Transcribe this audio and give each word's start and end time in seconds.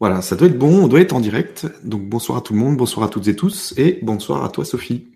Voilà, 0.00 0.20
ça 0.20 0.36
doit 0.36 0.48
être 0.48 0.58
bon, 0.58 0.84
on 0.84 0.88
doit 0.88 1.00
être 1.00 1.12
en 1.12 1.20
direct. 1.20 1.66
Donc 1.84 2.02
bonsoir 2.02 2.38
à 2.38 2.40
tout 2.40 2.52
le 2.54 2.58
monde, 2.58 2.76
bonsoir 2.76 3.06
à 3.06 3.08
toutes 3.08 3.28
et 3.28 3.36
tous, 3.36 3.74
et 3.76 4.00
bonsoir 4.02 4.44
à 4.44 4.48
toi 4.48 4.64
Sophie. 4.64 5.12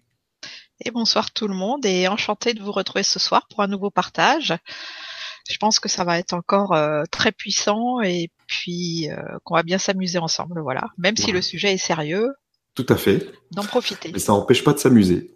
Et 0.84 0.90
bonsoir 0.90 1.32
tout 1.32 1.48
le 1.48 1.54
monde, 1.54 1.86
et 1.86 2.06
enchanté 2.06 2.54
de 2.54 2.62
vous 2.62 2.72
retrouver 2.72 3.02
ce 3.02 3.18
soir 3.18 3.46
pour 3.48 3.62
un 3.62 3.66
nouveau 3.66 3.90
partage. 3.90 4.54
Je 5.48 5.56
pense 5.58 5.78
que 5.78 5.88
ça 5.88 6.04
va 6.04 6.18
être 6.18 6.32
encore 6.34 6.72
euh, 6.72 7.04
très 7.10 7.32
puissant 7.32 8.00
et 8.00 8.30
puis 8.46 9.08
euh, 9.10 9.16
qu'on 9.44 9.54
va 9.54 9.62
bien 9.62 9.78
s'amuser 9.78 10.18
ensemble, 10.18 10.60
voilà. 10.60 10.88
Même 10.98 11.16
si 11.16 11.32
le 11.32 11.40
sujet 11.40 11.74
est 11.74 11.78
sérieux. 11.78 12.28
Tout 12.74 12.86
à 12.88 12.96
fait. 12.96 13.30
D'en 13.52 13.62
profiter. 13.62 14.10
Mais 14.12 14.18
ça 14.18 14.32
n'empêche 14.32 14.64
pas 14.64 14.72
de 14.72 14.78
s'amuser. 14.78 15.34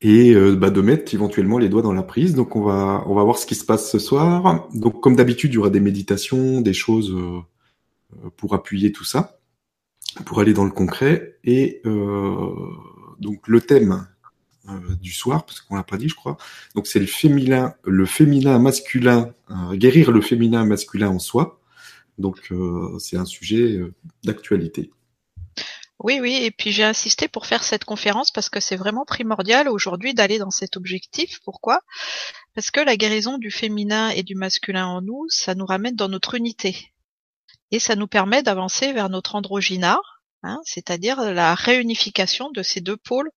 Et 0.00 0.32
euh, 0.32 0.54
bah, 0.54 0.70
de 0.70 0.80
mettre 0.80 1.12
éventuellement 1.12 1.58
les 1.58 1.68
doigts 1.68 1.82
dans 1.82 1.92
la 1.92 2.02
prise. 2.02 2.34
Donc 2.34 2.56
on 2.56 2.62
va 2.62 3.04
on 3.06 3.14
va 3.14 3.24
voir 3.24 3.36
ce 3.36 3.46
qui 3.46 3.54
se 3.54 3.64
passe 3.64 3.90
ce 3.90 3.98
soir. 3.98 4.68
Donc 4.74 5.00
comme 5.00 5.16
d'habitude, 5.16 5.52
il 5.52 5.54
y 5.56 5.58
aura 5.58 5.70
des 5.70 5.80
méditations, 5.80 6.60
des 6.60 6.74
choses 6.74 7.14
pour 8.36 8.54
appuyer 8.54 8.92
tout 8.92 9.04
ça, 9.04 9.38
pour 10.26 10.40
aller 10.40 10.52
dans 10.52 10.64
le 10.64 10.70
concret. 10.70 11.38
Et 11.44 11.82
donc 13.18 13.48
le 13.48 13.60
thème 13.60 14.06
euh, 14.68 14.96
du 14.96 15.12
soir, 15.12 15.44
parce 15.44 15.60
qu'on 15.60 15.76
l'a 15.76 15.82
pas 15.82 15.98
dit, 15.98 16.08
je 16.08 16.14
crois. 16.14 16.38
Donc 16.74 16.86
c'est 16.86 16.98
le 16.98 17.06
féminin, 17.06 17.74
le 17.84 18.06
féminin 18.06 18.58
masculin, 18.58 19.34
euh, 19.50 19.76
guérir 19.76 20.10
le 20.10 20.22
féminin 20.22 20.64
masculin 20.64 21.10
en 21.10 21.18
soi. 21.18 21.60
Donc 22.16 22.50
euh, 22.50 22.98
c'est 22.98 23.18
un 23.18 23.26
sujet 23.26 23.78
d'actualité. 24.24 24.90
Oui, 25.98 26.18
oui, 26.20 26.38
et 26.42 26.50
puis 26.50 26.72
j'ai 26.72 26.84
insisté 26.84 27.28
pour 27.28 27.44
faire 27.44 27.62
cette 27.62 27.84
conférence 27.84 28.30
parce 28.30 28.48
que 28.48 28.58
c'est 28.58 28.76
vraiment 28.76 29.04
primordial 29.04 29.68
aujourd'hui 29.68 30.14
d'aller 30.14 30.38
dans 30.38 30.50
cet 30.50 30.78
objectif. 30.78 31.40
Pourquoi? 31.44 31.80
Parce 32.54 32.70
que 32.70 32.80
la 32.80 32.96
guérison 32.96 33.36
du 33.36 33.50
féminin 33.50 34.08
et 34.10 34.22
du 34.22 34.34
masculin 34.34 34.86
en 34.86 35.02
nous, 35.02 35.26
ça 35.28 35.54
nous 35.54 35.66
ramène 35.66 35.94
dans 35.94 36.08
notre 36.08 36.36
unité. 36.36 36.93
Et 37.70 37.78
ça 37.78 37.96
nous 37.96 38.06
permet 38.06 38.42
d'avancer 38.42 38.92
vers 38.92 39.08
notre 39.08 39.34
androgyna, 39.34 39.98
hein, 40.42 40.60
c'est-à-dire 40.64 41.20
la 41.32 41.54
réunification 41.54 42.50
de 42.50 42.62
ces 42.62 42.80
deux 42.80 42.96
pôles 42.96 43.30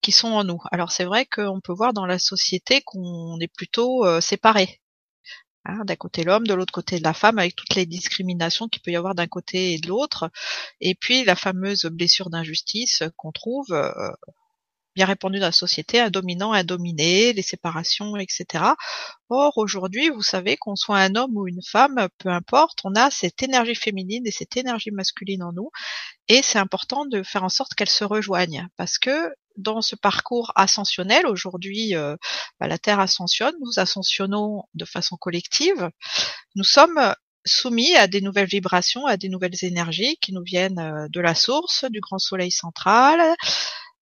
qui 0.00 0.12
sont 0.12 0.28
en 0.28 0.44
nous. 0.44 0.60
Alors 0.72 0.92
c'est 0.92 1.04
vrai 1.04 1.26
qu'on 1.26 1.60
peut 1.60 1.72
voir 1.72 1.92
dans 1.92 2.06
la 2.06 2.18
société 2.18 2.82
qu'on 2.82 3.38
est 3.40 3.52
plutôt 3.54 4.06
euh, 4.06 4.20
séparés. 4.20 4.80
Hein, 5.66 5.84
d'un 5.84 5.96
côté 5.96 6.24
l'homme, 6.24 6.46
de 6.46 6.54
l'autre 6.54 6.72
côté 6.72 6.98
la 7.00 7.12
femme, 7.12 7.38
avec 7.38 7.54
toutes 7.54 7.74
les 7.74 7.84
discriminations 7.84 8.66
qu'il 8.68 8.80
peut 8.80 8.92
y 8.92 8.96
avoir 8.96 9.14
d'un 9.14 9.26
côté 9.26 9.74
et 9.74 9.78
de 9.78 9.88
l'autre. 9.88 10.30
Et 10.80 10.94
puis 10.94 11.24
la 11.24 11.36
fameuse 11.36 11.84
blessure 11.84 12.30
d'injustice 12.30 13.02
qu'on 13.16 13.30
trouve 13.30 13.70
euh, 13.72 14.10
bien 15.06 15.40
dans 15.40 15.46
la 15.46 15.52
société, 15.52 16.00
un 16.00 16.10
dominant, 16.10 16.52
un 16.52 16.64
dominé, 16.64 17.32
les 17.32 17.42
séparations, 17.42 18.16
etc. 18.16 18.64
Or, 19.28 19.56
aujourd'hui, 19.56 20.10
vous 20.10 20.22
savez 20.22 20.56
qu'on 20.56 20.76
soit 20.76 20.98
un 20.98 21.14
homme 21.14 21.36
ou 21.36 21.48
une 21.48 21.62
femme, 21.62 22.08
peu 22.18 22.28
importe, 22.28 22.80
on 22.84 22.94
a 22.94 23.10
cette 23.10 23.42
énergie 23.42 23.74
féminine 23.74 24.26
et 24.26 24.30
cette 24.30 24.56
énergie 24.56 24.90
masculine 24.90 25.42
en 25.42 25.52
nous, 25.52 25.70
et 26.28 26.42
c'est 26.42 26.58
important 26.58 27.06
de 27.06 27.22
faire 27.22 27.44
en 27.44 27.48
sorte 27.48 27.74
qu'elles 27.74 27.88
se 27.88 28.04
rejoignent, 28.04 28.68
parce 28.76 28.98
que 28.98 29.32
dans 29.56 29.80
ce 29.80 29.96
parcours 29.96 30.52
ascensionnel, 30.54 31.26
aujourd'hui, 31.26 31.96
euh, 31.96 32.16
bah, 32.58 32.68
la 32.68 32.78
Terre 32.78 33.00
ascensionne, 33.00 33.54
nous 33.60 33.78
ascensionnons 33.78 34.64
de 34.74 34.84
façon 34.84 35.16
collective, 35.16 35.90
nous 36.56 36.64
sommes 36.64 37.14
soumis 37.46 37.94
à 37.96 38.06
des 38.06 38.20
nouvelles 38.20 38.48
vibrations, 38.48 39.06
à 39.06 39.16
des 39.16 39.28
nouvelles 39.28 39.62
énergies 39.62 40.18
qui 40.20 40.32
nous 40.32 40.42
viennent 40.42 40.78
euh, 40.78 41.08
de 41.08 41.20
la 41.20 41.34
source, 41.34 41.84
du 41.90 42.00
grand 42.00 42.18
soleil 42.18 42.50
central, 42.50 43.34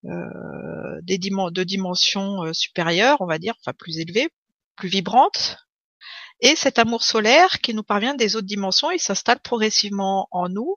euh, 0.04 1.00
des 1.02 1.18
de 1.18 1.64
dimensions 1.64 2.44
euh, 2.44 2.52
supérieures, 2.52 3.20
on 3.20 3.26
va 3.26 3.38
dire, 3.38 3.54
enfin 3.60 3.72
plus 3.76 3.98
élevées, 3.98 4.28
plus 4.76 4.88
vibrantes. 4.88 5.56
Et 6.40 6.54
cet 6.54 6.78
amour 6.78 7.02
solaire 7.02 7.60
qui 7.60 7.74
nous 7.74 7.82
parvient 7.82 8.14
des 8.14 8.36
autres 8.36 8.46
dimensions, 8.46 8.92
il 8.92 9.00
s'installe 9.00 9.40
progressivement 9.40 10.28
en 10.30 10.48
nous 10.48 10.76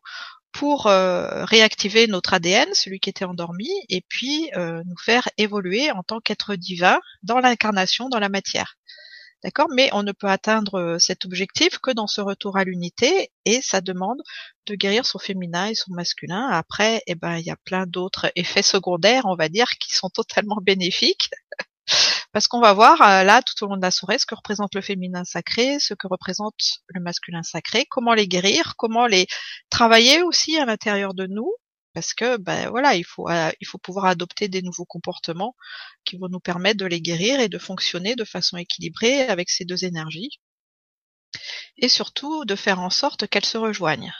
pour 0.51 0.87
euh, 0.87 1.45
réactiver 1.45 2.07
notre 2.07 2.33
ADN, 2.33 2.73
celui 2.73 2.99
qui 2.99 3.09
était 3.11 3.25
endormi, 3.25 3.69
et 3.89 4.01
puis 4.09 4.49
nous 4.55 4.97
faire 4.97 5.29
évoluer 5.37 5.91
en 5.91 6.03
tant 6.03 6.19
qu'être 6.19 6.55
divin 6.55 6.99
dans 7.23 7.39
l'incarnation, 7.39 8.09
dans 8.09 8.19
la 8.19 8.29
matière. 8.29 8.75
D'accord? 9.43 9.67
Mais 9.75 9.89
on 9.93 10.03
ne 10.03 10.11
peut 10.11 10.27
atteindre 10.27 10.75
euh, 10.79 10.99
cet 10.99 11.25
objectif 11.25 11.79
que 11.79 11.91
dans 11.91 12.07
ce 12.07 12.21
retour 12.21 12.57
à 12.57 12.63
l'unité 12.63 13.31
et 13.45 13.61
ça 13.61 13.81
demande 13.81 14.21
de 14.67 14.75
guérir 14.75 15.05
son 15.05 15.17
féminin 15.17 15.67
et 15.67 15.75
son 15.75 15.93
masculin. 15.93 16.47
Après, 16.51 17.01
eh 17.07 17.15
ben, 17.15 17.37
il 17.37 17.45
y 17.45 17.49
a 17.49 17.55
plein 17.65 17.87
d'autres 17.87 18.31
effets 18.35 18.61
secondaires, 18.61 19.25
on 19.25 19.35
va 19.35 19.49
dire, 19.49 19.67
qui 19.79 19.95
sont 19.95 20.09
totalement 20.09 20.57
bénéfiques. 20.61 21.29
Parce 22.33 22.47
qu'on 22.47 22.61
va 22.61 22.73
voir 22.73 23.01
euh, 23.01 23.23
là 23.23 23.41
tout 23.41 23.63
au 23.63 23.67
long 23.67 23.77
de 23.77 23.81
la 23.81 23.91
soirée 23.91 24.19
ce 24.19 24.25
que 24.25 24.35
représente 24.35 24.75
le 24.75 24.81
féminin 24.81 25.23
sacré, 25.25 25.79
ce 25.79 25.93
que 25.95 26.07
représente 26.07 26.55
le 26.87 27.01
masculin 27.01 27.43
sacré, 27.43 27.85
comment 27.89 28.13
les 28.13 28.27
guérir, 28.27 28.75
comment 28.77 29.07
les 29.07 29.27
travailler 29.69 30.21
aussi 30.21 30.57
à 30.57 30.65
l'intérieur 30.65 31.13
de 31.13 31.25
nous, 31.25 31.51
parce 31.93 32.13
que 32.13 32.37
ben 32.37 32.69
voilà, 32.69 32.95
il 32.95 33.05
faut 33.05 33.29
euh, 33.29 33.51
il 33.61 33.67
faut 33.67 33.77
pouvoir 33.77 34.05
adopter 34.05 34.47
des 34.47 34.61
nouveaux 34.61 34.85
comportements 34.85 35.55
qui 36.05 36.17
vont 36.17 36.29
nous 36.29 36.39
permettre 36.39 36.77
de 36.79 36.85
les 36.85 37.01
guérir 37.01 37.39
et 37.39 37.49
de 37.49 37.57
fonctionner 37.57 38.15
de 38.15 38.25
façon 38.25 38.57
équilibrée 38.57 39.23
avec 39.23 39.49
ces 39.49 39.65
deux 39.65 39.85
énergies 39.85 40.39
et 41.77 41.89
surtout 41.89 42.45
de 42.45 42.55
faire 42.55 42.79
en 42.79 42.89
sorte 42.89 43.27
qu'elles 43.27 43.45
se 43.45 43.57
rejoignent. 43.57 44.13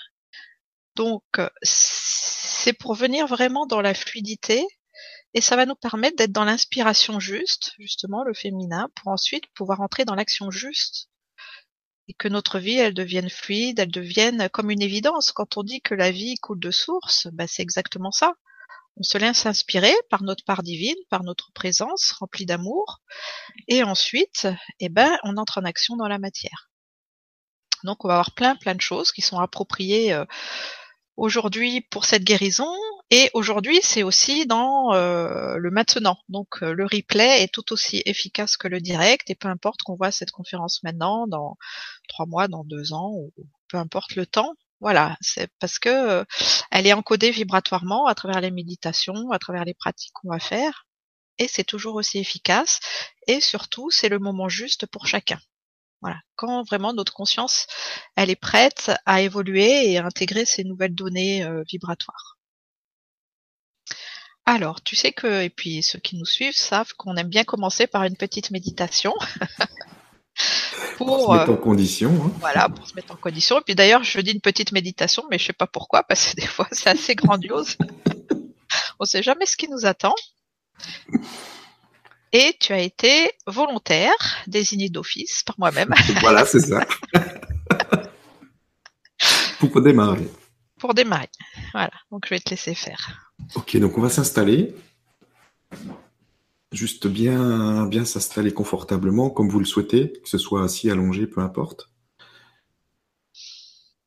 Donc 0.96 1.24
c'est 1.64 2.74
pour 2.74 2.96
venir 2.96 3.28
vraiment 3.28 3.66
dans 3.66 3.82
la 3.82 3.94
fluidité 3.94 4.66
et 5.34 5.42
ça 5.42 5.56
va 5.56 5.66
nous 5.66 5.76
permettre 5.76 6.18
d'être 6.18 6.32
dans 6.32 6.44
l'inspiration 6.44 7.20
juste, 7.20 7.74
justement 7.80 8.24
le 8.24 8.34
féminin, 8.34 8.90
pour 8.96 9.08
ensuite 9.10 9.48
pouvoir 9.54 9.82
entrer 9.82 10.04
dans 10.04 10.16
l'action 10.16 10.52
juste 10.52 11.11
et 12.08 12.14
que 12.14 12.28
notre 12.28 12.60
vie, 12.60 12.78
elle 12.78 12.94
devienne 12.94 13.30
fluide, 13.30 13.80
elle 13.80 13.92
devienne 13.92 14.50
comme 14.50 14.72
une 14.72 14.82
évidence. 14.82 15.32
Quand 15.32 15.58
on 15.58 15.64
dit 15.64 15.82
que 15.82 15.96
la 15.96 16.12
vie 16.12 16.36
coule 16.36 16.60
de 16.60 16.72
source, 16.72 17.28
bah, 17.34 17.48
c'est 17.48 17.62
exactement 17.62 18.12
ça. 18.12 18.34
On 18.98 19.04
se 19.04 19.18
laisse 19.18 19.46
inspirer 19.46 19.94
par 20.10 20.24
notre 20.24 20.44
part 20.44 20.64
divine, 20.64 20.98
par 21.10 21.24
notre 21.24 21.52
présence 21.54 22.12
remplie 22.12 22.46
d'amour, 22.46 23.00
et 23.68 23.84
ensuite, 23.84 24.48
eh 24.80 24.90
ben, 24.90 25.18
on 25.24 25.38
entre 25.38 25.60
en 25.60 25.64
action 25.64 25.96
dans 25.96 26.10
la 26.10 26.20
matière. 26.20 26.70
Donc, 27.84 28.04
on 28.04 28.10
va 28.10 28.16
avoir 28.16 28.36
plein, 28.36 28.56
plein 28.56 28.76
de 28.76 28.82
choses 28.82 29.12
qui 29.12 29.22
sont 29.22 29.40
appropriées 29.40 30.14
euh, 30.14 30.26
aujourd'hui 31.16 31.82
pour 31.82 32.06
cette 32.06 32.24
guérison, 32.24 32.76
et 33.14 33.30
aujourd'hui, 33.34 33.82
c'est 33.84 34.04
aussi 34.04 34.46
dans 34.46 34.94
euh, 34.94 35.58
le 35.58 35.70
maintenant. 35.70 36.18
Donc 36.30 36.64
euh, 36.64 36.74
le 36.74 36.86
replay 36.86 37.44
est 37.44 37.54
tout 37.54 37.74
aussi 37.74 38.02
efficace 38.06 38.56
que 38.56 38.70
le 38.70 38.80
direct, 38.80 39.30
et 39.30 39.36
peu 39.36 39.50
importe 39.50 39.82
qu'on 39.84 39.98
voit 39.98 40.12
cette 40.12 40.32
conférence 40.32 40.82
maintenant, 40.84 41.28
dans 41.28 41.58
trois 42.08 42.26
mois, 42.26 42.48
dans 42.48 42.64
deux 42.64 42.94
ans, 42.94 43.12
ou 43.12 43.34
peu 43.68 43.78
importe 43.78 44.16
le 44.16 44.26
temps. 44.26 44.56
Voilà, 44.80 45.18
c'est 45.20 45.50
parce 45.60 45.78
que 45.78 45.90
euh, 45.90 46.24
elle 46.72 46.88
est 46.88 46.94
encodée 46.94 47.32
vibratoirement 47.32 48.08
à 48.08 48.16
travers 48.16 48.40
les 48.40 48.50
méditations, 48.50 49.32
à 49.32 49.40
travers 49.40 49.66
les 49.66 49.74
pratiques 49.74 50.14
qu'on 50.14 50.30
va 50.30 50.40
faire, 50.40 50.88
et 51.38 51.50
c'est 51.50 51.66
toujours 51.66 51.96
aussi 51.96 52.18
efficace. 52.20 52.80
Et 53.28 53.42
surtout, 53.42 53.92
c'est 53.92 54.10
le 54.10 54.20
moment 54.20 54.48
juste 54.50 54.86
pour 54.86 55.06
chacun. 55.06 55.40
Voilà, 56.02 56.20
quand 56.36 56.64
vraiment 56.64 56.94
notre 56.94 57.14
conscience, 57.14 57.68
elle 58.16 58.30
est 58.30 58.36
prête 58.38 58.92
à 59.06 59.22
évoluer 59.22 59.92
et 59.92 59.98
à 59.98 60.06
intégrer 60.06 60.46
ces 60.46 60.64
nouvelles 60.64 60.96
données 60.96 61.46
vibratoires. 61.70 62.41
Alors, 64.46 64.82
tu 64.82 64.96
sais 64.96 65.12
que, 65.12 65.44
et 65.44 65.50
puis 65.50 65.84
ceux 65.84 66.00
qui 66.00 66.18
nous 66.18 66.26
suivent 66.26 66.56
savent 66.56 66.94
qu'on 66.98 67.16
aime 67.16 67.30
bien 67.30 67.44
commencer 67.44 67.88
par 67.88 68.04
une 68.04 68.16
petite 68.16 68.52
méditation. 68.52 69.14
pour, 70.98 71.34
se 71.34 71.38
mettre 71.38 71.52
en 71.52 71.54
euh, 71.54 71.58
condition. 71.58 72.12
Hein. 72.26 72.32
Voilà, 72.40 72.70
pour 72.70 72.88
se 72.88 72.96
mettre 72.96 73.14
en 73.14 73.18
condition. 73.18 73.60
Et 73.60 73.62
puis 73.62 73.76
d'ailleurs, 73.76 74.04
je 74.04 74.20
dis 74.20 74.32
une 74.32 74.42
petite 74.42 74.72
méditation, 74.72 75.24
mais 75.30 75.38
je 75.38 75.46
sais 75.46 75.54
pas 75.54 75.68
pourquoi, 75.68 76.04
parce 76.04 76.34
que 76.34 76.36
des 76.42 76.48
fois, 76.48 76.68
c'est 76.72 76.90
assez 76.90 77.16
grandiose. 77.16 77.78
On 79.00 79.06
sait 79.06 79.24
jamais 79.24 79.46
ce 79.46 79.56
qui 79.56 79.68
nous 79.70 79.86
attend. 79.86 80.16
Et 82.34 82.56
tu 82.60 82.72
as 82.72 82.80
été 82.80 83.30
volontaire, 83.46 84.38
désigné 84.48 84.90
d'office 84.90 85.44
par 85.44 85.56
moi-même. 85.60 85.94
voilà, 86.22 86.46
c'est 86.46 86.62
ça. 86.62 86.86
pour 89.60 89.82
démarrer. 89.82 90.28
Pour 90.80 90.94
démarrer. 90.94 91.30
Voilà, 91.74 91.92
donc 92.10 92.26
je 92.26 92.34
vais 92.34 92.40
te 92.40 92.50
laisser 92.50 92.74
faire. 92.74 93.31
Ok, 93.56 93.78
donc 93.78 93.98
on 93.98 94.02
va 94.02 94.10
s'installer. 94.10 94.76
Juste 96.72 97.08
bien, 97.08 97.86
bien 97.86 98.06
s'installer 98.06 98.54
confortablement, 98.54 99.30
comme 99.30 99.50
vous 99.50 99.60
le 99.60 99.66
souhaitez, 99.66 100.14
que 100.22 100.30
ce 100.30 100.38
soit 100.38 100.64
assis, 100.64 100.90
allongé, 100.90 101.28
peu 101.28 101.42
importe. 101.42 101.90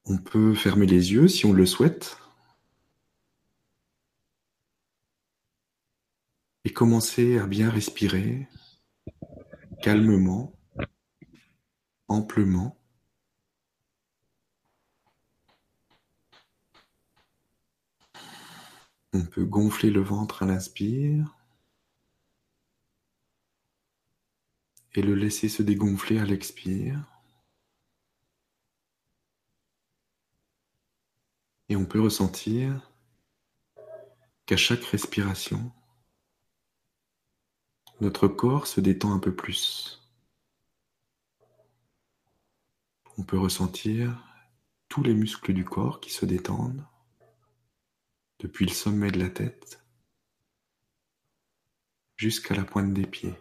On 0.07 0.19
peut 0.19 0.55
fermer 0.55 0.87
les 0.87 1.13
yeux 1.13 1.29
si 1.29 1.47
on 1.47 1.53
le 1.53 1.67
souhaite. 1.67 2.19
Et 6.65 6.73
commencer 6.73 7.39
à 7.39 7.47
bien 7.47 7.69
respirer 7.69 8.49
calmement, 9.83 10.59
amplement. 12.09 12.79
On 19.17 19.25
peut 19.25 19.45
gonfler 19.45 19.91
le 19.91 20.01
ventre 20.01 20.43
à 20.43 20.47
l'inspire 20.47 21.37
et 24.97 25.03
le 25.03 25.15
laisser 25.15 25.49
se 25.49 25.63
dégonfler 25.63 26.19
à 26.19 26.25
l'expire. 26.25 26.99
Et 31.69 31.77
on 31.77 31.87
peut 31.87 32.01
ressentir 32.01 32.91
qu'à 34.47 34.57
chaque 34.57 34.83
respiration, 34.83 35.71
notre 38.01 38.27
corps 38.27 38.67
se 38.67 38.81
détend 38.81 39.15
un 39.15 39.21
peu 39.21 39.33
plus. 39.33 40.03
On 43.17 43.23
peut 43.23 43.39
ressentir 43.39 44.21
tous 44.89 45.05
les 45.05 45.15
muscles 45.15 45.55
du 45.55 45.65
corps 45.65 46.01
qui 46.01 46.11
se 46.11 46.27
détendent 46.27 46.85
depuis 48.45 48.67
le 48.67 48.73
sommet 48.73 49.11
de 49.11 49.19
la 49.19 49.31
tête 49.31 49.83
jusqu'à 52.17 52.55
la 52.55 52.63
pointe 52.63 52.93
des 52.93 53.07
pieds. 53.07 53.35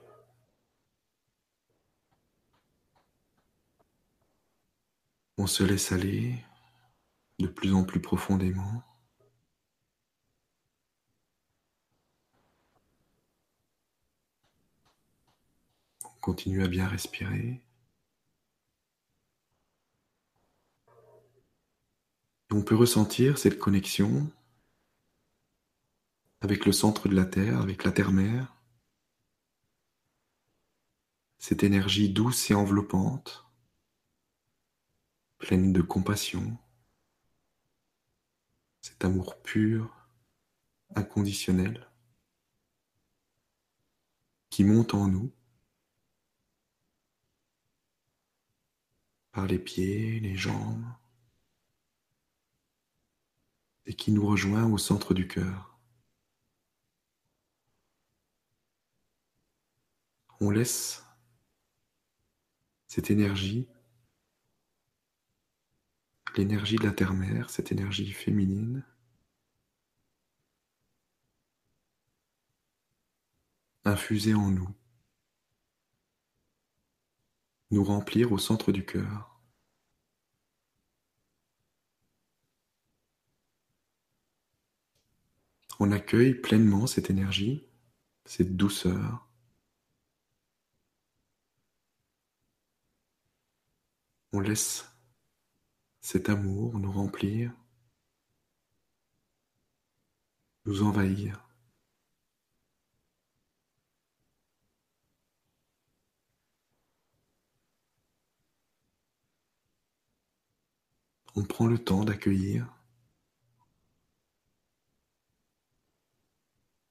On 5.38 5.46
se 5.46 5.62
laisse 5.62 5.92
aller 5.92 6.38
de 7.38 7.48
plus 7.48 7.74
en 7.74 7.84
plus 7.84 8.00
profondément. 8.00 8.82
On 16.06 16.20
continue 16.22 16.64
à 16.64 16.70
bien 16.70 16.88
respirer. 16.88 17.62
on 22.52 22.62
peut 22.62 22.76
ressentir 22.76 23.40
cette 23.40 23.58
connexion 23.58 24.32
avec 26.44 26.66
le 26.66 26.74
centre 26.74 27.07
de 27.07 27.16
la 27.16 27.25
Terre, 27.25 27.62
avec 27.62 27.86
la 27.86 27.94
Terre-Mère, 27.94 28.54
cette 31.38 31.63
énergie 31.63 32.10
douce 32.10 32.51
et 32.51 32.54
enveloppante, 32.54 33.45
pleine 35.38 35.72
de 35.72 35.81
compassion, 35.81 36.57
cet 38.81 39.06
amour 39.06 39.42
pur, 39.42 39.95
inconditionnel, 40.95 41.90
qui 44.50 44.66
monte 44.66 44.94
en 44.96 45.07
nous 45.07 45.31
par 49.31 49.48
les 49.48 49.60
pieds, 49.60 50.19
les 50.19 50.36
jambes, 50.36 50.86
et 53.86 53.94
qui 53.94 54.12
nous 54.12 54.28
rejoint 54.28 54.69
au 54.69 54.78
centre 54.78 55.13
du 55.13 55.25
cœur. 55.25 55.73
On 60.44 60.50
laisse 60.50 61.06
cette 62.88 63.10
énergie, 63.10 63.66
l'énergie 66.36 66.75
de 66.75 66.84
la 66.84 66.92
terre-mère, 66.92 67.50
cette 67.50 67.72
énergie 67.72 68.12
féminine, 68.12 68.86
infuser 73.86 74.34
en 74.34 74.50
nous, 74.51 74.75
nous 77.72 77.86
remplir 77.86 78.34
au 78.34 78.38
centre 78.38 78.74
du 78.74 78.86
cœur. 78.86 79.39
On 85.80 85.94
accueille 85.94 86.34
pleinement 86.34 86.86
cette 86.86 87.10
énergie, 87.10 87.66
cette 88.25 88.57
douceur. 88.57 89.23
On 94.36 94.40
laisse 94.40 94.92
cet 96.02 96.28
amour 96.28 96.80
nous 96.80 96.92
remplir, 96.92 97.54
nous 100.66 100.82
envahir. 100.82 101.48
On 111.36 111.44
prend 111.44 111.68
le 111.68 111.78
temps 111.78 112.04
d'accueillir 112.04 112.68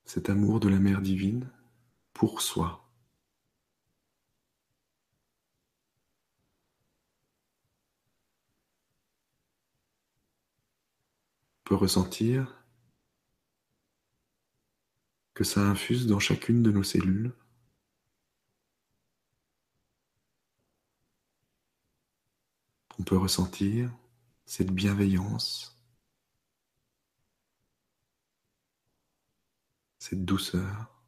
cet 0.05 0.31
amour 0.31 0.61
de 0.61 0.69
la 0.69 0.79
Mère 0.79 1.01
divine 1.01 1.51
pour 2.13 2.41
soi. 2.41 2.83
On 11.62 11.62
peut 11.73 11.77
ressentir 11.77 12.63
que 15.33 15.43
ça 15.43 15.63
infuse 15.63 16.07
dans 16.07 16.19
chacune 16.19 16.63
de 16.63 16.71
nos 16.71 16.83
cellules. 16.83 17.33
On 22.99 23.05
peut 23.05 23.17
ressentir 23.17 23.91
cette 24.45 24.71
bienveillance 24.71 25.83
cette 29.99 30.27
douceur 30.27 31.03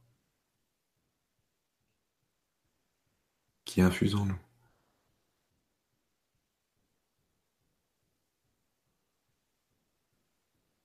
qui 3.66 3.82
infuse 3.82 4.14
en 4.14 4.24
nous. 4.24 4.43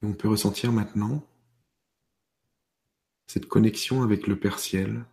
Et 0.01 0.05
on 0.05 0.13
peut 0.13 0.29
ressentir 0.29 0.71
maintenant 0.71 1.25
cette 3.27 3.47
connexion 3.47 4.01
avec 4.01 4.27
le 4.27 4.39
Père 4.39 4.59
Ciel, 4.59 5.05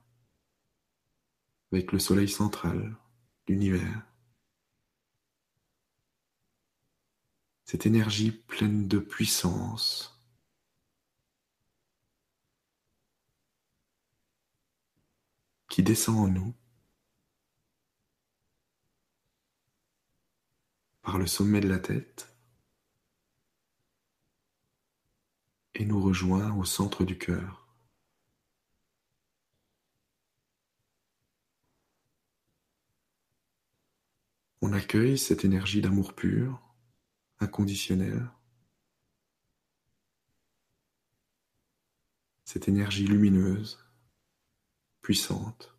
avec 1.72 1.92
le 1.92 1.98
Soleil 1.98 2.28
central, 2.28 2.96
l'univers. 3.48 4.06
Cette 7.64 7.84
énergie 7.84 8.30
pleine 8.30 8.86
de 8.86 8.98
puissance, 8.98 10.16
qui 15.68 15.82
descend 15.82 16.16
en 16.16 16.28
nous 16.28 16.54
par 21.02 21.18
le 21.18 21.26
sommet 21.26 21.60
de 21.60 21.68
la 21.68 21.78
tête 21.78 22.35
et 25.78 25.84
nous 25.84 26.00
rejoint 26.00 26.56
au 26.56 26.64
centre 26.64 27.04
du 27.04 27.18
cœur. 27.18 27.66
On 34.62 34.72
accueille 34.72 35.18
cette 35.18 35.44
énergie 35.44 35.82
d'amour 35.82 36.14
pur, 36.14 36.62
inconditionnel, 37.40 38.30
cette 42.44 42.68
énergie 42.68 43.06
lumineuse 43.06 43.78
puissante. 45.02 45.74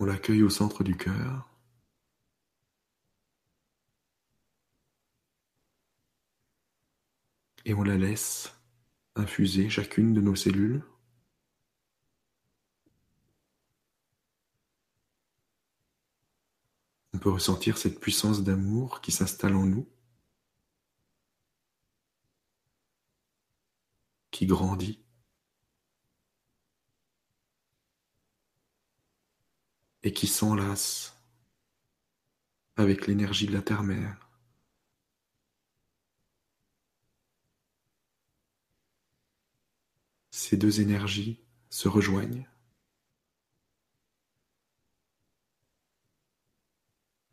On 0.00 0.04
l'accueille 0.04 0.42
au 0.42 0.50
centre 0.50 0.82
du 0.82 0.96
cœur. 0.96 1.49
Et 7.70 7.74
on 7.74 7.84
la 7.84 7.96
laisse 7.96 8.52
infuser 9.14 9.70
chacune 9.70 10.12
de 10.12 10.20
nos 10.20 10.34
cellules. 10.34 10.82
On 17.12 17.20
peut 17.20 17.30
ressentir 17.30 17.78
cette 17.78 18.00
puissance 18.00 18.42
d'amour 18.42 19.00
qui 19.00 19.12
s'installe 19.12 19.54
en 19.54 19.66
nous. 19.66 19.88
qui 24.32 24.46
grandit. 24.46 24.98
et 30.02 30.12
qui 30.12 30.26
s'enlace 30.26 31.16
avec 32.74 33.06
l'énergie 33.06 33.46
de 33.46 33.52
la 33.52 33.62
terre-mère. 33.62 34.29
Ces 40.42 40.56
deux 40.56 40.80
énergies 40.80 41.38
se 41.68 41.86
rejoignent, 41.86 42.48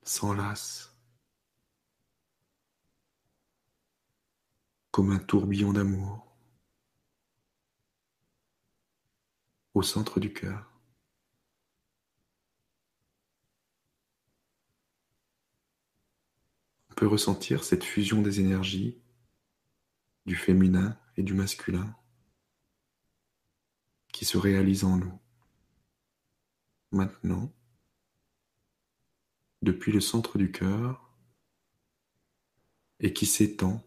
s'enlacent 0.04 0.94
comme 4.92 5.12
un 5.12 5.20
tourbillon 5.20 5.72
d'amour. 5.72 6.28
au 9.74 9.82
centre 9.84 10.20
du 10.20 10.34
cœur. 10.34 10.70
peut 16.96 17.08
ressentir 17.08 17.64
cette 17.64 17.86
fusion 17.86 18.22
des 18.22 18.42
énergies 18.42 18.98
du 20.26 20.36
féminin 20.36 21.00
et 21.16 21.24
du 21.24 21.34
masculin 21.34 21.97
qui 24.18 24.26
se 24.26 24.40
réalise 24.40 24.84
en 24.84 24.98
nous. 24.98 25.20
Maintenant, 26.90 27.54
depuis 29.62 29.92
le 29.92 30.02
centre 30.02 30.40
du 30.40 30.52
cœur 30.52 31.14
et 33.00 33.14
qui 33.14 33.28
s'étend 33.28 33.84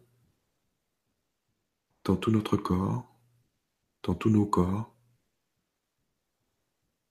dans 2.04 2.16
tout 2.16 2.30
notre 2.30 2.56
corps, 2.56 3.12
dans 4.04 4.14
tous 4.14 4.30
nos 4.30 4.46
corps, 4.46 4.94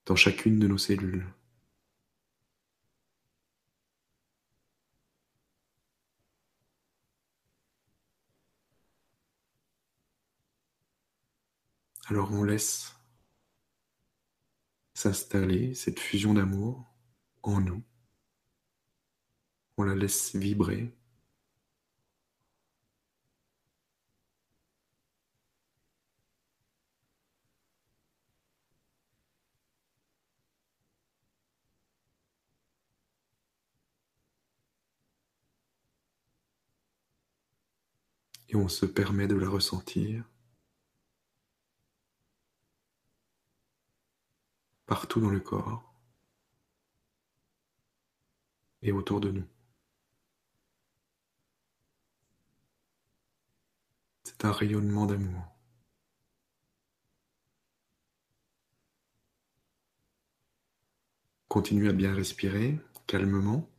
dans 0.06 0.16
chacune 0.16 0.58
de 0.58 0.68
nos 0.68 0.78
cellules. 0.78 1.28
Alors 12.08 12.32
on 12.32 12.46
laisse 12.46 12.99
s'installer 15.00 15.76
cette 15.76 15.98
fusion 15.98 16.34
d'amour 16.34 16.86
en 17.42 17.62
nous. 17.62 17.82
On 19.78 19.84
la 19.84 19.96
laisse 19.96 20.36
vibrer. 20.36 20.94
Et 38.50 38.56
on 38.58 38.68
se 38.68 38.86
permet 38.86 39.28
de 39.28 39.36
la 39.36 39.48
ressentir 39.48 40.26
partout 44.90 45.22
dans 45.22 45.30
le 45.30 45.40
corps 45.40 45.84
et 48.82 48.92
autour 48.92 49.22
de 49.22 49.30
nous. 49.30 49.46
C'est 54.24 54.46
un 54.46 54.52
rayonnement 54.52 55.06
d'amour. 55.06 55.44
Continue 61.50 61.88
à 61.88 61.94
bien 61.94 62.16
respirer 62.16 62.80
calmement. 63.06 63.70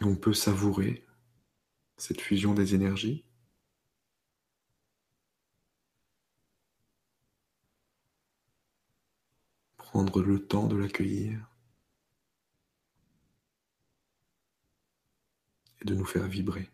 On 0.00 0.16
peut 0.16 0.34
savourer 0.34 1.06
cette 1.98 2.20
fusion 2.20 2.52
des 2.52 2.74
énergies. 2.74 3.24
Prendre 9.90 10.22
le 10.22 10.38
temps 10.46 10.68
de 10.68 10.76
l'accueillir 10.76 11.40
et 15.80 15.84
de 15.84 15.94
nous 15.96 16.04
faire 16.04 16.28
vibrer. 16.28 16.70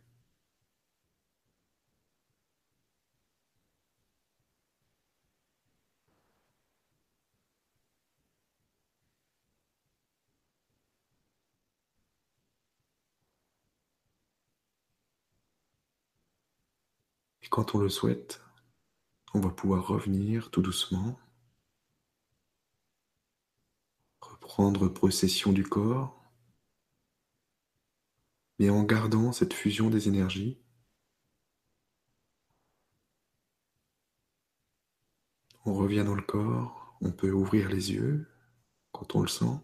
Et 17.43 17.49
quand 17.49 17.75
on 17.75 17.79
le 17.79 17.89
souhaite, 17.89 18.43
on 19.33 19.41
va 19.41 19.49
pouvoir 19.49 19.87
revenir 19.87 20.51
tout 20.51 20.61
doucement 20.61 21.19
prendre 24.47 24.87
possession 24.87 25.53
du 25.53 25.65
corps, 25.65 26.25
mais 28.61 28.71
en 28.71 28.85
gardant 28.85 29.33
cette 29.33 29.53
fusion 29.53 29.91
des 29.91 30.07
énergies. 30.07 30.57
On 35.65 35.75
revient 35.75 36.05
dans 36.07 36.15
le 36.15 36.23
corps, 36.23 36.97
on 37.01 37.11
peut 37.11 37.33
ouvrir 37.33 37.69
les 37.69 37.91
yeux 37.93 38.31
quand 38.93 39.17
on 39.17 39.23
le 39.23 39.29
sent. 39.29 39.59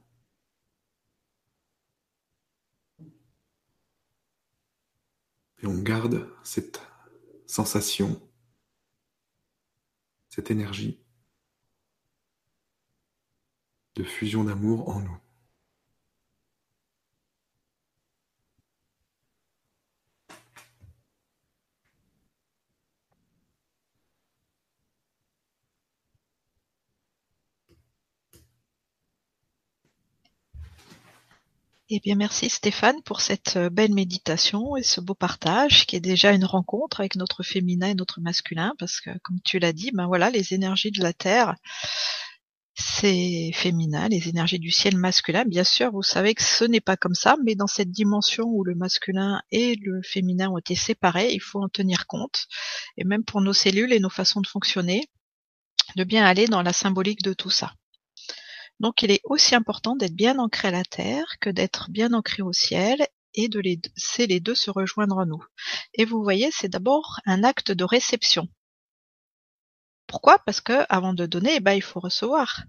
Et 5.63 5.67
on 5.67 5.79
garde 5.79 6.29
cette 6.43 6.83
sensation, 7.47 8.21
cette 10.29 10.51
énergie 10.51 11.02
de 13.97 14.05
fusion 14.05 14.45
d'amour 14.45 14.89
en 14.89 15.01
nous. 15.01 15.19
Eh 31.95 32.01
bien, 32.01 32.15
merci 32.15 32.49
Stéphane 32.49 33.03
pour 33.03 33.21
cette 33.21 33.57
euh, 33.57 33.69
belle 33.69 33.93
méditation 33.93 34.79
et 34.79 34.83
ce 34.83 35.03
beau 35.03 35.13
partage 35.13 35.85
qui 35.87 35.95
est 35.95 36.01
déjà 36.01 36.33
une 36.33 36.47
rencontre 36.47 37.01
avec 37.01 37.17
notre 37.17 37.43
féminin 37.43 37.89
et 37.89 37.95
notre 37.95 38.23
masculin 38.23 38.75
parce 38.79 38.99
que, 39.03 39.11
comme 39.23 39.41
tu 39.45 39.59
l'as 39.59 39.75
dit, 39.75 39.91
ben 39.93 40.07
voilà, 40.07 40.31
les 40.31 40.55
énergies 40.55 40.91
de 40.91 41.03
la 41.03 41.13
Terre 41.13 41.55
c'est 42.75 43.51
féminin, 43.53 44.09
les 44.09 44.29
énergies 44.29 44.59
du 44.59 44.71
ciel 44.71 44.97
masculin. 44.97 45.45
Bien 45.45 45.65
sûr, 45.65 45.91
vous 45.93 46.03
savez 46.03 46.35
que 46.35 46.43
ce 46.43 46.65
n'est 46.65 46.81
pas 46.81 46.97
comme 46.97 47.15
ça, 47.15 47.37
mais 47.45 47.55
dans 47.55 47.67
cette 47.67 47.91
dimension 47.91 48.45
où 48.45 48.65
le 48.65 48.75
masculin 48.75 49.43
et 49.51 49.77
le 49.77 50.01
féminin 50.03 50.49
ont 50.51 50.59
été 50.59 50.75
séparés, 50.75 51.33
il 51.33 51.41
faut 51.41 51.63
en 51.63 51.69
tenir 51.69 52.07
compte. 52.07 52.47
Et 52.97 53.05
même 53.05 53.25
pour 53.25 53.41
nos 53.41 53.53
cellules 53.53 53.93
et 53.93 54.01
nos 54.01 54.11
façons 54.11 54.41
de 54.41 54.47
fonctionner, 54.47 55.11
de 55.97 56.05
bien 56.05 56.25
aller 56.25 56.47
dans 56.47 56.63
la 56.63 56.73
symbolique 56.73 57.23
de 57.23 57.35
tout 57.35 57.51
ça. 57.51 57.75
Donc 58.81 59.03
il 59.03 59.11
est 59.11 59.21
aussi 59.25 59.55
important 59.55 59.95
d'être 59.95 60.15
bien 60.15 60.39
ancré 60.39 60.69
à 60.69 60.73
la 60.73 60.85
terre 60.85 61.37
que 61.41 61.51
d'être 61.51 61.91
bien 61.91 62.13
ancré 62.15 62.43
au 62.43 62.53
ciel 62.53 63.07
et 63.35 63.49
de 63.49 63.61
laisser 63.61 64.27
les 64.27 64.41
deux 64.41 64.55
se 64.55 64.71
rejoindre 64.71 65.19
en 65.19 65.27
nous. 65.27 65.45
Et 65.95 66.05
vous 66.05 66.23
voyez, 66.23 66.51
c'est 66.53 66.69
d'abord 66.69 67.21
un 67.27 67.45
acte 67.45 67.71
de 67.71 67.85
réception. 67.85 68.49
Pourquoi? 70.13 70.39
Parce 70.41 70.61
que 70.61 70.85
avant 70.91 71.15
de 71.15 71.25
donner, 71.25 71.55
eh 71.55 71.61
ben, 71.61 71.73
il 71.73 71.81
faut 71.81 71.99
recevoir. 71.99 72.65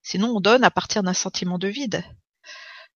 Sinon, 0.00 0.36
on 0.36 0.40
donne 0.40 0.62
à 0.62 0.70
partir 0.70 1.02
d'un 1.02 1.12
sentiment 1.12 1.58
de 1.58 1.66
vide. 1.66 2.04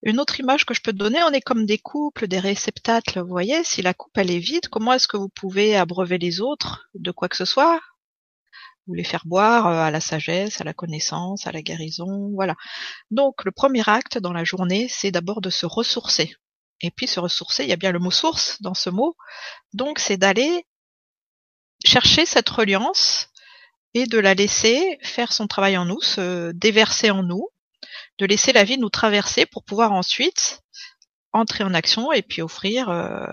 Une 0.04 0.20
autre 0.20 0.38
image 0.38 0.64
que 0.64 0.72
je 0.72 0.80
peux 0.80 0.92
donner, 0.92 1.20
on 1.24 1.32
est 1.32 1.40
comme 1.40 1.66
des 1.66 1.78
couples, 1.78 2.28
des 2.28 2.38
réceptacles. 2.38 3.18
Vous 3.18 3.28
voyez, 3.28 3.64
si 3.64 3.82
la 3.82 3.92
coupe 3.92 4.16
elle 4.16 4.30
est 4.30 4.38
vide, 4.38 4.68
comment 4.68 4.92
est-ce 4.92 5.08
que 5.08 5.16
vous 5.16 5.30
pouvez 5.30 5.76
abreuver 5.76 6.18
les 6.18 6.40
autres 6.40 6.88
de 6.94 7.10
quoi 7.10 7.28
que 7.28 7.36
ce 7.36 7.44
soit? 7.44 7.80
Vous 8.86 8.94
les 8.94 9.02
faire 9.02 9.26
boire 9.26 9.66
euh, 9.66 9.80
à 9.80 9.90
la 9.90 10.00
sagesse, 10.00 10.60
à 10.60 10.64
la 10.64 10.74
connaissance, 10.74 11.48
à 11.48 11.52
la 11.52 11.62
guérison, 11.62 12.30
voilà. 12.34 12.54
Donc 13.10 13.44
le 13.44 13.50
premier 13.50 13.82
acte 13.88 14.16
dans 14.16 14.32
la 14.32 14.44
journée, 14.44 14.86
c'est 14.88 15.10
d'abord 15.10 15.40
de 15.40 15.50
se 15.50 15.66
ressourcer. 15.66 16.36
Et 16.82 16.92
puis 16.92 17.08
se 17.08 17.18
ressourcer, 17.18 17.64
il 17.64 17.68
y 17.68 17.72
a 17.72 17.76
bien 17.76 17.90
le 17.90 17.98
mot 17.98 18.12
source 18.12 18.62
dans 18.62 18.74
ce 18.74 18.90
mot. 18.90 19.16
Donc 19.72 19.98
c'est 19.98 20.18
d'aller 20.18 20.66
chercher 21.84 22.26
cette 22.26 22.48
reliance 22.48 23.31
et 23.94 24.06
de 24.06 24.18
la 24.18 24.34
laisser 24.34 24.98
faire 25.02 25.32
son 25.32 25.46
travail 25.46 25.76
en 25.76 25.84
nous, 25.84 26.00
se 26.00 26.52
déverser 26.52 27.10
en 27.10 27.22
nous, 27.22 27.48
de 28.18 28.26
laisser 28.26 28.52
la 28.52 28.64
vie 28.64 28.78
nous 28.78 28.90
traverser 28.90 29.46
pour 29.46 29.64
pouvoir 29.64 29.92
ensuite 29.92 30.60
entrer 31.32 31.64
en 31.64 31.74
action 31.74 32.12
et 32.12 32.22
puis 32.22 32.42
offrir 32.42 32.90
euh, 32.90 33.26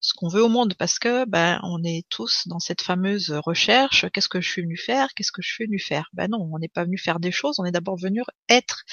ce 0.00 0.12
qu'on 0.14 0.28
veut 0.28 0.42
au 0.42 0.48
monde. 0.48 0.74
Parce 0.78 0.98
que 0.98 1.24
ben 1.26 1.60
on 1.62 1.82
est 1.82 2.06
tous 2.08 2.46
dans 2.46 2.60
cette 2.60 2.82
fameuse 2.82 3.30
recherche 3.44 4.06
qu'est-ce 4.12 4.28
que 4.28 4.40
je 4.40 4.48
suis 4.48 4.62
venu 4.62 4.76
faire? 4.76 5.08
Qu'est-ce 5.14 5.32
que 5.32 5.42
je 5.42 5.52
suis 5.52 5.66
venu 5.66 5.78
faire? 5.78 6.08
Ben 6.12 6.28
non 6.30 6.48
on 6.52 6.58
n'est 6.58 6.68
pas 6.68 6.84
venu 6.84 6.98
faire 6.98 7.20
des 7.20 7.32
choses 7.32 7.58
on 7.58 7.64
est 7.64 7.72
d'abord 7.72 7.96
venu 7.96 8.22
être. 8.48 8.84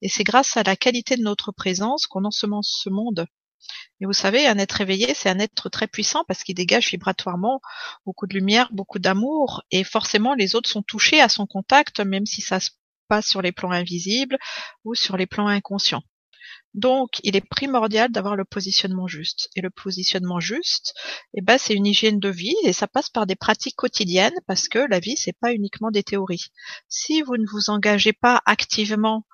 Et 0.00 0.08
c'est 0.08 0.24
grâce 0.24 0.56
à 0.56 0.62
la 0.62 0.76
qualité 0.76 1.16
de 1.16 1.22
notre 1.22 1.52
présence 1.52 2.06
qu'on 2.06 2.24
ensemence 2.24 2.80
ce 2.82 2.90
monde 2.90 3.26
et 4.00 4.06
vous 4.06 4.12
savez, 4.12 4.46
un 4.46 4.58
être 4.58 4.80
éveillé, 4.80 5.14
c'est 5.14 5.30
un 5.30 5.38
être 5.38 5.68
très 5.68 5.86
puissant 5.86 6.24
parce 6.26 6.42
qu'il 6.42 6.56
dégage 6.56 6.90
vibratoirement 6.90 7.60
beaucoup 8.04 8.26
de 8.26 8.34
lumière, 8.34 8.68
beaucoup 8.72 8.98
d'amour, 8.98 9.62
et 9.70 9.84
forcément 9.84 10.34
les 10.34 10.54
autres 10.54 10.68
sont 10.68 10.82
touchés 10.82 11.20
à 11.20 11.28
son 11.28 11.46
contact, 11.46 12.00
même 12.00 12.26
si 12.26 12.40
ça 12.40 12.58
se 12.58 12.70
passe 13.08 13.28
sur 13.28 13.42
les 13.42 13.52
plans 13.52 13.70
invisibles 13.70 14.38
ou 14.84 14.94
sur 14.94 15.16
les 15.16 15.26
plans 15.26 15.46
inconscients. 15.46 16.02
Donc, 16.74 17.20
il 17.22 17.36
est 17.36 17.46
primordial 17.46 18.10
d'avoir 18.10 18.34
le 18.34 18.44
positionnement 18.44 19.06
juste. 19.06 19.50
Et 19.56 19.60
le 19.60 19.70
positionnement 19.70 20.40
juste, 20.40 20.94
eh 21.34 21.42
ben, 21.42 21.58
c'est 21.58 21.74
une 21.74 21.86
hygiène 21.86 22.18
de 22.18 22.30
vie 22.30 22.56
et 22.64 22.72
ça 22.72 22.88
passe 22.88 23.10
par 23.10 23.26
des 23.26 23.36
pratiques 23.36 23.76
quotidiennes 23.76 24.38
parce 24.46 24.68
que 24.68 24.78
la 24.78 24.98
vie, 24.98 25.16
c'est 25.16 25.36
pas 25.38 25.52
uniquement 25.52 25.90
des 25.90 26.02
théories. 26.02 26.46
Si 26.88 27.22
vous 27.22 27.36
ne 27.36 27.46
vous 27.46 27.68
engagez 27.68 28.14
pas 28.14 28.42
activement 28.46 29.26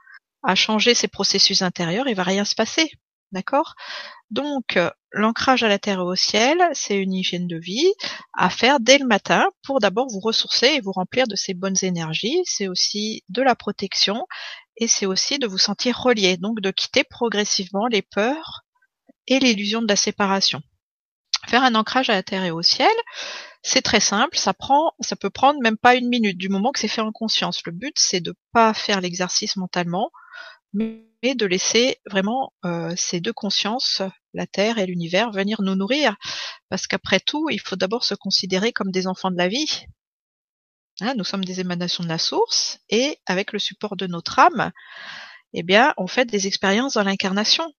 à 0.42 0.54
changer 0.54 0.94
ses 0.94 1.08
processus 1.08 1.62
intérieurs, 1.62 2.08
il 2.08 2.16
va 2.16 2.25
rien 2.25 2.44
se 2.44 2.54
passer. 2.54 2.90
D'accord? 3.30 3.75
Donc, 4.30 4.76
euh, 4.76 4.90
l'ancrage 5.12 5.62
à 5.62 5.68
la 5.68 5.78
terre 5.78 5.99
et 5.99 6.02
au 6.02 6.14
ciel, 6.14 6.58
c'est 6.73 6.97
une 6.97 7.14
hygiène 7.14 7.47
de 7.47 7.56
vie 7.56 7.92
à 8.35 8.50
faire 8.50 8.78
dès 8.80 8.99
le 8.99 9.06
matin 9.06 9.47
pour 9.64 9.80
d'abord 9.80 10.06
vous 10.08 10.20
ressourcer 10.20 10.66
et 10.66 10.80
vous 10.80 10.92
remplir 10.92 11.26
de 11.26 11.37
ces 11.37 11.54
bonnes 11.54 11.76
énergies. 11.82 12.42
C'est 12.44 12.68
aussi 12.68 13.25
de 13.28 13.42
la 13.42 13.54
protection 13.54 14.26
et 14.76 14.87
c'est 14.87 15.06
aussi 15.06 15.38
de 15.38 15.47
vous 15.47 15.58
sentir 15.58 15.99
relié, 15.99 16.37
donc 16.37 16.61
de 16.61 16.70
quitter 16.70 17.04
progressivement 17.04 17.87
les 17.87 18.02
peurs 18.02 18.62
et 19.26 19.38
l'illusion 19.38 19.82
de 19.82 19.88
la 19.88 19.97
séparation. 19.97 20.62
Faire 21.47 21.62
un 21.62 21.75
ancrage 21.75 22.11
à 22.11 22.14
la 22.14 22.23
terre 22.23 22.44
et 22.44 22.50
au 22.50 22.62
ciel, 22.62 22.90
c'est 23.62 23.82
très 23.82 24.00
simple, 24.00 24.37
ça 24.37 24.52
prend, 24.54 24.92
ça 25.00 25.16
peut 25.16 25.30
prendre 25.30 25.61
même 25.61 25.78
pas 25.78 25.94
une 25.94 26.08
minute 26.08 26.38
du 26.38 26.49
moment 26.49 26.73
que 26.73 26.78
c'est 26.78 26.88
fait 26.88 27.00
en 27.00 27.12
conscience. 27.12 27.62
Le 27.64 27.73
but, 27.73 27.94
c'est 27.97 28.20
de 28.20 28.35
pas 28.52 28.75
faire 28.75 29.00
l'exercice 29.00 29.56
mentalement, 29.56 30.11
de 31.23 31.47
laisser 31.47 32.01
vraiment 32.07 32.53
euh, 32.65 32.95
ces 32.97 33.21
deux 33.21 33.33
consciences, 33.33 34.03
la 34.35 34.47
Terre 34.47 34.79
et 34.79 34.87
l'univers, 34.87 35.31
venir 35.31 35.63
nous 35.63 35.75
nourrir. 35.75 36.17
Parce 36.69 36.87
qu'après 36.87 37.21
tout, 37.21 37.49
il 37.51 37.61
faut 37.61 37.77
d'abord 37.77 38.05
se 38.05 38.15
considérer 38.15 38.73
comme 38.73 38.91
des 38.91 39.07
enfants 39.07 39.31
de 39.31 39.37
la 39.37 39.49
vie. 39.49 39.85
Hein, 41.01 41.15
nous 41.17 41.25
sommes 41.25 41.45
des 41.45 41.61
émanations 41.61 42.05
de 42.05 42.09
la 42.09 42.19
source, 42.19 42.79
et 42.89 43.19
avec 43.27 43.53
le 43.53 43.59
support 43.59 43.97
de 43.97 44.07
notre 44.07 44.39
âme, 44.39 44.73
eh 45.53 45.63
bien, 45.63 45.95
on 45.97 46.07
fait 46.07 46.25
des 46.25 46.47
expériences 46.47 46.95
dans 46.95 47.05
l'incarnation. 47.05 47.73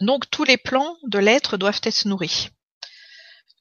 Donc 0.00 0.28
tous 0.30 0.44
les 0.44 0.58
plans 0.58 0.96
de 1.04 1.18
l'être 1.18 1.56
doivent 1.56 1.80
être 1.82 2.04
nourris. 2.04 2.50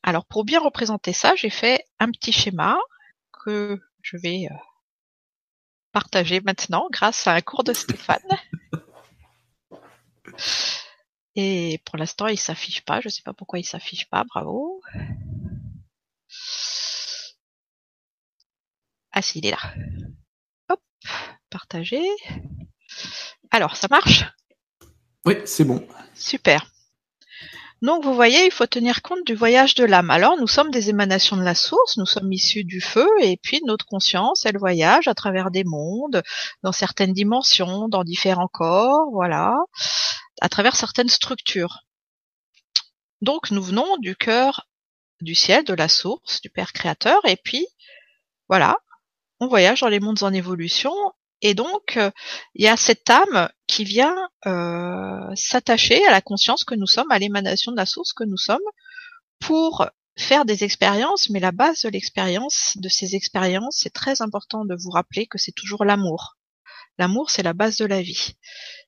Alors 0.03 0.25
pour 0.25 0.43
bien 0.43 0.59
représenter 0.59 1.13
ça, 1.13 1.33
j'ai 1.35 1.49
fait 1.49 1.83
un 1.99 2.11
petit 2.11 2.31
schéma 2.31 2.77
que 3.31 3.79
je 4.01 4.17
vais 4.17 4.47
euh, 4.51 4.55
partager 5.95 6.41
maintenant 6.41 6.89
grâce 6.91 7.25
à 7.25 7.35
un 7.35 7.39
cours 7.39 7.63
de 7.63 7.71
Stéphane. 7.71 8.19
Et 11.37 11.81
pour 11.85 11.97
l'instant, 11.97 12.27
il 12.27 12.37
s'affiche 12.37 12.83
pas. 12.83 12.99
Je 12.99 13.07
sais 13.07 13.21
pas 13.21 13.33
pourquoi 13.33 13.59
il 13.59 13.63
s'affiche 13.63 14.09
pas. 14.09 14.25
Bravo. 14.25 14.81
Ah 19.13 19.21
si, 19.21 19.39
il 19.39 19.45
est 19.45 19.51
là. 19.51 19.73
Hop, 20.67 20.81
partager. 21.49 22.05
Alors, 23.51 23.77
ça 23.77 23.87
marche? 23.89 24.25
Oui, 25.25 25.35
c'est 25.45 25.63
bon. 25.63 25.87
Super. 26.13 26.69
Donc 27.85 28.03
vous 28.03 28.15
voyez, 28.15 28.45
il 28.45 28.51
faut 28.51 28.65
tenir 28.65 29.03
compte 29.03 29.23
du 29.27 29.35
voyage 29.35 29.75
de 29.75 29.83
l'âme. 29.83 30.09
Alors 30.09 30.39
nous 30.39 30.47
sommes 30.47 30.71
des 30.71 30.89
émanations 30.89 31.37
de 31.37 31.43
la 31.43 31.53
source, 31.53 31.97
nous 31.97 32.07
sommes 32.07 32.33
issus 32.33 32.63
du 32.63 32.81
feu, 32.81 33.07
et 33.21 33.37
puis 33.37 33.61
notre 33.63 33.85
conscience, 33.85 34.43
elle 34.43 34.57
voyage 34.57 35.07
à 35.07 35.13
travers 35.13 35.51
des 35.51 35.63
mondes, 35.63 36.23
dans 36.63 36.71
certaines 36.71 37.13
dimensions, 37.13 37.87
dans 37.87 38.03
différents 38.03 38.47
corps, 38.47 39.11
voilà, 39.11 39.55
à 40.41 40.49
travers 40.49 40.75
certaines 40.75 41.09
structures. 41.09 41.81
Donc 43.21 43.51
nous 43.51 43.61
venons 43.61 43.97
du 43.97 44.15
cœur 44.15 44.67
du 45.21 45.35
ciel, 45.35 45.63
de 45.63 45.75
la 45.75 45.87
source, 45.87 46.41
du 46.41 46.49
Père 46.49 46.73
créateur, 46.73 47.23
et 47.25 47.37
puis 47.37 47.67
voilà, 48.49 48.79
on 49.39 49.45
voyage 49.45 49.81
dans 49.81 49.89
les 49.89 49.99
mondes 49.99 50.23
en 50.23 50.33
évolution 50.33 50.91
et 51.41 51.53
donc, 51.53 51.97
euh, 51.97 52.11
il 52.55 52.63
y 52.63 52.67
a 52.67 52.77
cette 52.77 53.09
âme 53.09 53.49
qui 53.67 53.83
vient 53.83 54.15
euh, 54.45 55.35
s'attacher 55.35 56.05
à 56.05 56.11
la 56.11 56.21
conscience 56.21 56.63
que 56.63 56.75
nous 56.75 56.87
sommes, 56.87 57.11
à 57.11 57.19
l'émanation 57.19 57.71
de 57.71 57.77
la 57.77 57.85
source 57.85 58.13
que 58.13 58.23
nous 58.23 58.37
sommes, 58.37 58.59
pour 59.39 59.87
faire 60.17 60.45
des 60.45 60.63
expériences, 60.63 61.29
mais 61.29 61.39
la 61.39 61.51
base 61.51 61.81
de 61.81 61.89
l'expérience, 61.89 62.77
de 62.77 62.89
ces 62.89 63.15
expériences, 63.15 63.79
c'est 63.81 63.93
très 63.93 64.21
important 64.21 64.65
de 64.65 64.75
vous 64.75 64.91
rappeler 64.91 65.27
que 65.27 65.37
c'est 65.37 65.51
toujours 65.51 65.83
l'amour. 65.83 66.37
L'amour, 66.97 67.29
c'est 67.29 67.43
la 67.43 67.53
base 67.53 67.77
de 67.77 67.85
la 67.85 68.01
vie. 68.01 68.35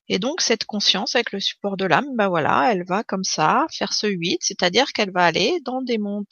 Et 0.08 0.18
donc, 0.18 0.40
cette 0.40 0.64
conscience, 0.64 1.14
avec 1.14 1.32
le 1.32 1.40
support 1.40 1.76
de 1.76 1.84
l'âme, 1.84 2.16
ben 2.16 2.28
voilà, 2.28 2.72
elle 2.72 2.84
va 2.86 3.04
comme 3.04 3.24
ça 3.24 3.66
faire 3.70 3.92
ce 3.92 4.06
8, 4.06 4.38
c'est-à-dire 4.40 4.92
qu'elle 4.92 5.10
va 5.10 5.24
aller 5.24 5.60
dans 5.64 5.82
des 5.82 5.98
mondes 5.98 6.24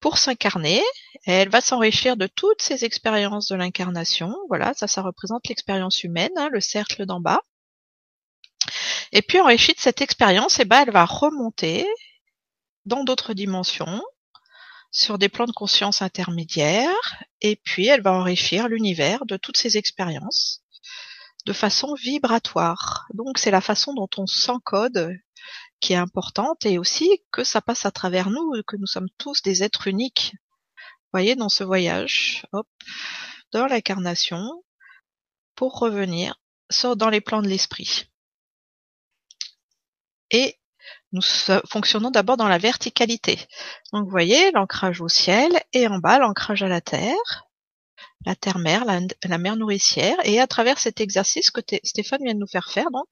pour 0.00 0.18
s'incarner. 0.18 0.82
Elle 1.24 1.48
va 1.48 1.60
s'enrichir 1.60 2.16
de 2.16 2.26
toutes 2.26 2.62
ces 2.62 2.84
expériences 2.84 3.48
de 3.48 3.56
l'incarnation. 3.56 4.34
Voilà, 4.48 4.74
ça, 4.74 4.86
ça 4.86 5.02
représente 5.02 5.48
l'expérience 5.48 6.04
humaine, 6.04 6.32
hein, 6.36 6.48
le 6.52 6.60
cercle 6.60 7.06
d'en 7.06 7.20
bas. 7.20 7.42
Et 9.12 9.22
puis 9.22 9.40
enrichie 9.40 9.72
de 9.72 9.80
cette 9.80 10.00
expérience, 10.00 10.60
eh 10.60 10.64
ben, 10.64 10.82
elle 10.82 10.92
va 10.92 11.04
remonter 11.04 11.86
dans 12.84 13.04
d'autres 13.04 13.34
dimensions, 13.34 14.02
sur 14.90 15.18
des 15.18 15.28
plans 15.28 15.46
de 15.46 15.52
conscience 15.52 16.00
intermédiaires, 16.02 17.22
et 17.40 17.56
puis 17.56 17.86
elle 17.86 18.02
va 18.02 18.12
enrichir 18.12 18.68
l'univers 18.68 19.26
de 19.26 19.36
toutes 19.36 19.58
ces 19.58 19.76
expériences 19.76 20.62
de 21.46 21.52
façon 21.52 21.94
vibratoire. 21.94 23.06
Donc 23.14 23.38
c'est 23.38 23.50
la 23.50 23.60
façon 23.60 23.94
dont 23.94 24.08
on 24.16 24.26
s'encode 24.26 25.18
qui 25.80 25.92
est 25.92 25.96
importante 25.96 26.66
et 26.66 26.78
aussi 26.78 27.22
que 27.30 27.44
ça 27.44 27.60
passe 27.60 27.86
à 27.86 27.90
travers 27.90 28.30
nous, 28.30 28.52
que 28.66 28.76
nous 28.76 28.86
sommes 28.86 29.08
tous 29.18 29.42
des 29.42 29.62
êtres 29.62 29.86
uniques. 29.86 30.32
Vous 30.34 31.10
voyez, 31.12 31.36
dans 31.36 31.48
ce 31.48 31.64
voyage, 31.64 32.46
hop, 32.52 32.68
dans 33.52 33.66
l'incarnation, 33.66 34.62
pour 35.54 35.78
revenir 35.78 36.40
sur, 36.70 36.96
dans 36.96 37.10
les 37.10 37.20
plans 37.20 37.42
de 37.42 37.48
l'esprit. 37.48 38.06
Et 40.30 40.58
nous 41.12 41.22
fonctionnons 41.22 42.10
d'abord 42.10 42.36
dans 42.36 42.48
la 42.48 42.58
verticalité. 42.58 43.38
Donc 43.92 44.04
vous 44.04 44.10
voyez, 44.10 44.50
l'ancrage 44.52 45.00
au 45.00 45.08
ciel 45.08 45.62
et 45.72 45.88
en 45.88 45.98
bas 45.98 46.18
l'ancrage 46.18 46.62
à 46.62 46.68
la 46.68 46.80
terre 46.80 47.47
la 48.26 48.34
terre-mère, 48.34 48.84
la, 48.84 49.38
mère 49.38 49.56
nourricière, 49.56 50.16
et 50.24 50.40
à 50.40 50.46
travers 50.46 50.78
cet 50.78 51.00
exercice 51.00 51.50
que 51.50 51.60
Stéphane 51.84 52.22
vient 52.22 52.34
de 52.34 52.40
nous 52.40 52.48
faire 52.48 52.70
faire, 52.70 52.90
donc, 52.90 53.06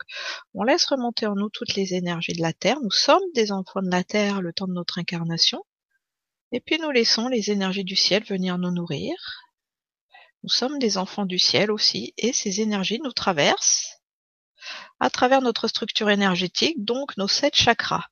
on 0.55 0.65
laisse 0.65 0.85
remonter 0.87 1.27
en 1.27 1.35
nous 1.35 1.49
toutes 1.49 1.75
les 1.75 1.95
énergies 1.95 2.35
de 2.35 2.43
la 2.43 2.53
terre. 2.53 2.79
Nous 2.83 2.91
sommes 2.91 3.23
des 3.35 3.53
enfants 3.53 3.83
de 3.83 3.91
la 3.91 4.05
terre 4.05 4.43
le 4.43 4.53
temps 4.53 4.67
de 4.67 4.73
notre 4.73 4.99
incarnation, 4.99 5.63
et 6.53 6.61
puis 6.61 6.79
nous 6.79 6.91
laissons 6.91 7.29
les 7.29 7.51
énergies 7.51 7.85
du 7.85 7.97
ciel 7.97 8.25
venir 8.25 8.59
nous 8.59 8.73
nourrir. 8.73 9.15
Nous 10.43 10.51
sommes 10.51 10.79
des 10.79 10.99
enfants 10.99 11.27
du 11.27 11.39
ciel 11.39 11.71
aussi, 11.71 12.15
et 12.19 12.33
ces 12.33 12.61
énergies 12.61 13.01
nous 13.03 13.13
traversent 13.13 13.97
à 15.01 15.11
travers 15.11 15.43
notre 15.43 15.69
structure 15.69 16.11
énergétique, 16.11 16.85
donc 16.85 17.17
nos 17.17 17.29
sept 17.29 17.55
chakras. 17.55 18.05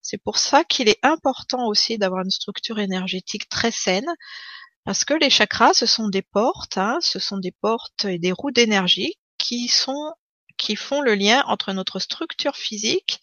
C'est 0.00 0.18
pour 0.18 0.38
ça 0.38 0.62
qu'il 0.62 0.88
est 0.88 1.04
important 1.04 1.66
aussi 1.66 1.98
d'avoir 1.98 2.22
une 2.22 2.30
structure 2.30 2.78
énergétique 2.78 3.48
très 3.48 3.72
saine, 3.72 4.06
parce 4.86 5.04
que 5.04 5.14
les 5.14 5.30
chakras, 5.30 5.74
ce 5.74 5.84
sont 5.84 6.08
des 6.08 6.22
portes, 6.22 6.78
hein, 6.78 6.98
ce 7.00 7.18
sont 7.18 7.38
des 7.38 7.50
portes 7.50 8.04
et 8.04 8.18
des 8.18 8.30
roues 8.30 8.52
d'énergie 8.52 9.14
qui 9.36 9.66
sont 9.66 10.14
qui 10.56 10.76
font 10.76 11.02
le 11.02 11.16
lien 11.16 11.42
entre 11.48 11.72
notre 11.72 11.98
structure 11.98 12.56
physique 12.56 13.20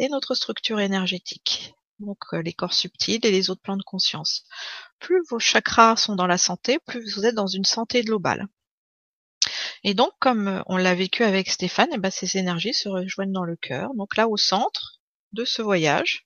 et 0.00 0.08
notre 0.08 0.34
structure 0.34 0.80
énergétique. 0.80 1.74
Donc 2.00 2.18
euh, 2.32 2.42
les 2.42 2.52
corps 2.52 2.74
subtils 2.74 3.24
et 3.24 3.30
les 3.30 3.50
autres 3.50 3.62
plans 3.62 3.76
de 3.76 3.84
conscience. 3.84 4.44
Plus 4.98 5.22
vos 5.30 5.38
chakras 5.38 5.96
sont 5.96 6.16
dans 6.16 6.26
la 6.26 6.38
santé, 6.38 6.80
plus 6.84 7.14
vous 7.14 7.24
êtes 7.24 7.36
dans 7.36 7.46
une 7.46 7.64
santé 7.64 8.02
globale. 8.02 8.48
Et 9.84 9.94
donc, 9.94 10.10
comme 10.18 10.48
euh, 10.48 10.62
on 10.66 10.76
l'a 10.76 10.96
vécu 10.96 11.22
avec 11.22 11.48
Stéphane, 11.48 11.88
eh 11.92 11.98
ben, 11.98 12.10
ces 12.10 12.36
énergies 12.36 12.74
se 12.74 12.88
rejoignent 12.88 13.32
dans 13.32 13.44
le 13.44 13.56
cœur. 13.56 13.94
Donc 13.94 14.16
là, 14.16 14.28
au 14.28 14.36
centre 14.36 15.00
de 15.32 15.44
ce 15.44 15.62
voyage, 15.62 16.24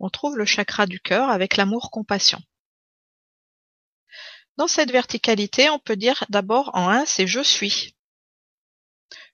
on 0.00 0.08
trouve 0.08 0.38
le 0.38 0.46
chakra 0.46 0.86
du 0.86 1.00
cœur 1.00 1.28
avec 1.28 1.58
l'amour-compassion. 1.58 2.40
Dans 4.62 4.68
cette 4.68 4.92
verticalité, 4.92 5.70
on 5.70 5.80
peut 5.80 5.96
dire 5.96 6.24
d'abord 6.28 6.70
en 6.74 6.88
un, 6.88 7.04
c'est 7.04 7.26
je 7.26 7.40
suis. 7.40 7.96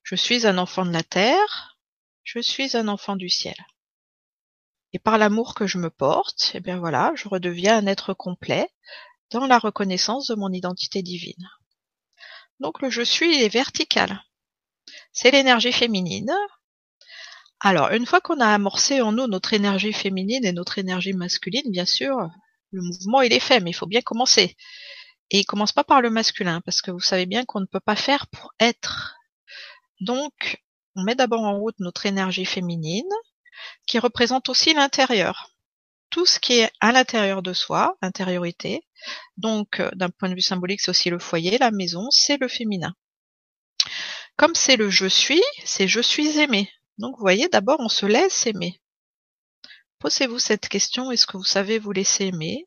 Je 0.02 0.14
suis 0.14 0.46
un 0.46 0.56
enfant 0.56 0.86
de 0.86 0.90
la 0.90 1.02
terre, 1.02 1.76
je 2.22 2.40
suis 2.40 2.78
un 2.78 2.88
enfant 2.88 3.14
du 3.14 3.28
ciel. 3.28 3.54
Et 4.94 4.98
par 4.98 5.18
l'amour 5.18 5.54
que 5.54 5.66
je 5.66 5.76
me 5.76 5.90
porte, 5.90 6.52
eh 6.54 6.60
bien 6.60 6.78
voilà, 6.78 7.12
je 7.14 7.28
redeviens 7.28 7.76
un 7.76 7.86
être 7.86 8.14
complet 8.14 8.70
dans 9.30 9.46
la 9.46 9.58
reconnaissance 9.58 10.28
de 10.28 10.34
mon 10.34 10.50
identité 10.50 11.02
divine. 11.02 11.46
Donc 12.58 12.80
le 12.80 12.88
je 12.88 13.02
suis 13.02 13.42
est 13.42 13.50
vertical. 13.50 14.24
C'est 15.12 15.32
l'énergie 15.32 15.72
féminine. 15.72 16.32
Alors, 17.60 17.90
une 17.90 18.06
fois 18.06 18.22
qu'on 18.22 18.40
a 18.40 18.48
amorcé 18.48 19.02
en 19.02 19.12
nous 19.12 19.26
notre 19.26 19.52
énergie 19.52 19.92
féminine 19.92 20.46
et 20.46 20.52
notre 20.52 20.78
énergie 20.78 21.12
masculine, 21.12 21.70
bien 21.70 21.84
sûr, 21.84 22.16
le 22.72 22.80
mouvement 22.80 23.20
il 23.20 23.34
est 23.34 23.40
fait, 23.40 23.60
mais 23.60 23.72
il 23.72 23.74
faut 23.74 23.84
bien 23.84 24.00
commencer. 24.00 24.56
Et 25.30 25.40
il 25.40 25.44
commence 25.44 25.72
pas 25.72 25.84
par 25.84 26.00
le 26.00 26.10
masculin, 26.10 26.60
parce 26.62 26.80
que 26.80 26.90
vous 26.90 27.00
savez 27.00 27.26
bien 27.26 27.44
qu'on 27.44 27.60
ne 27.60 27.66
peut 27.66 27.80
pas 27.80 27.96
faire 27.96 28.26
pour 28.28 28.54
être. 28.60 29.16
Donc, 30.00 30.62
on 30.96 31.02
met 31.02 31.14
d'abord 31.14 31.42
en 31.42 31.58
route 31.58 31.78
notre 31.80 32.06
énergie 32.06 32.44
féminine, 32.44 33.10
qui 33.86 33.98
représente 33.98 34.48
aussi 34.48 34.74
l'intérieur. 34.74 35.50
Tout 36.10 36.24
ce 36.24 36.38
qui 36.38 36.60
est 36.60 36.72
à 36.80 36.92
l'intérieur 36.92 37.42
de 37.42 37.52
soi, 37.52 37.96
intériorité. 38.00 38.82
Donc, 39.36 39.80
euh, 39.80 39.90
d'un 39.94 40.08
point 40.08 40.30
de 40.30 40.34
vue 40.34 40.40
symbolique, 40.40 40.80
c'est 40.80 40.90
aussi 40.90 41.10
le 41.10 41.18
foyer, 41.18 41.58
la 41.58 41.70
maison, 41.70 42.10
c'est 42.10 42.38
le 42.38 42.48
féminin. 42.48 42.94
Comme 44.36 44.54
c'est 44.54 44.76
le 44.76 44.88
je 44.88 45.06
suis, 45.06 45.42
c'est 45.64 45.88
je 45.88 46.00
suis 46.00 46.38
aimé. 46.38 46.70
Donc, 46.96 47.16
vous 47.16 47.20
voyez, 47.20 47.48
d'abord, 47.48 47.80
on 47.80 47.88
se 47.88 48.06
laisse 48.06 48.46
aimer. 48.46 48.80
Posez-vous 49.98 50.38
cette 50.38 50.68
question, 50.68 51.10
est-ce 51.10 51.26
que 51.26 51.36
vous 51.36 51.44
savez 51.44 51.78
vous 51.78 51.92
laisser 51.92 52.26
aimer? 52.26 52.66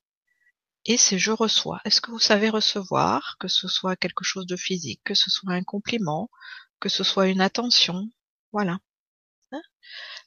Et 0.85 0.97
c'est 0.97 1.19
je 1.19 1.31
reçois. 1.31 1.79
Est-ce 1.85 2.01
que 2.01 2.11
vous 2.11 2.19
savez 2.19 2.49
recevoir, 2.49 3.37
que 3.39 3.47
ce 3.47 3.67
soit 3.67 3.95
quelque 3.95 4.23
chose 4.23 4.47
de 4.47 4.55
physique, 4.55 5.01
que 5.03 5.13
ce 5.13 5.29
soit 5.29 5.53
un 5.53 5.63
compliment, 5.63 6.29
que 6.79 6.89
ce 6.89 7.03
soit 7.03 7.27
une 7.27 7.41
attention, 7.41 8.09
voilà. 8.51 8.79
Hein? 9.51 9.61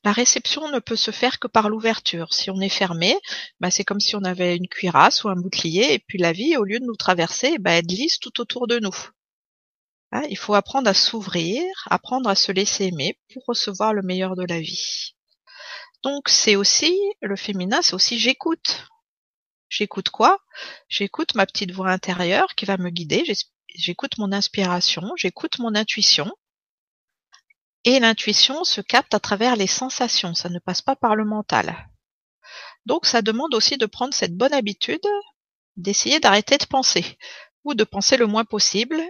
La 0.04 0.12
réception 0.12 0.70
ne 0.70 0.78
peut 0.78 0.96
se 0.96 1.10
faire 1.10 1.38
que 1.38 1.48
par 1.48 1.68
l'ouverture. 1.68 2.32
Si 2.32 2.50
on 2.50 2.60
est 2.60 2.68
fermé, 2.68 3.18
bah 3.60 3.70
c'est 3.70 3.84
comme 3.84 4.00
si 4.00 4.16
on 4.16 4.24
avait 4.24 4.56
une 4.56 4.68
cuirasse 4.68 5.24
ou 5.24 5.28
un 5.28 5.36
bouclier, 5.36 5.94
et 5.94 5.98
puis 5.98 6.18
la 6.18 6.32
vie, 6.32 6.56
au 6.56 6.64
lieu 6.64 6.78
de 6.80 6.84
nous 6.84 6.96
traverser, 6.96 7.58
bah 7.58 7.72
elle 7.72 7.86
glisse 7.86 8.18
tout 8.20 8.40
autour 8.40 8.66
de 8.66 8.78
nous. 8.78 8.96
Hein 10.12 10.24
il 10.30 10.38
faut 10.38 10.54
apprendre 10.54 10.88
à 10.88 10.94
s'ouvrir, 10.94 11.64
apprendre 11.90 12.30
à 12.30 12.34
se 12.34 12.52
laisser 12.52 12.84
aimer 12.86 13.18
pour 13.32 13.44
recevoir 13.46 13.92
le 13.94 14.02
meilleur 14.02 14.36
de 14.36 14.44
la 14.44 14.60
vie. 14.60 15.14
Donc 16.02 16.28
c'est 16.28 16.56
aussi, 16.56 16.96
le 17.22 17.36
féminin, 17.36 17.80
c'est 17.82 17.94
aussi 17.94 18.18
j'écoute. 18.18 18.86
J'écoute 19.68 20.10
quoi? 20.10 20.38
J'écoute 20.88 21.34
ma 21.34 21.46
petite 21.46 21.72
voix 21.72 21.90
intérieure 21.90 22.54
qui 22.54 22.64
va 22.64 22.76
me 22.76 22.90
guider, 22.90 23.24
j'écoute 23.74 24.18
mon 24.18 24.32
inspiration, 24.32 25.12
j'écoute 25.16 25.58
mon 25.58 25.74
intuition. 25.74 26.30
Et 27.84 28.00
l'intuition 28.00 28.64
se 28.64 28.80
capte 28.80 29.14
à 29.14 29.20
travers 29.20 29.56
les 29.56 29.66
sensations, 29.66 30.34
ça 30.34 30.48
ne 30.48 30.58
passe 30.58 30.80
pas 30.80 30.96
par 30.96 31.16
le 31.16 31.24
mental. 31.24 31.90
Donc 32.86 33.06
ça 33.06 33.22
demande 33.22 33.54
aussi 33.54 33.76
de 33.76 33.86
prendre 33.86 34.14
cette 34.14 34.36
bonne 34.36 34.54
habitude 34.54 35.06
d'essayer 35.76 36.20
d'arrêter 36.20 36.58
de 36.58 36.66
penser, 36.66 37.18
ou 37.64 37.74
de 37.74 37.84
penser 37.84 38.16
le 38.16 38.26
moins 38.26 38.44
possible, 38.44 39.02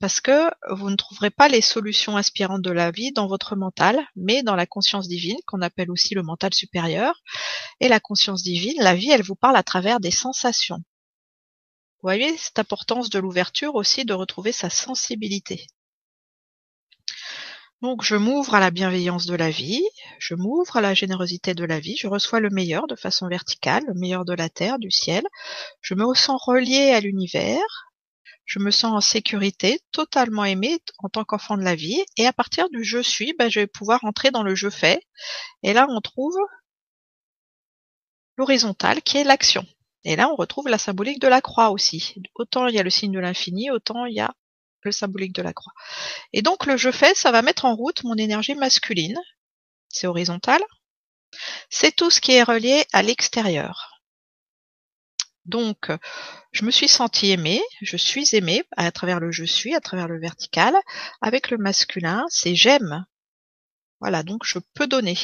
parce 0.00 0.20
que 0.20 0.50
vous 0.74 0.90
ne 0.90 0.96
trouverez 0.96 1.30
pas 1.30 1.48
les 1.48 1.60
solutions 1.60 2.16
inspirantes 2.16 2.62
de 2.62 2.70
la 2.70 2.90
vie 2.90 3.12
dans 3.12 3.26
votre 3.26 3.56
mental, 3.56 4.06
mais 4.16 4.42
dans 4.42 4.56
la 4.56 4.66
conscience 4.66 5.08
divine, 5.08 5.38
qu'on 5.46 5.62
appelle 5.62 5.90
aussi 5.90 6.14
le 6.14 6.22
mental 6.22 6.52
supérieur. 6.52 7.22
Et 7.80 7.88
la 7.88 8.00
conscience 8.00 8.42
divine, 8.42 8.82
la 8.82 8.94
vie, 8.94 9.10
elle 9.10 9.22
vous 9.22 9.36
parle 9.36 9.56
à 9.56 9.62
travers 9.62 10.00
des 10.00 10.10
sensations. 10.10 10.76
Vous 10.76 12.08
voyez 12.08 12.36
cette 12.36 12.58
importance 12.58 13.08
de 13.08 13.18
l'ouverture 13.18 13.76
aussi, 13.76 14.04
de 14.04 14.12
retrouver 14.12 14.52
sa 14.52 14.68
sensibilité. 14.68 15.66
Donc 17.84 18.02
je 18.02 18.16
m'ouvre 18.16 18.54
à 18.54 18.60
la 18.60 18.70
bienveillance 18.70 19.26
de 19.26 19.34
la 19.34 19.50
vie, 19.50 19.84
je 20.18 20.34
m'ouvre 20.34 20.76
à 20.76 20.80
la 20.80 20.94
générosité 20.94 21.54
de 21.54 21.64
la 21.64 21.80
vie, 21.80 21.96
je 21.98 22.06
reçois 22.06 22.40
le 22.40 22.48
meilleur 22.48 22.86
de 22.86 22.96
façon 22.96 23.28
verticale, 23.28 23.84
le 23.86 23.94
meilleur 23.94 24.24
de 24.24 24.32
la 24.32 24.48
terre, 24.48 24.78
du 24.78 24.90
ciel, 24.90 25.22
je 25.82 25.94
me 25.94 26.14
sens 26.14 26.42
relié 26.46 26.92
à 26.92 27.00
l'univers, 27.00 27.92
je 28.44 28.58
me 28.58 28.70
sens 28.70 28.92
en 28.92 29.00
sécurité, 29.00 29.80
totalement 29.92 30.44
aimée 30.44 30.78
en 30.98 31.08
tant 31.08 31.24
qu'enfant 31.24 31.56
de 31.56 31.62
la 31.62 31.74
vie. 31.74 32.04
Et 32.16 32.26
à 32.26 32.32
partir 32.32 32.68
du 32.70 32.84
je 32.84 32.98
suis, 32.98 33.34
ben, 33.38 33.48
je 33.48 33.60
vais 33.60 33.66
pouvoir 33.66 34.04
entrer 34.04 34.30
dans 34.30 34.42
le 34.42 34.54
je 34.54 34.70
fais. 34.70 35.00
Et 35.62 35.72
là, 35.72 35.86
on 35.88 36.00
trouve 36.00 36.36
l'horizontale 38.36 39.02
qui 39.02 39.18
est 39.18 39.24
l'action. 39.24 39.66
Et 40.04 40.16
là, 40.16 40.28
on 40.28 40.36
retrouve 40.36 40.68
la 40.68 40.78
symbolique 40.78 41.20
de 41.20 41.28
la 41.28 41.40
croix 41.40 41.70
aussi. 41.70 42.14
Autant 42.34 42.66
il 42.66 42.74
y 42.74 42.78
a 42.78 42.82
le 42.82 42.90
signe 42.90 43.12
de 43.12 43.18
l'infini, 43.18 43.70
autant 43.70 44.04
il 44.04 44.14
y 44.14 44.20
a 44.20 44.34
le 44.82 44.92
symbolique 44.92 45.34
de 45.34 45.42
la 45.42 45.54
croix. 45.54 45.72
Et 46.34 46.42
donc, 46.42 46.66
le 46.66 46.76
je 46.76 46.90
fais, 46.90 47.14
ça 47.14 47.32
va 47.32 47.40
mettre 47.40 47.64
en 47.64 47.74
route 47.74 48.04
mon 48.04 48.16
énergie 48.16 48.54
masculine. 48.54 49.18
C'est 49.88 50.06
horizontal. 50.06 50.60
C'est 51.70 51.96
tout 51.96 52.10
ce 52.10 52.20
qui 52.20 52.32
est 52.32 52.42
relié 52.42 52.84
à 52.92 53.02
l'extérieur. 53.02 53.93
Donc, 55.44 55.90
je 56.52 56.64
me 56.64 56.70
suis 56.70 56.88
sentie 56.88 57.30
aimée, 57.30 57.62
je 57.82 57.96
suis 57.96 58.34
aimée 58.34 58.64
à 58.76 58.90
travers 58.90 59.20
le 59.20 59.30
je 59.30 59.44
suis, 59.44 59.74
à 59.74 59.80
travers 59.80 60.08
le 60.08 60.18
vertical. 60.18 60.74
Avec 61.20 61.50
le 61.50 61.58
masculin, 61.58 62.24
c'est 62.28 62.54
j'aime. 62.54 63.04
Voilà, 64.00 64.22
donc 64.22 64.42
je 64.44 64.58
peux 64.74 64.86
donner. 64.86 65.18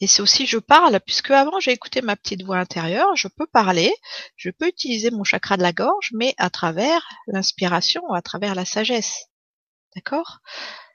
Et 0.00 0.06
c'est 0.06 0.22
aussi 0.22 0.46
je 0.46 0.58
parle, 0.58 1.00
puisque 1.00 1.30
avant 1.30 1.58
j'ai 1.60 1.72
écouté 1.72 2.02
ma 2.02 2.16
petite 2.16 2.44
voix 2.44 2.58
intérieure, 2.58 3.16
je 3.16 3.28
peux 3.28 3.46
parler, 3.46 3.92
je 4.36 4.50
peux 4.50 4.68
utiliser 4.68 5.10
mon 5.10 5.24
chakra 5.24 5.56
de 5.56 5.62
la 5.62 5.72
gorge, 5.72 6.10
mais 6.14 6.34
à 6.38 6.50
travers 6.50 7.06
l'inspiration, 7.26 8.12
à 8.12 8.22
travers 8.22 8.54
la 8.54 8.64
sagesse. 8.64 9.26
D'accord? 9.94 10.38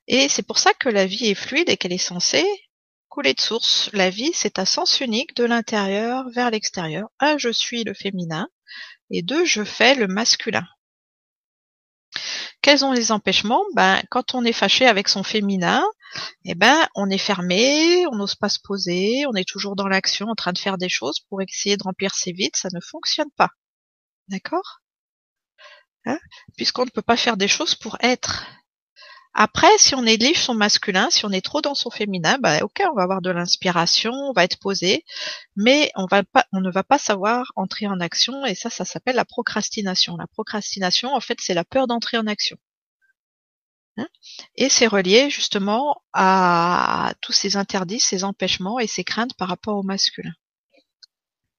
Et 0.08 0.30
c'est 0.30 0.44
pour 0.44 0.60
ça 0.60 0.74
que 0.74 0.90
la 0.90 1.06
vie 1.06 1.28
est 1.28 1.36
fluide 1.36 1.70
et 1.70 1.78
qu'elle 1.78 1.94
est 1.94 1.98
censée 1.98 2.46
couler 3.14 3.36
de 3.36 3.42
source. 3.42 3.92
La 3.94 4.10
vie, 4.10 4.32
c'est 4.34 4.58
un 4.58 4.66
sens 4.66 5.00
unique 5.00 5.36
de 5.36 5.44
l'intérieur 5.44 6.28
vers 6.32 6.50
l'extérieur. 6.50 7.10
Un, 7.20 7.38
je 7.38 7.50
suis 7.50 7.84
le 7.84 7.94
féminin, 7.94 8.48
et 9.12 9.22
deux, 9.22 9.46
je 9.46 9.64
fais 9.64 9.94
le 9.94 10.08
masculin. 10.08 10.66
Quels 12.64 12.80
sont 12.80 12.92
les 12.92 13.12
empêchements? 13.12 13.64
Ben, 13.76 14.02
quand 14.10 14.34
on 14.34 14.44
est 14.44 14.52
fâché 14.52 14.88
avec 14.88 15.10
son 15.10 15.22
féminin, 15.22 15.84
eh 16.46 16.56
ben, 16.56 16.88
on 16.96 17.08
est 17.12 17.20
fermé, 17.20 18.08
on 18.08 18.16
n'ose 18.16 18.34
pas 18.34 18.50
se 18.50 18.60
poser, 18.64 19.28
on 19.28 19.36
est 19.36 19.48
toujours 19.48 19.76
dans 19.76 19.88
l'action, 19.88 20.26
en 20.28 20.36
train 20.36 20.54
de 20.54 20.58
faire 20.58 20.80
des 20.80 20.90
choses 20.90 21.20
pour 21.30 21.40
essayer 21.44 21.78
de 21.78 21.84
remplir 21.84 22.16
ses 22.16 22.32
vides, 22.32 22.56
ça 22.56 22.70
ne 22.74 22.80
fonctionne 22.82 23.30
pas. 23.38 23.50
D'accord? 24.28 24.82
Hein? 26.06 26.18
Puisqu'on 26.58 26.86
ne 26.86 26.90
peut 26.90 27.04
pas 27.04 27.18
faire 27.18 27.38
des 27.38 27.48
choses 27.48 27.76
pour 27.76 27.96
être. 28.00 28.48
Après, 29.36 29.78
si 29.80 29.96
on 29.96 30.04
néglige 30.04 30.40
son 30.40 30.54
masculin, 30.54 31.10
si 31.10 31.26
on 31.26 31.32
est 31.32 31.44
trop 31.44 31.62
dans 31.62 31.74
son 31.74 31.90
féminin, 31.90 32.38
bah 32.40 32.60
ok, 32.62 32.84
on 32.92 32.96
va 32.96 33.04
avoir 33.04 33.22
de 33.22 33.32
l'inspiration, 33.32 34.12
on 34.12 34.32
va 34.32 34.44
être 34.44 34.60
posé, 34.60 35.06
mais 35.56 35.92
on 35.96 36.06
va 36.06 36.24
pas, 36.24 36.46
on 36.54 36.62
ne 36.62 36.72
va 36.72 36.84
pas 36.84 37.00
savoir 37.00 37.52
entrer 37.56 37.88
en 37.88 38.00
action, 38.00 38.46
et 38.46 38.54
ça, 38.54 38.70
ça 38.70 38.86
s'appelle 38.86 39.16
la 39.16 39.26
procrastination. 39.26 40.18
La 40.18 40.28
procrastination, 40.28 41.14
en 41.16 41.20
fait, 41.20 41.40
c'est 41.42 41.56
la 41.56 41.66
peur 41.66 41.88
d'entrer 41.88 42.18
en 42.18 42.28
action. 42.28 42.58
Hein? 43.98 44.08
Et 44.56 44.70
c'est 44.70 44.88
relié 44.88 45.32
justement 45.32 46.02
à 46.14 47.14
tous 47.22 47.34
ces 47.34 47.58
interdits, 47.58 48.00
ces 48.00 48.24
empêchements 48.24 48.80
et 48.80 48.88
ces 48.88 49.04
craintes 49.04 49.36
par 49.36 49.48
rapport 49.48 49.78
au 49.78 49.84
masculin. 49.84 50.34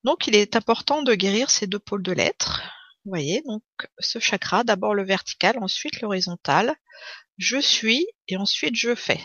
Donc, 0.05 0.29
il 0.29 0.37
est 0.37 0.55
important 0.55 1.03
de 1.03 1.15
guérir 1.15 1.51
ces 1.51 1.67
deux 1.67 1.79
pôles 1.79 2.03
de 2.03 2.13
l'être. 2.13 2.63
Vous 3.05 3.11
voyez, 3.11 3.43
donc 3.47 3.63
ce 3.99 4.19
chakra, 4.19 4.65
d'abord 4.65 4.95
le 4.95 5.05
vertical, 5.05 5.59
ensuite 5.61 6.01
l'horizontal, 6.01 6.75
je 7.39 7.59
suis 7.59 8.07
et 8.29 8.37
ensuite 8.37 8.77
je 8.77 8.95
fais 8.95 9.21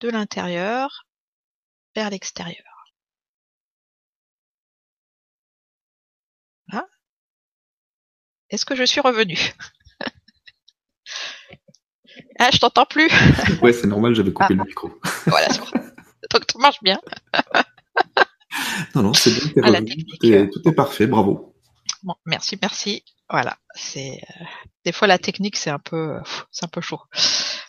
de 0.00 0.08
l'intérieur 0.08 1.06
vers 1.94 2.10
l'extérieur. 2.10 2.68
Est-ce 8.50 8.64
que 8.64 8.74
je 8.74 8.84
suis 8.84 9.00
revenu 9.00 9.36
Ah, 12.40 12.50
je 12.52 12.58
t'entends 12.58 12.86
plus. 12.86 13.08
ouais, 13.62 13.72
c'est 13.72 13.88
normal, 13.88 14.14
j'avais 14.14 14.32
coupé 14.32 14.54
le 14.54 14.60
ah. 14.60 14.64
micro. 14.64 14.92
voilà, 15.26 15.48
donc 16.30 16.46
tout 16.46 16.58
marche 16.58 16.78
bien. 16.82 17.00
non, 18.94 19.02
non, 19.02 19.12
c'est 19.12 19.30
bien, 19.32 19.62
ah, 19.64 19.80
tout, 19.80 20.26
est, 20.26 20.48
tout 20.48 20.68
est 20.68 20.72
parfait, 20.72 21.08
bravo. 21.08 21.56
Bon, 22.04 22.14
merci, 22.26 22.56
merci. 22.62 23.02
Voilà, 23.28 23.58
c'est 23.74 24.20
euh, 24.30 24.44
des 24.84 24.92
fois 24.92 25.08
la 25.08 25.18
technique 25.18 25.56
c'est 25.56 25.68
un 25.68 25.80
peu 25.80 26.18
c'est 26.50 26.64
un 26.64 26.68
peu 26.68 26.80
chaud. 26.80 27.00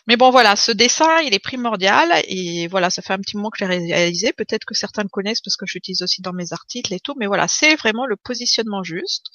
Mais 0.06 0.16
bon 0.16 0.30
voilà, 0.30 0.56
ce 0.56 0.72
dessin 0.72 1.20
il 1.20 1.34
est 1.34 1.38
primordial 1.38 2.10
et 2.26 2.66
voilà, 2.68 2.90
ça 2.90 3.02
fait 3.02 3.12
un 3.12 3.18
petit 3.18 3.36
moment 3.36 3.50
que 3.50 3.58
je 3.58 3.64
l'ai 3.64 3.78
réalisé. 3.92 4.32
Peut-être 4.32 4.64
que 4.64 4.74
certains 4.74 5.02
le 5.02 5.08
connaissent 5.08 5.40
parce 5.40 5.56
que 5.56 5.66
je 5.66 5.74
l'utilise 5.74 6.02
aussi 6.02 6.22
dans 6.22 6.32
mes 6.32 6.52
articles 6.52 6.92
et 6.94 7.00
tout. 7.00 7.14
Mais 7.18 7.26
voilà, 7.26 7.48
c'est 7.48 7.76
vraiment 7.76 8.06
le 8.06 8.16
positionnement 8.16 8.82
juste. 8.82 9.26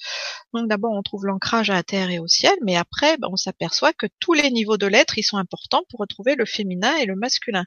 Donc 0.52 0.68
d'abord 0.68 0.92
on 0.92 1.02
trouve 1.02 1.26
l'ancrage 1.26 1.70
à 1.70 1.74
la 1.74 1.82
terre 1.82 2.10
et 2.10 2.18
au 2.18 2.26
ciel, 2.26 2.54
mais 2.64 2.76
après 2.76 3.16
ben, 3.18 3.28
on 3.30 3.36
s'aperçoit 3.36 3.92
que 3.92 4.06
tous 4.20 4.32
les 4.32 4.50
niveaux 4.50 4.76
de 4.76 4.86
l'être 4.86 5.18
ils 5.18 5.22
sont 5.22 5.38
importants 5.38 5.82
pour 5.88 6.00
retrouver 6.00 6.34
le 6.34 6.44
féminin 6.44 6.96
et 6.96 7.06
le 7.06 7.16
masculin. 7.16 7.64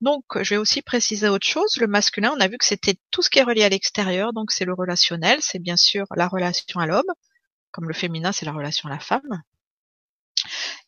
Donc, 0.00 0.24
je 0.42 0.50
vais 0.50 0.56
aussi 0.58 0.82
préciser 0.82 1.28
autre 1.28 1.46
chose. 1.46 1.78
Le 1.78 1.86
masculin, 1.86 2.34
on 2.36 2.40
a 2.40 2.46
vu 2.46 2.58
que 2.58 2.64
c'était 2.66 2.96
tout 3.10 3.22
ce 3.22 3.30
qui 3.30 3.38
est 3.38 3.42
relié 3.42 3.64
à 3.64 3.70
l'extérieur, 3.70 4.34
donc 4.34 4.50
c'est 4.52 4.66
le 4.66 4.74
relationnel, 4.74 5.38
c'est 5.40 5.58
bien 5.58 5.78
sûr 5.78 6.04
la 6.14 6.28
relation 6.28 6.78
à 6.78 6.86
l'homme, 6.86 7.10
comme 7.70 7.88
le 7.88 7.94
féminin, 7.94 8.30
c'est 8.30 8.44
la 8.44 8.52
relation 8.52 8.88
à 8.90 8.92
la 8.92 9.00
femme. 9.00 9.42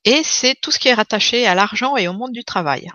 Et 0.06 0.22
c'est 0.22 0.54
tout 0.54 0.70
ce 0.70 0.78
qui 0.78 0.88
est 0.88 0.94
rattaché 0.94 1.46
à 1.46 1.56
l'argent 1.56 1.96
et 1.96 2.06
au 2.06 2.12
monde 2.12 2.32
du 2.32 2.44
travail. 2.44 2.88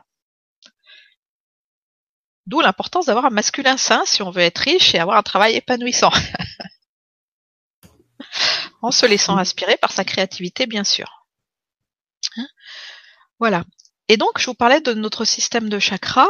D'où 2.48 2.62
l'importance 2.62 3.06
d'avoir 3.06 3.26
un 3.26 3.30
masculin 3.30 3.78
sain 3.78 4.04
si 4.06 4.24
on 4.24 4.32
veut 4.32 4.42
être 4.42 4.60
riche 4.60 4.96
et 4.96 5.00
avoir 5.00 5.18
un 5.18 5.24
travail 5.24 5.56
épanouissant. 5.56 6.12
en 8.82 8.92
se 8.92 9.06
laissant 9.06 9.38
inspirer 9.38 9.78
par 9.78 9.92
sa 9.92 10.06
créativité, 10.06 10.66
bien 10.66 10.86
sûr. 10.86 11.28
Hein? 12.38 12.48
Voilà. 13.40 13.66
Et 14.08 14.18
donc, 14.18 14.40
je 14.40 14.46
vous 14.46 14.54
parlais 14.54 14.82
de 14.82 14.94
notre 14.94 15.26
système 15.26 15.70
de 15.70 15.80
chakras. 15.80 16.28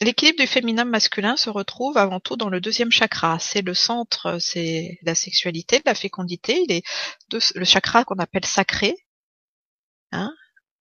L'équilibre 0.00 0.38
du 0.38 0.46
féminin 0.46 0.84
masculin 0.84 1.36
se 1.36 1.50
retrouve 1.50 1.98
avant 1.98 2.20
tout 2.20 2.36
dans 2.36 2.48
le 2.48 2.60
deuxième 2.60 2.92
chakra. 2.92 3.38
C'est 3.40 3.62
le 3.62 3.74
centre, 3.74 4.38
c'est 4.40 4.98
la 5.02 5.14
sexualité, 5.14 5.82
la 5.84 5.94
fécondité. 5.94 6.64
Il 6.68 6.72
est 6.72 6.82
le 7.54 7.64
chakra 7.64 8.04
qu'on 8.04 8.18
appelle 8.18 8.44
sacré. 8.44 8.96
Hein 10.12 10.32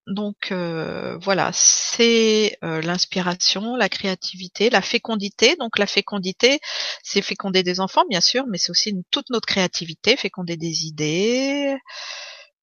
donc 0.08 0.52
euh, 0.52 1.17
voilà, 1.20 1.52
c'est 1.54 2.58
euh, 2.63 2.82
l'inspiration, 2.82 3.76
la 3.76 3.89
créativité, 3.89 4.70
la 4.70 4.82
fécondité. 4.82 5.56
Donc 5.58 5.78
la 5.78 5.88
fécondité, 5.88 6.60
c'est 7.04 7.22
féconder 7.22 7.63
des 7.63 7.80
enfants, 7.80 8.04
bien 8.10 8.22
sûr, 8.22 8.46
mais 8.48 8.58
c'est 8.58 8.72
aussi 8.72 8.94
toute 9.12 9.30
notre 9.30 9.46
créativité, 9.48 10.17
féconder 10.17 10.58
des 10.58 10.86
idées 10.86 11.78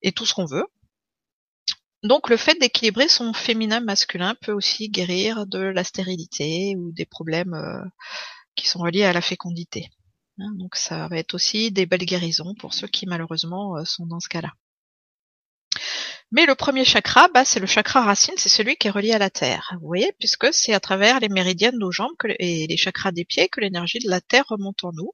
et 0.03 0.13
tout 0.13 0.27
ce 0.27 0.35
qu'on 0.35 0.47
veut. 0.47 0.67
Donc 2.03 2.29
le 2.29 2.37
fait 2.37 2.59
d'équilibrer 2.61 3.09
son 3.09 3.33
féminin 3.33 3.81
masculin 3.81 4.35
peut 4.41 4.53
aussi 4.53 4.89
guérir 4.89 5.47
de 5.47 5.59
la 5.59 5.85
stérilité 5.85 6.75
ou 6.77 6.93
des 6.93 7.07
problèmes 7.07 7.55
euh, 7.55 7.83
qui 8.57 8.69
sont 8.69 8.81
reliés 8.81 9.05
à 9.05 9.13
la 9.13 9.21
fécondité. 9.23 9.91
Hein, 10.39 10.53
donc 10.57 10.77
ça 10.77 11.09
va 11.09 11.19
être 11.19 11.35
aussi 11.35 11.73
des 11.73 11.87
belles 11.87 12.07
guérisons 12.07 12.55
pour 12.55 12.75
ceux 12.75 12.89
qui 12.89 13.07
malheureusement 13.07 13.85
sont 13.85 14.07
dans 14.07 14.21
ce 14.21 14.29
cas-là. 14.29 14.53
Mais 16.31 16.45
le 16.45 16.55
premier 16.55 16.85
chakra, 16.85 17.29
bah, 17.29 17.45
c'est 17.45 17.61
le 17.61 17.67
chakra 17.67 18.03
racine, 18.03 18.35
c'est 18.37 18.51
celui 18.51 18.77
qui 18.77 18.89
est 18.89 18.91
relié 18.91 19.13
à 19.13 19.19
la 19.19 19.31
terre. 19.31 19.73
Vous 19.81 19.87
voyez, 19.87 20.13
puisque 20.19 20.53
c'est 20.53 20.75
à 20.75 20.81
travers 20.81 21.21
les 21.21 21.29
méridiennes 21.29 21.75
de 21.75 21.79
nos 21.79 21.91
jambes 21.91 22.13
et 22.39 22.67
les 22.67 22.77
chakras 22.77 23.13
des 23.13 23.25
pieds 23.25 23.49
que 23.49 23.61
l'énergie 23.61 23.99
de 23.99 24.11
la 24.11 24.21
terre 24.21 24.45
remonte 24.49 24.85
en 24.85 24.93
nous 24.93 25.13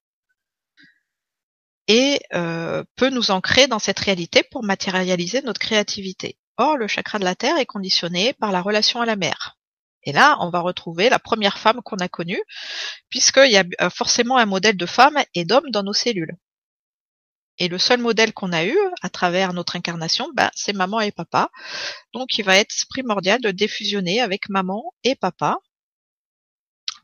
et 1.86 2.20
euh, 2.34 2.82
peut 2.96 3.10
nous 3.10 3.30
ancrer 3.30 3.66
dans 3.66 3.78
cette 3.78 3.98
réalité 3.98 4.42
pour 4.50 4.64
matérialiser 4.64 5.42
notre 5.42 5.60
créativité. 5.60 6.38
Or, 6.56 6.76
le 6.76 6.88
chakra 6.88 7.18
de 7.18 7.24
la 7.24 7.34
terre 7.34 7.58
est 7.58 7.66
conditionné 7.66 8.32
par 8.34 8.52
la 8.52 8.62
relation 8.62 9.00
à 9.00 9.06
la 9.06 9.16
mer. 9.16 9.56
Et 10.04 10.12
là, 10.12 10.36
on 10.40 10.50
va 10.50 10.60
retrouver 10.60 11.08
la 11.08 11.18
première 11.18 11.58
femme 11.58 11.80
qu'on 11.82 11.96
a 11.96 12.08
connue, 12.08 12.42
puisqu'il 13.08 13.50
y 13.50 13.56
a 13.56 13.64
euh, 13.80 13.90
forcément 13.90 14.36
un 14.36 14.46
modèle 14.46 14.76
de 14.76 14.86
femme 14.86 15.18
et 15.34 15.44
d'homme 15.44 15.70
dans 15.70 15.82
nos 15.82 15.92
cellules. 15.92 16.36
Et 17.58 17.68
le 17.68 17.78
seul 17.78 18.00
modèle 18.00 18.32
qu'on 18.32 18.52
a 18.52 18.64
eu 18.64 18.76
à 19.02 19.08
travers 19.08 19.52
notre 19.52 19.76
incarnation, 19.76 20.28
ben, 20.34 20.50
c'est 20.54 20.72
maman 20.72 21.00
et 21.00 21.12
papa. 21.12 21.50
Donc 22.12 22.38
il 22.38 22.44
va 22.44 22.56
être 22.56 22.74
primordial 22.88 23.40
de 23.40 23.50
défusionner 23.50 24.20
avec 24.20 24.48
maman 24.48 24.92
et 25.04 25.14
papa 25.14 25.58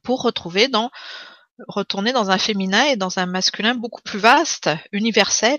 pour 0.03 0.23
retrouver 0.23 0.69
dans 0.69 0.91
retourner 1.69 2.13
dans 2.13 2.31
un 2.31 2.39
féminin 2.39 2.85
et 2.85 2.97
dans 2.97 3.19
un 3.19 3.27
masculin 3.27 3.75
beaucoup 3.75 4.03
plus 4.03 4.19
vaste, 4.19 4.71
universel, 4.93 5.59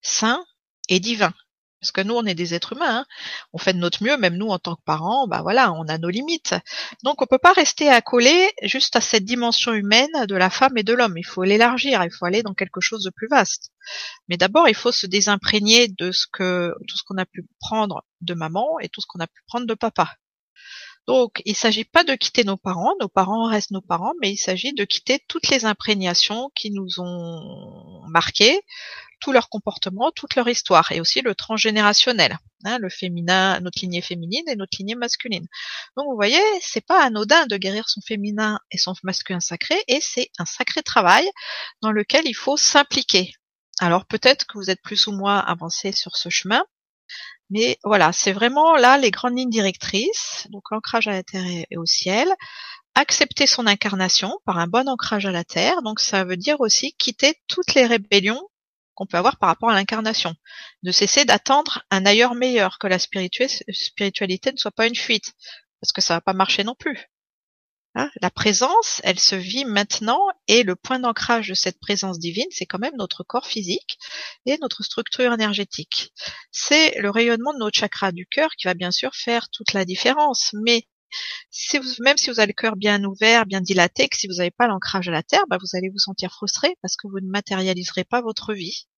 sain 0.00 0.44
et 0.88 1.00
divin. 1.00 1.32
Parce 1.82 1.90
que 1.90 2.00
nous, 2.00 2.14
on 2.14 2.24
est 2.26 2.36
des 2.36 2.54
êtres 2.54 2.74
humains, 2.74 2.98
hein. 3.00 3.06
on 3.52 3.58
fait 3.58 3.72
de 3.72 3.78
notre 3.78 4.04
mieux, 4.04 4.16
même 4.16 4.36
nous 4.36 4.46
en 4.46 4.60
tant 4.60 4.76
que 4.76 4.82
parents, 4.84 5.26
bah 5.26 5.42
voilà, 5.42 5.72
on 5.72 5.88
a 5.88 5.98
nos 5.98 6.10
limites. 6.10 6.54
Donc 7.02 7.20
on 7.20 7.26
peut 7.26 7.38
pas 7.38 7.52
rester 7.52 7.88
accolé 7.88 8.50
juste 8.62 8.94
à 8.94 9.00
cette 9.00 9.24
dimension 9.24 9.72
humaine 9.72 10.26
de 10.28 10.36
la 10.36 10.48
femme 10.48 10.78
et 10.78 10.84
de 10.84 10.92
l'homme. 10.92 11.18
Il 11.18 11.26
faut 11.26 11.42
l'élargir, 11.42 12.04
il 12.04 12.12
faut 12.12 12.24
aller 12.24 12.44
dans 12.44 12.54
quelque 12.54 12.80
chose 12.80 13.02
de 13.02 13.10
plus 13.10 13.26
vaste. 13.26 13.72
Mais 14.28 14.36
d'abord, 14.36 14.68
il 14.68 14.76
faut 14.76 14.92
se 14.92 15.08
désimprégner 15.08 15.88
de 15.88 16.12
tout 16.12 16.12
ce 16.12 17.02
qu'on 17.04 17.18
a 17.18 17.26
pu 17.26 17.44
prendre 17.58 18.04
de 18.20 18.34
maman 18.34 18.78
et 18.80 18.88
tout 18.88 19.00
ce 19.00 19.06
qu'on 19.08 19.18
a 19.18 19.26
pu 19.26 19.42
prendre 19.48 19.66
de 19.66 19.74
papa. 19.74 20.08
Donc, 21.08 21.42
il 21.44 21.52
ne 21.52 21.56
s'agit 21.56 21.84
pas 21.84 22.04
de 22.04 22.14
quitter 22.14 22.44
nos 22.44 22.56
parents, 22.56 22.94
nos 23.00 23.08
parents 23.08 23.48
restent 23.48 23.72
nos 23.72 23.80
parents, 23.80 24.12
mais 24.20 24.30
il 24.30 24.36
s'agit 24.36 24.72
de 24.72 24.84
quitter 24.84 25.18
toutes 25.28 25.48
les 25.48 25.64
imprégnations 25.64 26.50
qui 26.54 26.70
nous 26.70 27.00
ont 27.00 28.06
marqués, 28.08 28.60
tout 29.20 29.32
leur 29.32 29.48
comportement, 29.48 30.12
toute 30.12 30.36
leur 30.36 30.48
histoire, 30.48 30.92
et 30.92 31.00
aussi 31.00 31.20
le 31.20 31.34
transgénérationnel, 31.34 32.38
hein, 32.64 32.78
le 32.78 32.88
féminin, 32.88 33.58
notre 33.60 33.80
lignée 33.80 34.02
féminine 34.02 34.44
et 34.48 34.54
notre 34.54 34.76
lignée 34.78 34.94
masculine. 34.94 35.46
Donc, 35.96 36.06
vous 36.08 36.16
voyez, 36.16 36.40
c'est 36.60 36.86
pas 36.86 37.04
anodin 37.04 37.46
de 37.46 37.56
guérir 37.56 37.88
son 37.88 38.00
féminin 38.00 38.60
et 38.70 38.78
son 38.78 38.94
masculin 39.02 39.40
sacré, 39.40 39.76
et 39.88 40.00
c'est 40.00 40.30
un 40.38 40.46
sacré 40.46 40.82
travail 40.82 41.28
dans 41.82 41.90
lequel 41.90 42.26
il 42.26 42.34
faut 42.34 42.56
s'impliquer. 42.56 43.32
Alors 43.80 44.06
peut-être 44.06 44.46
que 44.46 44.58
vous 44.58 44.70
êtes 44.70 44.82
plus 44.82 45.08
ou 45.08 45.12
moins 45.12 45.40
avancé 45.40 45.90
sur 45.90 46.16
ce 46.16 46.28
chemin, 46.28 46.64
mais 47.52 47.78
voilà, 47.84 48.12
c'est 48.12 48.32
vraiment 48.32 48.76
là 48.76 48.96
les 48.96 49.10
grandes 49.10 49.36
lignes 49.36 49.50
directrices. 49.50 50.46
Donc 50.50 50.62
l'ancrage 50.70 51.06
à 51.06 51.12
la 51.12 51.22
terre 51.22 51.44
et 51.70 51.76
au 51.76 51.84
ciel. 51.84 52.32
Accepter 52.94 53.46
son 53.46 53.66
incarnation 53.66 54.38
par 54.46 54.58
un 54.58 54.66
bon 54.66 54.88
ancrage 54.88 55.26
à 55.26 55.32
la 55.32 55.44
terre. 55.44 55.82
Donc 55.82 56.00
ça 56.00 56.24
veut 56.24 56.38
dire 56.38 56.60
aussi 56.60 56.94
quitter 56.94 57.34
toutes 57.48 57.74
les 57.74 57.86
rébellions 57.86 58.42
qu'on 58.94 59.06
peut 59.06 59.18
avoir 59.18 59.38
par 59.38 59.48
rapport 59.50 59.70
à 59.70 59.74
l'incarnation. 59.74 60.34
De 60.82 60.92
cesser 60.92 61.26
d'attendre 61.26 61.82
un 61.90 62.06
ailleurs 62.06 62.34
meilleur, 62.34 62.78
que 62.78 62.86
la 62.86 62.98
spiritualité 62.98 64.52
ne 64.52 64.56
soit 64.56 64.70
pas 64.70 64.86
une 64.86 64.96
fuite. 64.96 65.32
Parce 65.80 65.92
que 65.92 66.00
ça 66.00 66.14
va 66.14 66.20
pas 66.22 66.32
marcher 66.32 66.64
non 66.64 66.74
plus. 66.74 67.11
Hein, 67.94 68.10
la 68.22 68.30
présence, 68.30 69.02
elle 69.04 69.18
se 69.18 69.34
vit 69.34 69.66
maintenant 69.66 70.20
et 70.48 70.62
le 70.62 70.76
point 70.76 70.98
d'ancrage 70.98 71.48
de 71.48 71.54
cette 71.54 71.78
présence 71.78 72.18
divine, 72.18 72.46
c'est 72.50 72.64
quand 72.64 72.78
même 72.78 72.96
notre 72.96 73.22
corps 73.22 73.46
physique 73.46 73.98
et 74.46 74.56
notre 74.58 74.82
structure 74.82 75.32
énergétique. 75.32 76.12
C'est 76.52 76.98
le 76.98 77.10
rayonnement 77.10 77.52
de 77.52 77.58
notre 77.58 77.78
chakra 77.78 78.10
du 78.10 78.26
cœur 78.26 78.50
qui 78.56 78.66
va 78.66 78.72
bien 78.72 78.90
sûr 78.90 79.14
faire 79.14 79.50
toute 79.50 79.74
la 79.74 79.84
différence, 79.84 80.54
mais 80.64 80.86
si 81.50 81.78
vous, 81.78 81.90
même 82.00 82.16
si 82.16 82.30
vous 82.30 82.40
avez 82.40 82.48
le 82.48 82.54
cœur 82.54 82.76
bien 82.76 83.04
ouvert, 83.04 83.44
bien 83.44 83.60
dilaté, 83.60 84.08
que 84.08 84.16
si 84.16 84.26
vous 84.26 84.36
n'avez 84.36 84.50
pas 84.50 84.66
l'ancrage 84.66 85.08
à 85.08 85.12
la 85.12 85.22
terre, 85.22 85.44
bah 85.48 85.58
vous 85.60 85.76
allez 85.76 85.90
vous 85.90 85.98
sentir 85.98 86.32
frustré 86.32 86.76
parce 86.80 86.96
que 86.96 87.06
vous 87.08 87.20
ne 87.20 87.30
matérialiserez 87.30 88.04
pas 88.04 88.22
votre 88.22 88.54
vie. 88.54 88.88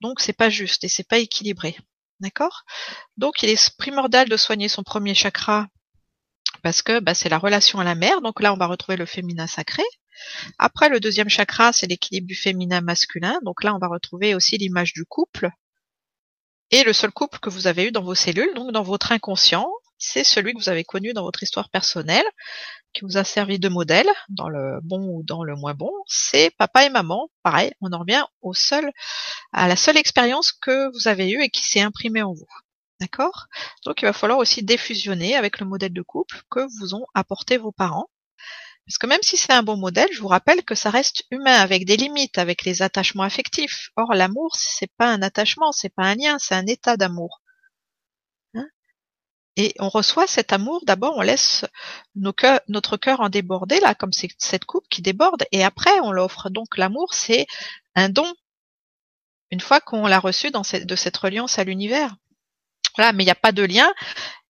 Donc 0.00 0.20
c'est 0.20 0.32
pas 0.32 0.50
juste 0.50 0.84
et 0.84 0.88
c'est 0.88 1.08
pas 1.08 1.18
équilibré. 1.18 1.76
D'accord? 2.20 2.64
Donc 3.16 3.42
il 3.42 3.48
est 3.48 3.76
primordial 3.76 4.28
de 4.28 4.36
soigner 4.36 4.68
son 4.68 4.84
premier 4.84 5.14
chakra 5.14 5.68
parce 6.62 6.82
que 6.82 7.00
bah, 7.00 7.14
c'est 7.14 7.28
la 7.28 7.38
relation 7.38 7.78
à 7.78 7.84
la 7.84 7.94
mère. 7.94 8.20
Donc 8.20 8.40
là, 8.40 8.52
on 8.52 8.56
va 8.56 8.66
retrouver 8.66 8.96
le 8.96 9.06
féminin 9.06 9.46
sacré. 9.46 9.82
Après, 10.58 10.88
le 10.88 11.00
deuxième 11.00 11.28
chakra, 11.28 11.72
c'est 11.72 11.86
l'équilibre 11.86 12.26
du 12.26 12.34
féminin 12.34 12.80
masculin. 12.80 13.38
Donc 13.44 13.62
là, 13.62 13.74
on 13.74 13.78
va 13.78 13.88
retrouver 13.88 14.34
aussi 14.34 14.58
l'image 14.58 14.92
du 14.92 15.04
couple. 15.04 15.50
Et 16.70 16.84
le 16.84 16.92
seul 16.92 17.12
couple 17.12 17.38
que 17.38 17.50
vous 17.50 17.66
avez 17.66 17.86
eu 17.86 17.92
dans 17.92 18.02
vos 18.02 18.14
cellules, 18.14 18.52
donc 18.54 18.72
dans 18.72 18.82
votre 18.82 19.12
inconscient, 19.12 19.70
c'est 19.98 20.24
celui 20.24 20.52
que 20.52 20.58
vous 20.58 20.68
avez 20.68 20.84
connu 20.84 21.12
dans 21.12 21.22
votre 21.22 21.42
histoire 21.42 21.70
personnelle, 21.70 22.26
qui 22.92 23.04
vous 23.04 23.16
a 23.16 23.24
servi 23.24 23.58
de 23.58 23.68
modèle, 23.68 24.08
dans 24.28 24.48
le 24.48 24.80
bon 24.82 25.00
ou 25.08 25.22
dans 25.22 25.44
le 25.44 25.56
moins 25.56 25.74
bon, 25.74 25.92
c'est 26.06 26.50
papa 26.56 26.84
et 26.84 26.90
maman. 26.90 27.30
Pareil, 27.42 27.72
on 27.80 27.92
en 27.92 28.00
revient 28.00 28.24
à 29.52 29.68
la 29.68 29.76
seule 29.76 29.96
expérience 29.96 30.52
que 30.52 30.90
vous 30.92 31.08
avez 31.08 31.30
eue 31.30 31.42
et 31.42 31.50
qui 31.50 31.66
s'est 31.66 31.80
imprimée 31.80 32.22
en 32.22 32.32
vous. 32.32 32.46
D'accord? 33.00 33.46
Donc 33.84 34.02
il 34.02 34.06
va 34.06 34.12
falloir 34.12 34.38
aussi 34.38 34.62
défusionner 34.62 35.36
avec 35.36 35.60
le 35.60 35.66
modèle 35.66 35.92
de 35.92 36.02
couple 36.02 36.42
que 36.50 36.66
vous 36.78 36.94
ont 36.94 37.06
apporté 37.14 37.56
vos 37.56 37.72
parents. 37.72 38.10
Parce 38.86 38.98
que 38.98 39.06
même 39.06 39.22
si 39.22 39.36
c'est 39.36 39.52
un 39.52 39.62
bon 39.62 39.76
modèle, 39.76 40.08
je 40.12 40.20
vous 40.20 40.28
rappelle 40.28 40.64
que 40.64 40.74
ça 40.74 40.88
reste 40.90 41.24
humain 41.30 41.56
avec 41.56 41.84
des 41.84 41.98
limites, 41.98 42.38
avec 42.38 42.64
les 42.64 42.80
attachements 42.80 43.22
affectifs. 43.22 43.90
Or 43.96 44.14
l'amour, 44.14 44.56
c'est 44.56 44.90
pas 44.96 45.08
un 45.08 45.20
attachement, 45.20 45.72
c'est 45.72 45.94
pas 45.94 46.04
un 46.04 46.14
lien, 46.14 46.38
c'est 46.38 46.54
un 46.54 46.66
état 46.66 46.96
d'amour. 46.96 47.42
Hein? 48.54 48.66
Et 49.56 49.74
on 49.78 49.90
reçoit 49.90 50.26
cet 50.26 50.52
amour, 50.54 50.82
d'abord 50.86 51.18
on 51.18 51.20
laisse 51.20 51.66
notre 52.14 52.96
cœur 52.96 53.20
en 53.20 53.28
déborder, 53.28 53.78
là, 53.80 53.94
comme 53.94 54.12
c'est 54.12 54.30
cette 54.38 54.64
coupe 54.64 54.88
qui 54.88 55.02
déborde, 55.02 55.44
et 55.52 55.62
après 55.64 56.00
on 56.00 56.10
l'offre. 56.10 56.48
Donc 56.48 56.78
l'amour, 56.78 57.12
c'est 57.12 57.46
un 57.94 58.08
don, 58.08 58.32
une 59.50 59.60
fois 59.60 59.80
qu'on 59.80 60.06
l'a 60.06 60.18
reçu 60.18 60.50
de 60.50 60.96
cette 60.96 61.16
reliance 61.18 61.58
à 61.58 61.64
l'univers. 61.64 62.16
Voilà, 62.96 63.12
mais 63.12 63.22
il 63.22 63.26
n'y 63.26 63.32
a 63.32 63.36
pas 63.36 63.52
de 63.52 63.62
lien 63.62 63.92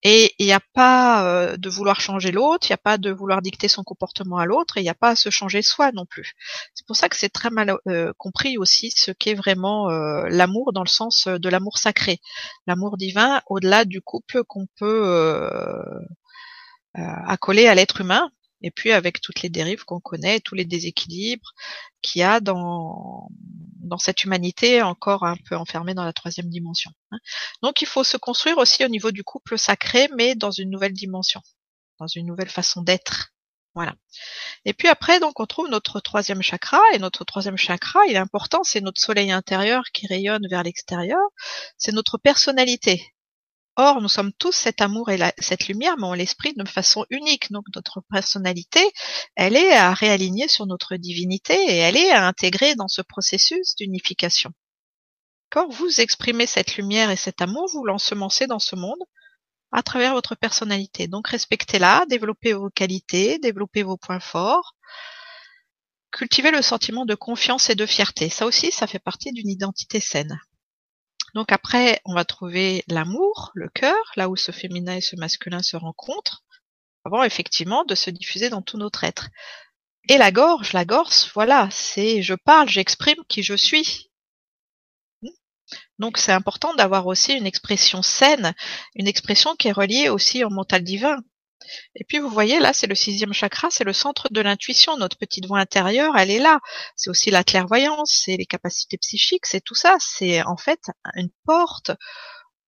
et 0.03 0.35
il 0.39 0.47
n'y 0.47 0.53
a 0.53 0.61
pas 0.75 1.25
euh, 1.25 1.57
de 1.57 1.69
vouloir 1.69 2.01
changer 2.01 2.31
l'autre, 2.31 2.69
il 2.69 2.73
n'y 2.73 2.75
a 2.75 2.79
pas 2.79 2.99
de 2.99 3.11
vouloir 3.11 3.43
dicter 3.43 3.67
son 3.69 3.83
comportement 3.83 4.39
à 4.39 4.47
l'autre 4.47 4.77
et 4.77 4.81
il 4.81 4.85
n'y 4.85 4.91
a 4.91 4.95
pas 4.95 5.11
à 5.11 5.17
se 5.17 5.31
changer 5.31 5.61
soi 5.63 5.91
non 5.93 6.07
plus. 6.07 6.35
C'est 6.75 6.87
pour 6.87 6.97
ça 6.97 7.09
que 7.09 7.17
c'est 7.17 7.29
très 7.29 7.51
mal 7.51 7.77
euh, 7.89 8.13
compris 8.17 8.59
aussi 8.59 8.93
ce 8.93 9.11
qu'est 9.11 9.35
vraiment 9.35 9.91
euh, 9.91 10.29
l'amour 10.29 10.73
dans 10.73 10.85
le 10.85 10.89
sens 10.89 11.27
de 11.27 11.49
l'amour 11.49 11.79
sacré, 11.79 12.21
l'amour 12.67 12.97
divin 12.97 13.41
au-delà 13.47 13.85
du 13.85 14.01
couple 14.01 14.45
qu'on 14.45 14.67
peut 14.79 15.41
accoler 16.95 17.69
à 17.69 17.75
l'être 17.75 18.01
humain 18.01 18.31
et 18.63 18.71
puis 18.71 18.93
avec 18.93 19.21
toutes 19.21 19.43
les 19.43 19.49
dérives 19.49 19.85
qu'on 19.85 20.01
connaît, 20.01 20.41
tous 20.41 20.55
les 20.55 20.65
déséquilibres 20.65 21.53
qu'il 22.03 22.21
y 22.21 22.23
a 22.23 22.41
dans, 22.41 23.29
cette 23.99 24.25
humanité 24.25 24.83
encore 24.83 25.25
un 25.25 25.37
peu 25.49 25.57
enfermée 25.57 25.95
dans 25.95 26.05
la 26.05 26.13
troisième 26.13 26.49
dimension. 26.49 26.91
Hein. 27.11 27.19
Donc 27.63 27.83
il 27.83 27.87
faut 27.87 28.05
se 28.05 28.17
construire 28.17 28.59
aussi 28.59 28.85
au 28.85 28.89
niveau 28.89 29.11
du 29.11 29.25
couple 29.25 29.59
sacré, 29.59 30.09
mais 30.17 30.35
dans 30.35 30.51
une 30.51 30.71
nouvelle 30.71 30.93
dimension, 30.93 31.41
dans 31.99 32.07
une 32.07 32.27
nouvelle 32.27 32.51
façon 32.51 32.83
d'être. 32.83 33.33
Voilà. 33.75 33.95
Et 34.65 34.75
puis 34.75 34.89
après, 34.89 35.21
donc, 35.21 35.39
on 35.39 35.47
trouve 35.47 35.69
notre 35.69 36.01
troisième 36.01 36.43
chakra, 36.43 36.81
et 36.95 36.99
notre 36.99 37.25
troisième 37.25 37.57
chakra, 37.57 38.01
il 38.09 38.15
est 38.15 38.19
important, 38.19 38.65
c'est 38.65 38.81
notre 38.81 39.01
soleil 39.01 39.31
intérieur 39.31 39.85
qui 39.93 40.07
rayonne 40.09 40.47
vers 40.51 40.65
l'extérieur, 40.65 41.21
c'est 41.77 41.93
notre 41.93 42.19
personnalité. 42.19 43.01
Or, 43.81 44.01
nous 44.03 44.09
sommes 44.09 44.33
tous 44.33 44.51
cet 44.51 44.81
amour 44.81 45.09
et 45.09 45.21
cette 45.39 45.69
lumière, 45.69 45.95
mais 45.99 46.09
en 46.09 46.13
l'esprit 46.13 46.53
de 46.53 46.69
façon 46.69 47.07
unique. 47.11 47.53
Donc, 47.53 47.65
notre 47.77 48.03
personnalité, 48.11 48.81
elle 49.37 49.55
est 49.55 49.73
à 49.73 49.95
réaligner 49.95 50.49
sur 50.49 50.67
notre 50.67 50.97
divinité 50.97 51.55
et 51.55 51.77
elle 51.77 51.97
est 51.97 52.11
à 52.11 52.27
intégrer 52.27 52.75
dans 52.75 52.89
ce 52.89 53.03
processus 53.03 53.77
d'unification. 53.77 54.51
Quand 55.51 55.69
vous 55.69 56.01
exprimez 56.01 56.47
cette 56.47 56.77
lumière 56.77 57.13
et 57.13 57.17
cet 57.17 57.41
amour, 57.41 57.69
vous 57.73 57.85
l'ensemencez 57.85 58.49
dans 58.49 58.59
ce 58.59 58.75
monde 58.75 58.99
à 59.71 59.85
travers 59.85 60.13
votre 60.13 60.35
personnalité. 60.35 61.07
Donc, 61.07 61.29
respectez-la, 61.29 62.05
développez 62.11 62.55
vos 62.55 62.71
qualités, 62.71 63.39
développez 63.39 63.85
vos 63.85 63.97
points 63.97 64.19
forts, 64.19 64.75
cultivez 66.11 66.51
le 66.51 66.63
sentiment 66.63 67.07
de 67.07 67.15
confiance 67.15 67.71
et 67.71 67.77
de 67.77 67.87
fierté. 67.87 68.29
Ça 68.29 68.45
aussi, 68.45 68.73
ça 68.73 68.89
fait 68.89 68.99
partie 68.99 69.31
d'une 69.31 69.49
identité 69.49 70.01
saine. 70.01 70.37
Donc 71.35 71.53
après, 71.53 72.01
on 72.05 72.15
va 72.15 72.25
trouver 72.25 72.85
l'amour, 72.89 73.51
le 73.55 73.69
cœur, 73.69 73.97
là 74.17 74.29
où 74.29 74.37
ce 74.37 74.53
féminin 74.53 74.97
et 74.97 75.01
ce 75.01 75.17
masculin 75.17 75.63
se 75.63 75.77
rencontrent, 75.77 76.43
avant 77.05 77.23
effectivement 77.23 77.85
de 77.85 77.95
se 77.95 78.11
diffuser 78.11 78.51
dans 78.51 78.63
tout 78.63 78.79
notre 78.79 79.05
être. 79.05 79.29
Et 80.09 80.19
la 80.19 80.33
gorge, 80.33 80.73
la 80.73 80.85
gorge, 80.85 81.31
voilà, 81.35 81.69
c'est 81.71 82.23
je 82.23 82.35
parle, 82.35 82.69
j'exprime 82.69 83.23
qui 83.29 83.43
je 83.43 83.55
suis. 83.55 84.11
Donc 85.99 86.17
c'est 86.17 86.33
important 86.33 86.75
d'avoir 86.75 87.07
aussi 87.07 87.35
une 87.35 87.47
expression 87.47 88.03
saine, 88.03 88.55
une 88.95 89.07
expression 89.07 89.55
qui 89.57 89.69
est 89.69 89.73
reliée 89.73 90.09
aussi 90.09 90.45
au 90.45 90.51
mental 90.51 90.83
divin. 90.83 91.19
Et 91.95 92.05
puis 92.05 92.19
vous 92.19 92.29
voyez 92.29 92.61
là, 92.61 92.73
c'est 92.73 92.87
le 92.87 92.95
sixième 92.95 93.33
chakra, 93.33 93.69
c'est 93.71 93.85
le 93.85 93.93
centre 93.93 94.29
de 94.31 94.41
l'intuition. 94.41 94.97
Notre 94.97 95.19
petite 95.19 95.47
voix 95.47 95.59
intérieure, 95.59 96.17
elle 96.17 96.31
est 96.31 96.39
là. 96.39 96.61
C'est 96.97 97.11
aussi 97.11 97.31
la 97.31 97.45
clairvoyance, 97.45 98.23
c'est 98.25 98.37
les 98.37 98.47
capacités 98.47 98.97
psychiques, 98.99 99.47
c'est 99.47 99.61
tout 99.61 99.75
ça. 99.75 99.97
C'est 100.01 100.43
en 100.45 100.57
fait 100.57 100.81
une 101.15 101.31
porte 101.45 101.91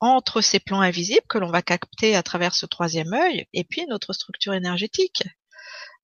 entre 0.01 0.41
ces 0.41 0.61
plans 0.61 0.81
invisibles 0.81 1.27
que 1.29 1.39
l'on 1.39 1.51
va 1.51 1.63
capter 1.63 2.17
à 2.17 2.23
travers 2.23 2.55
ce 2.55 2.67
troisième 2.67 3.13
œil 3.13 3.47
et 3.53 3.65
puis 3.65 3.87
notre 3.87 4.13
structure 4.13 4.55
énergétique. 4.55 5.23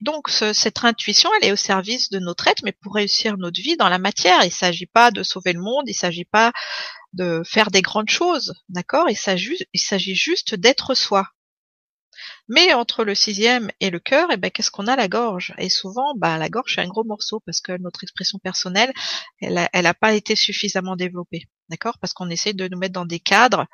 Donc 0.02 0.28
cette 0.28 0.84
intuition, 0.84 1.30
elle 1.40 1.48
est 1.48 1.52
au 1.52 1.56
service 1.56 2.10
de 2.10 2.18
notre 2.18 2.46
être, 2.48 2.62
mais 2.62 2.72
pour 2.72 2.94
réussir 2.94 3.38
notre 3.38 3.58
vie 3.58 3.78
dans 3.78 3.88
la 3.88 3.98
matière, 3.98 4.42
il 4.42 4.48
ne 4.48 4.50
s'agit 4.50 4.84
pas 4.84 5.10
de 5.10 5.22
sauver 5.22 5.54
le 5.54 5.60
monde, 5.60 5.84
il 5.86 5.92
ne 5.92 5.96
s'agit 5.96 6.26
pas 6.26 6.52
de 7.14 7.40
faire 7.46 7.70
des 7.70 7.80
grandes 7.80 8.10
choses, 8.10 8.52
d'accord? 8.68 9.08
Il 9.08 9.16
s'agit 9.16 10.14
juste 10.14 10.54
d'être 10.54 10.94
soi. 10.94 11.26
Mais 12.48 12.72
entre 12.74 13.04
le 13.04 13.14
sixième 13.14 13.70
et 13.80 13.90
le 13.90 13.98
cœur, 13.98 14.28
eh 14.32 14.36
ben, 14.36 14.50
qu'est-ce 14.50 14.70
qu'on 14.70 14.86
a? 14.86 14.96
La 14.96 15.08
gorge 15.08 15.52
Et 15.58 15.68
souvent, 15.68 16.14
bah, 16.16 16.38
la 16.38 16.48
gorge 16.48 16.74
c'est 16.76 16.80
un 16.80 16.88
gros 16.88 17.04
morceau 17.04 17.40
parce 17.40 17.60
que 17.60 17.76
notre 17.78 18.04
expression 18.04 18.38
personnelle, 18.38 18.92
elle 19.40 19.54
n'a 19.54 19.68
elle 19.72 19.86
a 19.86 19.94
pas 19.94 20.12
été 20.14 20.36
suffisamment 20.36 20.96
développée, 20.96 21.44
d'accord? 21.70 21.98
Parce 22.00 22.12
qu'on 22.12 22.30
essaie 22.30 22.52
de 22.52 22.68
nous 22.68 22.78
mettre 22.78 22.92
dans 22.94 23.04
des 23.06 23.20
cadres, 23.20 23.66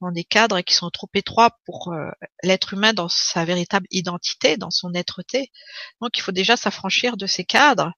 dans 0.00 0.12
des 0.12 0.24
cadres 0.24 0.60
qui 0.62 0.74
sont 0.74 0.90
trop 0.90 1.08
étroits 1.14 1.58
pour 1.66 1.92
euh, 1.92 2.10
l'être 2.42 2.74
humain 2.74 2.92
dans 2.92 3.08
sa 3.08 3.44
véritable 3.44 3.86
identité, 3.90 4.56
dans 4.56 4.70
son 4.70 4.94
être-té. 4.94 5.50
Donc, 6.02 6.18
il 6.18 6.22
faut 6.22 6.32
déjà 6.32 6.56
s'affranchir 6.56 7.16
de 7.16 7.26
ces 7.26 7.44
cadres. 7.44 7.92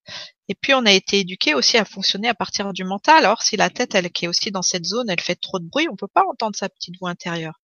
Et 0.48 0.54
puis, 0.54 0.74
on 0.74 0.86
a 0.86 0.92
été 0.92 1.20
éduqué 1.20 1.54
aussi 1.54 1.78
à 1.78 1.84
fonctionner 1.84 2.28
à 2.28 2.34
partir 2.34 2.72
du 2.72 2.84
mental. 2.84 3.24
Alors, 3.24 3.42
si 3.42 3.56
la 3.56 3.70
tête, 3.70 3.94
elle 3.94 4.10
qui 4.12 4.26
est 4.26 4.28
aussi 4.28 4.50
dans 4.52 4.62
cette 4.62 4.84
zone, 4.86 5.10
elle 5.10 5.20
fait 5.20 5.36
trop 5.36 5.58
de 5.60 5.66
bruit, 5.68 5.88
on 5.90 5.96
peut 5.96 6.08
pas 6.08 6.24
entendre 6.30 6.56
sa 6.56 6.68
petite 6.68 6.98
voix 7.00 7.10
intérieure. 7.10 7.61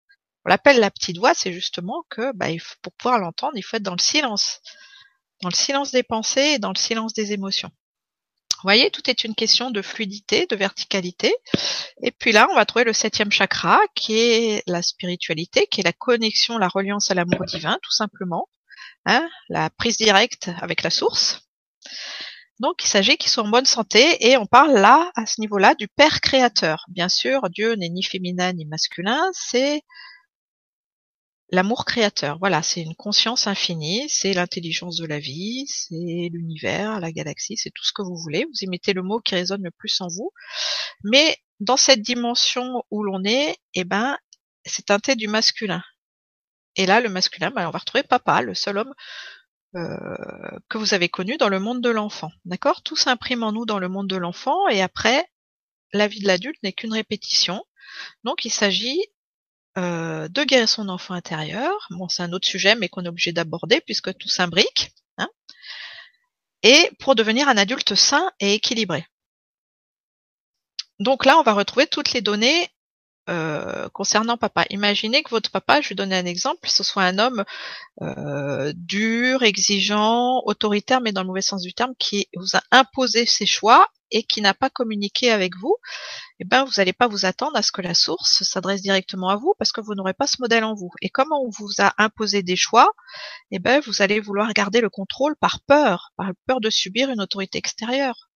On 0.48 0.50
l'appelle 0.50 0.80
la 0.80 0.90
petite 0.90 1.18
voix, 1.18 1.34
c'est 1.34 1.52
justement 1.52 2.06
que 2.10 2.32
bah, 2.34 2.48
pour 2.82 2.94
pouvoir 2.94 3.20
l'entendre, 3.20 3.58
il 3.58 3.64
faut 3.64 3.76
être 3.76 3.84
dans 3.84 3.98
le 3.98 4.02
silence, 4.02 4.62
dans 5.42 5.50
le 5.50 5.54
silence 5.54 5.92
des 5.92 6.04
pensées 6.04 6.54
et 6.54 6.58
dans 6.58 6.72
le 6.72 6.78
silence 6.78 7.12
des 7.12 7.34
émotions. 7.34 7.68
Vous 7.68 8.64
voyez, 8.64 8.90
tout 8.90 9.10
est 9.10 9.26
une 9.26 9.36
question 9.36 9.72
de 9.72 9.82
fluidité, 9.82 10.46
de 10.46 10.56
verticalité. 10.56 11.36
Et 12.02 12.12
puis 12.12 12.32
là, 12.32 12.48
on 12.50 12.56
va 12.56 12.66
trouver 12.66 12.86
le 12.86 12.94
septième 12.94 13.30
chakra, 13.30 13.78
qui 13.94 14.18
est 14.18 14.64
la 14.68 14.82
spiritualité, 14.82 15.68
qui 15.70 15.82
est 15.82 15.84
la 15.84 15.92
connexion, 15.92 16.58
la 16.58 16.70
reliance 16.70 17.12
à 17.12 17.14
l'amour 17.14 17.44
divin, 17.44 17.78
tout 17.84 17.92
simplement. 17.92 18.48
Hein, 19.06 19.30
la 19.50 19.70
prise 19.70 19.98
directe 19.98 20.50
avec 20.62 20.82
la 20.82 20.90
source. 20.90 21.42
Donc, 22.62 22.86
il 22.86 22.88
s'agit 22.88 23.18
qu'ils 23.18 23.32
soient 23.32 23.44
en 23.44 23.50
bonne 23.50 23.66
santé 23.66 24.26
et 24.26 24.38
on 24.38 24.46
parle 24.46 24.76
là, 24.76 25.12
à 25.16 25.26
ce 25.26 25.42
niveau-là, 25.42 25.76
du 25.76 25.90
Père 25.90 26.22
créateur. 26.22 26.86
Bien 26.88 27.10
sûr, 27.10 27.50
Dieu 27.50 27.76
n'est 27.76 27.90
ni 27.90 28.02
féminin 28.02 28.54
ni 28.54 28.66
masculin, 28.66 29.30
c'est 29.34 29.82
L'amour 31.50 31.86
créateur, 31.86 32.38
voilà, 32.40 32.62
c'est 32.62 32.82
une 32.82 32.96
conscience 32.96 33.48
infinie, 33.48 34.06
c'est 34.10 34.34
l'intelligence 34.34 34.98
de 34.98 35.06
la 35.06 35.20
vie, 35.20 35.66
c'est 35.68 36.30
l'univers, 36.32 37.00
la 37.00 37.12
galaxie, 37.14 37.56
c'est 37.56 37.70
tout 37.70 37.86
ce 37.86 37.94
que 37.94 38.02
vous 38.02 38.18
voulez. 38.18 38.44
Vous 38.46 38.64
y 38.64 38.68
mettez 38.68 38.92
le 38.92 39.02
mot 39.02 39.20
qui 39.20 39.36
résonne 39.36 39.64
le 39.64 39.72
plus 39.72 40.02
en 40.02 40.08
vous. 40.08 40.32
Mais 41.04 41.38
dans 41.62 41.78
cette 41.78 42.02
dimension 42.02 42.84
où 42.92 43.02
l'on 43.02 43.24
est, 43.24 43.58
eh 43.76 43.86
ben, 43.86 44.18
c'est 44.66 44.88
teinté 44.88 45.16
du 45.16 45.30
masculin. 45.30 45.82
Et 46.76 46.86
là, 46.86 47.00
le 47.00 47.10
masculin, 47.10 47.50
ben, 47.52 47.68
on 47.68 47.72
va 47.72 47.80
retrouver 47.80 48.04
papa, 48.04 48.42
le 48.42 48.54
seul 48.54 48.78
homme 48.78 48.94
euh, 49.76 50.60
que 50.70 50.78
vous 50.78 50.94
avez 50.94 51.10
connu 51.10 51.38
dans 51.38 51.50
le 51.50 51.60
monde 51.60 51.82
de 51.82 51.90
l'enfant. 51.90 52.32
D'accord? 52.46 52.84
Tout 52.84 52.96
s'imprime 52.98 53.44
en 53.44 53.54
nous 53.54 53.66
dans 53.66 53.80
le 53.80 53.88
monde 53.88 54.08
de 54.10 54.18
l'enfant 54.18 54.68
et 54.68 54.82
après, 54.82 55.26
la 55.94 56.08
vie 56.08 56.20
de 56.20 56.28
l'adulte 56.28 56.62
n'est 56.64 56.74
qu'une 56.74 56.94
répétition. 56.94 57.64
Donc 58.24 58.44
il 58.44 58.52
s'agit 58.52 59.02
euh, 59.78 60.28
de 60.28 60.44
guérir 60.44 60.68
son 60.68 60.90
enfant 60.90 61.14
intérieur. 61.14 61.88
Bon, 61.92 62.08
c'est 62.10 62.24
un 62.24 62.34
autre 62.34 62.48
sujet, 62.48 62.76
mais 62.76 62.90
qu'on 62.90 63.06
est 63.06 63.10
obligé 63.10 63.32
d'aborder 63.32 63.82
puisque 63.82 64.16
tout 64.18 64.30
s'imbrique. 64.30 64.92
Hein, 65.18 65.30
et 66.64 66.92
pour 67.00 67.16
devenir 67.16 67.48
un 67.48 67.58
adulte 67.58 67.96
sain 67.96 68.32
et 68.40 68.56
équilibré. 68.56 69.06
Donc 71.00 71.26
là, 71.26 71.38
on 71.38 71.44
va 71.44 71.54
retrouver 71.54 71.88
toutes 71.88 72.14
les 72.14 72.22
données 72.22 72.70
euh, 73.30 73.90
concernant 73.90 74.38
papa. 74.38 74.66
Imaginez 74.70 75.24
que 75.24 75.30
votre 75.30 75.52
papa, 75.52 75.82
je 75.82 75.90
vais 75.90 75.96
donner 75.96 76.16
un 76.16 76.26
exemple, 76.26 76.70
ce 76.70 76.84
soit 76.84 77.04
un 77.04 77.20
homme 77.20 77.44
euh, 78.02 78.72
dur, 78.76 79.44
exigeant, 79.44 80.42
autoritaire, 80.46 81.02
mais 81.02 81.12
dans 81.12 81.22
le 81.22 81.28
mauvais 81.28 81.42
sens 81.42 81.62
du 81.62 81.74
terme, 81.74 81.94
qui 82.00 82.28
vous 82.36 82.56
a 82.56 82.62
imposé 82.72 83.26
ses 83.26 83.46
choix 83.46 83.88
et 84.12 84.24
qui 84.24 84.42
n'a 84.42 84.54
pas 84.54 84.70
communiqué 84.70 85.32
avec 85.32 85.56
vous, 85.58 85.76
eh 86.40 86.46
ben 86.46 86.64
vous 86.64 86.72
n'allez 86.78 86.94
pas 86.94 87.08
vous 87.08 87.26
attendre 87.26 87.58
à 87.58 87.62
ce 87.62 87.72
que 87.72 87.82
la 87.82 87.94
source 87.94 88.44
s'adresse 88.44 88.82
directement 88.82 89.30
à 89.30 89.36
vous 89.36 89.54
parce 89.60 89.72
que 89.72 89.82
vous 89.82 89.96
n'aurez 89.96 90.14
pas 90.14 90.28
ce 90.28 90.38
modèle 90.40 90.64
en 90.64 90.76
vous. 90.76 90.92
Et 91.02 91.10
comme 91.10 91.32
on 91.32 91.50
vous 91.50 91.70
a 91.80 91.94
imposé 91.98 92.44
des 92.44 92.56
choix, 92.56 92.90
eh 93.52 93.60
ben 93.60 93.82
vous 93.82 94.02
allez 94.02 94.20
vouloir 94.20 94.54
garder 94.54 94.82
le 94.82 94.90
contrôle 94.90 95.36
par 95.36 95.60
peur, 95.62 96.14
par 96.16 96.32
peur 96.46 96.62
de 96.62 96.70
subir 96.70 97.10
une 97.10 97.22
autorité 97.22 97.58
extérieure. 97.58 98.30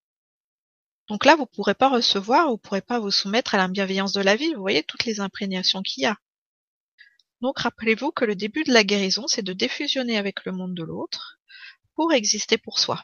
Donc 1.10 1.26
là, 1.26 1.36
vous 1.36 1.44
ne 1.44 1.56
pourrez 1.56 1.76
pas 1.76 1.90
recevoir, 1.90 2.48
vous 2.48 2.54
ne 2.54 2.58
pourrez 2.58 2.82
pas 2.82 3.00
vous 3.00 3.12
soumettre 3.12 3.56
à 3.56 3.58
la 3.58 3.68
bienveillance 3.68 4.14
de 4.14 4.22
la 4.22 4.36
vie. 4.36 4.54
Vous 4.54 4.62
voyez 4.62 4.84
toutes 4.84 5.06
les 5.06 5.20
imprégnations 5.20 5.82
qu'il 5.82 6.04
y 6.04 6.06
a. 6.06 6.18
Donc 7.42 7.60
rappelez-vous 7.60 8.12
que 8.12 8.26
le 8.26 8.36
début 8.36 8.64
de 8.64 8.72
la 8.72 8.84
guérison, 8.84 9.26
c'est 9.28 9.42
de 9.42 9.54
défusionner 9.54 10.18
avec 10.18 10.46
le 10.46 10.52
monde 10.52 10.76
de 10.76 10.84
l'autre 10.84 11.40
pour 11.96 12.14
exister 12.14 12.58
pour 12.58 12.80
soi. 12.80 13.04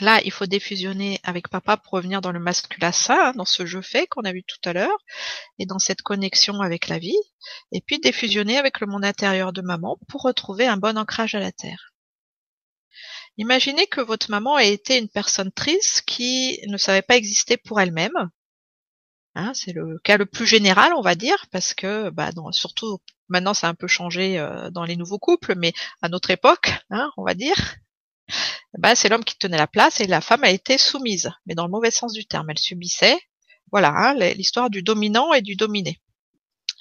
Là, 0.00 0.20
il 0.24 0.30
faut 0.30 0.46
défusionner 0.46 1.20
avec 1.22 1.48
papa 1.48 1.76
pour 1.78 1.92
revenir 1.94 2.20
dans 2.20 2.32
le 2.32 2.40
masculin 2.40 2.92
sain, 2.92 3.28
hein, 3.28 3.32
dans 3.34 3.46
ce 3.46 3.64
jeu 3.64 3.80
fait 3.80 4.06
qu'on 4.06 4.24
a 4.24 4.32
vu 4.32 4.42
tout 4.42 4.68
à 4.68 4.74
l'heure, 4.74 4.98
et 5.58 5.64
dans 5.64 5.78
cette 5.78 6.02
connexion 6.02 6.60
avec 6.60 6.88
la 6.88 6.98
vie, 6.98 7.16
et 7.72 7.80
puis 7.80 7.98
défusionner 7.98 8.58
avec 8.58 8.80
le 8.80 8.86
monde 8.86 9.06
intérieur 9.06 9.52
de 9.54 9.62
maman 9.62 9.98
pour 10.08 10.22
retrouver 10.22 10.66
un 10.66 10.76
bon 10.76 10.98
ancrage 10.98 11.34
à 11.34 11.40
la 11.40 11.52
terre. 11.52 11.94
Imaginez 13.38 13.86
que 13.86 14.00
votre 14.00 14.30
maman 14.30 14.58
ait 14.58 14.72
été 14.72 14.98
une 14.98 15.08
personne 15.08 15.52
triste 15.52 16.02
qui 16.06 16.58
ne 16.68 16.76
savait 16.76 17.02
pas 17.02 17.16
exister 17.16 17.56
pour 17.56 17.80
elle-même. 17.80 18.30
Hein, 19.34 19.52
c'est 19.54 19.72
le 19.72 19.98
cas 20.02 20.16
le 20.16 20.24
plus 20.24 20.46
général, 20.46 20.94
on 20.94 21.02
va 21.02 21.14
dire, 21.14 21.46
parce 21.50 21.74
que 21.74 22.08
bah, 22.08 22.30
surtout 22.52 22.98
maintenant 23.28 23.52
ça 23.52 23.66
a 23.66 23.70
un 23.70 23.74
peu 23.74 23.86
changé 23.86 24.38
euh, 24.38 24.70
dans 24.70 24.84
les 24.84 24.96
nouveaux 24.96 25.18
couples, 25.18 25.54
mais 25.56 25.74
à 26.00 26.08
notre 26.08 26.30
époque, 26.30 26.72
hein, 26.90 27.10
on 27.18 27.24
va 27.24 27.34
dire, 27.34 27.76
bah, 28.78 28.94
c'est 28.94 29.10
l'homme 29.10 29.24
qui 29.24 29.36
tenait 29.38 29.58
la 29.58 29.66
place 29.66 30.00
et 30.00 30.06
la 30.06 30.20
femme 30.22 30.44
a 30.44 30.50
été 30.50 30.78
soumise, 30.78 31.30
mais 31.44 31.54
dans 31.54 31.66
le 31.66 31.70
mauvais 31.70 31.90
sens 31.90 32.12
du 32.12 32.26
terme. 32.26 32.50
Elle 32.50 32.58
subissait. 32.58 33.18
Voilà, 33.72 33.90
hein, 33.90 34.14
l'histoire 34.14 34.70
du 34.70 34.82
dominant 34.82 35.32
et 35.32 35.42
du 35.42 35.56
dominé. 35.56 36.00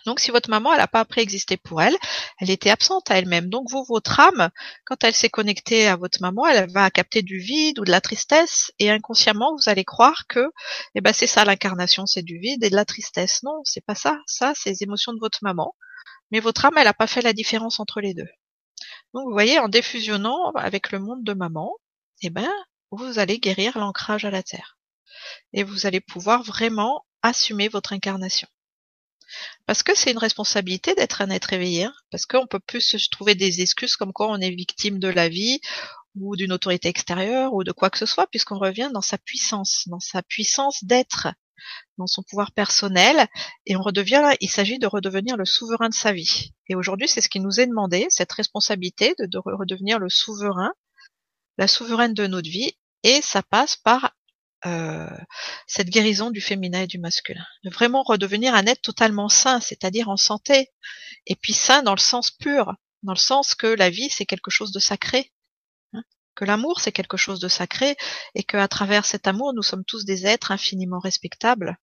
Donc 0.05 0.19
si 0.19 0.31
votre 0.31 0.49
maman, 0.49 0.71
elle 0.73 0.79
n'a 0.79 0.87
pas 0.87 0.99
après 0.99 1.21
existé 1.21 1.57
pour 1.57 1.81
elle, 1.81 1.95
elle 2.39 2.49
était 2.49 2.69
absente 2.69 3.09
à 3.09 3.17
elle-même. 3.17 3.49
Donc 3.49 3.69
vous, 3.69 3.83
votre 3.83 4.19
âme, 4.19 4.49
quand 4.85 5.03
elle 5.03 5.13
s'est 5.13 5.29
connectée 5.29 5.87
à 5.87 5.95
votre 5.95 6.21
maman, 6.21 6.45
elle 6.45 6.69
va 6.71 6.89
capter 6.91 7.21
du 7.21 7.39
vide 7.39 7.79
ou 7.79 7.85
de 7.85 7.91
la 7.91 8.01
tristesse, 8.01 8.71
et 8.79 8.91
inconsciemment, 8.91 9.55
vous 9.55 9.69
allez 9.69 9.83
croire 9.83 10.27
que, 10.27 10.51
eh 10.95 11.01
ben, 11.01 11.13
c'est 11.13 11.27
ça 11.27 11.45
l'incarnation, 11.45 12.05
c'est 12.05 12.23
du 12.23 12.39
vide 12.39 12.63
et 12.63 12.69
de 12.69 12.75
la 12.75 12.85
tristesse. 12.85 13.41
Non, 13.43 13.61
c'est 13.63 13.85
pas 13.85 13.95
ça. 13.95 14.19
Ça, 14.27 14.53
c'est 14.55 14.71
les 14.71 14.83
émotions 14.83 15.13
de 15.13 15.19
votre 15.19 15.39
maman. 15.41 15.75
Mais 16.31 16.39
votre 16.39 16.65
âme, 16.65 16.77
elle 16.77 16.85
n'a 16.85 16.93
pas 16.93 17.07
fait 17.07 17.21
la 17.21 17.33
différence 17.33 17.79
entre 17.79 18.01
les 18.01 18.13
deux. 18.13 18.27
Donc 19.13 19.25
vous 19.25 19.33
voyez, 19.33 19.59
en 19.59 19.69
défusionnant 19.69 20.51
avec 20.55 20.91
le 20.91 20.99
monde 20.99 21.23
de 21.23 21.33
maman, 21.33 21.73
eh 22.21 22.29
ben, 22.29 22.49
vous 22.91 23.19
allez 23.19 23.39
guérir 23.39 23.77
l'ancrage 23.77 24.25
à 24.25 24.31
la 24.31 24.43
terre. 24.43 24.77
Et 25.53 25.63
vous 25.63 25.85
allez 25.85 26.01
pouvoir 26.01 26.43
vraiment 26.43 27.05
assumer 27.21 27.69
votre 27.69 27.93
incarnation. 27.93 28.47
Parce 29.65 29.83
que 29.83 29.95
c'est 29.95 30.11
une 30.11 30.17
responsabilité 30.17 30.93
d'être 30.95 31.21
un 31.21 31.29
être 31.29 31.53
éveillé, 31.53 31.85
hein. 31.85 31.93
parce 32.11 32.25
qu'on 32.25 32.47
peut 32.47 32.59
plus 32.59 32.81
se 32.81 33.09
trouver 33.09 33.35
des 33.35 33.61
excuses 33.61 33.95
comme 33.95 34.13
quoi 34.13 34.29
on 34.29 34.39
est 34.39 34.51
victime 34.51 34.99
de 34.99 35.07
la 35.07 35.29
vie 35.29 35.59
ou 36.15 36.35
d'une 36.35 36.53
autorité 36.53 36.87
extérieure 36.87 37.53
ou 37.53 37.63
de 37.63 37.71
quoi 37.71 37.89
que 37.89 37.97
ce 37.97 38.05
soit, 38.05 38.27
puisqu'on 38.27 38.59
revient 38.59 38.89
dans 38.93 39.01
sa 39.01 39.17
puissance, 39.17 39.83
dans 39.87 39.99
sa 39.99 40.21
puissance 40.23 40.83
d'être, 40.83 41.27
dans 41.97 42.07
son 42.07 42.23
pouvoir 42.23 42.51
personnel, 42.51 43.27
et 43.65 43.75
on 43.75 43.81
redevient, 43.81 44.35
il 44.39 44.49
s'agit 44.49 44.79
de 44.79 44.87
redevenir 44.87 45.37
le 45.37 45.45
souverain 45.45 45.89
de 45.89 45.93
sa 45.93 46.13
vie. 46.13 46.53
Et 46.67 46.75
aujourd'hui, 46.75 47.07
c'est 47.07 47.21
ce 47.21 47.29
qui 47.29 47.39
nous 47.39 47.59
est 47.59 47.67
demandé, 47.67 48.07
cette 48.09 48.31
responsabilité 48.31 49.15
de, 49.19 49.39
redevenir 49.43 49.99
le 49.99 50.09
souverain, 50.09 50.73
la 51.57 51.67
souveraine 51.67 52.13
de 52.13 52.27
notre 52.27 52.49
vie, 52.49 52.73
et 53.03 53.21
ça 53.21 53.43
passe 53.43 53.77
par 53.77 54.13
euh, 54.65 55.07
cette 55.67 55.89
guérison 55.89 56.31
du 56.31 56.41
féminin 56.41 56.81
et 56.81 56.87
du 56.87 56.97
masculin. 56.97 57.45
De 57.63 57.69
vraiment 57.69 58.03
redevenir 58.03 58.55
un 58.55 58.65
être 58.65 58.81
totalement 58.81 59.29
sain, 59.29 59.59
c'est-à-dire 59.59 60.09
en 60.09 60.17
santé, 60.17 60.71
et 61.27 61.35
puis 61.35 61.53
sain 61.53 61.83
dans 61.83 61.93
le 61.93 61.99
sens 61.99 62.31
pur, 62.31 62.73
dans 63.03 63.13
le 63.13 63.19
sens 63.19 63.53
que 63.55 63.67
la 63.67 63.89
vie 63.89 64.09
c'est 64.09 64.25
quelque 64.25 64.51
chose 64.51 64.71
de 64.71 64.79
sacré, 64.79 65.31
que 66.35 66.45
l'amour 66.45 66.81
c'est 66.81 66.91
quelque 66.91 67.17
chose 67.17 67.39
de 67.39 67.47
sacré 67.47 67.95
et 68.33 68.43
qu'à 68.43 68.67
travers 68.67 69.05
cet 69.05 69.27
amour 69.27 69.53
nous 69.53 69.63
sommes 69.63 69.85
tous 69.85 70.05
des 70.05 70.25
êtres 70.25 70.51
infiniment 70.51 70.99
respectables, 70.99 71.77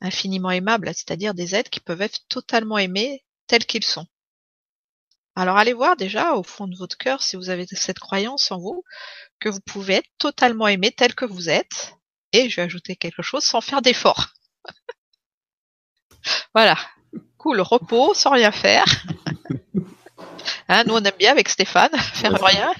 infiniment 0.00 0.50
aimables, 0.50 0.88
c'est-à-dire 0.94 1.34
des 1.34 1.54
êtres 1.54 1.70
qui 1.70 1.80
peuvent 1.80 2.02
être 2.02 2.20
totalement 2.28 2.78
aimés 2.78 3.24
tels 3.46 3.66
qu'ils 3.66 3.84
sont. 3.84 4.06
Alors 5.36 5.56
allez 5.56 5.72
voir 5.72 5.96
déjà 5.96 6.34
au 6.34 6.42
fond 6.42 6.66
de 6.66 6.76
votre 6.76 6.98
cœur 6.98 7.22
si 7.22 7.36
vous 7.36 7.50
avez 7.50 7.66
cette 7.66 7.98
croyance 7.98 8.50
en 8.50 8.58
vous 8.58 8.84
que 9.38 9.48
vous 9.48 9.60
pouvez 9.60 9.94
être 9.94 10.10
totalement 10.18 10.68
aimé 10.68 10.92
tel 10.92 11.14
que 11.14 11.24
vous 11.24 11.48
êtes 11.48 11.94
et 12.32 12.48
je 12.48 12.56
vais 12.56 12.62
ajouter 12.62 12.96
quelque 12.96 13.22
chose 13.22 13.44
sans 13.44 13.60
faire 13.60 13.82
d'effort. 13.82 14.28
voilà. 16.54 16.76
Cool, 17.38 17.60
repos, 17.60 18.14
sans 18.14 18.30
rien 18.30 18.52
faire. 18.52 18.84
Hein, 20.72 20.84
nous, 20.86 20.94
on 20.94 21.02
aime 21.02 21.16
bien 21.18 21.32
avec 21.32 21.48
Stéphane 21.48 21.90
faire 22.14 22.40
rien. 22.40 22.72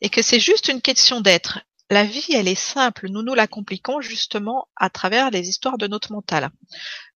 Et 0.00 0.08
que 0.10 0.22
c'est 0.22 0.40
juste 0.40 0.66
une 0.66 0.82
question 0.82 1.20
d'être. 1.20 1.60
La 1.90 2.04
vie, 2.04 2.32
elle 2.34 2.48
est 2.48 2.54
simple. 2.54 3.08
Nous 3.08 3.22
nous 3.22 3.34
la 3.34 3.46
compliquons 3.46 4.00
justement 4.00 4.68
à 4.76 4.90
travers 4.90 5.30
les 5.30 5.48
histoires 5.48 5.78
de 5.78 5.86
notre 5.86 6.12
mental. 6.12 6.50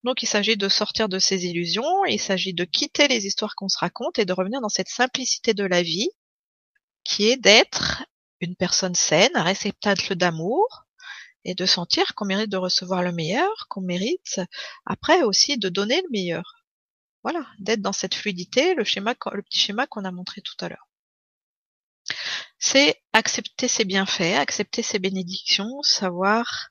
Donc, 0.02 0.22
il 0.22 0.26
s'agit 0.26 0.56
de 0.56 0.68
sortir 0.68 1.10
de 1.10 1.18
ces 1.18 1.44
illusions. 1.44 2.04
Il 2.06 2.18
s'agit 2.18 2.54
de 2.54 2.64
quitter 2.64 3.06
les 3.06 3.26
histoires 3.26 3.54
qu'on 3.54 3.68
se 3.68 3.78
raconte 3.78 4.18
et 4.18 4.24
de 4.24 4.32
revenir 4.32 4.62
dans 4.62 4.70
cette 4.70 4.88
simplicité 4.88 5.52
de 5.52 5.64
la 5.64 5.82
vie 5.82 6.08
qui 7.04 7.28
est 7.28 7.36
d'être 7.36 8.04
une 8.40 8.56
personne 8.56 8.94
saine, 8.94 9.36
réceptacle 9.36 10.14
d'amour, 10.14 10.84
et 11.44 11.54
de 11.54 11.66
sentir 11.66 12.14
qu'on 12.14 12.24
mérite 12.24 12.50
de 12.50 12.56
recevoir 12.56 13.02
le 13.02 13.12
meilleur, 13.12 13.66
qu'on 13.68 13.80
mérite 13.80 14.40
après 14.86 15.22
aussi 15.22 15.58
de 15.58 15.68
donner 15.68 16.00
le 16.02 16.08
meilleur. 16.10 16.64
Voilà, 17.22 17.46
d'être 17.58 17.82
dans 17.82 17.92
cette 17.92 18.14
fluidité, 18.14 18.74
le 18.74 18.84
le 18.84 19.42
petit 19.42 19.58
schéma 19.58 19.86
qu'on 19.86 20.04
a 20.04 20.10
montré 20.12 20.40
tout 20.40 20.56
à 20.60 20.68
l'heure. 20.68 20.88
C'est 22.64 23.02
accepter 23.12 23.66
ses 23.66 23.84
bienfaits, 23.84 24.38
accepter 24.38 24.84
ses 24.84 25.00
bénédictions, 25.00 25.82
savoir 25.82 26.68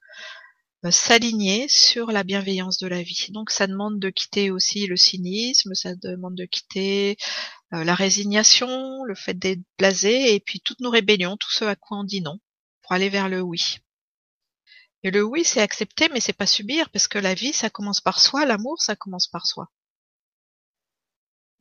euh, 0.86 0.89
s'aligner 0.89 1.68
sur 1.68 2.14
la 2.14 2.24
bienveillance 2.24 2.78
de 2.78 2.88
la 2.88 3.04
vie. 3.04 3.28
Donc 3.32 3.52
ça 3.52 3.68
demande 3.68 4.00
de 4.00 4.10
quitter 4.10 4.52
aussi 4.52 4.88
le 4.88 4.96
cynisme, 4.96 5.74
ça 5.74 5.94
demande 5.96 6.36
de 6.36 6.46
quitter 6.46 7.18
euh, 7.74 7.84
la 7.84 7.94
résignation, 7.94 9.04
le 9.04 9.16
fait 9.16 9.34
d'être 9.34 9.60
blasé, 9.78 10.34
et 10.34 10.39
puis 10.39 10.62
toutes 10.62 10.80
nos 10.80 10.92
rébellions, 10.92 11.36
tout 11.36 11.52
ce 11.52 11.66
à 11.66 11.76
quoi 11.76 11.98
on 11.98 12.06
dit 12.06 12.22
non, 12.22 12.39
pour 12.84 12.94
aller 12.94 13.10
vers 13.10 13.28
le 13.28 13.42
oui. 13.42 13.80
Et 15.04 15.12
le 15.12 15.24
oui, 15.24 15.44
c'est 15.44 15.62
accepter, 15.62 16.08
mais 16.14 16.22
c'est 16.22 16.32
pas 16.32 16.48
subir, 16.48 16.89
parce 16.92 17.10
que 17.10 17.20
la 17.20 17.34
vie, 17.34 17.52
ça 17.52 17.70
commence 17.70 18.00
par 18.00 18.22
soi, 18.22 18.46
l'amour, 18.46 18.82
ça 18.82 18.96
commence 18.96 19.28
par 19.28 19.46
soi. 19.46 19.68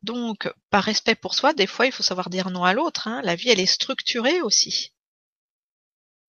Donc, 0.03 0.53
par 0.70 0.84
respect 0.84 1.14
pour 1.14 1.34
soi, 1.34 1.53
des 1.53 1.66
fois, 1.66 1.86
il 1.86 1.92
faut 1.92 2.03
savoir 2.03 2.30
dire 2.30 2.51
non 2.51 2.64
à 2.64 2.72
l'autre. 2.72 3.09
Hein. 3.09 3.20
La 3.22 3.34
vie, 3.34 3.51
elle 3.51 3.61
est 3.61 3.66
structurée 3.66 4.40
aussi. 4.42 4.92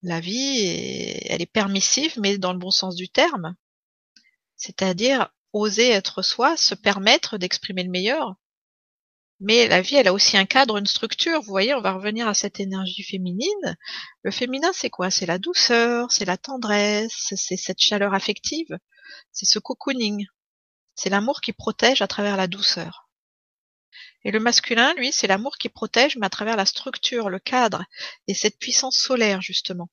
La 0.03 0.19
vie, 0.19 0.59
elle 1.25 1.41
est 1.41 1.51
permissive, 1.51 2.19
mais 2.19 2.37
dans 2.37 2.53
le 2.53 2.59
bon 2.59 2.71
sens 2.71 2.95
du 2.95 3.09
terme. 3.09 3.55
C'est-à-dire 4.55 5.29
oser 5.53 5.89
être 5.89 6.21
soi, 6.21 6.57
se 6.57 6.75
permettre 6.75 7.37
d'exprimer 7.37 7.83
le 7.83 7.89
meilleur, 7.89 8.35
mais 9.41 9.67
la 9.67 9.81
vie, 9.81 9.95
elle 9.95 10.07
a 10.07 10.13
aussi 10.13 10.37
un 10.37 10.45
cadre, 10.45 10.77
une 10.77 10.85
structure. 10.85 11.41
Vous 11.41 11.49
voyez, 11.49 11.73
on 11.73 11.81
va 11.81 11.93
revenir 11.93 12.27
à 12.27 12.35
cette 12.35 12.59
énergie 12.59 13.01
féminine. 13.01 13.75
Le 14.21 14.29
féminin, 14.29 14.69
c'est 14.71 14.91
quoi? 14.91 15.09
C'est 15.09 15.25
la 15.25 15.39
douceur, 15.39 16.11
c'est 16.11 16.25
la 16.25 16.37
tendresse, 16.37 17.33
c'est 17.35 17.57
cette 17.57 17.79
chaleur 17.81 18.13
affective, 18.13 18.77
c'est 19.31 19.47
ce 19.47 19.57
cocooning. 19.57 20.27
C'est 20.93 21.09
l'amour 21.09 21.41
qui 21.41 21.53
protège 21.53 22.03
à 22.03 22.07
travers 22.07 22.37
la 22.37 22.47
douceur. 22.47 23.09
Et 24.23 24.31
le 24.31 24.39
masculin, 24.39 24.93
lui, 24.95 25.11
c'est 25.11 25.27
l'amour 25.27 25.57
qui 25.57 25.69
protège, 25.69 26.17
mais 26.17 26.25
à 26.25 26.29
travers 26.29 26.55
la 26.55 26.65
structure, 26.65 27.29
le 27.29 27.39
cadre, 27.39 27.83
et 28.27 28.33
cette 28.33 28.57
puissance 28.59 28.97
solaire, 28.97 29.41
justement. 29.41 29.89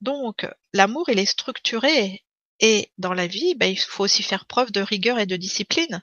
Donc, 0.00 0.46
l'amour, 0.72 1.08
il 1.08 1.18
est 1.18 1.26
structuré, 1.26 2.24
et 2.60 2.92
dans 2.98 3.14
la 3.14 3.26
vie, 3.26 3.54
ben, 3.54 3.66
il 3.66 3.78
faut 3.78 4.04
aussi 4.04 4.22
faire 4.22 4.46
preuve 4.46 4.70
de 4.70 4.80
rigueur 4.80 5.18
et 5.18 5.26
de 5.26 5.36
discipline. 5.36 6.02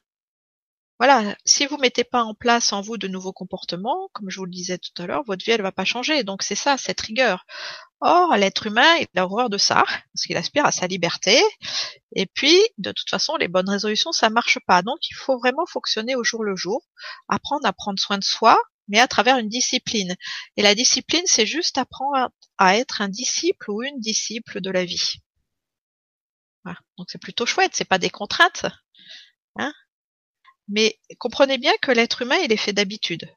Voilà, 1.02 1.36
si 1.46 1.66
vous 1.66 1.78
mettez 1.78 2.04
pas 2.04 2.22
en 2.22 2.36
place 2.36 2.74
en 2.74 2.82
vous 2.82 3.00
de 3.00 3.08
nouveaux 3.08 3.34
comportements, 3.34 4.12
comme 4.14 4.30
je 4.30 4.38
vous 4.38 4.46
le 4.46 4.52
disais 4.52 4.78
tout 4.78 5.02
à 5.02 5.08
l'heure, 5.08 5.24
votre 5.26 5.44
vie 5.44 5.50
elle 5.50 5.64
va 5.64 5.72
pas 5.72 5.84
changer. 5.84 6.24
Donc 6.24 6.44
c'est 6.44 6.54
ça, 6.54 6.78
cette 6.78 7.02
rigueur. 7.02 7.48
Or, 8.02 8.36
l'être 8.36 8.68
humain, 8.68 8.98
il 9.00 9.20
a 9.20 9.26
horreur 9.26 9.50
de 9.50 9.58
ça, 9.58 9.84
parce 10.14 10.28
qu'il 10.28 10.38
aspire 10.38 10.64
à 10.64 10.72
sa 10.72 10.86
liberté. 10.86 11.42
Et 12.16 12.28
puis, 12.28 12.56
de 12.78 12.92
toute 12.92 13.10
façon, 13.10 13.36
les 13.38 13.48
bonnes 13.48 13.68
résolutions, 13.68 14.12
ça 14.12 14.30
marche 14.30 14.60
pas. 14.68 14.84
Donc, 14.84 15.00
il 15.10 15.16
faut 15.16 15.40
vraiment 15.40 15.66
fonctionner 15.66 16.16
au 16.16 16.24
jour 16.24 16.44
le 16.44 16.56
jour, 16.56 16.86
apprendre 17.30 17.66
à 17.66 17.74
prendre 17.74 17.98
soin 17.98 18.20
de 18.20 18.24
soi, 18.24 18.56
mais 18.88 19.00
à 19.00 19.08
travers 19.08 19.40
une 19.40 19.50
discipline. 19.50 20.16
Et 20.56 20.62
la 20.62 20.76
discipline, 20.76 21.24
c'est 21.26 21.48
juste 21.48 21.80
apprendre 21.80 22.30
à 22.60 22.78
être 22.78 23.02
un 23.02 23.10
disciple 23.10 23.72
ou 23.72 23.82
une 23.82 24.00
disciple 24.00 24.62
de 24.62 24.70
la 24.70 24.86
vie. 24.86 25.16
Voilà. 26.64 26.78
Donc 27.00 27.08
c'est 27.10 27.22
plutôt 27.22 27.48
chouette, 27.48 27.72
c'est 27.74 27.86
pas 27.86 27.98
des 27.98 28.12
contraintes. 28.12 28.68
Hein 29.56 29.74
mais 30.72 31.00
comprenez 31.20 31.58
bien 31.58 31.74
que 31.82 31.92
l'être 31.92 32.24
humain, 32.24 32.38
il 32.44 32.52
est 32.52 32.58
fait 32.58 32.74
d'habitude. 32.74 33.30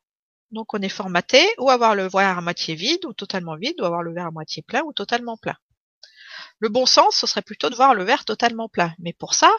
Donc 0.50 0.72
on 0.72 0.80
est 0.80 0.88
formaté 0.88 1.44
ou 1.58 1.70
avoir 1.70 1.94
le 1.94 2.08
verre 2.08 2.38
à 2.38 2.40
moitié 2.40 2.74
vide 2.74 3.04
ou 3.04 3.12
totalement 3.12 3.56
vide, 3.56 3.80
ou 3.80 3.84
avoir 3.84 4.02
le 4.02 4.14
verre 4.14 4.26
à 4.26 4.30
moitié 4.30 4.62
plein 4.62 4.82
ou 4.82 4.92
totalement 4.92 5.36
plein. 5.36 5.56
Le 6.60 6.68
bon 6.68 6.86
sens, 6.86 7.16
ce 7.16 7.26
serait 7.26 7.42
plutôt 7.42 7.70
de 7.70 7.74
voir 7.74 7.94
le 7.94 8.04
verre 8.04 8.24
totalement 8.24 8.68
plein. 8.68 8.94
Mais 8.98 9.12
pour 9.12 9.34
ça, 9.34 9.52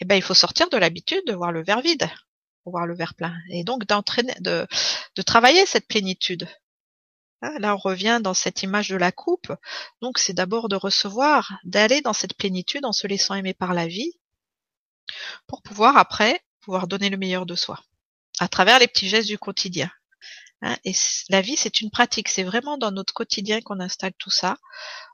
eh 0.00 0.04
ben, 0.04 0.14
il 0.14 0.22
faut 0.22 0.34
sortir 0.34 0.68
de 0.68 0.76
l'habitude 0.76 1.22
de 1.26 1.32
voir 1.32 1.50
le 1.52 1.64
verre 1.64 1.80
vide 1.80 2.08
voir 2.70 2.86
le 2.86 2.94
verre 2.94 3.14
plein. 3.14 3.34
Et 3.50 3.64
donc 3.64 3.86
d'entraîner, 3.86 4.34
de, 4.40 4.66
de 5.16 5.22
travailler 5.22 5.66
cette 5.66 5.86
plénitude. 5.86 6.48
Hein, 7.42 7.56
là, 7.60 7.74
on 7.74 7.78
revient 7.78 8.20
dans 8.22 8.34
cette 8.34 8.62
image 8.62 8.88
de 8.88 8.96
la 8.96 9.12
coupe. 9.12 9.52
Donc, 10.02 10.18
c'est 10.18 10.32
d'abord 10.32 10.68
de 10.68 10.76
recevoir, 10.76 11.52
d'aller 11.64 12.00
dans 12.00 12.12
cette 12.12 12.34
plénitude 12.34 12.84
en 12.84 12.92
se 12.92 13.06
laissant 13.06 13.34
aimer 13.34 13.54
par 13.54 13.74
la 13.74 13.86
vie, 13.86 14.12
pour 15.46 15.62
pouvoir 15.62 15.96
après 15.96 16.40
pouvoir 16.68 16.86
donner 16.86 17.08
le 17.08 17.16
meilleur 17.16 17.46
de 17.46 17.54
soi 17.54 17.82
à 18.40 18.46
travers 18.46 18.78
les 18.78 18.88
petits 18.88 19.08
gestes 19.08 19.28
du 19.28 19.38
quotidien. 19.38 19.90
Hein. 20.60 20.76
et 20.84 20.92
la 21.30 21.40
vie, 21.40 21.56
c'est 21.56 21.80
une 21.80 21.90
pratique. 21.90 22.28
C'est 22.28 22.42
vraiment 22.42 22.76
dans 22.76 22.90
notre 22.90 23.14
quotidien 23.14 23.62
qu'on 23.62 23.80
installe 23.80 24.12
tout 24.18 24.28
ça, 24.28 24.58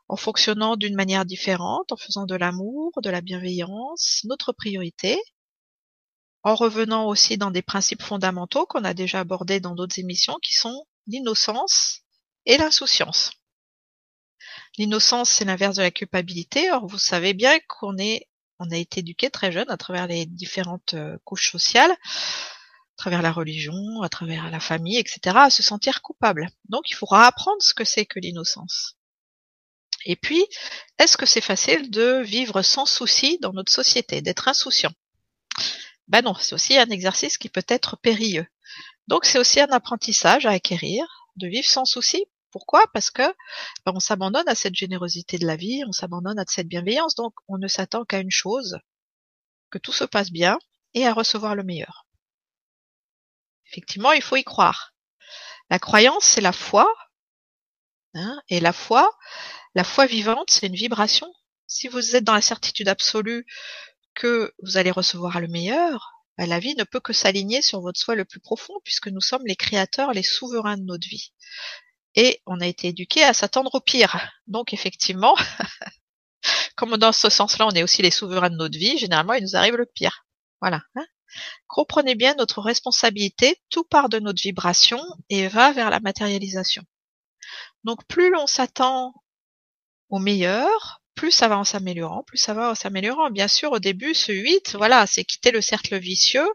en 0.09 0.16
fonctionnant 0.16 0.74
d'une 0.74 0.96
manière 0.96 1.24
différente, 1.24 1.92
en 1.92 1.96
faisant 1.96 2.26
de 2.26 2.34
l'amour, 2.34 2.90
de 3.00 3.09
la 3.09 3.20
bienveillance, 3.20 4.22
notre 4.24 4.52
priorité, 4.52 5.16
en 6.42 6.57
revenant 6.57 7.07
aussi 7.07 7.38
dans 7.38 7.52
des 7.52 7.62
principes 7.62 8.02
fondamentaux 8.02 8.66
qu'on 8.66 8.82
a 8.82 8.92
déjà 8.92 9.20
abordés 9.20 9.61
dans 9.61 9.76
d'autres 9.76 10.00
émissions, 10.00 10.38
qui 10.42 10.55
sont 10.55 10.88
l'innocence 11.07 12.00
et 12.46 12.59
l'insouciance. 12.59 13.30
L'innocence, 14.76 15.30
c'est 15.30 15.44
l'inverse 15.44 15.76
de 15.76 15.82
la 15.82 15.92
culpabilité. 15.92 16.72
Or, 16.72 16.88
vous 16.88 16.98
savez 16.98 17.32
bien 17.32 17.61
qu'on 17.68 17.96
est 17.96 18.26
on 18.59 18.70
a 18.70 18.76
été 18.76 19.00
éduqué 19.00 19.30
très 19.30 19.52
jeune 19.52 19.70
à 19.70 19.76
travers 19.76 20.07
les 20.07 20.26
différentes 20.26 20.94
euh, 20.94 21.16
couches 21.24 21.50
sociales, 21.50 21.90
à 21.90 22.96
travers 22.96 23.22
la 23.22 23.32
religion, 23.32 24.02
à 24.02 24.09
travers 24.09 24.50
la 24.50 24.61
famille, 24.61 24.98
etc., 24.98 25.36
à 25.36 25.50
se 25.50 25.62
sentir 25.62 26.02
coupable. 26.02 26.48
Donc 26.68 26.90
il 26.90 26.94
faudra 26.94 27.26
apprendre 27.26 27.61
ce 27.62 27.74
que 27.74 27.84
c'est 27.84 28.07
que 28.07 28.20
l'innocence. 28.20 28.96
Et 30.07 30.16
puis, 30.16 30.44
est-ce 30.98 31.16
que 31.16 31.26
c'est 31.26 31.40
facile 31.40 31.90
de 31.90 32.22
vivre 32.22 32.62
sans 32.62 32.86
souci 32.86 33.38
dans 33.40 33.52
notre 33.52 33.72
société, 33.72 34.20
d'être 34.20 34.48
insouciant? 34.48 34.92
Ben 36.09 36.22
non, 36.22 36.34
c'est 36.34 36.55
aussi 36.55 36.76
un 36.76 36.90
exercice 36.90 37.38
qui 37.38 37.48
peut 37.48 37.64
être 37.68 37.96
périlleux. 37.96 38.46
Donc 39.09 39.24
c'est 39.24 39.38
aussi 39.38 39.61
un 39.61 39.70
apprentissage 39.70 40.46
à 40.46 40.50
acquérir, 40.50 41.07
de 41.36 41.48
vivre 41.48 41.66
sans 41.66 41.84
souci 41.84 42.26
pourquoi? 42.55 42.86
Parce 42.92 43.11
que 43.11 43.26
ben, 43.84 43.92
on 43.96 43.98
s'abandonne 43.98 44.48
à 44.48 44.55
cette 44.55 44.76
générosité 44.76 45.38
de 45.38 45.44
la 45.44 45.57
vie, 45.57 45.82
on 45.88 45.90
s'abandonne 45.90 46.38
à 46.38 46.44
cette 46.46 46.68
bienveillance, 46.68 47.16
donc 47.16 47.34
on 47.48 47.59
ne 47.59 47.66
s'attend 47.66 48.05
qu'à 48.05 48.20
une 48.20 48.30
chose, 48.30 48.78
que 49.70 49.78
tout 49.78 49.90
se 49.90 50.05
passe 50.05 50.30
bien 50.30 50.57
et 50.94 51.05
à 51.05 51.12
recevoir 51.12 51.57
le 51.57 51.64
meilleur. 51.64 52.07
Effectivement, 53.66 54.12
il 54.12 54.22
faut 54.22 54.36
y 54.36 54.44
croire. 54.44 54.94
La 55.68 55.80
croyance, 55.80 56.24
c'est 56.24 56.40
la 56.40 56.52
foi, 56.52 56.86
hein, 58.14 58.40
et 58.48 58.61
la 58.61 58.72
foi, 58.72 59.11
la 59.74 59.82
foi 59.82 60.07
vivante, 60.07 60.48
c'est 60.52 60.68
une 60.68 60.76
vibration. 60.76 61.26
Si 61.66 61.88
vous 61.88 62.14
êtes 62.14 62.22
dans 62.22 62.34
la 62.34 62.40
certitude 62.40 62.86
absolue 62.86 63.46
que 64.14 64.55
vous 64.62 64.76
allez 64.76 64.92
recevoir 64.92 65.40
le 65.40 65.48
meilleur, 65.48 66.12
ben, 66.38 66.48
la 66.48 66.61
vie 66.61 66.76
ne 66.76 66.84
peut 66.84 67.00
que 67.00 67.12
s'aligner 67.12 67.62
sur 67.62 67.80
votre 67.80 67.98
soi 67.98 68.14
le 68.14 68.24
plus 68.24 68.38
profond, 68.38 68.74
puisque 68.84 69.09
nous 69.09 69.20
sommes 69.20 69.44
les 69.44 69.57
créateurs, 69.57 70.12
les 70.12 70.22
souverains 70.22 70.76
de 70.76 70.84
notre 70.84 71.09
vie 71.09 71.32
et 72.14 72.40
on 72.46 72.60
a 72.60 72.66
été 72.66 72.88
éduqué 72.88 73.22
à 73.22 73.34
s'attendre 73.34 73.74
au 73.74 73.80
pire. 73.80 74.30
Donc 74.46 74.72
effectivement, 74.72 75.34
comme 76.76 76.96
dans 76.96 77.12
ce 77.12 77.28
sens-là, 77.28 77.66
on 77.66 77.70
est 77.70 77.82
aussi 77.82 78.02
les 78.02 78.10
souverains 78.10 78.50
de 78.50 78.56
notre 78.56 78.78
vie, 78.78 78.98
généralement 78.98 79.34
il 79.34 79.42
nous 79.42 79.56
arrive 79.56 79.76
le 79.76 79.86
pire. 79.86 80.26
Voilà. 80.60 80.82
Hein. 80.96 81.06
Comprenez 81.66 82.14
bien 82.14 82.34
notre 82.36 82.60
responsabilité, 82.60 83.60
tout 83.70 83.84
part 83.84 84.08
de 84.08 84.18
notre 84.18 84.42
vibration 84.42 85.00
et 85.28 85.48
va 85.48 85.72
vers 85.72 85.90
la 85.90 86.00
matérialisation. 86.00 86.84
Donc 87.82 88.06
plus 88.06 88.30
l'on 88.30 88.46
s'attend 88.46 89.12
au 90.08 90.18
meilleur, 90.18 91.02
plus 91.14 91.30
ça 91.30 91.48
va 91.48 91.58
en 91.58 91.64
s'améliorant, 91.64 92.22
plus 92.24 92.38
ça 92.38 92.54
va 92.54 92.70
en 92.70 92.74
s'améliorant. 92.74 93.30
Bien 93.30 93.48
sûr, 93.48 93.72
au 93.72 93.78
début, 93.78 94.14
ce 94.14 94.32
8, 94.32 94.76
voilà, 94.76 95.06
c'est 95.06 95.24
quitter 95.24 95.50
le 95.50 95.60
cercle 95.60 95.98
vicieux 95.98 96.48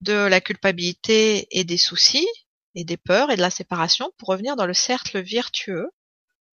de 0.00 0.12
la 0.12 0.40
culpabilité 0.40 1.46
et 1.50 1.64
des 1.64 1.78
soucis, 1.78 2.26
et 2.74 2.84
des 2.84 2.96
peurs 2.96 3.30
et 3.30 3.36
de 3.36 3.40
la 3.40 3.50
séparation 3.50 4.10
pour 4.18 4.28
revenir 4.28 4.56
dans 4.56 4.66
le 4.66 4.74
cercle 4.74 5.20
vertueux 5.20 5.90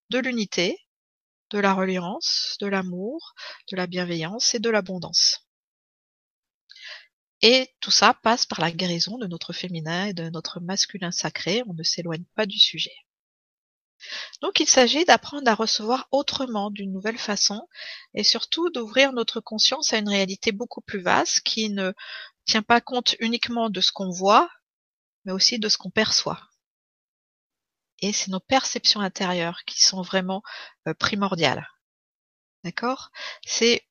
de 0.09 0.19
l'unité, 0.19 0.77
de 1.51 1.59
la 1.59 1.73
reliance, 1.73 2.57
de 2.59 2.67
l'amour, 2.67 3.33
de 3.71 3.75
la 3.75 3.87
bienveillance 3.87 4.53
et 4.55 4.59
de 4.59 4.69
l'abondance. 4.69 5.47
Et 7.41 7.73
tout 7.79 7.91
ça 7.91 8.13
passe 8.13 8.45
par 8.45 8.59
la 8.59 8.71
guérison 8.71 9.17
de 9.17 9.27
notre 9.27 9.53
féminin 9.53 10.07
et 10.07 10.13
de 10.13 10.29
notre 10.29 10.59
masculin 10.59 11.11
sacré, 11.11 11.63
on 11.67 11.73
ne 11.73 11.83
s'éloigne 11.83 12.25
pas 12.35 12.45
du 12.45 12.59
sujet. 12.59 12.95
Donc 14.41 14.59
il 14.59 14.67
s'agit 14.67 15.05
d'apprendre 15.05 15.49
à 15.49 15.55
recevoir 15.55 16.07
autrement, 16.11 16.69
d'une 16.71 16.91
nouvelle 16.91 17.17
façon, 17.17 17.67
et 18.13 18.23
surtout 18.23 18.69
d'ouvrir 18.69 19.13
notre 19.13 19.41
conscience 19.41 19.93
à 19.93 19.97
une 19.97 20.09
réalité 20.09 20.51
beaucoup 20.51 20.81
plus 20.81 21.01
vaste 21.01 21.41
qui 21.41 21.69
ne 21.69 21.93
tient 22.45 22.61
pas 22.61 22.81
compte 22.81 23.15
uniquement 23.19 23.69
de 23.69 23.81
ce 23.81 23.91
qu'on 23.91 24.09
voit, 24.09 24.49
mais 25.29 25.35
aussi 25.35 25.59
de 25.59 25.69
ce 25.69 25.77
qu'on 25.77 25.91
perçoit. 25.91 26.41
Et 27.99 28.13
c'est 28.13 28.31
nos 28.31 28.39
perceptions 28.39 28.99
intérieures 28.99 29.63
qui 29.63 29.79
sont 29.79 30.01
vraiment 30.01 30.41
euh, 30.87 30.95
primordiales. 30.95 31.69
D'accord? 32.63 33.11
C'est 33.45 33.83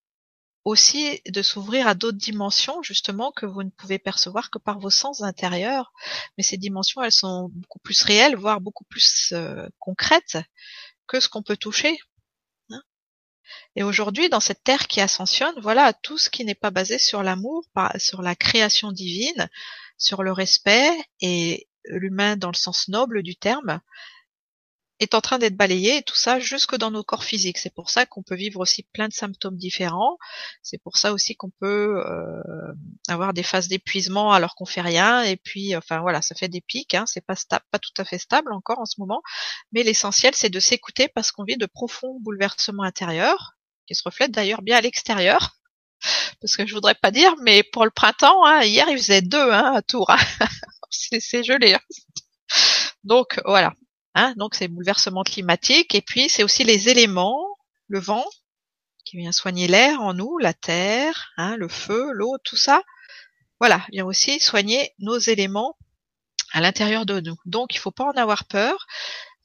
aussi 0.64 1.22
de 1.28 1.40
s'ouvrir 1.42 1.86
à 1.86 1.94
d'autres 1.94 2.18
dimensions 2.18 2.82
justement 2.82 3.30
que 3.30 3.46
vous 3.46 3.62
ne 3.62 3.70
pouvez 3.70 4.00
percevoir 4.00 4.50
que 4.50 4.58
par 4.58 4.80
vos 4.80 4.90
sens 4.90 5.22
intérieurs. 5.22 5.92
Mais 6.36 6.42
ces 6.42 6.56
dimensions, 6.56 7.04
elles 7.04 7.12
sont 7.12 7.50
beaucoup 7.52 7.78
plus 7.78 8.02
réelles, 8.02 8.34
voire 8.34 8.60
beaucoup 8.60 8.84
plus 8.84 9.32
euh, 9.32 9.68
concrètes 9.78 10.38
que 11.06 11.20
ce 11.20 11.28
qu'on 11.28 11.44
peut 11.44 11.56
toucher. 11.56 12.00
Hein? 12.70 12.82
et 13.76 13.84
aujourd'hui, 13.84 14.28
dans 14.28 14.40
cette 14.40 14.64
terre 14.64 14.88
qui 14.88 15.00
ascensionne, 15.00 15.54
voilà, 15.60 15.92
tout 15.92 16.18
ce 16.18 16.30
qui 16.30 16.44
n'est 16.44 16.56
pas 16.56 16.72
basé 16.72 16.98
sur 16.98 17.22
l'amour, 17.22 17.64
sur 17.98 18.22
la 18.22 18.34
création 18.34 18.90
divine, 18.90 19.48
sur 19.98 20.22
le 20.22 20.32
respect 20.32 20.90
et 21.20 21.68
l'humain 21.84 22.36
dans 22.36 22.50
le 22.50 22.56
sens 22.56 22.88
noble 22.88 23.22
du 23.22 23.36
terme, 23.36 23.80
est 25.00 25.14
en 25.14 25.20
train 25.20 25.38
d'être 25.38 25.56
balayé 25.56 25.98
et 25.98 26.02
tout 26.02 26.16
ça 26.16 26.40
jusque 26.40 26.76
dans 26.76 26.90
nos 26.90 27.04
corps 27.04 27.24
physiques. 27.24 27.58
C'est 27.58 27.72
pour 27.72 27.90
ça 27.90 28.06
qu'on 28.06 28.22
peut 28.22 28.34
vivre 28.34 28.60
aussi 28.60 28.82
plein 28.82 29.08
de 29.08 29.12
symptômes 29.12 29.56
différents. 29.56 30.18
C'est 30.62 30.78
pour 30.78 30.96
ça 30.96 31.12
aussi 31.12 31.36
qu'on 31.36 31.50
peut 31.50 32.02
euh, 32.04 32.72
avoir 33.06 33.32
des 33.32 33.42
phases 33.42 33.68
d'épuisement 33.68 34.32
alors 34.32 34.54
qu'on 34.54 34.66
fait 34.66 34.80
rien. 34.80 35.22
Et 35.22 35.36
puis, 35.36 35.76
enfin 35.76 36.00
voilà, 36.00 36.22
ça 36.22 36.34
fait 36.34 36.48
des 36.48 36.60
pics. 36.60 36.94
Hein. 36.94 37.04
C'est 37.06 37.24
pas 37.24 37.36
tout 37.36 37.92
à 37.98 38.04
fait 38.04 38.18
stable 38.18 38.52
encore 38.52 38.80
en 38.80 38.86
ce 38.86 38.96
moment. 38.98 39.22
Mais 39.72 39.82
l'essentiel, 39.82 40.34
c'est 40.34 40.50
de 40.50 40.60
s'écouter 40.60 41.08
parce 41.08 41.30
qu'on 41.32 41.44
vit 41.44 41.56
de 41.56 41.66
profonds 41.66 42.18
bouleversements 42.20 42.82
intérieurs 42.82 43.54
qui 43.86 43.94
se 43.94 44.02
reflètent 44.04 44.32
d'ailleurs 44.32 44.62
bien 44.62 44.76
à 44.76 44.80
l'extérieur. 44.80 45.58
Parce 46.40 46.56
que 46.56 46.66
je 46.66 46.74
voudrais 46.74 46.94
pas 46.94 47.10
dire, 47.10 47.34
mais 47.42 47.62
pour 47.62 47.84
le 47.84 47.90
printemps, 47.90 48.44
hein, 48.44 48.62
hier 48.62 48.88
il 48.88 48.98
faisait 48.98 49.22
deux 49.22 49.50
hein, 49.50 49.72
à 49.74 49.82
Tours. 49.82 50.10
Hein. 50.10 50.18
c'est 50.90 51.42
gelé. 51.42 51.74
Hein. 51.74 51.80
Donc 53.04 53.40
voilà, 53.44 53.72
donc 54.36 54.54
c'est 54.54 54.68
bouleversement 54.68 55.22
climatique 55.22 55.94
et 55.94 56.02
puis 56.02 56.28
c'est 56.28 56.42
aussi 56.42 56.64
les 56.64 56.88
éléments, 56.88 57.46
le 57.86 58.00
vent 58.00 58.24
qui 59.04 59.16
vient 59.16 59.32
soigner 59.32 59.68
l'air 59.68 60.02
en 60.02 60.12
nous, 60.12 60.38
la 60.38 60.52
terre, 60.52 61.30
le 61.38 61.68
feu, 61.68 62.10
l'eau, 62.12 62.36
tout 62.44 62.56
ça. 62.56 62.82
Voilà, 63.60 63.84
vient 63.90 64.04
aussi 64.04 64.38
soigner 64.38 64.92
nos 64.98 65.18
éléments 65.18 65.76
à 66.52 66.60
l'intérieur 66.60 67.06
de 67.06 67.20
nous. 67.20 67.36
Donc 67.46 67.74
il 67.74 67.78
faut 67.78 67.90
pas 67.90 68.04
en 68.04 68.20
avoir 68.20 68.44
peur, 68.44 68.86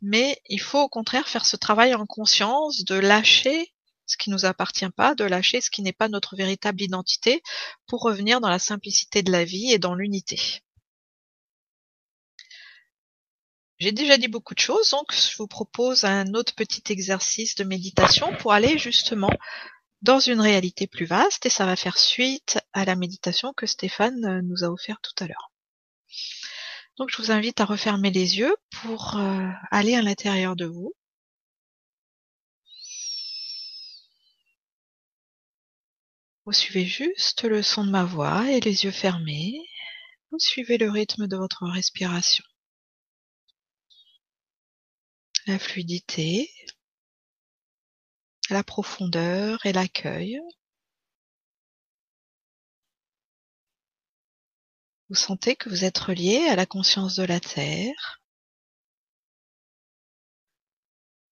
mais 0.01 0.37
il 0.49 0.59
faut 0.59 0.81
au 0.81 0.89
contraire 0.89 1.27
faire 1.27 1.45
ce 1.45 1.55
travail 1.55 1.93
en 1.93 2.05
conscience 2.05 2.83
de 2.83 2.95
lâcher 2.95 3.72
ce 4.13 4.17
qui 4.17 4.29
nous 4.29 4.45
appartient 4.45 4.89
pas, 4.89 5.15
de 5.15 5.23
lâcher 5.23 5.59
ce 5.59 5.69
qui 5.69 5.81
n'est 5.81 5.91
pas 5.91 6.07
notre 6.07 6.35
véritable 6.35 6.81
identité 6.81 7.41
pour 7.87 8.01
revenir 8.01 8.39
dans 8.39 8.49
la 8.49 8.59
simplicité 8.59 9.23
de 9.23 9.31
la 9.31 9.43
vie 9.43 9.71
et 9.71 9.79
dans 9.79 9.95
l'unité. 9.95 10.39
J'ai 13.79 13.91
déjà 13.91 14.17
dit 14.17 14.29
beaucoup 14.29 14.53
de 14.53 14.59
choses, 14.59 14.91
donc 14.91 15.13
je 15.13 15.35
vous 15.37 15.47
propose 15.47 16.05
un 16.05 16.33
autre 16.35 16.53
petit 16.55 16.83
exercice 16.91 17.55
de 17.55 17.63
méditation 17.63 18.33
pour 18.37 18.53
aller 18.53 18.77
justement 18.77 19.31
dans 20.01 20.19
une 20.19 20.39
réalité 20.39 20.85
plus 20.87 21.05
vaste 21.05 21.45
et 21.45 21.49
ça 21.49 21.65
va 21.65 21.75
faire 21.75 21.97
suite 21.97 22.59
à 22.73 22.85
la 22.85 22.95
méditation 22.95 23.51
que 23.51 23.65
Stéphane 23.65 24.41
nous 24.41 24.63
a 24.63 24.67
offert 24.67 25.01
tout 25.01 25.23
à 25.23 25.27
l'heure. 25.27 25.51
Donc 26.97 27.09
je 27.09 27.17
vous 27.17 27.31
invite 27.31 27.59
à 27.59 27.65
refermer 27.65 28.11
les 28.11 28.37
yeux 28.37 28.55
pour 28.81 29.17
euh, 29.17 29.49
aller 29.71 29.95
à 29.95 30.01
l'intérieur 30.01 30.55
de 30.55 30.65
vous. 30.65 30.93
Vous 36.45 36.53
suivez 36.53 36.85
juste 36.85 37.43
le 37.43 37.61
son 37.63 37.85
de 37.85 37.91
ma 37.91 38.03
voix 38.03 38.49
et 38.49 38.59
les 38.59 38.83
yeux 38.83 38.91
fermés. 38.91 39.59
Vous 40.31 40.39
suivez 40.39 40.77
le 40.77 40.89
rythme 40.89 41.27
de 41.27 41.37
votre 41.37 41.65
respiration 41.65 42.43
la 45.45 45.59
fluidité, 45.59 46.49
la 48.49 48.63
profondeur 48.63 49.65
et 49.65 49.73
l'accueil. 49.73 50.39
Vous 55.09 55.15
sentez 55.15 55.55
que 55.55 55.69
vous 55.69 55.83
êtes 55.83 55.97
relié 55.97 56.47
à 56.47 56.55
la 56.55 56.65
conscience 56.65 57.15
de 57.15 57.23
la 57.23 57.39
Terre, 57.39 58.21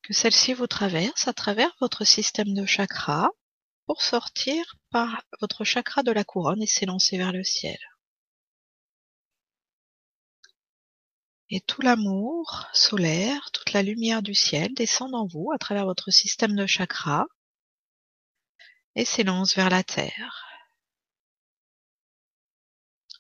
que 0.04 0.14
celle-ci 0.14 0.54
vous 0.54 0.68
traverse 0.68 1.28
à 1.28 1.34
travers 1.34 1.74
votre 1.80 2.06
système 2.06 2.54
de 2.54 2.66
chakras 2.66 3.30
pour 3.92 4.04
sortir 4.04 4.78
par 4.90 5.22
votre 5.42 5.66
chakra 5.66 6.02
de 6.02 6.14
la 6.14 6.24
couronne 6.24 6.64
et 6.64 6.66
s'élancer 6.66 7.18
vers 7.18 7.34
le 7.34 7.44
ciel. 7.44 7.78
Et 11.50 11.60
tout 11.60 11.82
l'amour 11.82 12.68
solaire, 12.72 13.52
toute 13.52 13.74
la 13.74 13.84
lumière 13.84 14.22
du 14.22 14.34
ciel 14.34 14.74
descend 14.76 15.14
en 15.14 15.28
vous 15.28 15.52
à 15.54 15.58
travers 15.58 15.84
votre 15.84 16.10
système 16.10 16.56
de 16.56 16.66
chakras 16.66 17.26
et 18.96 19.04
s'élance 19.04 19.58
vers 19.58 19.70
la 19.70 19.84
terre. 19.84 20.46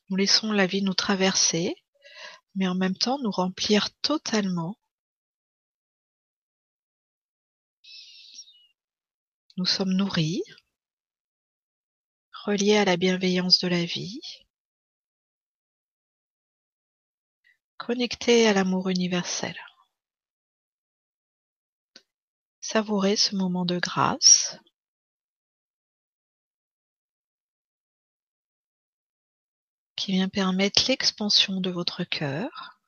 Nous 0.07 0.15
laissons 0.15 0.53
la 0.53 0.67
vie 0.67 0.83
nous 0.83 0.93
traverser, 0.93 1.75
mais 2.55 2.69
en 2.69 2.75
même 2.75 2.95
temps 2.95 3.19
nous 3.19 3.31
remplir 3.31 3.89
totalement. 3.99 4.77
Nous 9.57 9.65
sommes 9.65 9.91
nourris, 9.91 10.41
reliés 12.45 12.77
à 12.77 12.85
la 12.85 12.97
bienveillance 12.97 13.59
de 13.59 13.67
la 13.67 13.85
vie, 13.85 14.19
Connecté 17.77 18.47
à 18.47 18.53
l'amour 18.53 18.89
universel. 18.89 19.55
Savourez 22.59 23.15
ce 23.15 23.35
moment 23.35 23.65
de 23.65 23.79
grâce. 23.79 24.59
qui 29.95 30.11
vient 30.13 30.29
permettre 30.29 30.83
l'expansion 30.87 31.59
de 31.59 31.69
votre 31.69 32.03
cœur. 32.03 32.79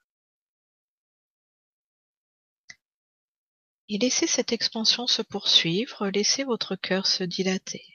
Et 3.90 3.98
laissez 3.98 4.28
cette 4.28 4.52
expansion 4.52 5.08
se 5.08 5.22
poursuivre, 5.22 6.08
laissez 6.10 6.44
votre 6.44 6.76
cœur 6.76 7.08
se 7.08 7.24
dilater. 7.24 7.93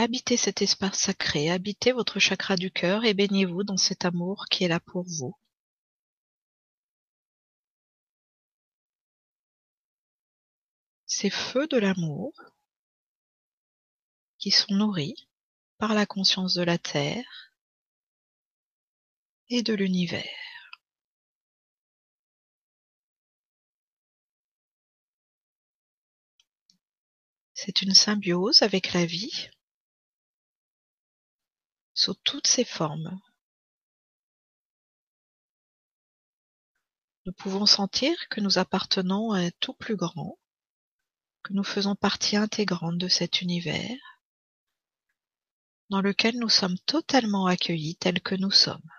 Habitez 0.00 0.36
cet 0.36 0.62
espace 0.62 1.00
sacré, 1.00 1.50
habitez 1.50 1.90
votre 1.90 2.20
chakra 2.20 2.54
du 2.54 2.70
cœur 2.70 3.04
et 3.04 3.14
baignez-vous 3.14 3.64
dans 3.64 3.76
cet 3.76 4.04
amour 4.04 4.44
qui 4.48 4.62
est 4.62 4.68
là 4.68 4.78
pour 4.78 5.02
vous. 5.02 5.34
Ces 11.06 11.30
feux 11.30 11.66
de 11.66 11.78
l'amour 11.78 12.32
qui 14.38 14.52
sont 14.52 14.72
nourris 14.72 15.28
par 15.78 15.94
la 15.94 16.06
conscience 16.06 16.54
de 16.54 16.62
la 16.62 16.78
Terre 16.78 17.52
et 19.48 19.62
de 19.64 19.74
l'univers. 19.74 20.24
C'est 27.52 27.82
une 27.82 27.94
symbiose 27.94 28.62
avec 28.62 28.92
la 28.92 29.04
vie 29.04 29.50
sous 31.98 32.14
toutes 32.14 32.46
ses 32.46 32.64
formes. 32.64 33.20
Nous 37.26 37.32
pouvons 37.32 37.66
sentir 37.66 38.16
que 38.30 38.40
nous 38.40 38.58
appartenons 38.58 39.32
à 39.32 39.40
un 39.40 39.50
tout 39.58 39.74
plus 39.74 39.96
grand, 39.96 40.38
que 41.42 41.54
nous 41.54 41.64
faisons 41.64 41.96
partie 41.96 42.36
intégrante 42.36 42.98
de 42.98 43.08
cet 43.08 43.42
univers, 43.42 43.98
dans 45.90 46.00
lequel 46.00 46.38
nous 46.38 46.48
sommes 46.48 46.78
totalement 46.86 47.46
accueillis 47.46 47.96
tels 47.96 48.22
que 48.22 48.36
nous 48.36 48.52
sommes. 48.52 48.90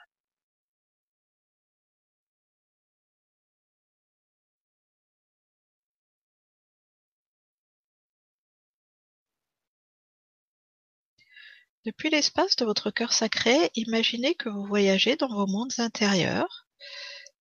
Depuis 11.85 12.09
l'espace 12.09 12.57
de 12.57 12.65
votre 12.65 12.91
cœur 12.91 13.13
sacré, 13.13 13.71
imaginez 13.75 14.35
que 14.35 14.49
vous 14.49 14.65
voyagez 14.65 15.15
dans 15.15 15.29
vos 15.29 15.47
mondes 15.47 15.79
intérieurs 15.79 16.67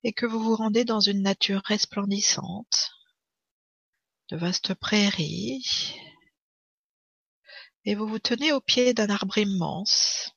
et 0.05 0.12
que 0.12 0.26
vous 0.26 0.41
vous 0.41 0.55
rendez 0.55 0.84
dans 0.84 1.01
une 1.01 1.22
nature 1.22 1.61
resplendissante, 1.64 2.91
de 4.30 4.36
vastes 4.36 4.74
prairies, 4.74 5.97
et 7.84 7.97
vous 7.97 8.07
vous 8.07 8.20
tenez 8.20 8.53
au 8.53 8.61
pied 8.61 8.95
d'un 8.95 9.11
arbre 9.11 9.39
immense, 9.39 10.30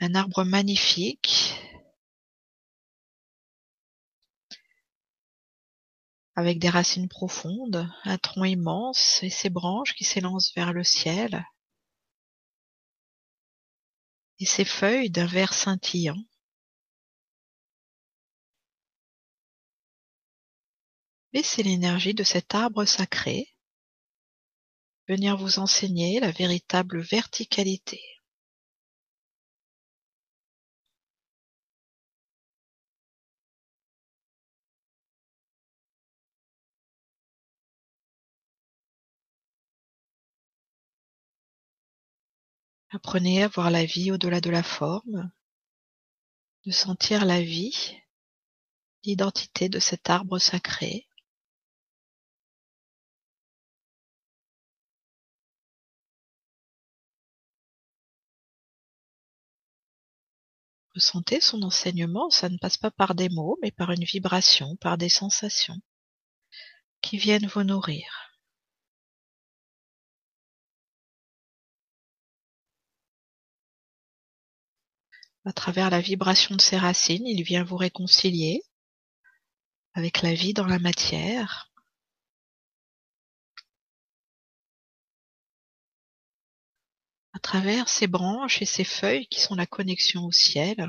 un 0.00 0.14
arbre 0.14 0.44
magnifique 0.44 1.54
avec 6.36 6.58
des 6.58 6.68
racines 6.68 7.08
profondes, 7.08 7.88
un 8.04 8.18
tronc 8.18 8.44
immense 8.44 9.22
et 9.22 9.30
ses 9.30 9.50
branches 9.50 9.94
qui 9.94 10.04
s'élancent 10.04 10.52
vers 10.54 10.72
le 10.72 10.84
ciel, 10.84 11.46
et 14.40 14.46
ses 14.46 14.64
feuilles 14.64 15.10
d'un 15.10 15.26
vert 15.26 15.54
scintillant. 15.54 16.22
Laissez 21.32 21.62
l'énergie 21.62 22.14
de 22.14 22.22
cet 22.22 22.54
arbre 22.54 22.84
sacré 22.84 23.48
venir 25.08 25.36
vous 25.36 25.58
enseigner 25.58 26.20
la 26.20 26.30
véritable 26.30 27.00
verticalité. 27.00 28.00
Apprenez 42.94 43.42
à 43.42 43.48
voir 43.48 43.72
la 43.72 43.84
vie 43.84 44.12
au-delà 44.12 44.40
de 44.40 44.50
la 44.50 44.62
forme, 44.62 45.28
de 46.64 46.70
sentir 46.70 47.24
la 47.24 47.42
vie, 47.42 47.96
l'identité 49.02 49.68
de 49.68 49.80
cet 49.80 50.10
arbre 50.10 50.38
sacré. 50.38 51.08
Ressentez 60.94 61.40
son 61.40 61.62
enseignement, 61.62 62.30
ça 62.30 62.48
ne 62.48 62.58
passe 62.58 62.76
pas 62.76 62.92
par 62.92 63.16
des 63.16 63.28
mots, 63.28 63.58
mais 63.60 63.72
par 63.72 63.90
une 63.90 64.04
vibration, 64.04 64.76
par 64.76 64.96
des 64.98 65.08
sensations 65.08 65.80
qui 67.00 67.18
viennent 67.18 67.48
vous 67.48 67.64
nourrir. 67.64 68.33
À 75.46 75.52
travers 75.52 75.90
la 75.90 76.00
vibration 76.00 76.56
de 76.56 76.60
ses 76.60 76.78
racines, 76.78 77.26
il 77.26 77.42
vient 77.42 77.64
vous 77.64 77.76
réconcilier 77.76 78.62
avec 79.94 80.22
la 80.22 80.34
vie 80.34 80.54
dans 80.54 80.66
la 80.66 80.78
matière. 80.78 81.70
À 87.34 87.38
travers 87.40 87.88
ses 87.88 88.06
branches 88.06 88.62
et 88.62 88.66
ses 88.66 88.84
feuilles 88.84 89.26
qui 89.26 89.40
sont 89.40 89.54
la 89.54 89.66
connexion 89.66 90.24
au 90.24 90.32
ciel, 90.32 90.88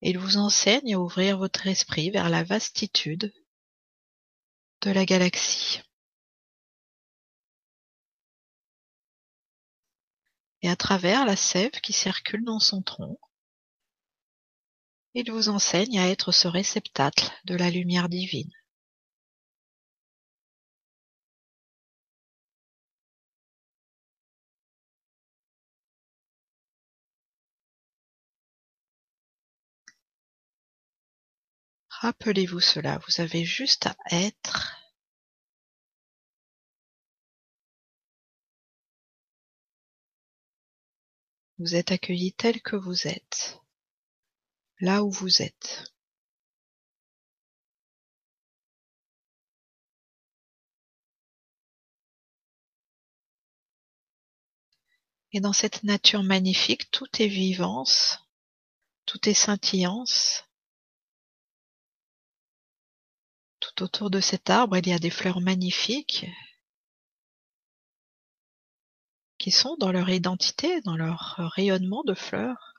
il 0.00 0.18
vous 0.18 0.36
enseigne 0.36 0.94
à 0.94 1.00
ouvrir 1.00 1.38
votre 1.38 1.66
esprit 1.66 2.10
vers 2.10 2.28
la 2.28 2.44
vastitude 2.44 3.32
de 4.82 4.90
la 4.90 5.04
galaxie. 5.04 5.80
Et 10.64 10.68
à 10.70 10.76
travers 10.76 11.26
la 11.26 11.36
sève 11.36 11.72
qui 11.82 11.92
circule 11.92 12.42
dans 12.42 12.58
son 12.58 12.80
tronc, 12.80 13.18
il 15.12 15.30
vous 15.30 15.50
enseigne 15.50 15.98
à 15.98 16.08
être 16.08 16.32
ce 16.32 16.48
réceptacle 16.48 17.30
de 17.44 17.54
la 17.54 17.68
lumière 17.68 18.08
divine. 18.08 18.50
Rappelez-vous 31.90 32.60
cela, 32.60 33.00
vous 33.06 33.20
avez 33.20 33.44
juste 33.44 33.86
à 33.86 33.96
être 34.10 34.83
Vous 41.58 41.76
êtes 41.76 41.92
accueilli 41.92 42.32
tel 42.32 42.60
que 42.62 42.76
vous 42.76 43.06
êtes, 43.06 43.60
là 44.80 45.04
où 45.04 45.10
vous 45.10 45.42
êtes. 45.42 45.84
Et 55.32 55.40
dans 55.40 55.52
cette 55.52 55.82
nature 55.82 56.22
magnifique, 56.22 56.90
tout 56.92 57.08
est 57.20 57.26
vivance, 57.26 58.18
tout 59.04 59.28
est 59.28 59.34
scintillance. 59.34 60.44
Tout 63.58 63.82
autour 63.82 64.10
de 64.10 64.20
cet 64.20 64.50
arbre, 64.50 64.76
il 64.76 64.88
y 64.88 64.92
a 64.92 64.98
des 65.00 65.10
fleurs 65.10 65.40
magnifiques, 65.40 66.26
qui 69.44 69.50
sont 69.50 69.76
dans 69.76 69.92
leur 69.92 70.08
identité, 70.08 70.80
dans 70.80 70.96
leur 70.96 71.36
rayonnement 71.54 72.02
de 72.02 72.14
fleurs. 72.14 72.72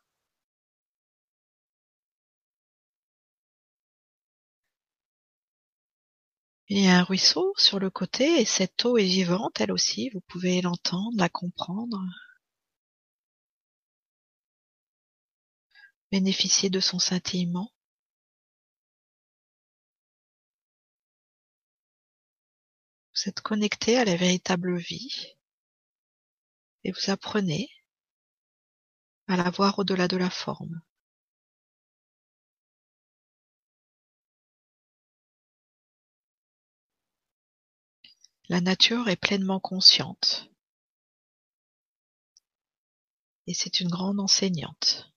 Il 6.68 6.84
y 6.84 6.88
a 6.88 6.98
un 6.98 7.04
ruisseau 7.04 7.54
sur 7.56 7.78
le 7.80 7.92
côté 7.92 8.42
et 8.42 8.46
cette 8.46 8.84
eau 8.84 8.98
est 8.98 9.04
vivante 9.04 9.62
elle 9.62 9.72
aussi, 9.72 10.10
vous 10.10 10.22
pouvez 10.22 10.60
l'entendre, 10.62 11.16
la 11.18 11.30
comprendre. 11.30 12.00
Bénéficier 16.12 16.72
de 16.72 16.80
son 16.80 16.98
scintillement. 16.98 17.72
Vous 23.14 23.30
êtes 23.30 23.42
connecté 23.42 23.98
à 23.98 24.06
la 24.06 24.16
véritable 24.16 24.78
vie 24.78 25.35
et 26.86 26.92
vous 26.92 27.10
apprenez 27.10 27.68
à 29.28 29.36
la 29.36 29.50
voir 29.50 29.80
au-delà 29.80 30.08
de 30.08 30.18
la 30.18 30.30
forme. 30.30 30.82
La 38.50 38.62
nature 38.62 39.10
est 39.10 39.16
pleinement 39.16 39.60
consciente 39.60 40.52
et 43.48 43.56
c'est 43.56 43.80
une 43.80 43.90
grande 43.90 44.20
enseignante. 44.20 45.15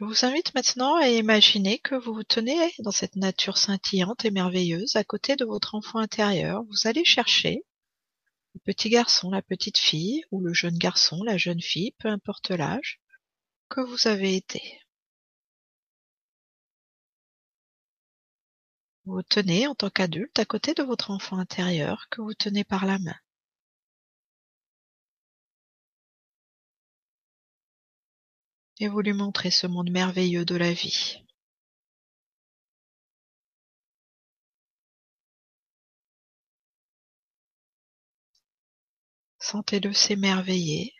Je 0.00 0.06
vous 0.06 0.24
invite 0.24 0.54
maintenant 0.54 0.96
à 0.96 1.08
imaginer 1.08 1.78
que 1.78 1.94
vous 1.94 2.14
vous 2.14 2.24
tenez 2.24 2.72
dans 2.78 2.90
cette 2.90 3.16
nature 3.16 3.58
scintillante 3.58 4.24
et 4.24 4.30
merveilleuse 4.30 4.96
à 4.96 5.04
côté 5.04 5.36
de 5.36 5.44
votre 5.44 5.74
enfant 5.74 5.98
intérieur. 5.98 6.62
Vous 6.64 6.88
allez 6.88 7.04
chercher 7.04 7.66
le 8.54 8.60
petit 8.64 8.88
garçon, 8.88 9.30
la 9.30 9.42
petite 9.42 9.76
fille, 9.76 10.22
ou 10.30 10.40
le 10.40 10.54
jeune 10.54 10.78
garçon, 10.78 11.22
la 11.22 11.36
jeune 11.36 11.60
fille, 11.60 11.92
peu 11.98 12.08
importe 12.08 12.50
l'âge, 12.50 12.98
que 13.68 13.82
vous 13.82 14.08
avez 14.08 14.36
été. 14.36 14.80
Vous 19.04 19.16
vous 19.16 19.22
tenez 19.22 19.66
en 19.66 19.74
tant 19.74 19.90
qu'adulte 19.90 20.38
à 20.38 20.46
côté 20.46 20.72
de 20.72 20.82
votre 20.82 21.10
enfant 21.10 21.36
intérieur 21.36 22.06
que 22.10 22.22
vous 22.22 22.32
tenez 22.32 22.64
par 22.64 22.86
la 22.86 22.98
main. 22.98 23.16
Et 28.80 28.88
vous 28.88 29.00
lui 29.00 29.12
montrez 29.12 29.50
ce 29.50 29.66
monde 29.66 29.90
merveilleux 29.90 30.44
de 30.44 30.56
la 30.56 30.72
vie. 30.72 31.22
Sentez-le 39.38 39.92
s'émerveiller. 39.92 40.94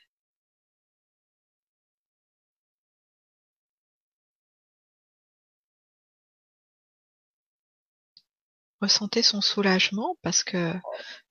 Ressentez 8.83 9.23
son 9.23 9.41
soulagement 9.41 10.17
parce 10.23 10.43
que 10.45 10.75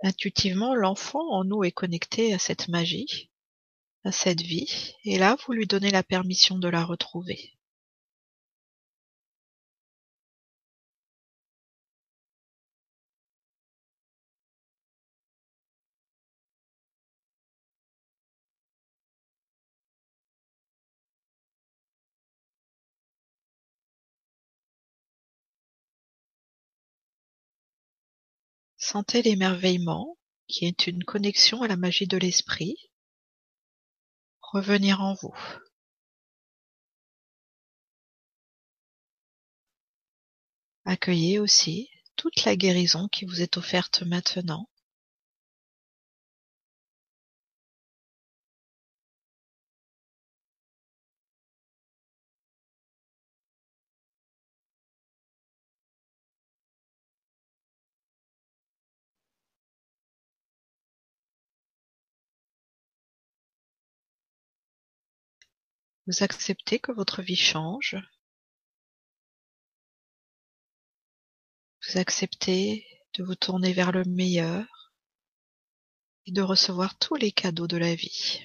intuitivement 0.03 0.73
l'enfant 0.75 1.31
en 1.31 1.43
nous 1.43 1.63
est 1.63 1.71
connecté 1.71 2.33
à 2.33 2.39
cette 2.39 2.69
magie 2.69 3.29
à 4.03 4.11
cette 4.11 4.41
vie, 4.41 4.93
et 5.05 5.17
là 5.17 5.37
vous 5.45 5.53
lui 5.53 5.65
donnez 5.65 5.89
la 5.89 6.03
permission 6.03 6.57
de 6.59 6.67
la 6.67 6.83
retrouver. 6.83 7.53
Sentez 28.77 29.21
l'émerveillement, 29.21 30.17
qui 30.47 30.65
est 30.65 30.87
une 30.87 31.03
connexion 31.03 31.61
à 31.61 31.67
la 31.67 31.75
magie 31.75 32.07
de 32.07 32.17
l'esprit, 32.17 32.89
revenir 34.51 35.01
en 35.01 35.13
vous. 35.13 35.35
Accueillez 40.85 41.39
aussi 41.39 41.89
toute 42.15 42.43
la 42.45 42.55
guérison 42.55 43.07
qui 43.07 43.25
vous 43.25 43.41
est 43.41 43.57
offerte 43.57 44.01
maintenant. 44.03 44.67
Vous 66.09 66.23
acceptez 66.23 66.79
que 66.79 66.91
votre 66.91 67.21
vie 67.21 67.35
change? 67.35 67.95
Vous 71.85 71.99
acceptez 71.99 72.83
de 73.13 73.23
vous 73.23 73.35
tourner 73.35 73.73
vers 73.73 73.91
le 73.91 74.03
meilleur 74.05 74.91
et 76.25 76.31
de 76.31 76.41
recevoir 76.41 76.97
tous 76.97 77.13
les 77.13 77.31
cadeaux 77.31 77.67
de 77.67 77.77
la 77.77 77.93
vie 77.93 78.43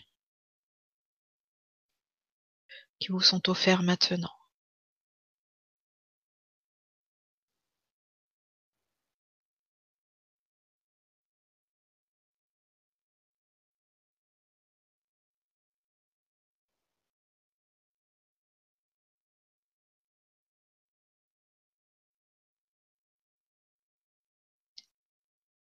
qui 2.99 3.09
vous 3.09 3.23
sont 3.23 3.49
offerts 3.49 3.83
maintenant? 3.83 4.44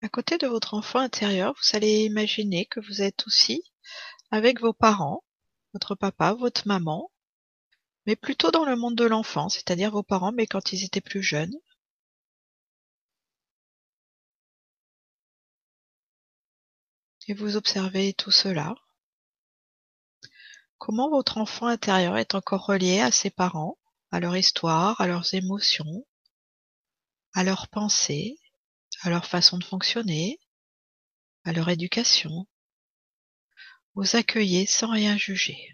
À 0.04 0.10
côté 0.10 0.38
de 0.38 0.48
votre 0.48 0.74
enfant 0.74 1.00
intérieur, 1.00 1.54
vous 1.54 1.76
allez 1.78 2.06
imaginer 2.06 2.66
que 2.66 2.80
vous 2.80 3.02
êtes 3.02 3.26
aussi 3.28 3.64
avec 4.32 4.60
vos 4.60 4.74
parents, 4.74 5.24
votre 5.74 5.96
papa, 5.96 6.34
votre 6.34 6.68
maman, 6.68 7.12
mais 8.06 8.16
plutôt 8.16 8.52
dans 8.52 8.66
le 8.66 8.76
monde 8.76 8.96
de 8.96 9.06
l'enfant, 9.06 9.50
c'est-à-dire 9.50 9.92
vos 9.92 10.04
parents, 10.04 10.32
mais 10.32 10.48
quand 10.48 10.74
ils 10.74 10.84
étaient 10.84 11.02
plus 11.02 11.22
jeunes. 11.22 11.54
Et 17.28 17.34
vous 17.34 17.56
observez 17.56 18.14
tout 18.14 18.32
cela. 18.32 18.76
Comment 20.80 21.10
votre 21.12 21.38
enfant 21.38 21.68
intérieur 21.68 22.18
est 22.18 22.34
encore 22.34 22.66
relié 22.66 23.00
à 23.02 23.12
ses 23.12 23.30
parents, 23.30 23.78
à 24.10 24.20
leur 24.20 24.36
histoire, 24.36 25.00
à 25.00 25.08
leurs 25.08 25.34
émotions, 25.36 26.06
à 27.34 27.44
leurs 27.44 27.68
pensées, 27.68 28.41
à 29.02 29.10
leur 29.10 29.26
façon 29.26 29.58
de 29.58 29.64
fonctionner, 29.64 30.40
à 31.44 31.54
leur 31.54 31.70
éducation. 31.70 32.48
Vous 33.96 34.16
accueillez 34.16 34.66
sans 34.66 34.92
rien 34.92 35.18
juger. 35.18 35.72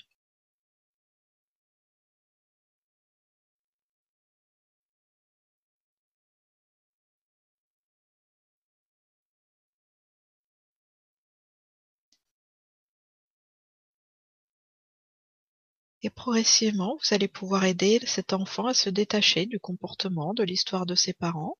Et 16.01 16.09
progressivement, 16.09 16.97
vous 16.97 17.13
allez 17.13 17.27
pouvoir 17.27 17.65
aider 17.65 17.99
cet 18.07 18.33
enfant 18.33 18.65
à 18.65 18.73
se 18.73 18.89
détacher 18.89 19.45
du 19.45 19.59
comportement, 19.59 20.33
de 20.33 20.43
l'histoire 20.43 20.85
de 20.87 20.95
ses 20.95 21.13
parents, 21.13 21.55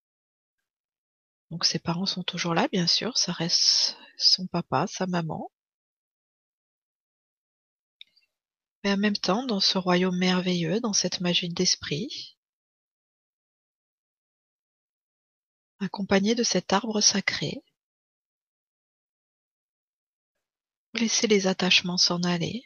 donc 1.51 1.65
ses 1.65 1.79
parents 1.79 2.05
sont 2.05 2.23
toujours 2.23 2.53
là, 2.53 2.67
bien 2.71 2.87
sûr, 2.87 3.17
ça 3.17 3.31
reste 3.33 3.97
son 4.17 4.47
papa, 4.47 4.87
sa 4.87 5.07
maman. 5.07 5.51
Mais 8.83 8.91
en 8.93 8.97
même 8.97 9.15
temps, 9.15 9.45
dans 9.45 9.59
ce 9.59 9.77
royaume 9.77 10.17
merveilleux, 10.17 10.79
dans 10.79 10.93
cette 10.93 11.21
magie 11.21 11.49
d'esprit, 11.49 12.37
accompagné 15.79 16.35
de 16.35 16.43
cet 16.43 16.71
arbre 16.73 17.01
sacré, 17.01 17.63
laissez 20.93 21.27
les 21.27 21.47
attachements 21.47 21.97
s'en 21.97 22.21
aller. 22.23 22.63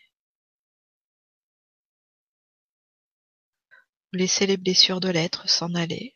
Laissez 4.14 4.48
les 4.48 4.58
blessures 4.58 5.02
de 5.02 5.10
l'être 5.10 5.50
s'en 5.50 5.74
aller. 5.76 6.16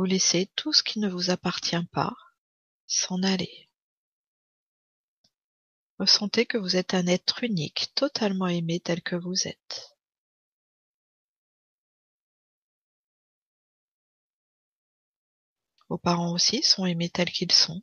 Vous 0.00 0.06
laissez 0.06 0.50
tout 0.56 0.72
ce 0.72 0.82
qui 0.82 0.98
ne 0.98 1.10
vous 1.10 1.28
appartient 1.28 1.84
pas 1.92 2.16
s'en 2.86 3.22
aller. 3.22 3.68
Ressentez 5.98 6.46
que 6.46 6.56
vous 6.56 6.74
êtes 6.74 6.94
un 6.94 7.06
être 7.06 7.44
unique, 7.44 7.92
totalement 7.94 8.46
aimé 8.46 8.80
tel 8.80 9.02
que 9.02 9.14
vous 9.14 9.46
êtes. 9.46 9.94
Vos 15.90 15.98
parents 15.98 16.32
aussi 16.32 16.62
sont 16.62 16.86
aimés 16.86 17.10
tels 17.10 17.30
qu'ils 17.30 17.52
sont. 17.52 17.82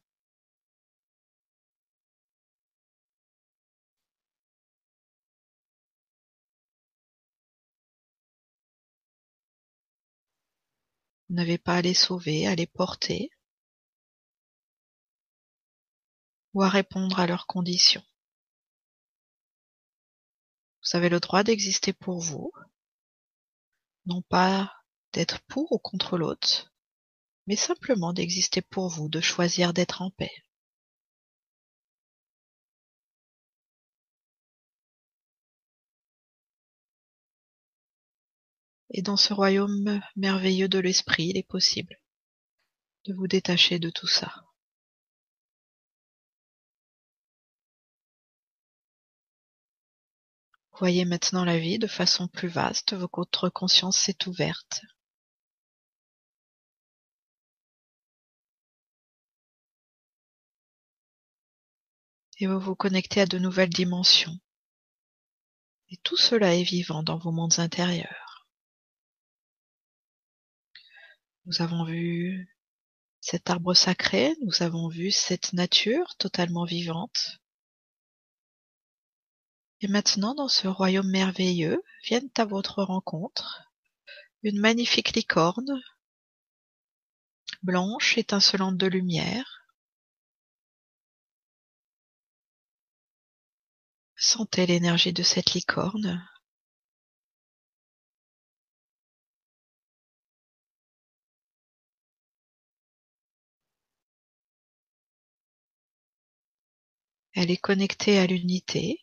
N'avez 11.38 11.59
pas 11.59 11.75
à 11.75 11.81
les 11.81 11.93
sauver, 11.93 12.47
à 12.47 12.55
les 12.55 12.65
porter 12.65 13.29
ou 16.55 16.63
à 16.63 16.69
répondre 16.69 17.19
à 17.19 17.27
leurs 17.27 17.45
conditions. 17.45 18.03
Vous 20.83 20.97
avez 20.97 21.09
le 21.09 21.19
droit 21.19 21.43
d'exister 21.43 21.93
pour 21.93 22.19
vous, 22.19 22.51
non 24.07 24.23
pas 24.23 24.73
d'être 25.13 25.39
pour 25.47 25.71
ou 25.71 25.77
contre 25.77 26.17
l'autre, 26.17 26.73
mais 27.45 27.55
simplement 27.55 28.13
d'exister 28.13 28.63
pour 28.63 28.89
vous, 28.89 29.07
de 29.07 29.21
choisir 29.21 29.73
d'être 29.73 30.01
en 30.01 30.09
paix. 30.09 30.31
Et 38.89 39.01
dans 39.01 39.17
ce 39.17 39.33
royaume 39.33 40.01
merveilleux 40.15 40.67
de 40.67 40.79
l'esprit, 40.79 41.27
il 41.27 41.38
est 41.38 41.43
possible 41.43 41.97
de 43.05 43.13
vous 43.13 43.27
détacher 43.27 43.79
de 43.79 43.89
tout 43.89 44.07
ça. 44.07 44.33
Voyez 50.79 51.05
maintenant 51.05 51.43
la 51.43 51.57
vie 51.57 51.79
de 51.79 51.88
façon 51.88 52.27
plus 52.27 52.49
vaste, 52.49 52.93
votre 52.93 53.49
conscience 53.49 53.97
s'est 53.97 54.27
ouverte. 54.27 54.81
Et 62.39 62.45
vous 62.45 62.59
vous 62.59 62.75
connectez 62.75 63.21
à 63.21 63.25
de 63.25 63.39
nouvelles 63.39 63.69
dimensions. 63.69 64.38
Et 65.89 65.97
tout 66.03 66.17
cela 66.17 66.53
est 66.53 66.63
vivant 66.63 67.01
dans 67.01 67.17
vos 67.17 67.31
mondes 67.31 67.59
intérieurs. 67.59 68.26
Nous 71.47 71.61
avons 71.61 71.85
vu 71.85 72.45
cet 73.21 73.49
arbre 73.49 73.73
sacré, 73.73 74.35
nous 74.41 74.63
avons 74.63 74.89
vu 74.89 75.11
cette 75.11 75.53
nature 75.53 76.17
totalement 76.17 76.65
vivante. 76.65 77.39
Et 79.79 79.87
maintenant, 79.87 80.35
dans 80.35 80.49
ce 80.49 80.67
royaume 80.67 81.09
merveilleux, 81.09 81.81
viennent 82.03 82.29
à 82.35 82.43
votre 82.43 82.83
rencontre 82.83 83.63
une 84.43 84.59
magnifique 84.59 85.15
licorne, 85.15 85.81
blanche, 87.63 88.17
étincelante 88.17 88.75
de 88.75 88.87
lumière. 88.87 89.65
Sentez 94.17 94.65
l'énergie 94.65 95.13
de 95.13 95.23
cette 95.23 95.53
licorne 95.53 96.27
Elle 107.39 107.51
est 107.51 107.57
connectée 107.57 108.17
à 108.17 108.25
l'unité, 108.25 108.99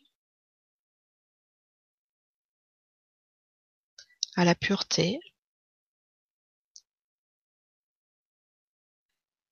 à 4.35 4.45
la 4.45 4.57
pureté, 4.57 5.21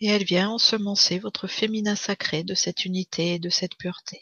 et 0.01 0.09
elle 0.09 0.24
vient 0.24 0.51
ensemencer 0.51 1.20
votre 1.20 1.47
féminin 1.47 1.95
sacré 1.95 2.43
de 2.43 2.55
cette 2.55 2.85
unité 2.85 3.35
et 3.35 3.39
de 3.39 3.51
cette 3.51 3.76
pureté. 3.76 4.20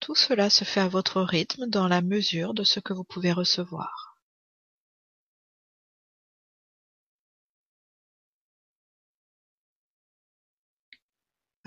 Tout 0.00 0.16
cela 0.16 0.50
se 0.50 0.64
fait 0.64 0.80
à 0.80 0.88
votre 0.88 1.22
rythme 1.22 1.68
dans 1.68 1.86
la 1.86 2.02
mesure 2.02 2.52
de 2.52 2.64
ce 2.64 2.80
que 2.80 2.92
vous 2.92 3.04
pouvez 3.04 3.30
recevoir. 3.30 4.11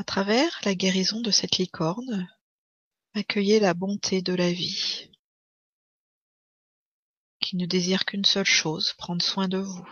Travers 0.06 0.62
la 0.64 0.76
guérison 0.76 1.20
de 1.20 1.32
cette 1.32 1.58
licorne, 1.58 2.30
accueillez 3.14 3.60
la 3.60 3.74
bonté 3.74 4.22
de 4.22 4.34
la 4.34 4.52
vie, 4.52 5.10
qui 7.42 7.58
ne 7.58 7.66
désire 7.66 8.06
qu'une 8.06 8.26
seule 8.26 8.46
chose, 8.46 8.94
prendre 8.98 9.22
soin 9.22 9.48
de 9.48 9.58
vous. 9.58 9.88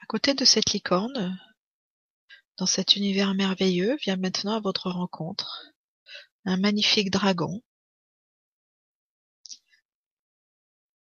À 0.00 0.06
côté 0.06 0.34
de 0.34 0.44
cette 0.44 0.72
licorne, 0.72 1.38
dans 2.56 2.66
cet 2.66 2.96
univers 2.96 3.34
merveilleux, 3.34 3.96
vient 3.96 4.16
maintenant 4.16 4.56
à 4.56 4.60
votre 4.60 4.90
rencontre. 4.90 5.72
Un 6.44 6.56
magnifique 6.56 7.10
dragon, 7.10 7.62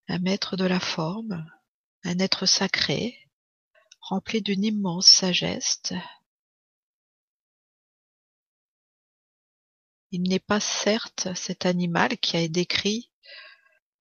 un 0.08 0.20
maître 0.20 0.56
de 0.56 0.66
la 0.66 0.80
forme, 0.80 1.46
un 2.04 2.20
être 2.20 2.46
sacré, 2.46 3.18
rempli 4.00 4.42
d'une 4.42 4.64
immense 4.64 5.08
sagesse. 5.08 5.94
Il 10.12 10.24
n'est 10.24 10.40
pas 10.40 10.60
certes 10.60 11.34
cet 11.36 11.66
animal 11.66 12.18
qui 12.18 12.38
est 12.38 12.50
décrit 12.50 13.10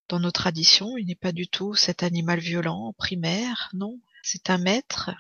dans 0.09 0.21
nos 0.21 0.31
traditions, 0.31 0.99
il 0.99 1.07
n'est 1.07 1.15
pas 1.15 1.33
du 1.33 1.49
tout 1.49 1.75
cet 1.75 2.03
animal 2.03 2.39
violent, 2.39 2.93
primaire, 2.99 3.71
non, 3.73 3.99
c'est 4.23 4.51
un 4.51 4.59
maître, 4.59 5.11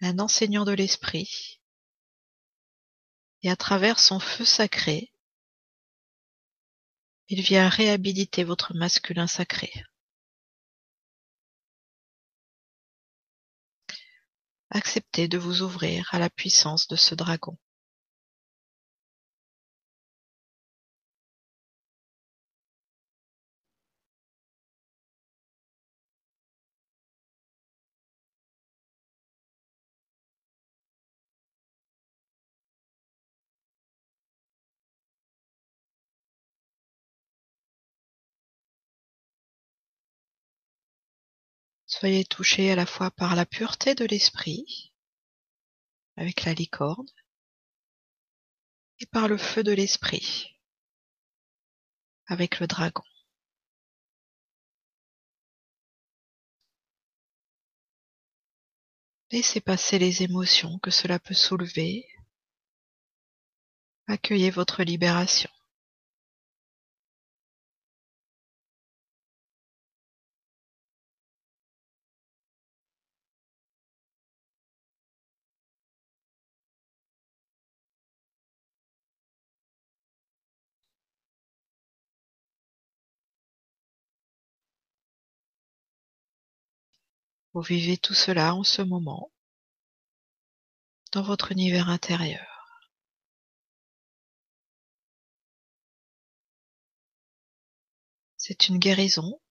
un 0.00 0.18
enseignant 0.18 0.64
de 0.64 0.72
l'esprit, 0.72 1.60
et 3.42 3.50
à 3.50 3.56
travers 3.56 3.98
son 3.98 4.20
feu 4.20 4.44
sacré, 4.44 5.12
il 7.28 7.42
vient 7.42 7.68
réhabiliter 7.68 8.44
votre 8.44 8.74
masculin 8.74 9.26
sacré. 9.26 9.72
Acceptez 14.70 15.28
de 15.28 15.38
vous 15.38 15.62
ouvrir 15.62 16.08
à 16.12 16.18
la 16.18 16.30
puissance 16.30 16.86
de 16.88 16.96
ce 16.96 17.14
dragon. 17.14 17.56
Soyez 42.00 42.24
touchés 42.24 42.70
à 42.72 42.76
la 42.76 42.86
fois 42.86 43.10
par 43.10 43.36
la 43.36 43.44
pureté 43.44 43.94
de 43.94 44.06
l'esprit, 44.06 44.90
avec 46.16 46.44
la 46.44 46.54
licorne, 46.54 47.10
et 49.00 49.04
par 49.04 49.28
le 49.28 49.36
feu 49.36 49.62
de 49.62 49.72
l'esprit, 49.72 50.58
avec 52.24 52.58
le 52.58 52.66
dragon. 52.66 53.04
Laissez 59.30 59.60
passer 59.60 59.98
les 59.98 60.22
émotions 60.22 60.78
que 60.78 60.90
cela 60.90 61.18
peut 61.18 61.34
soulever. 61.34 62.08
Accueillez 64.06 64.50
votre 64.50 64.84
libération. 64.84 65.50
Vous 87.60 87.66
vivez 87.66 87.98
tout 87.98 88.14
cela 88.14 88.54
en 88.54 88.64
ce 88.64 88.80
moment, 88.80 89.30
dans 91.12 91.20
votre 91.20 91.52
univers 91.52 91.90
intérieur. 91.90 92.80
C'est 98.38 98.68
une 98.68 98.78
guérison 98.78 99.42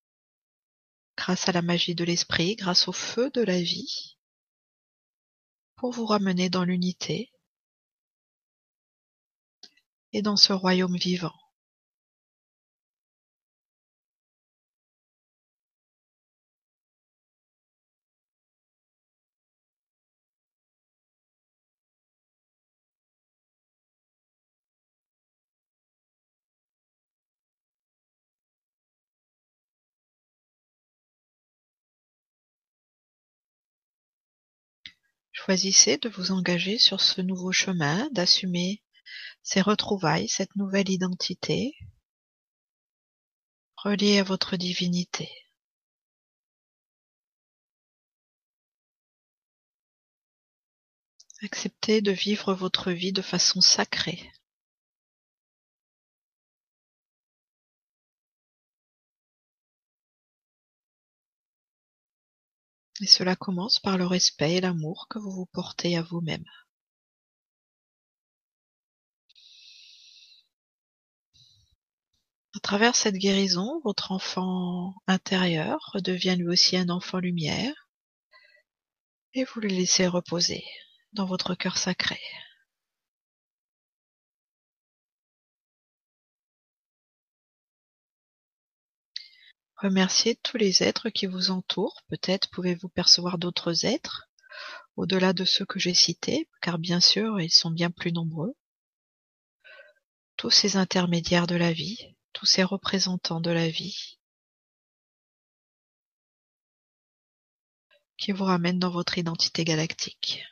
grâce 1.18 1.50
à 1.50 1.52
la 1.52 1.62
magie 1.62 1.94
de 1.94 2.04
l'esprit, 2.04 2.56
grâce 2.56 2.88
au 2.88 2.94
feu 2.94 3.30
de 3.30 3.44
la 3.44 3.62
vie, 3.62 4.18
pour 5.76 5.92
vous 5.92 6.08
ramener 6.08 6.50
dans 6.50 6.64
l'unité 6.64 7.32
et 10.14 10.24
dans 10.24 10.36
ce 10.36 10.52
royaume 10.52 10.98
vivant. 10.98 11.49
Choisissez 35.46 35.98
de 35.98 36.10
vous 36.10 36.32
engager 36.32 36.78
sur 36.78 37.00
ce 37.00 37.22
nouveau 37.22 37.54
chemin, 37.54 38.10
d'assumer 38.12 38.84
ces 39.42 39.62
retrouvailles, 39.62 40.28
cette 40.28 40.54
nouvelle 40.58 40.90
identité, 40.90 41.78
reliée 43.78 44.20
à 44.20 44.24
votre 44.24 44.58
divinité. 44.58 45.30
Acceptez 51.42 52.02
de 52.02 52.12
vivre 52.12 52.54
votre 52.54 52.92
vie 52.92 53.14
de 53.14 53.22
façon 53.22 53.62
sacrée. 53.62 54.30
Et 63.02 63.08
cela 63.08 63.36
commence 63.36 63.80
par 63.80 63.98
le 63.98 64.06
respect 64.06 64.56
et 64.56 64.62
l'amour 64.62 65.08
que 65.10 65.20
vous 65.20 65.32
vous 65.32 65.46
portez 65.48 65.98
à 65.98 66.02
vous-même. 66.02 66.46
À 72.56 72.60
travers 72.60 72.96
cette 72.96 73.16
guérison, 73.16 73.80
votre 73.84 74.12
enfant 74.12 74.94
intérieur 75.08 75.80
redevient 75.94 76.36
lui 76.38 76.48
aussi 76.50 76.78
un 76.78 76.90
enfant 76.90 77.20
lumière 77.20 77.90
et 79.34 79.46
vous 79.46 79.62
le 79.62 79.70
laissez 79.70 80.08
reposer 80.08 80.64
dans 81.14 81.26
votre 81.26 81.56
cœur 81.56 81.78
sacré. 81.78 82.20
Remerciez 89.82 90.36
tous 90.36 90.58
les 90.58 90.84
êtres 90.84 91.10
qui 91.10 91.26
vous 91.26 91.52
entourent. 91.52 92.02
Peut-être 92.10 92.50
pouvez-vous 92.50 92.90
percevoir 92.90 93.38
d'autres 93.38 93.86
êtres 93.86 94.30
au-delà 94.98 95.32
de 95.32 95.46
ceux 95.46 95.66
que 95.66 95.80
j'ai 95.80 95.94
cités, 95.94 96.50
car 96.62 96.80
bien 96.80 97.00
sûr, 97.00 97.40
ils 97.40 97.50
sont 97.50 97.72
bien 97.72 97.90
plus 97.90 98.12
nombreux. 98.12 98.54
Tous 100.36 100.50
ces 100.50 100.76
intermédiaires 100.76 101.48
de 101.48 101.56
la 101.56 101.72
vie, 101.72 102.16
tous 102.34 102.46
ces 102.46 102.64
représentants 102.64 103.40
de 103.40 103.52
la 103.52 103.70
vie 103.70 104.20
qui 108.18 108.34
vous 108.34 108.44
ramènent 108.44 108.80
dans 108.80 108.92
votre 108.92 109.18
identité 109.18 109.64
galactique. 109.64 110.44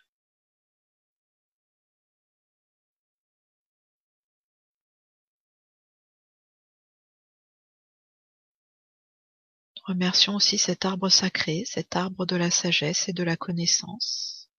Remercions 9.88 10.36
aussi 10.36 10.58
cet 10.58 10.84
arbre 10.84 11.08
sacré, 11.08 11.64
cet 11.66 11.96
arbre 11.96 12.26
de 12.26 12.36
la 12.36 12.52
sagesse 12.52 13.08
et 13.08 13.14
de 13.14 13.24
la 13.24 13.38
connaissance, 13.38 14.50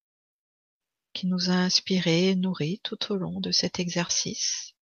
qui 1.13 1.27
nous 1.27 1.51
a 1.51 1.53
inspirés 1.53 2.31
et 2.31 2.35
nourris 2.35 2.81
tout 2.83 3.13
au 3.13 3.17
long 3.17 3.39
de 3.39 3.51
cet 3.51 3.79
exercice. 3.79 4.75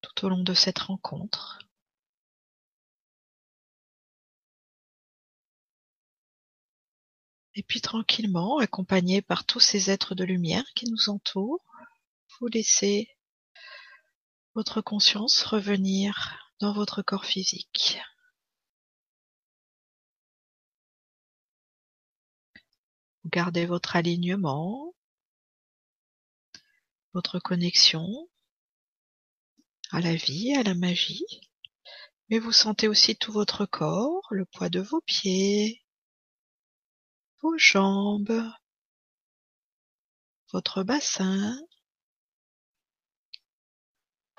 tout 0.00 0.26
au 0.26 0.28
long 0.28 0.42
de 0.42 0.54
cette 0.54 0.78
rencontre. 0.78 1.58
Et 7.54 7.62
puis 7.62 7.80
tranquillement, 7.80 8.58
accompagné 8.58 9.22
par 9.22 9.44
tous 9.44 9.60
ces 9.60 9.90
êtres 9.90 10.14
de 10.14 10.24
lumière 10.24 10.64
qui 10.74 10.90
nous 10.90 11.08
entourent, 11.08 11.64
vous 12.38 12.48
laissez 12.48 13.08
votre 14.54 14.80
conscience 14.80 15.42
revenir 15.42 16.43
dans 16.60 16.72
votre 16.72 17.02
corps 17.02 17.24
physique. 17.24 17.98
Vous 23.22 23.30
gardez 23.30 23.66
votre 23.66 23.96
alignement, 23.96 24.94
votre 27.14 27.38
connexion 27.38 28.28
à 29.92 30.00
la 30.00 30.14
vie, 30.14 30.54
à 30.54 30.62
la 30.62 30.74
magie, 30.74 31.24
mais 32.28 32.38
vous 32.38 32.52
sentez 32.52 32.88
aussi 32.88 33.16
tout 33.16 33.32
votre 33.32 33.66
corps, 33.66 34.26
le 34.30 34.44
poids 34.44 34.68
de 34.68 34.80
vos 34.80 35.00
pieds, 35.02 35.82
vos 37.40 37.56
jambes, 37.58 38.50
votre 40.52 40.82
bassin. 40.82 41.56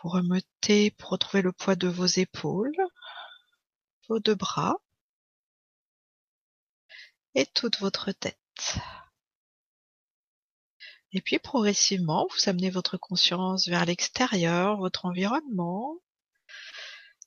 Vous 0.06 0.12
remettez 0.12 0.92
pour 0.92 1.10
retrouver 1.10 1.42
le 1.42 1.52
poids 1.52 1.76
de 1.76 1.88
vos 1.88 2.06
épaules, 2.06 2.78
vos 4.08 4.20
deux 4.20 4.36
bras 4.36 4.76
et 7.34 7.48
toute 7.48 7.80
votre 7.80 8.12
tête. 8.12 8.78
Et 11.12 11.22
puis 11.22 11.40
progressivement, 11.40 12.28
vous 12.30 12.48
amenez 12.48 12.70
votre 12.70 12.98
conscience 12.98 13.68
vers 13.68 13.84
l'extérieur, 13.84 14.78
votre 14.78 15.08
environnement, 15.08 15.98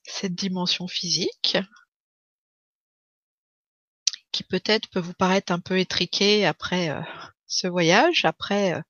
cette 0.04 0.36
dimension 0.36 0.86
physique, 0.86 1.58
qui 4.30 4.44
peut-être 4.44 4.88
peut 4.90 5.00
vous 5.00 5.14
paraître 5.14 5.50
un 5.50 5.58
peu 5.58 5.80
étriquée 5.80 6.46
après 6.46 6.90
euh, 6.90 7.02
ce 7.48 7.66
voyage, 7.66 8.24
après 8.24 8.74
euh, 8.74 8.82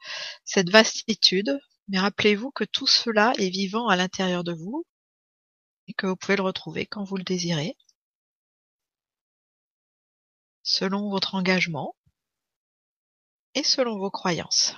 cette 0.44 0.68
vastitude. 0.68 1.58
Mais 1.88 1.98
rappelez-vous 1.98 2.50
que 2.50 2.64
tout 2.64 2.86
cela 2.86 3.32
est 3.38 3.48
vivant 3.50 3.88
à 3.88 3.96
l'intérieur 3.96 4.44
de 4.44 4.52
vous 4.52 4.84
et 5.86 5.94
que 5.94 6.06
vous 6.06 6.16
pouvez 6.16 6.36
le 6.36 6.42
retrouver 6.42 6.86
quand 6.86 7.02
vous 7.02 7.16
le 7.16 7.24
désirez, 7.24 7.76
selon 10.62 11.08
votre 11.10 11.34
engagement 11.34 11.96
et 13.54 13.62
selon 13.64 13.98
vos 13.98 14.10
croyances. 14.10 14.74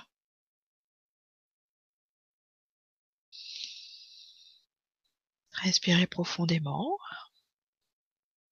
Respirez 5.53 6.07
profondément 6.07 6.97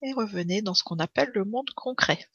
et 0.02 0.12
revenez 0.12 0.62
dans 0.62 0.74
ce 0.74 0.84
qu'on 0.84 0.98
appelle 0.98 1.30
le 1.34 1.44
monde 1.44 1.70
concret. 1.70 2.28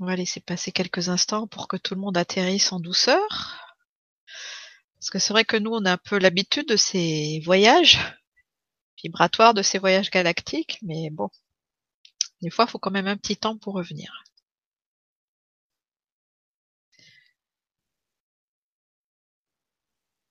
On 0.00 0.06
va 0.06 0.16
laisser 0.16 0.40
passer 0.40 0.72
quelques 0.72 1.10
instants 1.10 1.46
pour 1.46 1.68
que 1.68 1.76
tout 1.76 1.94
le 1.94 2.00
monde 2.00 2.16
atterrisse 2.16 2.72
en 2.72 2.80
douceur. 2.80 3.20
Parce 4.98 5.10
que 5.10 5.18
c'est 5.18 5.34
vrai 5.34 5.44
que 5.44 5.58
nous, 5.58 5.72
on 5.72 5.84
a 5.84 5.92
un 5.92 5.98
peu 5.98 6.18
l'habitude 6.18 6.66
de 6.66 6.76
ces 6.76 7.42
voyages 7.44 7.98
vibratoires, 9.02 9.52
de 9.52 9.60
ces 9.62 9.78
voyages 9.78 10.10
galactiques, 10.10 10.78
mais 10.80 11.10
bon, 11.10 11.28
des 12.40 12.48
fois, 12.48 12.64
il 12.66 12.70
faut 12.70 12.78
quand 12.78 12.90
même 12.90 13.08
un 13.08 13.18
petit 13.18 13.36
temps 13.36 13.58
pour 13.58 13.74
revenir. 13.74 14.24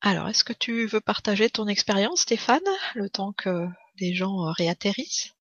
Alors, 0.01 0.29
est-ce 0.29 0.43
que 0.43 0.53
tu 0.53 0.87
veux 0.87 1.01
partager 1.01 1.49
ton 1.49 1.67
expérience, 1.67 2.21
Stéphane, 2.21 2.59
le 2.95 3.07
temps 3.09 3.33
que 3.33 3.67
les 3.99 4.15
gens 4.15 4.51
réatterrissent? 4.51 5.35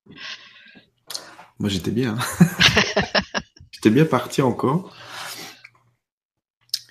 Moi, 1.58 1.70
j'étais 1.70 1.92
bien. 1.92 2.18
j'étais 3.78 3.90
bien 3.90 4.04
parti 4.04 4.42
encore. 4.42 4.92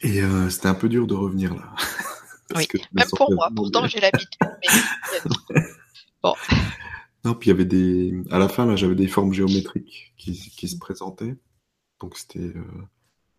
Et 0.02 0.22
euh, 0.22 0.50
c'était 0.50 0.68
un 0.68 0.74
peu 0.74 0.88
dur 0.88 1.06
de 1.06 1.16
revenir 1.16 1.54
là. 1.54 1.76
oui, 2.56 2.66
même 2.94 3.08
pour 3.10 3.34
moi. 3.34 3.50
Pourtant, 3.54 3.88
j'ai 3.88 4.00
l'habitude. 4.00 4.30
bon. 6.24 6.34
Non, 7.26 7.34
puis 7.34 7.50
il 7.50 7.52
y 7.52 7.56
avait 7.56 7.66
des. 7.66 8.14
À 8.32 8.40
la 8.40 8.48
fin, 8.48 8.66
là, 8.66 8.78
j'avais 8.78 8.96
des 8.96 9.08
formes 9.08 9.34
géométriques 9.34 10.14
qui, 10.18 10.68
se 10.68 10.78
présentaient. 10.78 11.36
Donc, 12.00 12.16
c'était. 12.16 12.40
Euh, 12.40 12.64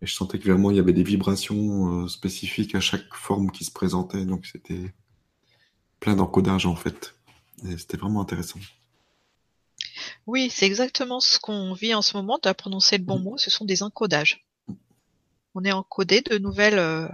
et 0.01 0.05
je 0.05 0.13
sentais 0.13 0.37
que 0.37 0.47
vraiment 0.47 0.69
il 0.71 0.77
y 0.77 0.79
avait 0.79 0.93
des 0.93 1.03
vibrations 1.03 2.03
euh, 2.03 2.07
spécifiques 2.07 2.75
à 2.75 2.79
chaque 2.79 3.13
forme 3.13 3.51
qui 3.51 3.65
se 3.65 3.71
présentait, 3.71 4.25
donc 4.25 4.45
c'était 4.45 4.93
plein 5.99 6.15
d'encodage 6.15 6.65
en 6.65 6.75
fait. 6.75 7.15
Et 7.67 7.77
c'était 7.77 7.97
vraiment 7.97 8.21
intéressant. 8.21 8.59
Oui, 10.27 10.49
c'est 10.49 10.65
exactement 10.65 11.19
ce 11.19 11.39
qu'on 11.39 11.73
vit 11.73 11.93
en 11.93 12.01
ce 12.01 12.15
moment. 12.17 12.39
Tu 12.41 12.49
as 12.49 12.53
prononcé 12.53 12.97
le 12.97 13.03
bon 13.03 13.19
mm. 13.19 13.23
mot, 13.23 13.37
ce 13.37 13.49
sont 13.49 13.65
des 13.65 13.83
encodages. 13.83 14.45
On 15.55 15.63
est 15.63 15.71
encodé 15.71 16.21
de 16.21 16.37
nouvelles, 16.37 16.79
euh, 16.79 17.07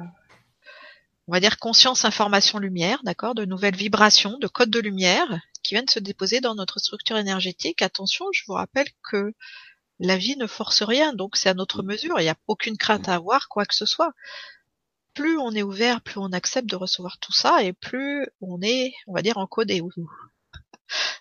on 1.28 1.34
va 1.34 1.40
dire 1.40 1.58
conscience, 1.58 2.06
information, 2.06 2.60
lumière, 2.60 3.00
d'accord, 3.04 3.36
de 3.36 3.46
nouvelles 3.46 3.76
vibrations, 3.76 4.38
de 4.38 4.48
codes 4.48 4.70
de 4.70 4.80
lumière 4.80 5.40
qui 5.64 5.74
viennent 5.74 5.88
se 5.88 6.00
déposer 6.00 6.42
dans 6.42 6.56
notre 6.56 6.80
structure 6.80 7.18
énergétique. 7.18 7.82
Attention, 7.82 8.26
je 8.34 8.44
vous 8.46 8.54
rappelle 8.54 8.88
que 9.10 9.34
la 10.00 10.18
vie 10.18 10.38
ne 10.38 10.48
force 10.48 10.84
rien, 10.84 11.14
donc 11.14 11.38
c'est 11.38 11.50
à 11.50 11.54
notre 11.54 11.82
mm. 11.82 11.88
mesure, 11.88 12.20
il 12.20 12.24
n'y 12.24 12.30
a 12.30 12.38
aucune 12.48 12.78
crainte 12.78 13.10
à 13.10 13.16
avoir, 13.16 13.48
quoi 13.48 13.66
que 13.66 13.76
ce 13.76 13.86
soit. 13.86 14.14
Plus 15.14 15.38
on 15.38 15.52
est 15.52 15.64
ouvert, 15.64 16.02
plus 16.02 16.20
on 16.20 16.34
accepte 16.34 16.70
de 16.70 16.76
recevoir 16.76 17.18
tout 17.20 17.32
ça, 17.32 17.64
et 17.64 17.72
plus 17.72 18.28
on 18.42 18.62
est, 18.62 18.94
on 19.08 19.14
va 19.14 19.22
dire, 19.22 19.38
encodé. 19.38 19.82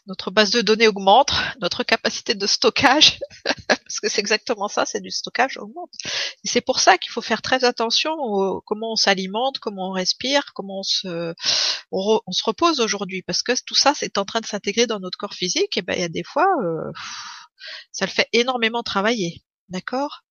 Notre 0.07 0.31
base 0.31 0.51
de 0.51 0.61
données 0.61 0.89
augmente, 0.89 1.33
notre 1.61 1.83
capacité 1.83 2.35
de 2.35 2.47
stockage, 2.47 3.19
parce 3.69 4.01
que 4.01 4.09
c'est 4.09 4.21
exactement 4.21 4.69
ça, 4.69 4.87
c'est 4.87 5.01
du 5.01 5.11
stockage 5.11 5.57
augmente. 5.57 5.91
Et 6.45 6.49
c'est 6.49 6.61
pour 6.61 6.81
ça 6.81 6.99
qu'il 6.99 7.13
faut 7.13 7.23
faire 7.23 7.43
très 7.43 7.65
attention 7.65 8.13
au 8.13 8.61
comment 8.63 8.93
on 8.93 8.97
s'alimente, 8.97 9.59
comment 9.59 9.91
on 9.91 9.93
respire, 9.93 10.53
comment 10.55 10.81
on 10.81 10.83
se, 10.83 11.35
on, 11.91 12.21
se 12.33 12.45
repose 12.45 12.81
aujourd'hui, 12.81 13.23
parce 13.23 13.43
que 13.43 13.53
tout 13.65 13.75
ça, 13.75 13.95
c'est 13.95 14.19
en 14.19 14.25
train 14.25 14.41
de 14.41 14.47
s'intégrer 14.47 14.87
dans 14.87 15.01
notre 15.01 15.19
corps 15.19 15.35
physique. 15.35 15.77
Et 15.77 15.83
ben, 15.83 15.95
il 15.95 16.01
y 16.01 16.05
a 16.05 16.09
des 16.09 16.25
fois, 16.25 16.47
euh, 16.63 16.93
ça 17.93 18.07
le 18.07 18.11
fait 18.11 18.29
énormément 18.33 18.83
travailler, 18.83 19.43
d'accord? 19.69 20.25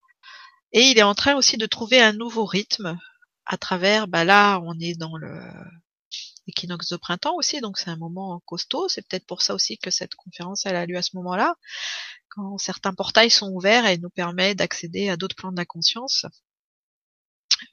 Et 0.71 0.81
il 0.89 0.97
est 0.97 1.03
en 1.03 1.15
train 1.15 1.35
aussi 1.35 1.57
de 1.57 1.65
trouver 1.65 2.01
un 2.01 2.13
nouveau 2.13 2.45
rythme 2.45 2.97
à 3.45 3.57
travers, 3.57 4.07
bah 4.07 4.23
là, 4.23 4.59
on 4.63 4.77
est 4.79 4.97
dans 4.97 5.17
le 5.17 5.39
équinoxe 6.47 6.89
de 6.89 6.97
printemps 6.97 7.35
aussi, 7.35 7.61
donc 7.61 7.77
c'est 7.77 7.89
un 7.89 7.97
moment 7.97 8.41
costaud. 8.45 8.89
C'est 8.89 9.07
peut-être 9.07 9.25
pour 9.25 9.41
ça 9.41 9.53
aussi 9.53 9.77
que 9.77 9.91
cette 9.91 10.15
conférence 10.15 10.65
elle 10.65 10.75
a 10.75 10.85
lieu 10.85 10.97
à 10.97 11.01
ce 11.01 11.15
moment-là, 11.17 11.55
quand 12.29 12.57
certains 12.57 12.93
portails 12.93 13.29
sont 13.29 13.49
ouverts 13.51 13.85
et 13.85 13.97
nous 13.97 14.09
permet 14.09 14.55
d'accéder 14.55 15.09
à 15.09 15.17
d'autres 15.17 15.35
plans 15.35 15.51
de 15.51 15.57
la 15.57 15.65
conscience. 15.65 16.25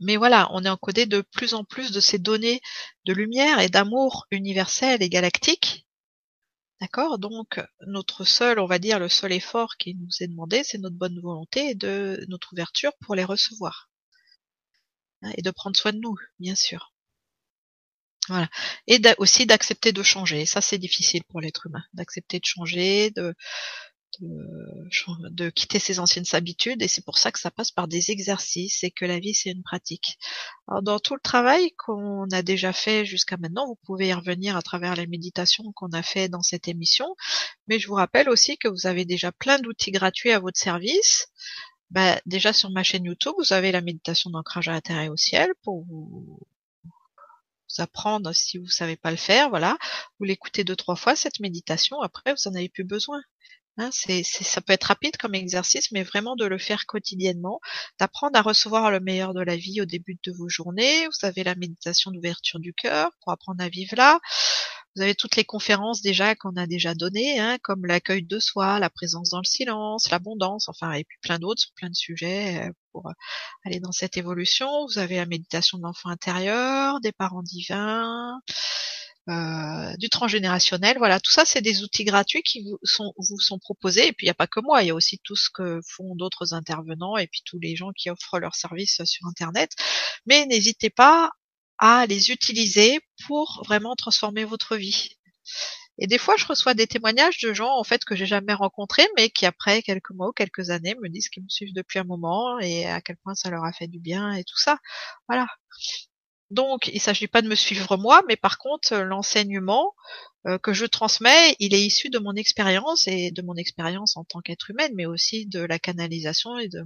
Mais 0.01 0.17
voilà, 0.17 0.49
on 0.53 0.65
est 0.65 0.69
encodé 0.69 1.07
de 1.07 1.21
plus 1.21 1.55
en 1.55 1.65
plus 1.65 1.91
de 1.93 2.01
ces 2.01 2.19
données 2.19 2.61
de 3.05 3.13
lumière 3.13 3.61
et 3.61 3.69
d'amour 3.69 4.27
universel 4.31 5.03
et 5.03 5.09
galactique 5.09 5.87
D'accord? 6.81 7.19
Donc, 7.19 7.61
notre 7.87 8.25
seul, 8.25 8.59
on 8.59 8.67
va 8.67 8.79
dire, 8.79 8.99
le 8.99 9.09
seul 9.11 9.33
effort 9.33 9.77
qui 9.77 9.95
nous 9.95 10.09
est 10.21 10.29
demandé, 10.29 10.63
c'est 10.65 10.79
notre 10.79 10.97
bonne 10.97 11.21
volonté 11.21 11.71
et 11.71 11.75
de 11.75 12.25
notre 12.29 12.55
ouverture 12.55 12.93
pour 13.01 13.15
les 13.15 13.25
recevoir. 13.25 13.91
Et 15.37 15.43
de 15.43 15.51
prendre 15.51 15.77
soin 15.77 15.93
de 15.93 15.99
nous, 15.99 16.17
bien 16.39 16.55
sûr. 16.55 16.95
Voilà. 18.31 18.49
Et 18.87 19.01
aussi 19.19 19.45
d'accepter 19.45 19.93
de 19.93 20.03
changer. 20.05 20.47
Ça, 20.47 20.61
c'est 20.61 20.79
difficile 20.79 21.25
pour 21.29 21.41
l'être 21.41 21.67
humain. 21.67 21.83
D'accepter 21.95 22.39
de 22.39 22.45
changer, 22.45 23.11
de, 23.11 23.35
de, 24.21 25.51
quitter 25.51 25.81
ses 25.81 25.99
anciennes 25.99 26.25
habitudes 26.33 26.81
et 26.81 26.89
c'est 26.89 27.05
pour 27.05 27.19
ça 27.19 27.33
que 27.33 27.41
ça 27.41 27.51
passe 27.51 27.73
par 27.73 27.89
des 27.89 28.13
exercices 28.13 28.85
et 28.85 28.93
que 28.93 29.05
la 29.05 29.19
vie 29.19 29.35
c'est 29.35 29.51
une 29.51 29.65
pratique. 29.65 30.17
Alors 30.69 30.83
dans 30.83 30.99
tout 31.01 31.15
le 31.15 31.21
travail 31.21 31.73
qu'on 31.77 32.29
a 32.31 32.43
déjà 32.43 32.73
fait 32.73 33.05
jusqu'à 33.05 33.37
maintenant, 33.37 33.67
vous 33.67 33.79
pouvez 33.85 34.09
y 34.09 34.15
revenir 34.15 34.57
à 34.57 34.63
travers 34.63 34.95
les 34.95 35.07
méditations 35.09 35.73
qu'on 35.73 35.91
a 35.93 36.03
fait 36.03 36.29
dans 36.29 36.43
cette 36.43 36.69
émission, 36.69 37.17
mais 37.67 37.79
je 37.81 37.89
vous 37.89 37.95
rappelle 37.95 38.29
aussi 38.29 38.59
que 38.59 38.69
vous 38.69 38.87
avez 38.87 39.05
déjà 39.05 39.33
plein 39.33 39.59
d'outils 39.59 39.93
gratuits 39.93 40.33
à 40.33 40.39
votre 40.39 40.59
service. 40.59 41.29
Bah, 41.91 42.21
déjà 42.27 42.53
sur 42.53 42.71
ma 42.71 42.85
chaîne 42.85 43.05
YouTube, 43.05 43.35
vous 43.39 43.53
avez 43.53 43.73
la 43.73 43.81
méditation 43.81 44.31
d'ancrage 44.31 44.69
à 44.69 44.73
la 44.73 44.81
terre 44.81 45.01
et 45.01 45.09
au 45.09 45.17
ciel 45.17 45.51
pour 45.63 45.85
vous 45.85 46.39
apprendre 47.79 48.33
si 48.33 48.59
vous 48.59 48.69
savez 48.69 48.97
pas 48.97 49.11
le 49.11 49.17
faire, 49.17 49.51
voilà. 49.51 49.79
Vous 50.19 50.25
l'écoutez 50.25 50.65
deux, 50.65 50.77
trois 50.77 50.97
fois, 50.97 51.17
cette 51.17 51.41
méditation, 51.41 52.01
après 52.01 52.33
vous 52.33 52.49
en 52.49 52.55
avez 52.55 52.69
plus 52.69 52.85
besoin. 52.85 53.21
Hein, 53.77 53.89
c'est, 53.93 54.23
ça 54.23 54.61
peut 54.61 54.73
être 54.73 54.85
rapide 54.85 55.17
comme 55.17 55.35
exercice, 55.35 55.91
mais 55.93 56.03
vraiment 56.03 56.37
de 56.37 56.45
le 56.45 56.59
faire 56.59 56.87
quotidiennement, 56.87 57.61
d'apprendre 57.99 58.39
à 58.39 58.43
recevoir 58.43 58.91
le 58.91 59.01
meilleur 59.01 59.33
de 59.33 59.41
la 59.41 59.57
vie 59.57 59.81
au 59.81 59.87
début 59.87 60.19
de 60.23 60.33
vos 60.33 60.49
journées. 60.49 61.07
Vous 61.07 61.27
avez 61.27 61.45
la 61.45 61.55
méditation 61.55 62.11
d'ouverture 62.11 62.59
du 62.59 62.75
cœur 62.75 63.11
pour 63.21 63.33
apprendre 63.33 63.63
à 63.63 63.69
vivre 63.69 63.97
là. 63.97 64.21
Vous 64.97 65.03
avez 65.03 65.15
toutes 65.15 65.37
les 65.37 65.45
conférences 65.45 66.03
déjà 66.03 66.35
qu'on 66.35 66.57
a 66.57 66.67
déjà 66.67 66.95
données, 66.95 67.39
hein, 67.39 67.59
comme 67.63 67.87
l'accueil 67.87 68.23
de 68.25 68.39
soi, 68.41 68.81
la 68.81 68.91
présence 68.91 69.31
dans 69.31 69.39
le 69.39 69.45
silence, 69.45 70.11
l'abondance, 70.11 70.69
enfin, 70.69 70.93
et 70.93 71.05
puis 71.05 71.19
plein 71.23 71.39
d'autres 71.39 71.63
sur 71.63 71.73
plein 71.75 71.91
de 71.91 71.95
sujets 71.95 72.69
euh, 72.69 72.73
pour 72.93 73.09
euh, 73.09 73.13
aller 73.65 73.79
dans 73.79 73.93
cette 73.93 74.17
évolution. 74.17 74.69
Vous 74.87 74.99
avez 74.99 75.17
la 75.17 75.27
méditation 75.27 75.79
de 75.79 75.85
l'enfant 75.85 76.09
intérieur, 76.09 77.01
des 77.01 77.13
parents 77.13 77.43
divins, 77.43 78.41
euh, 79.29 79.95
du 79.99 80.09
transgénérationnel. 80.09 80.99
Voilà, 80.99 81.21
tout 81.21 81.31
ça, 81.31 81.45
c'est 81.45 81.61
des 81.61 81.83
outils 81.83 82.05
gratuits 82.05 82.43
qui 82.43 82.65
vous 82.65 82.79
sont, 82.83 83.13
vous 83.17 83.39
sont 83.39 83.59
proposés. 83.61 84.09
Et 84.09 84.13
puis, 84.13 84.27
il 84.27 84.29
n'y 84.29 84.33
a 84.33 84.35
pas 84.35 84.49
que 84.49 84.61
moi, 84.61 84.83
il 84.83 84.89
y 84.89 84.91
a 84.91 84.95
aussi 84.95 85.21
tout 85.23 85.37
ce 85.37 85.51
que 85.51 85.81
font 85.87 86.17
d'autres 86.17 86.53
intervenants 86.55 87.17
et 87.17 87.29
puis 87.29 87.43
tous 87.45 87.59
les 87.61 87.77
gens 87.77 87.93
qui 87.93 88.11
offrent 88.11 88.41
leurs 88.41 88.57
services 88.57 89.05
sur 89.05 89.27
Internet. 89.29 89.73
Mais 90.27 90.47
n'hésitez 90.47 90.91
pas 90.91 91.31
à 91.81 92.07
les 92.07 92.31
utiliser 92.31 93.01
pour 93.27 93.63
vraiment 93.67 93.97
transformer 93.97 94.45
votre 94.45 94.77
vie. 94.77 95.17
Et 95.99 96.07
des 96.07 96.19
fois, 96.19 96.37
je 96.39 96.47
reçois 96.47 96.75
des 96.75 96.87
témoignages 96.87 97.39
de 97.41 97.53
gens 97.53 97.77
en 97.77 97.85
fait 97.85 98.05
que 98.05 98.15
j'ai 98.15 98.27
jamais 98.27 98.55
rencontrés, 98.55 99.07
mais 99.17 99.31
qui 99.31 99.45
après 99.47 99.83
quelques 99.83 100.11
mois 100.11 100.29
ou 100.29 100.33
quelques 100.33 100.71
années 100.71 100.95
me 101.03 101.09
disent 101.09 101.29
qu'ils 101.29 101.43
me 101.43 101.49
suivent 101.49 101.75
depuis 101.75 101.99
un 101.99 102.05
moment 102.05 102.59
et 102.61 102.87
à 102.87 103.01
quel 103.01 103.17
point 103.17 103.35
ça 103.35 103.51
leur 103.51 103.65
a 103.65 103.73
fait 103.73 103.89
du 103.89 103.99
bien 103.99 104.33
et 104.33 104.45
tout 104.45 104.59
ça. 104.59 104.79
Voilà. 105.29 105.47
Donc, 106.51 106.89
il 106.89 106.95
ne 106.95 107.01
s'agit 107.01 107.29
pas 107.29 107.43
de 107.43 107.49
me 107.49 107.55
suivre 107.55 107.97
moi, 107.97 108.23
mais 108.29 108.37
par 108.37 108.59
contre, 108.59 108.93
euh, 108.93 109.05
l'enseignement 109.05 109.95
euh, 110.47 110.59
que 110.59 110.73
je 110.73 110.85
transmets, 110.85 111.55
il 111.61 111.75
est 111.75 111.83
issu 111.83 112.11
de 112.11 112.19
mon 112.19 112.35
expérience 112.35 113.07
et 113.07 113.31
de 113.31 113.43
mon 113.43 113.55
expérience 113.55 114.17
en 114.17 114.25
tant 114.25 114.41
qu'être 114.41 114.71
humaine, 114.71 114.93
mais 114.97 115.07
aussi 115.07 115.47
de 115.47 115.61
la 115.61 115.79
canalisation 115.79 116.59
et 116.59 116.69
de 116.69 116.83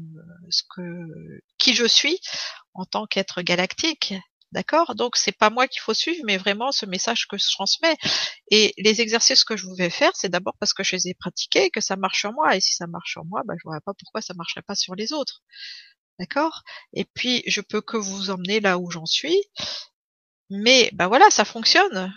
ce 0.50 0.62
que 0.74 0.82
qui 1.58 1.74
je 1.74 1.86
suis 1.86 2.18
en 2.74 2.84
tant 2.84 3.06
qu'être 3.06 3.40
galactique. 3.42 4.14
D'accord? 4.54 4.94
Donc 4.94 5.16
c'est 5.16 5.36
pas 5.36 5.50
moi 5.50 5.66
qu'il 5.66 5.80
faut 5.80 5.94
suivre, 5.94 6.22
mais 6.24 6.36
vraiment 6.36 6.70
ce 6.70 6.86
message 6.86 7.26
que 7.26 7.36
je 7.36 7.44
transmets. 7.50 7.96
Et 8.52 8.72
les 8.78 9.00
exercices 9.00 9.42
que 9.42 9.56
je 9.56 9.66
vous 9.66 9.74
vais 9.74 9.90
faire, 9.90 10.12
c'est 10.14 10.28
d'abord 10.28 10.54
parce 10.60 10.72
que 10.72 10.84
je 10.84 10.94
les 10.94 11.08
ai 11.08 11.14
pratiqués, 11.14 11.70
que 11.70 11.80
ça 11.80 11.96
marche 11.96 12.20
sur 12.20 12.32
moi. 12.32 12.54
Et 12.56 12.60
si 12.60 12.72
ça 12.72 12.86
marche 12.86 13.10
sur 13.10 13.24
moi, 13.24 13.42
bah, 13.46 13.54
je 13.58 13.68
vois 13.68 13.80
pas 13.80 13.94
pourquoi 13.98 14.20
ça 14.22 14.32
marcherait 14.34 14.62
pas 14.62 14.76
sur 14.76 14.94
les 14.94 15.12
autres. 15.12 15.42
D'accord? 16.20 16.62
Et 16.92 17.04
puis, 17.04 17.42
je 17.48 17.60
peux 17.60 17.80
que 17.80 17.96
vous 17.96 18.30
emmener 18.30 18.60
là 18.60 18.78
où 18.78 18.90
j'en 18.92 19.06
suis. 19.06 19.36
Mais, 20.50 20.90
bah 20.92 21.08
voilà, 21.08 21.28
ça 21.30 21.44
fonctionne. 21.44 22.14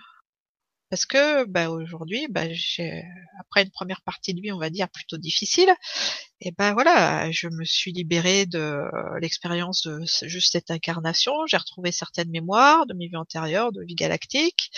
Parce 0.90 1.06
que, 1.06 1.44
bah 1.46 1.70
aujourd'hui, 1.70 2.28
bah, 2.30 2.44
après 3.40 3.64
une 3.64 3.72
première 3.72 4.02
partie 4.02 4.34
de 4.34 4.42
vie, 4.42 4.54
on 4.54 4.58
va 4.60 4.70
dire, 4.70 4.88
plutôt 4.90 5.18
difficile, 5.18 5.70
et 6.40 6.52
ben 6.58 6.74
voilà, 6.74 7.30
je 7.32 7.50
me 7.50 7.66
suis 7.66 7.92
libérée 7.92 8.46
de 8.46 8.80
l'expérience 9.20 9.86
de 9.86 10.00
juste 10.28 10.54
cette 10.54 10.72
incarnation. 10.72 11.34
J'ai 11.48 11.58
retrouvé 11.58 11.92
certaines 11.92 12.30
mémoires 12.30 12.86
de 12.86 12.94
mes 12.94 13.08
vies 13.08 13.18
antérieures, 13.18 13.72
de 13.74 13.84
vie 13.84 13.96
galactique. 13.96 14.72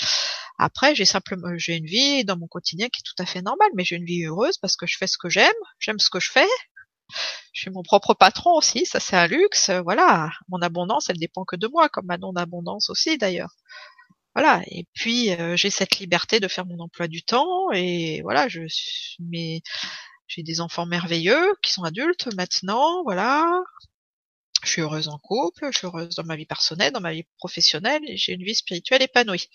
Après, 0.57 0.95
j'ai 0.95 1.05
simplement, 1.05 1.49
j'ai 1.57 1.77
une 1.77 1.85
vie 1.85 2.25
dans 2.25 2.37
mon 2.37 2.47
quotidien 2.47 2.87
qui 2.89 3.01
est 3.01 3.03
tout 3.05 3.21
à 3.21 3.25
fait 3.25 3.41
normale, 3.41 3.69
mais 3.75 3.83
j'ai 3.85 3.95
une 3.95 4.05
vie 4.05 4.25
heureuse 4.25 4.57
parce 4.57 4.75
que 4.75 4.87
je 4.87 4.97
fais 4.97 5.07
ce 5.07 5.17
que 5.17 5.29
j'aime, 5.29 5.53
j'aime 5.79 5.99
ce 5.99 6.09
que 6.09 6.19
je 6.19 6.31
fais, 6.31 6.47
je 7.53 7.61
suis 7.61 7.71
mon 7.71 7.83
propre 7.83 8.13
patron 8.13 8.51
aussi, 8.53 8.85
ça 8.85 8.99
c'est 8.99 9.15
un 9.15 9.27
luxe. 9.27 9.69
Voilà, 9.83 10.31
mon 10.49 10.61
abondance, 10.61 11.09
elle 11.09 11.17
dépend 11.17 11.45
que 11.45 11.55
de 11.55 11.67
moi, 11.67 11.89
comme 11.89 12.05
ma 12.05 12.17
non-abondance 12.17 12.89
aussi 12.89 13.17
d'ailleurs. 13.17 13.55
Voilà, 14.35 14.61
et 14.67 14.85
puis 14.93 15.31
j'ai 15.55 15.69
cette 15.69 15.97
liberté 15.99 16.39
de 16.39 16.47
faire 16.47 16.65
mon 16.65 16.79
emploi 16.79 17.07
du 17.07 17.23
temps 17.23 17.71
et 17.71 18.21
voilà, 18.21 18.47
je 18.47 18.61
mais 19.19 19.61
j'ai 20.27 20.43
des 20.43 20.61
enfants 20.61 20.85
merveilleux 20.85 21.55
qui 21.63 21.71
sont 21.73 21.83
adultes 21.83 22.33
maintenant, 22.35 23.03
voilà. 23.03 23.45
Je 24.63 24.69
suis 24.69 24.81
heureuse 24.81 25.07
en 25.07 25.17
couple, 25.19 25.69
je 25.71 25.77
suis 25.77 25.87
heureuse 25.87 26.15
dans 26.15 26.23
ma 26.23 26.35
vie 26.35 26.45
personnelle, 26.45 26.91
dans 26.93 27.01
ma 27.01 27.13
vie 27.13 27.25
professionnelle, 27.37 28.01
j'ai 28.15 28.33
une 28.33 28.43
vie 28.43 28.55
spirituelle 28.55 29.01
épanouie. 29.01 29.49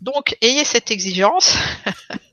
Donc, 0.00 0.36
ayez 0.40 0.64
cette 0.64 0.90
exigence. 0.90 1.54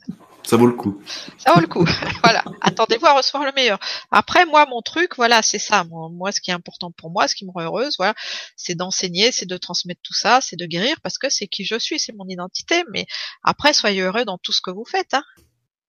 Ça 0.46 0.58
vaut 0.58 0.68
le 0.68 0.74
coup. 0.74 1.02
Ça 1.38 1.54
vaut 1.54 1.60
le 1.60 1.68
coup. 1.68 1.86
voilà. 2.24 2.44
Attendez-vous 2.62 3.06
à 3.08 3.18
recevoir 3.18 3.46
le 3.46 3.52
meilleur. 3.54 3.80
Après, 4.12 4.46
moi, 4.46 4.66
mon 4.68 4.82
truc, 4.82 5.16
voilà, 5.16 5.42
c'est 5.42 5.60
ça. 5.60 5.86
Moi, 5.86 6.32
ce 6.32 6.40
qui 6.40 6.52
est 6.52 6.54
important 6.54 6.92
pour 6.92 7.10
moi, 7.10 7.28
ce 7.28 7.36
qui 7.36 7.46
me 7.46 7.52
rend 7.52 7.62
heureuse, 7.62 7.96
voilà, 7.98 8.14
c'est 8.56 8.76
d'enseigner, 8.76 9.32
c'est 9.32 9.48
de 9.48 9.58
transmettre 9.58 10.02
tout 10.04 10.14
ça, 10.14 10.40
c'est 10.42 10.56
de 10.56 10.66
guérir 10.66 11.02
parce 11.02 11.18
que 11.18 11.30
c'est 11.30 11.48
qui 11.48 11.66
je 11.66 11.80
suis, 11.80 12.00
c'est 12.00 12.14
mon 12.14 12.28
identité. 12.28 12.84
Mais 12.92 13.08
après, 13.44 13.74
soyez 13.74 14.02
heureux 14.02 14.26
dans 14.26 14.38
tout 14.38 14.52
ce 14.52 14.62
que 14.62 14.72
vous 14.72 14.86
faites. 14.86 15.14
Hein. 15.14 15.24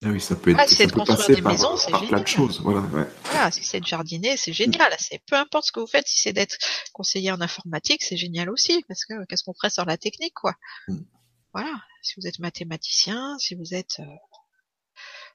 Ah 0.05 0.09
oui, 0.09 0.21
ça 0.21 0.37
peut 0.37 0.51
être. 0.51 0.69
si 0.69 0.75
c'est 0.75 0.87
de 0.87 0.93
construire 0.93 1.37
des 1.37 1.43
maisons, 1.43 1.77
c'est 1.77 1.91
génial. 1.91 2.07
plein 2.09 2.21
de 2.21 2.29
choses. 2.29 2.61
Voilà, 2.61 2.81
ouais. 2.81 3.09
voilà 3.25 3.51
si 3.51 3.65
c'est 3.65 3.81
de 3.81 3.87
jardiner, 3.87 4.37
c'est 4.37 4.53
génial. 4.53 4.95
C'est 4.99 5.21
peu 5.27 5.37
importe 5.37 5.67
ce 5.67 5.73
que 5.73 5.81
vous 5.81 5.87
faites. 5.87 6.07
Si 6.07 6.21
c'est 6.21 6.33
d'être 6.33 6.57
conseiller 6.93 7.33
en 7.33 7.41
informatique, 7.41 8.03
c'est 8.03 8.17
génial 8.17 8.51
aussi 8.51 8.85
parce 8.89 9.05
que 9.05 9.25
qu'est-ce 9.25 9.43
qu'on 9.45 9.55
ferait 9.55 9.71
sur 9.71 9.85
la 9.85 9.97
technique, 9.97 10.35
quoi? 10.35 10.55
Mm. 10.89 10.99
Voilà. 11.55 11.75
Si 12.03 12.15
vous 12.21 12.27
êtes 12.27 12.39
mathématicien, 12.39 13.39
si 13.39 13.55
vous 13.55 13.75
êtes 13.75 13.97
euh, 14.01 14.05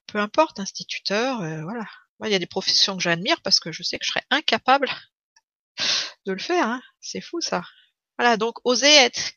peu 0.08 0.20
importe, 0.20 0.60
instituteur, 0.60 1.42
euh, 1.42 1.62
voilà. 1.64 1.86
Moi, 2.20 2.30
il 2.30 2.32
y 2.32 2.36
a 2.36 2.40
des 2.40 2.46
professions 2.46 2.96
que 2.96 3.04
j'admire 3.04 3.42
parce 3.42 3.60
que 3.60 3.72
je 3.72 3.84
sais 3.84 3.98
que 3.98 4.06
je 4.06 4.12
serais 4.12 4.26
incapable 4.30 4.90
de 6.26 6.34
le 6.34 6.40
faire. 6.40 6.68
Hein. 6.68 6.82
C'est 7.00 7.22
fou 7.22 7.42
ça. 7.42 7.64
Voilà, 8.18 8.38
donc 8.38 8.58
osez 8.64 8.94
être 8.94 9.34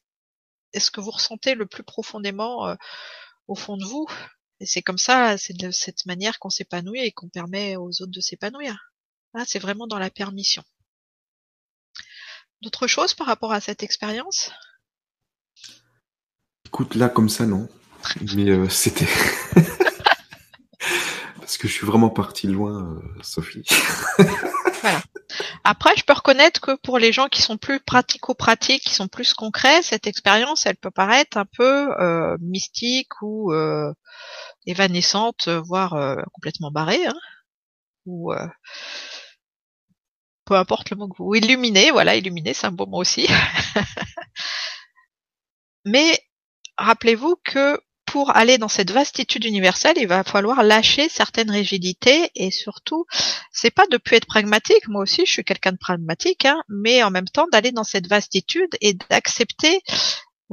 est-ce 0.74 0.90
que 0.90 1.00
vous 1.00 1.12
ressentez 1.12 1.54
le 1.54 1.66
plus 1.66 1.84
profondément 1.84 2.66
euh, 2.66 2.74
au 3.48 3.54
fond 3.54 3.76
de 3.76 3.84
vous? 3.84 4.06
Et 4.60 4.66
c'est 4.66 4.82
comme 4.82 4.98
ça, 4.98 5.38
c'est 5.38 5.56
de 5.56 5.70
cette 5.70 6.04
manière 6.06 6.38
qu'on 6.38 6.50
s'épanouit 6.50 7.00
et 7.00 7.12
qu'on 7.12 7.28
permet 7.28 7.76
aux 7.76 8.02
autres 8.02 8.12
de 8.12 8.20
s'épanouir. 8.20 8.92
c'est 9.46 9.58
vraiment 9.58 9.86
dans 9.86 9.98
la 9.98 10.10
permission. 10.10 10.62
D'autres 12.60 12.86
choses 12.86 13.14
par 13.14 13.26
rapport 13.26 13.52
à 13.52 13.60
cette 13.60 13.82
expérience? 13.82 14.50
Écoute, 16.66 16.94
là 16.94 17.08
comme 17.08 17.28
ça, 17.28 17.46
non. 17.46 17.68
Mais 18.34 18.50
euh, 18.50 18.68
c'était 18.68 19.08
que 21.64 21.70
je 21.70 21.78
suis 21.78 21.86
vraiment 21.86 22.10
parti 22.10 22.46
loin, 22.46 22.84
euh, 22.84 23.22
Sophie. 23.22 23.64
voilà. 24.82 25.02
Après, 25.64 25.96
je 25.96 26.04
peux 26.04 26.12
reconnaître 26.12 26.60
que 26.60 26.76
pour 26.76 26.98
les 26.98 27.10
gens 27.10 27.28
qui 27.28 27.40
sont 27.40 27.56
plus 27.56 27.80
pratico-pratiques, 27.80 28.82
qui 28.82 28.94
sont 28.94 29.08
plus 29.08 29.32
concrets, 29.32 29.80
cette 29.80 30.06
expérience, 30.06 30.66
elle 30.66 30.76
peut 30.76 30.90
paraître 30.90 31.38
un 31.38 31.46
peu 31.46 31.90
euh, 31.98 32.36
mystique 32.38 33.22
ou 33.22 33.50
euh, 33.54 33.90
évanescente, 34.66 35.48
voire 35.48 36.18
complètement 36.34 36.70
barrée, 36.70 37.06
hein, 37.06 37.16
ou 38.04 38.30
peu 40.44 40.56
importe 40.56 40.90
le 40.90 40.98
mot 40.98 41.08
que 41.08 41.16
vous, 41.16 41.30
ou 41.30 41.34
illuminé, 41.34 41.92
voilà, 41.92 42.14
illuminé, 42.14 42.53
c'est 42.53 42.66
un 42.66 42.72
beau 42.72 42.84
mot 42.84 42.99
aussi. 42.99 43.26
Mais 45.86 46.20
rappelez-vous 46.76 47.36
que 47.42 47.80
pour 48.14 48.36
aller 48.36 48.58
dans 48.58 48.68
cette 48.68 48.92
vastitude 48.92 49.45
universelle, 49.45 49.96
il 49.96 50.07
va 50.07 50.22
falloir 50.22 50.62
lâcher 50.62 51.08
certaines 51.08 51.50
rigidités 51.50 52.30
et 52.36 52.53
surtout, 52.53 53.07
c'est 53.50 53.72
pas 53.72 53.88
de 53.88 53.96
plus 53.96 54.14
être 54.14 54.26
pragmatique. 54.26 54.86
Moi 54.86 55.03
aussi, 55.03 55.26
je 55.26 55.32
suis 55.32 55.42
quelqu'un 55.42 55.72
de 55.72 55.78
pragmatique, 55.78 56.45
hein, 56.45 56.62
mais 56.68 57.03
en 57.03 57.11
même 57.11 57.26
temps 57.26 57.49
d'aller 57.50 57.72
dans 57.72 57.82
cette 57.82 58.07
vastitude 58.07 58.70
et 58.80 58.95
d'accepter 59.11 59.80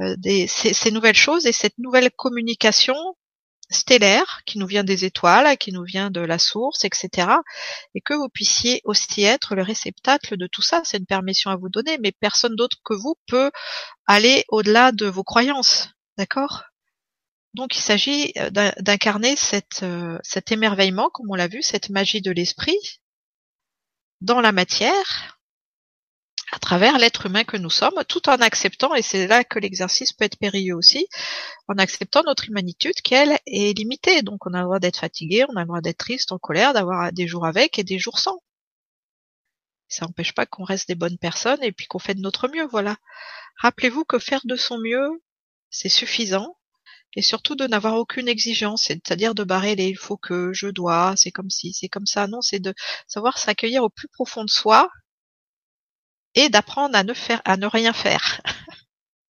euh, 0.00 0.16
ces, 0.48 0.90
nouvelles 0.90 1.14
choses 1.14 1.46
et 1.46 1.52
cette 1.52 1.78
nouvelle 1.78 2.10
communication 2.10 2.96
stellaire 3.70 4.40
qui 4.44 4.58
nous 4.58 4.66
vient 4.66 4.82
des 4.82 5.04
étoiles, 5.04 5.56
qui 5.56 5.70
nous 5.70 5.84
vient 5.84 6.10
de 6.10 6.20
la 6.20 6.40
source, 6.40 6.84
etc. 6.84 7.28
Et 7.94 8.00
que 8.00 8.14
vous 8.14 8.28
puissiez 8.28 8.80
aussi 8.82 9.22
être 9.22 9.54
le 9.54 9.62
réceptacle 9.62 10.36
de 10.36 10.48
tout 10.48 10.62
ça. 10.62 10.80
C'est 10.82 10.98
une 10.98 11.06
permission 11.06 11.52
à 11.52 11.56
vous 11.56 11.68
donner, 11.68 11.96
mais 12.02 12.10
personne 12.10 12.56
d'autre 12.56 12.78
que 12.84 12.94
vous 12.94 13.14
peut 13.28 13.52
aller 14.08 14.42
au-delà 14.48 14.90
de 14.90 15.06
vos 15.06 15.22
croyances. 15.22 15.90
D'accord? 16.18 16.64
Donc 17.54 17.76
il 17.76 17.80
s'agit 17.80 18.32
euh, 18.38 18.50
d'incarner 18.80 19.34
euh, 19.82 20.18
cet 20.22 20.52
émerveillement, 20.52 21.10
comme 21.10 21.30
on 21.30 21.34
l'a 21.34 21.48
vu, 21.48 21.62
cette 21.62 21.90
magie 21.90 22.22
de 22.22 22.30
l'esprit 22.30 22.78
dans 24.22 24.40
la 24.40 24.52
matière, 24.52 25.38
à 26.52 26.58
travers 26.58 26.98
l'être 26.98 27.26
humain 27.26 27.44
que 27.44 27.56
nous 27.56 27.70
sommes, 27.70 28.04
tout 28.08 28.28
en 28.28 28.36
acceptant, 28.36 28.94
et 28.94 29.02
c'est 29.02 29.26
là 29.26 29.42
que 29.42 29.58
l'exercice 29.58 30.12
peut 30.12 30.24
être 30.24 30.38
périlleux 30.38 30.76
aussi, 30.76 31.08
en 31.68 31.76
acceptant 31.78 32.22
notre 32.24 32.48
humanitude 32.48 33.00
qu'elle 33.02 33.38
est 33.46 33.76
limitée. 33.76 34.22
Donc 34.22 34.46
on 34.46 34.54
a 34.54 34.58
le 34.58 34.64
droit 34.64 34.78
d'être 34.78 34.98
fatigué, 34.98 35.44
on 35.48 35.56
a 35.56 35.60
le 35.60 35.66
droit 35.66 35.80
d'être 35.80 35.98
triste, 35.98 36.32
en 36.32 36.38
colère, 36.38 36.72
d'avoir 36.72 37.12
des 37.12 37.26
jours 37.26 37.46
avec 37.46 37.78
et 37.78 37.84
des 37.84 37.98
jours 37.98 38.18
sans. 38.18 38.40
Ça 39.88 40.06
n'empêche 40.06 40.34
pas 40.34 40.46
qu'on 40.46 40.64
reste 40.64 40.88
des 40.88 40.94
bonnes 40.94 41.18
personnes 41.18 41.62
et 41.62 41.72
puis 41.72 41.86
qu'on 41.86 41.98
fait 41.98 42.14
de 42.14 42.20
notre 42.20 42.48
mieux, 42.48 42.66
voilà. 42.66 42.96
Rappelez-vous 43.58 44.04
que 44.04 44.18
faire 44.18 44.42
de 44.44 44.56
son 44.56 44.78
mieux, 44.78 45.22
c'est 45.68 45.90
suffisant 45.90 46.56
et 47.14 47.22
surtout 47.22 47.54
de 47.54 47.66
n'avoir 47.66 47.96
aucune 47.96 48.28
exigence, 48.28 48.84
c'est-à-dire 48.84 49.34
de 49.34 49.44
barrer 49.44 49.76
les 49.76 49.88
il 49.88 49.98
faut 49.98 50.16
que, 50.16 50.52
je 50.52 50.68
dois, 50.68 51.14
c'est 51.16 51.30
comme 51.30 51.50
si, 51.50 51.72
c'est 51.72 51.88
comme 51.88 52.06
ça. 52.06 52.26
Non, 52.26 52.40
c'est 52.40 52.60
de 52.60 52.74
savoir 53.06 53.38
s'accueillir 53.38 53.82
au 53.84 53.90
plus 53.90 54.08
profond 54.08 54.44
de 54.44 54.50
soi 54.50 54.88
et 56.34 56.48
d'apprendre 56.48 56.96
à 56.96 57.04
ne 57.04 57.14
faire, 57.14 57.42
à 57.44 57.56
ne 57.56 57.66
rien 57.66 57.92
faire. 57.92 58.40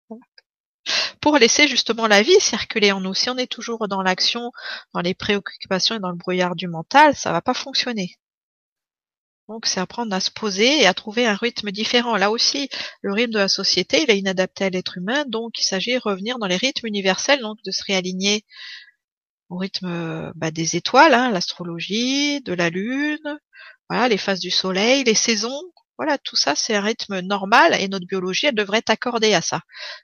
Pour 1.21 1.37
laisser 1.37 1.67
justement 1.67 2.07
la 2.07 2.21
vie 2.23 2.39
circuler 2.39 2.91
en 2.91 3.01
nous. 3.01 3.13
Si 3.13 3.29
on 3.29 3.37
est 3.37 3.51
toujours 3.51 3.87
dans 3.87 4.01
l'action, 4.01 4.51
dans 4.93 5.01
les 5.01 5.13
préoccupations 5.13 5.95
et 5.95 5.99
dans 5.99 6.09
le 6.09 6.15
brouillard 6.15 6.55
du 6.55 6.67
mental, 6.67 7.15
ça 7.15 7.31
va 7.31 7.41
pas 7.41 7.53
fonctionner. 7.53 8.17
Donc 9.47 9.65
c'est 9.65 9.79
apprendre 9.79 10.13
à 10.13 10.19
se 10.19 10.31
poser 10.31 10.81
et 10.81 10.87
à 10.87 10.93
trouver 10.93 11.25
un 11.25 11.35
rythme 11.35 11.71
différent. 11.71 12.17
Là 12.17 12.31
aussi, 12.31 12.69
le 13.01 13.13
rythme 13.13 13.33
de 13.33 13.39
la 13.39 13.47
société, 13.47 14.03
il 14.03 14.11
est 14.11 14.19
inadapté 14.19 14.65
à 14.65 14.69
l'être 14.69 14.97
humain, 14.97 15.23
donc 15.25 15.59
il 15.59 15.63
s'agit 15.63 15.93
de 15.93 16.01
revenir 16.03 16.37
dans 16.37 16.47
les 16.47 16.57
rythmes 16.57 16.87
universels, 16.87 17.39
donc 17.39 17.57
de 17.63 17.71
se 17.71 17.83
réaligner 17.85 18.43
au 19.49 19.57
rythme 19.57 20.31
bah, 20.35 20.51
des 20.51 20.75
étoiles, 20.75 21.13
hein, 21.13 21.31
l'astrologie, 21.31 22.41
de 22.41 22.53
la 22.53 22.69
lune, 22.69 23.39
voilà, 23.89 24.09
les 24.09 24.17
phases 24.17 24.41
du 24.41 24.51
soleil, 24.51 25.03
les 25.05 25.15
saisons. 25.15 25.61
Voilà, 25.97 26.17
tout 26.17 26.35
ça 26.35 26.53
c'est 26.55 26.75
un 26.75 26.81
rythme 26.81 27.21
normal 27.21 27.75
et 27.79 27.87
notre 27.87 28.05
biologie 28.05 28.47
elle 28.47 28.55
devrait 28.55 28.79
être 28.79 28.89
accordée 28.91 29.33
à 29.33 29.41
ça. 29.41 29.61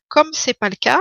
Comme 0.07 0.31
c'est 0.33 0.57
pas 0.57 0.69
le 0.69 0.75
cas, 0.75 0.99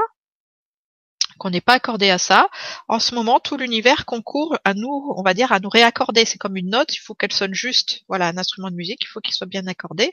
qu'on 1.43 1.51
n'est 1.51 1.61
pas 1.61 1.75
accordé 1.75 2.09
à 2.09 2.19
ça. 2.19 2.49
En 2.87 3.01
ce 3.01 3.17
moment, 3.17 3.41
tout 3.41 3.57
l'univers 3.57 4.07
concourt 4.07 4.57
à 4.65 4.75
nous, 4.75 5.13
on 5.17 5.25
va 5.25 5.35
dire, 5.35 5.51
à 5.51 5.59
nous 5.59 5.69
réaccorder. 5.69 6.25
C'est 6.25 6.39
comme 6.39 6.57
une 6.57 6.71
note, 6.71 6.95
il 6.95 7.01
faut 7.01 7.15
qu'elle 7.15 7.33
sonne 7.33 7.53
juste. 7.53 8.03
Voilà, 8.07 8.29
un 8.29 8.39
instrument 8.39 8.71
de 8.71 8.77
musique, 8.77 9.01
il 9.03 9.09
faut 9.09 9.19
qu'il 9.19 9.35
soit 9.35 9.49
bien 9.49 9.67
accordé 9.67 10.13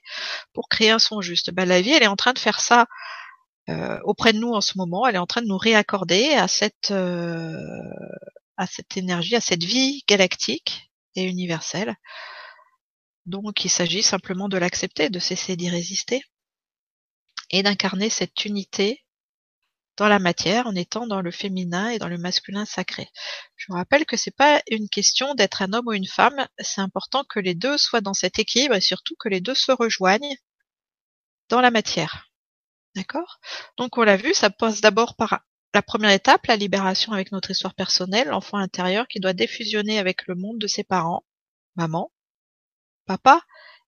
pour 0.53 0.69
créer 0.69 0.89
un 0.89 0.97
son 0.97 1.21
juste. 1.21 1.51
Ben, 1.51 1.65
la 1.65 1.81
vie, 1.81 1.91
elle 1.91 2.01
est 2.01 2.07
en 2.07 2.15
train 2.15 2.33
de 2.33 2.39
faire 2.39 2.59
ça 2.59 2.87
euh, 3.69 3.99
auprès 4.05 4.33
de 4.33 4.39
nous 4.39 4.53
en 4.53 4.61
ce 4.61 4.75
moment. 4.79 5.05
Elle 5.05 5.15
est 5.15 5.19
en 5.19 5.27
train 5.27 5.43
de 5.43 5.47
nous 5.47 5.57
réaccorder 5.57 6.31
à 6.33 6.47
cette, 6.47 6.89
euh, 6.89 7.53
à 8.57 8.65
cette 8.65 8.97
énergie, 8.97 9.35
à 9.35 9.41
cette 9.41 9.63
vie 9.63 10.03
galactique 10.07 10.89
et 11.13 11.25
universelle. 11.25 11.95
Donc, 13.27 13.63
il 13.65 13.69
s'agit 13.69 14.01
simplement 14.01 14.49
de 14.49 14.57
l'accepter, 14.57 15.11
de 15.11 15.19
cesser 15.19 15.55
d'y 15.55 15.69
résister 15.69 16.23
et 17.51 17.61
d'incarner 17.61 18.09
cette 18.09 18.45
unité 18.45 19.03
dans 19.99 20.07
la 20.07 20.19
matière 20.19 20.65
en 20.65 20.75
étant 20.75 21.07
dans 21.07 21.21
le 21.21 21.29
féminin 21.29 21.89
et 21.89 21.99
dans 21.99 22.07
le 22.07 22.17
masculin 22.17 22.65
sacré. 22.65 23.09
Je 23.57 23.65
vous 23.67 23.75
rappelle 23.75 24.05
que 24.05 24.15
c'est 24.15 24.35
pas 24.35 24.61
une 24.71 24.87
question 24.87 25.35
d'être 25.35 25.61
un 25.61 25.73
homme 25.73 25.87
ou 25.87 25.93
une 25.93 26.07
femme, 26.07 26.47
c'est 26.57 26.81
important 26.81 27.25
que 27.25 27.39
les 27.39 27.53
deux 27.53 27.77
soient 27.77 28.01
dans 28.01 28.13
cet 28.13 28.39
équilibre 28.39 28.75
et 28.75 28.81
surtout 28.81 29.15
que 29.19 29.27
les 29.27 29.41
deux 29.41 29.55
se 29.55 29.73
rejoignent 29.73 30.37
dans 31.49 31.59
la 31.59 31.69
matière. 31.69 32.29
D'accord? 32.95 33.39
Donc 33.77 33.97
on 33.97 34.03
l'a 34.03 34.15
vu, 34.15 34.33
ça 34.33 34.49
passe 34.49 34.79
d'abord 34.79 35.15
par 35.15 35.41
la 35.73 35.81
première 35.81 36.11
étape, 36.11 36.47
la 36.47 36.55
libération 36.55 37.11
avec 37.11 37.31
notre 37.33 37.51
histoire 37.51 37.75
personnelle, 37.75 38.29
l'enfant 38.29 38.57
intérieur 38.57 39.07
qui 39.07 39.19
doit 39.19 39.33
défusionner 39.33 39.99
avec 39.99 40.27
le 40.27 40.35
monde 40.35 40.59
de 40.59 40.67
ses 40.67 40.85
parents, 40.85 41.25
maman, 41.75 42.11
papa, 43.05 43.41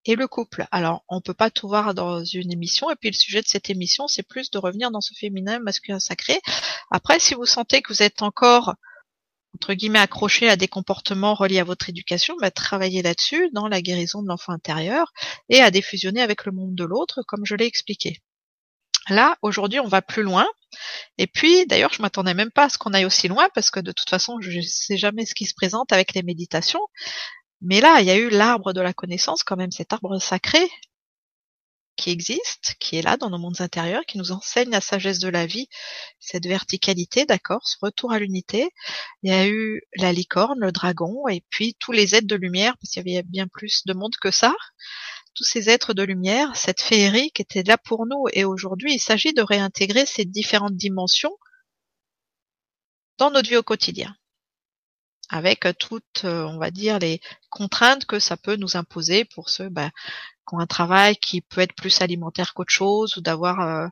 et 0.05 0.15
le 0.15 0.27
couple. 0.27 0.65
Alors, 0.71 1.03
on 1.09 1.21
peut 1.21 1.33
pas 1.33 1.49
tout 1.49 1.67
voir 1.67 1.93
dans 1.93 2.23
une 2.23 2.51
émission, 2.51 2.89
et 2.89 2.95
puis 2.95 3.09
le 3.09 3.15
sujet 3.15 3.41
de 3.41 3.47
cette 3.47 3.69
émission, 3.69 4.07
c'est 4.07 4.23
plus 4.23 4.49
de 4.51 4.57
revenir 4.57 4.91
dans 4.91 5.01
ce 5.01 5.13
féminin 5.13 5.59
masculin 5.59 5.99
sacré. 5.99 6.39
Après, 6.89 7.19
si 7.19 7.33
vous 7.33 7.45
sentez 7.45 7.81
que 7.81 7.93
vous 7.93 8.03
êtes 8.03 8.21
encore 8.21 8.73
entre 9.55 9.73
guillemets 9.73 9.99
accroché 9.99 10.49
à 10.49 10.55
des 10.55 10.67
comportements 10.67 11.35
reliés 11.35 11.59
à 11.59 11.63
votre 11.63 11.89
éducation, 11.89 12.35
bah, 12.39 12.51
travaillez 12.51 13.01
là-dessus 13.01 13.49
dans 13.53 13.67
la 13.67 13.81
guérison 13.81 14.23
de 14.23 14.27
l'enfant 14.27 14.53
intérieur 14.53 15.11
et 15.49 15.61
à 15.61 15.71
défusionner 15.71 16.21
avec 16.21 16.45
le 16.45 16.51
monde 16.51 16.73
de 16.73 16.85
l'autre, 16.85 17.21
comme 17.27 17.45
je 17.45 17.55
l'ai 17.55 17.65
expliqué. 17.65 18.21
Là, 19.09 19.35
aujourd'hui, 19.41 19.79
on 19.79 19.87
va 19.87 20.01
plus 20.01 20.23
loin. 20.23 20.47
Et 21.17 21.27
puis, 21.27 21.65
d'ailleurs, 21.65 21.91
je 21.91 22.01
m'attendais 22.01 22.33
même 22.33 22.51
pas 22.51 22.65
à 22.65 22.69
ce 22.69 22.77
qu'on 22.77 22.93
aille 22.93 23.05
aussi 23.05 23.27
loin, 23.27 23.49
parce 23.53 23.71
que 23.71 23.79
de 23.79 23.91
toute 23.91 24.09
façon, 24.09 24.39
je 24.39 24.51
ne 24.57 24.61
sais 24.61 24.97
jamais 24.97 25.25
ce 25.25 25.35
qui 25.35 25.45
se 25.45 25.53
présente 25.53 25.91
avec 25.91 26.13
les 26.13 26.23
méditations. 26.23 26.81
Mais 27.61 27.79
là, 27.81 28.01
il 28.01 28.07
y 28.07 28.11
a 28.11 28.17
eu 28.17 28.29
l'arbre 28.29 28.73
de 28.73 28.81
la 28.81 28.93
connaissance, 28.93 29.43
quand 29.43 29.57
même, 29.57 29.71
cet 29.71 29.93
arbre 29.93 30.19
sacré 30.19 30.69
qui 31.95 32.09
existe, 32.09 32.75
qui 32.79 32.97
est 32.97 33.01
là 33.01 33.17
dans 33.17 33.29
nos 33.29 33.37
mondes 33.37 33.61
intérieurs, 33.61 34.05
qui 34.07 34.17
nous 34.17 34.31
enseigne 34.31 34.71
la 34.71 34.81
sagesse 34.81 35.19
de 35.19 35.29
la 35.29 35.45
vie, 35.45 35.67
cette 36.19 36.47
verticalité, 36.47 37.25
d'accord, 37.25 37.67
ce 37.67 37.77
retour 37.81 38.11
à 38.11 38.19
l'unité. 38.19 38.69
Il 39.23 39.31
y 39.31 39.33
a 39.33 39.47
eu 39.47 39.81
la 39.97 40.11
licorne, 40.11 40.59
le 40.59 40.71
dragon, 40.71 41.27
et 41.27 41.43
puis 41.49 41.75
tous 41.79 41.91
les 41.91 42.15
êtres 42.15 42.27
de 42.27 42.35
lumière, 42.35 42.75
parce 42.79 42.91
qu'il 42.93 43.07
y 43.07 43.17
avait 43.17 43.23
bien 43.23 43.47
plus 43.47 43.83
de 43.85 43.93
monde 43.93 44.15
que 44.19 44.31
ça. 44.31 44.53
Tous 45.35 45.43
ces 45.43 45.69
êtres 45.69 45.93
de 45.93 46.03
lumière, 46.03 46.55
cette 46.55 46.81
féerie 46.81 47.31
qui 47.31 47.41
était 47.43 47.63
là 47.63 47.77
pour 47.77 48.05
nous, 48.07 48.25
et 48.33 48.45
aujourd'hui, 48.45 48.95
il 48.95 48.99
s'agit 48.99 49.33
de 49.33 49.43
réintégrer 49.43 50.05
ces 50.05 50.25
différentes 50.25 50.75
dimensions 50.75 51.37
dans 53.17 53.29
notre 53.31 53.49
vie 53.49 53.57
au 53.57 53.63
quotidien 53.63 54.15
avec 55.31 55.65
toutes, 55.79 56.25
euh, 56.25 56.43
on 56.45 56.57
va 56.59 56.71
dire, 56.71 56.99
les 56.99 57.21
contraintes 57.49 58.05
que 58.05 58.19
ça 58.19 58.37
peut 58.37 58.57
nous 58.57 58.75
imposer 58.77 59.25
pour 59.25 59.49
ceux 59.49 59.69
bah, 59.69 59.89
qui 60.47 60.55
ont 60.55 60.59
un 60.59 60.67
travail 60.67 61.15
qui 61.15 61.41
peut 61.41 61.61
être 61.61 61.73
plus 61.73 62.01
alimentaire 62.01 62.53
qu'autre 62.53 62.73
chose, 62.73 63.17
ou 63.17 63.21
d'avoir 63.21 63.61
euh, 63.61 63.87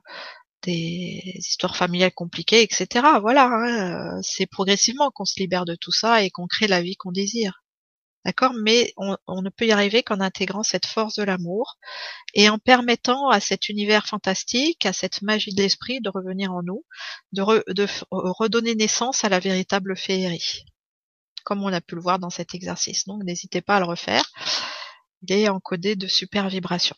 des 0.62 1.22
histoires 1.36 1.76
familiales 1.76 2.12
compliquées, 2.12 2.62
etc. 2.62 3.06
Voilà, 3.20 3.46
hein, 3.46 4.18
euh, 4.18 4.20
c'est 4.22 4.46
progressivement 4.46 5.10
qu'on 5.10 5.24
se 5.24 5.40
libère 5.40 5.64
de 5.64 5.74
tout 5.76 5.92
ça 5.92 6.22
et 6.22 6.30
qu'on 6.30 6.46
crée 6.46 6.68
la 6.68 6.82
vie 6.82 6.96
qu'on 6.96 7.12
désire. 7.12 7.62
D'accord? 8.26 8.52
Mais 8.62 8.92
on, 8.98 9.42
ne 9.42 9.48
peut 9.48 9.66
y 9.66 9.72
arriver 9.72 10.02
qu'en 10.02 10.20
intégrant 10.20 10.62
cette 10.62 10.84
force 10.84 11.14
de 11.16 11.22
l'amour 11.22 11.78
et 12.34 12.50
en 12.50 12.58
permettant 12.58 13.30
à 13.30 13.40
cet 13.40 13.70
univers 13.70 14.06
fantastique, 14.06 14.84
à 14.84 14.92
cette 14.92 15.22
magie 15.22 15.54
de 15.54 15.62
l'esprit 15.62 16.02
de 16.02 16.10
revenir 16.10 16.52
en 16.52 16.62
nous, 16.62 16.84
de 17.32 17.42
redonner 18.10 18.74
naissance 18.74 19.24
à 19.24 19.30
la 19.30 19.40
véritable 19.40 19.96
féerie 19.96 20.66
comme 21.44 21.62
on 21.62 21.72
a 21.72 21.80
pu 21.80 21.94
le 21.94 22.00
voir 22.00 22.18
dans 22.18 22.30
cet 22.30 22.54
exercice. 22.54 23.06
Donc 23.06 23.22
n'hésitez 23.24 23.60
pas 23.60 23.76
à 23.76 23.80
le 23.80 23.86
refaire. 23.86 24.24
Il 25.22 25.32
est 25.32 25.48
encodé 25.48 25.96
de 25.96 26.06
super 26.06 26.48
vibrations. 26.48 26.96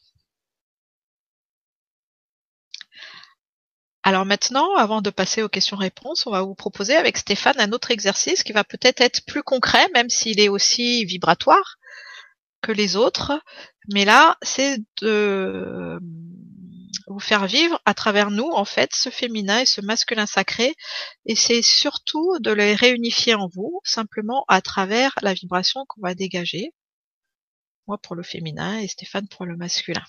Alors 4.04 4.24
maintenant, 4.24 4.74
avant 4.76 5.00
de 5.00 5.10
passer 5.10 5.42
aux 5.42 5.48
questions-réponses, 5.48 6.26
on 6.26 6.32
va 6.32 6.42
vous 6.42 6.56
proposer 6.56 6.96
avec 6.96 7.16
Stéphane 7.16 7.60
un 7.60 7.70
autre 7.72 7.92
exercice 7.92 8.42
qui 8.42 8.52
va 8.52 8.64
peut-être 8.64 9.00
être 9.00 9.24
plus 9.24 9.44
concret, 9.44 9.88
même 9.94 10.10
s'il 10.10 10.40
est 10.40 10.48
aussi 10.48 11.04
vibratoire 11.04 11.78
que 12.62 12.72
les 12.72 12.96
autres. 12.96 13.32
Mais 13.92 14.04
là, 14.04 14.36
c'est 14.42 14.78
de 15.02 16.00
vous 17.12 17.20
faire 17.20 17.46
vivre 17.46 17.80
à 17.84 17.94
travers 17.94 18.30
nous, 18.30 18.50
en 18.50 18.64
fait, 18.64 18.94
ce 18.94 19.10
féminin 19.10 19.60
et 19.60 19.66
ce 19.66 19.80
masculin 19.80 20.26
sacré. 20.26 20.74
Et 21.26 21.36
c'est 21.36 21.62
surtout 21.62 22.38
de 22.40 22.50
les 22.50 22.74
réunifier 22.74 23.34
en 23.34 23.48
vous, 23.48 23.80
simplement 23.84 24.44
à 24.48 24.60
travers 24.60 25.12
la 25.22 25.34
vibration 25.34 25.84
qu'on 25.88 26.00
va 26.02 26.14
dégager. 26.14 26.72
Moi 27.86 27.98
pour 27.98 28.14
le 28.14 28.22
féminin 28.22 28.78
et 28.78 28.88
Stéphane 28.88 29.28
pour 29.28 29.44
le 29.44 29.56
masculin. 29.56 30.04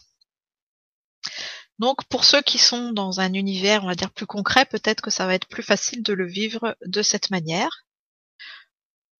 Donc 1.80 2.06
pour 2.06 2.24
ceux 2.24 2.42
qui 2.42 2.60
sont 2.60 2.92
dans 2.92 3.20
un 3.20 3.34
univers, 3.34 3.84
on 3.84 3.88
va 3.88 3.96
dire, 3.96 4.12
plus 4.12 4.28
concret, 4.28 4.66
peut-être 4.66 5.02
que 5.02 5.10
ça 5.10 5.26
va 5.26 5.36
être 5.36 5.48
plus 5.48 5.64
facile 5.64 6.04
de 6.04 6.14
le 6.14 6.28
vivre 6.28 6.78
de 6.86 7.02
cette 7.02 7.30
manière 7.30 7.86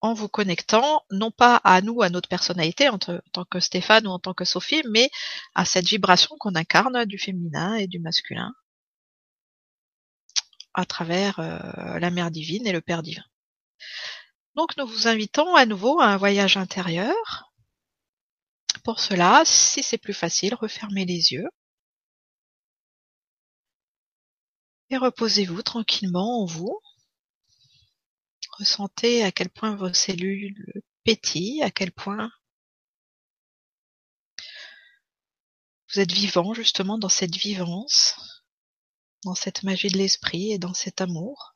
en 0.04 0.14
vous 0.14 0.28
connectant 0.28 1.06
non 1.12 1.32
pas 1.32 1.56
à 1.64 1.82
nous, 1.82 2.02
à 2.02 2.10
notre 2.10 2.28
personnalité 2.28 2.90
en, 2.90 3.00
tant 3.00 3.46
que 3.50 3.62
Stéphane 3.62 4.06
ou 4.06 4.12
en 4.12 4.20
tant 4.20 4.34
que 4.34 4.44
Sophie, 4.44 4.84
mais 4.90 5.10
à 5.56 5.64
cette 5.64 5.88
vibration 5.88 6.36
qu'on 6.40 6.56
incarne 6.56 7.06
du 7.06 7.18
féminin 7.18 7.76
et 7.76 7.88
du 7.88 8.00
masculin 8.00 8.54
à 10.74 10.86
travers 10.86 11.40
euh, 11.40 12.00
la 12.00 12.10
Mère 12.10 12.32
divine 12.32 12.68
et 12.68 12.74
le 12.74 12.82
Père 12.82 13.02
divin. 13.02 13.24
Donc 14.56 14.76
nous 14.76 14.86
vous 14.86 15.08
invitons 15.08 15.56
à 15.56 15.66
nouveau 15.66 16.02
à 16.02 16.08
un 16.08 16.18
voyage 16.18 16.58
intérieur. 16.58 17.54
Pour 18.84 19.00
cela, 19.00 19.44
si 19.46 19.84
c'est 19.84 19.98
plus 19.98 20.14
facile, 20.14 20.54
refermez 20.56 21.06
les 21.06 21.32
yeux. 21.32 21.48
Et 24.90 24.98
reposez-vous 24.98 25.62
tranquillement 25.62 26.42
en 26.42 26.46
vous, 26.46 26.78
Ressentez 28.60 29.24
à 29.24 29.32
quel 29.32 29.50
point 29.50 29.76
vos 29.76 29.94
cellules 29.94 30.84
pétillent, 31.04 31.64
à 31.64 31.72
quel 31.72 31.92
point 31.92 32.32
vous 35.90 36.00
êtes 36.00 36.12
vivant 36.12 36.54
justement 36.54 37.00
dans 37.00 37.10
cette 37.10 37.36
vivance, 37.36 38.16
dans 39.24 39.34
cette 39.34 39.64
magie 39.64 39.90
de 39.90 39.98
l'esprit 39.98 40.52
et 40.52 40.60
dans 40.60 40.74
cet 40.74 41.02
amour. 41.02 41.56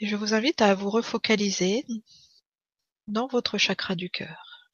Et 0.00 0.08
je 0.08 0.16
vous 0.16 0.34
invite 0.34 0.60
à 0.60 0.74
vous 0.74 0.90
refocaliser 0.90 1.86
dans 3.06 3.28
votre 3.28 3.56
chakra 3.56 3.94
du 3.94 4.10
cœur. 4.10 4.68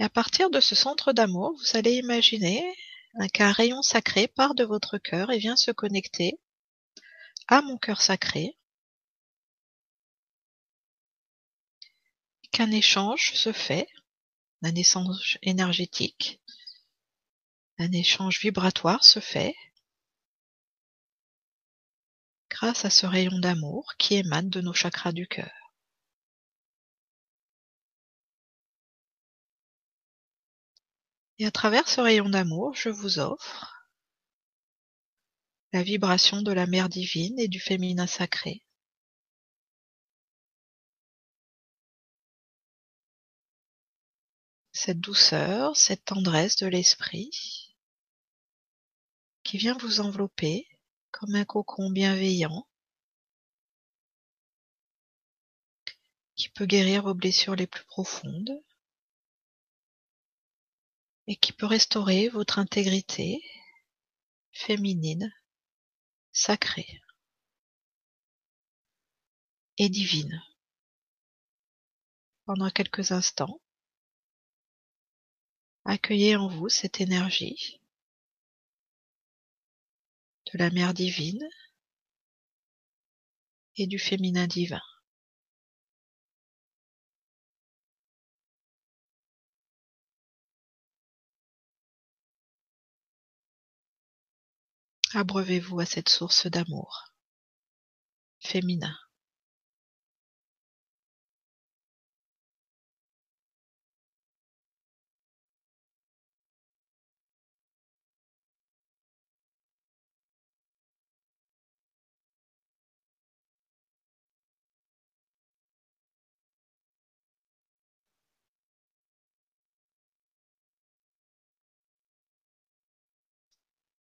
Et 0.00 0.04
à 0.04 0.08
partir 0.08 0.50
de 0.50 0.58
ce 0.58 0.74
centre 0.74 1.12
d'amour, 1.12 1.52
vous 1.56 1.76
allez 1.76 1.94
imaginer 1.94 2.74
qu'un 3.32 3.52
rayon 3.52 3.82
sacré 3.82 4.28
part 4.28 4.54
de 4.54 4.64
votre 4.64 4.98
cœur 4.98 5.30
et 5.30 5.38
vient 5.38 5.56
se 5.56 5.70
connecter 5.70 6.38
à 7.48 7.62
mon 7.62 7.76
cœur 7.76 8.00
sacré, 8.00 8.56
qu'un 12.50 12.70
échange 12.70 13.32
se 13.34 13.52
fait, 13.52 13.88
un 14.62 14.74
échange 14.74 15.38
énergétique, 15.42 16.40
un 17.78 17.92
échange 17.92 18.40
vibratoire 18.40 19.04
se 19.04 19.20
fait 19.20 19.54
grâce 22.50 22.84
à 22.84 22.90
ce 22.90 23.06
rayon 23.06 23.38
d'amour 23.38 23.94
qui 23.98 24.14
émane 24.14 24.50
de 24.50 24.60
nos 24.60 24.74
chakras 24.74 25.12
du 25.12 25.26
cœur. 25.26 25.61
Et 31.42 31.46
à 31.46 31.50
travers 31.50 31.88
ce 31.88 32.00
rayon 32.00 32.28
d'amour, 32.28 32.72
je 32.72 32.88
vous 32.88 33.18
offre 33.18 33.88
la 35.72 35.82
vibration 35.82 36.40
de 36.40 36.52
la 36.52 36.68
mère 36.68 36.88
divine 36.88 37.36
et 37.36 37.48
du 37.48 37.58
féminin 37.58 38.06
sacré. 38.06 38.62
Cette 44.70 45.00
douceur, 45.00 45.76
cette 45.76 46.04
tendresse 46.04 46.58
de 46.58 46.68
l'esprit 46.68 47.74
qui 49.42 49.58
vient 49.58 49.76
vous 49.78 49.98
envelopper 49.98 50.68
comme 51.10 51.34
un 51.34 51.44
cocon 51.44 51.90
bienveillant 51.90 52.68
qui 56.36 56.50
peut 56.50 56.66
guérir 56.66 57.02
vos 57.02 57.14
blessures 57.14 57.56
les 57.56 57.66
plus 57.66 57.84
profondes 57.86 58.62
et 61.26 61.36
qui 61.36 61.52
peut 61.52 61.66
restaurer 61.66 62.28
votre 62.28 62.58
intégrité 62.58 63.40
féminine, 64.52 65.32
sacrée 66.32 67.00
et 69.78 69.88
divine. 69.88 70.42
Pendant 72.44 72.70
quelques 72.70 73.12
instants, 73.12 73.60
accueillez 75.84 76.36
en 76.36 76.48
vous 76.48 76.68
cette 76.68 77.00
énergie 77.00 77.80
de 80.52 80.58
la 80.58 80.70
mère 80.70 80.92
divine 80.92 81.48
et 83.76 83.86
du 83.86 83.98
féminin 83.98 84.46
divin. 84.46 84.82
Abreuvez-vous 95.14 95.78
à 95.80 95.84
cette 95.84 96.08
source 96.08 96.46
d'amour 96.46 97.12
féminin. 98.40 98.96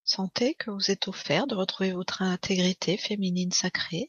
Sentez 0.08 0.54
que 0.54 0.70
vous 0.70 0.92
êtes 0.92 1.08
offert 1.08 1.48
de 1.48 1.56
retrouver 1.56 1.90
votre 1.90 2.22
intégrité 2.22 2.96
féminine 2.96 3.50
sacrée. 3.50 4.08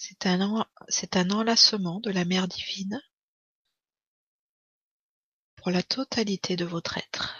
C'est 0.00 0.26
un, 0.26 1.30
enlacement 1.32 1.98
de 1.98 2.12
la 2.12 2.24
Mère 2.24 2.46
divine 2.46 3.02
pour 5.56 5.72
la 5.72 5.82
totalité 5.82 6.54
de 6.54 6.64
votre 6.64 6.98
être. 6.98 7.36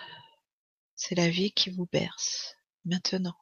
C'est 0.97 1.15
la 1.15 1.31
vie 1.31 1.53
qui 1.53 1.71
vous 1.71 1.87
berce 1.87 2.57
maintenant. 2.85 3.37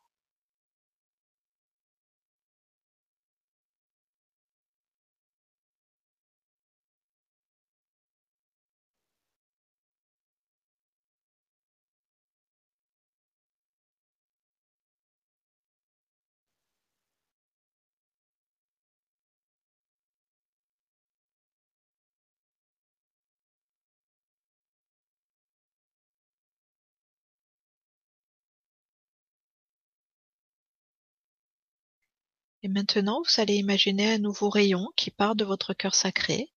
Et 32.67 32.69
maintenant, 32.69 33.23
vous 33.23 33.41
allez 33.41 33.55
imaginer 33.55 34.15
un 34.15 34.19
nouveau 34.19 34.49
rayon 34.51 34.89
qui 34.97 35.13
part 35.13 35.37
de 35.37 35.45
votre 35.45 35.73
cœur 35.73 35.95
sacré 35.95 36.53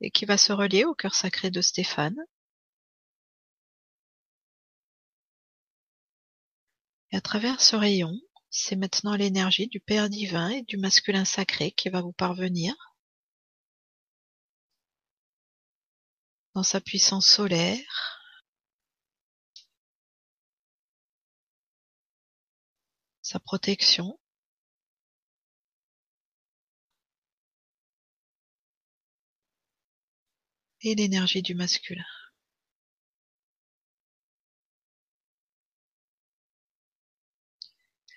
et 0.00 0.10
qui 0.10 0.24
va 0.24 0.36
se 0.36 0.52
relier 0.52 0.84
au 0.84 0.92
cœur 0.92 1.14
sacré 1.14 1.52
de 1.52 1.60
Stéphane. 1.60 2.16
Et 7.12 7.16
à 7.16 7.20
travers 7.20 7.60
ce 7.60 7.76
rayon, 7.76 8.12
c'est 8.50 8.74
maintenant 8.74 9.14
l'énergie 9.14 9.68
du 9.68 9.78
Père 9.78 10.10
divin 10.10 10.48
et 10.48 10.62
du 10.62 10.78
masculin 10.78 11.24
sacré 11.24 11.70
qui 11.70 11.90
va 11.90 12.00
vous 12.00 12.12
parvenir 12.12 12.74
dans 16.54 16.64
sa 16.64 16.80
puissance 16.80 17.28
solaire, 17.28 18.20
sa 23.20 23.38
protection, 23.38 24.18
et 30.82 30.94
l'énergie 30.94 31.42
du 31.42 31.54
masculin. 31.54 32.04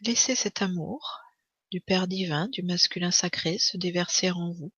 Laissez 0.02 0.36
cet 0.36 0.62
amour 0.62 1.20
du 1.72 1.82
Père 1.82 2.08
divin, 2.08 2.48
du 2.50 2.64
masculin 2.64 3.12
sacré 3.12 3.58
se 3.58 3.78
déverser 3.78 4.32
en 4.32 4.52
vous. 4.52 4.72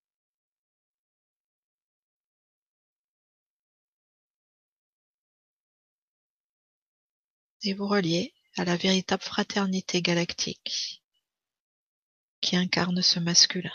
Et 7.64 7.74
vous 7.74 7.88
relier 7.88 8.34
à 8.56 8.66
la 8.66 8.78
véritable 8.78 9.22
fraternité 9.22 10.02
galactique 10.02 11.04
qui 12.42 12.56
incarne 12.56 13.02
ce 13.02 13.20
masculin. 13.20 13.74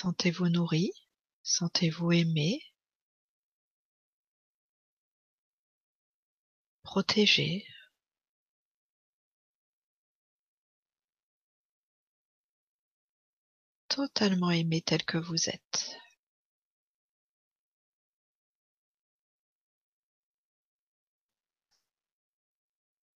Sentez-vous 0.00 0.48
nourri, 0.48 0.92
sentez-vous 1.42 2.12
aimé, 2.12 2.60
protégé, 6.84 7.66
totalement 13.88 14.52
aimé 14.52 14.82
tel 14.82 15.04
que 15.04 15.18
vous 15.18 15.48
êtes. 15.48 15.96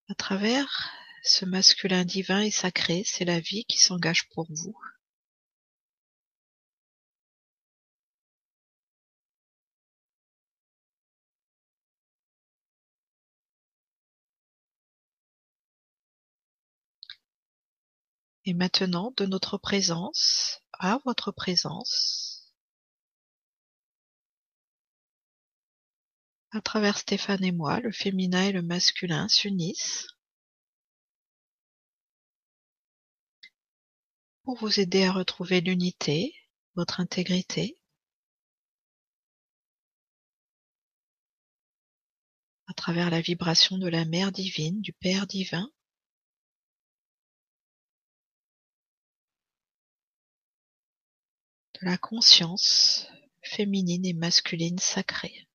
À 0.08 0.14
travers 0.14 0.90
ce 1.22 1.44
masculin 1.44 2.04
divin 2.04 2.40
et 2.40 2.50
sacré, 2.50 3.04
c'est 3.06 3.24
la 3.24 3.38
vie 3.38 3.64
qui 3.66 3.78
s'engage 3.78 4.28
pour 4.30 4.46
vous. 4.50 4.76
Et 18.44 18.54
maintenant, 18.54 19.12
de 19.16 19.26
notre 19.26 19.56
présence 19.56 20.62
à 20.72 20.98
votre 21.04 21.30
présence, 21.30 22.52
à 26.50 26.60
travers 26.60 26.98
Stéphane 26.98 27.44
et 27.44 27.52
moi, 27.52 27.80
le 27.80 27.92
féminin 27.92 28.44
et 28.44 28.52
le 28.52 28.62
masculin 28.62 29.28
s'unissent 29.28 30.06
pour 34.42 34.56
vous 34.58 34.80
aider 34.80 35.04
à 35.04 35.12
retrouver 35.12 35.60
l'unité, 35.60 36.34
votre 36.74 37.00
intégrité, 37.00 37.78
à 42.66 42.74
travers 42.74 43.10
la 43.10 43.20
vibration 43.20 43.78
de 43.78 43.88
la 43.88 44.04
Mère 44.04 44.32
divine, 44.32 44.80
du 44.80 44.92
Père 44.92 45.26
divin, 45.26 45.70
la 51.82 51.98
conscience 51.98 53.08
féminine 53.42 54.06
et 54.06 54.12
masculine 54.14 54.78
sacrée. 54.78 55.48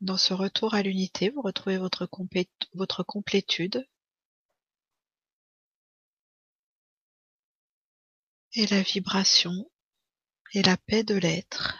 Dans 0.00 0.16
ce 0.16 0.32
retour 0.34 0.74
à 0.74 0.82
l'unité, 0.82 1.30
vous 1.30 1.42
retrouvez 1.42 1.78
votre, 1.78 2.06
complétude 2.06 3.86
et 8.54 8.66
la 8.66 8.82
vibration 8.82 9.69
et 10.52 10.62
la 10.62 10.76
paix 10.76 11.04
de 11.04 11.14
l'être 11.14 11.78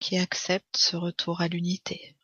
qui 0.00 0.18
accepte 0.18 0.76
ce 0.76 0.96
retour 0.96 1.40
à 1.40 1.48
l'unité. 1.48 2.16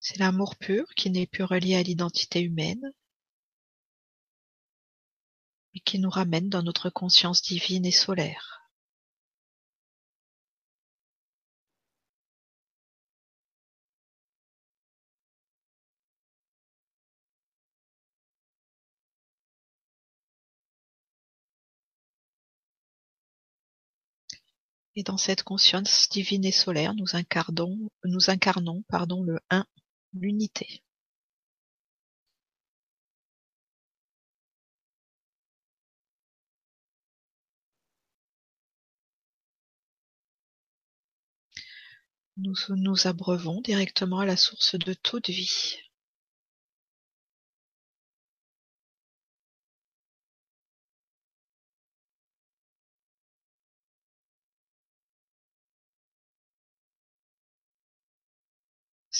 C'est 0.00 0.18
l'amour 0.18 0.56
pur 0.56 0.84
qui 0.96 1.10
n'est 1.10 1.28
plus 1.28 1.44
relié 1.44 1.76
à 1.76 1.82
l'identité 1.84 2.40
humaine 2.40 2.92
et 5.74 5.80
qui 5.80 6.00
nous 6.00 6.10
ramène 6.10 6.48
dans 6.48 6.64
notre 6.64 6.90
conscience 6.90 7.42
divine 7.42 7.86
et 7.86 7.92
solaire. 7.92 8.61
Et 24.96 25.02
dans 25.02 25.16
cette 25.18 25.42
conscience 25.42 26.08
divine 26.10 26.44
et 26.44 26.52
solaire, 26.52 26.94
nous 26.94 27.16
incarnons, 27.16 27.90
le 29.22 29.38
Un 29.50 29.66
l'unité 30.14 30.82
Nous 42.36 42.54
nous 42.70 43.06
abreuvons 43.06 43.60
directement 43.60 44.20
à 44.20 44.26
la 44.26 44.36
source 44.36 44.74
de 44.74 44.94
toute 44.94 45.28
vie. 45.28 45.76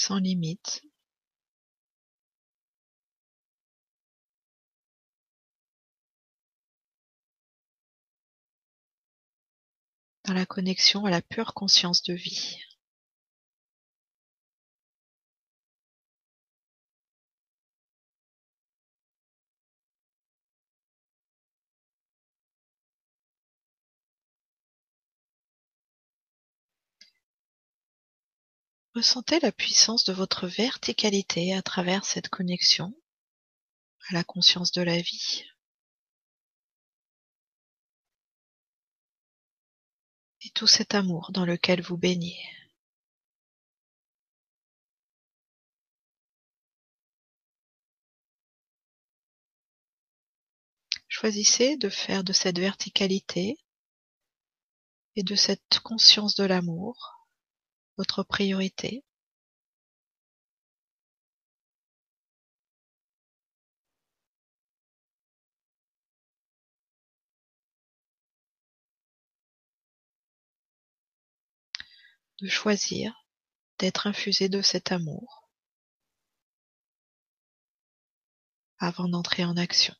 Sans 0.02 0.18
limite 0.18 0.82
dans 10.24 10.34
la 10.34 10.44
connexion 10.44 11.04
à 11.04 11.10
la 11.10 11.22
pure 11.22 11.54
conscience 11.54 12.02
de 12.02 12.14
vie. 12.14 12.58
Ressentez 28.94 29.40
la 29.40 29.52
puissance 29.52 30.04
de 30.04 30.12
votre 30.12 30.46
verticalité 30.46 31.54
à 31.54 31.62
travers 31.62 32.04
cette 32.04 32.28
connexion 32.28 32.94
à 34.10 34.14
la 34.14 34.22
conscience 34.22 34.70
de 34.72 34.82
la 34.82 35.00
vie. 35.00 35.44
Et 40.42 40.50
tout 40.50 40.66
cet 40.66 40.94
amour 40.94 41.30
dans 41.32 41.46
lequel 41.46 41.80
vous 41.80 41.96
baignez. 41.96 42.38
Choisissez 51.08 51.78
de 51.78 51.88
faire 51.88 52.24
de 52.24 52.34
cette 52.34 52.58
verticalité 52.58 53.56
et 55.16 55.22
de 55.22 55.34
cette 55.34 55.78
conscience 55.82 56.34
de 56.34 56.44
l'amour 56.44 57.21
votre 58.02 58.24
priorité. 58.24 59.04
De 72.40 72.48
choisir 72.48 73.14
d'être 73.78 74.08
infusé 74.08 74.48
de 74.48 74.62
cet 74.62 74.90
amour. 74.90 75.48
Avant 78.78 79.08
d'entrer 79.08 79.44
en 79.44 79.56
action, 79.56 79.94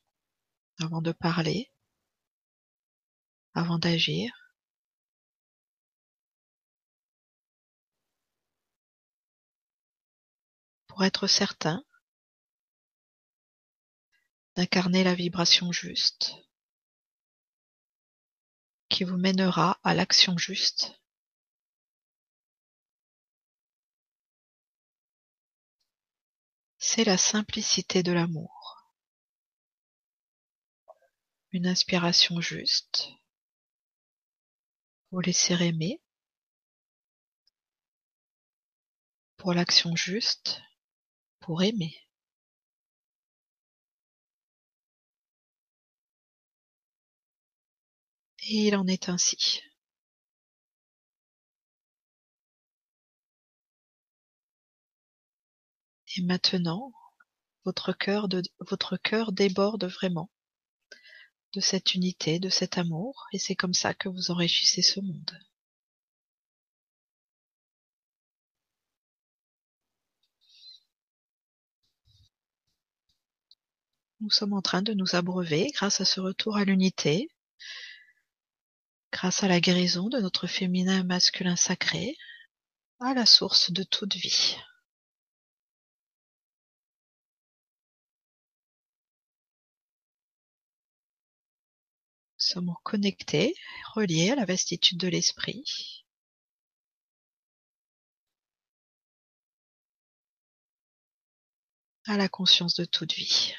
avant 0.81 1.03
de 1.03 1.12
parler, 1.12 1.70
avant 3.55 3.79
d'agir, 3.79 4.41
pour 10.93 11.05
être 11.05 11.27
certain 11.27 11.82
d'incarner 14.56 15.05
la 15.05 15.14
vibration 15.14 15.73
juste 15.73 16.35
qui 18.90 19.05
vous 19.05 19.16
mènera 19.16 19.81
à 19.85 19.94
l'action 19.94 20.36
juste 20.36 20.93
c'est 26.78 27.05
la 27.05 27.16
simplicité 27.16 28.02
de 28.02 28.12
l'amour. 28.12 28.85
Une 31.52 31.66
inspiration 31.66 32.39
juste. 32.43 33.09
Vous 35.10 35.20
laisser 35.20 35.55
aimer. 35.55 36.02
Pour 39.39 39.55
l'action 39.55 39.97
juste, 39.97 40.60
pour 41.43 41.62
aimer. 41.62 41.94
Et 48.44 48.69
il 48.69 48.77
en 48.77 48.86
est 48.86 49.09
ainsi. 49.09 49.62
Et 56.16 56.23
maintenant, 56.23 56.93
votre 57.64 57.93
cœur, 57.93 59.32
déborde 59.32 59.85
vraiment 59.86 60.31
de 61.55 61.60
cette 61.60 61.94
unité, 61.94 62.39
de 62.39 62.48
cet 62.48 62.78
amour, 62.78 63.27
et 63.32 63.39
c'est 63.39 63.56
comme 63.56 63.74
ça 63.74 63.94
que 63.94 64.09
vous 64.09 64.31
enrichissez 64.31 64.82
ce 64.82 65.01
monde. 65.01 65.39
Nous 74.23 74.31
sommes 74.31 74.53
en 74.53 74.62
train 74.62 74.82
de 74.82 74.94
nous 74.94 75.16
abreuver 75.16 75.73
grâce 75.74 76.01
à 76.01 76.05
ce 76.05 76.20
retour 76.20 76.57
à 76.57 76.65
l'unité, 76.65 77.28
grâce 79.11 79.43
à 79.43 79.49
la 79.49 79.61
guérison 79.61 80.09
de 80.09 80.20
notre 80.20 80.47
féminin 80.47 81.03
masculin 81.03 81.57
sacré, 81.57 82.16
à 83.01 83.15
la 83.15 83.27
source 83.27 83.73
de 83.73 83.82
toute 83.82 84.15
vie. 84.15 84.57
Nous 92.39 92.47
sommes 92.47 92.74
connectés, 92.85 93.55
reliés 93.94 94.31
à 94.31 94.36
la 94.36 94.44
vastitude 94.44 94.99
de 94.99 95.09
l'esprit. 95.09 96.05
à 102.07 102.16
la 102.16 102.28
conscience 102.28 102.74
de 102.74 102.85
toute 102.85 103.15
vie. 103.15 103.55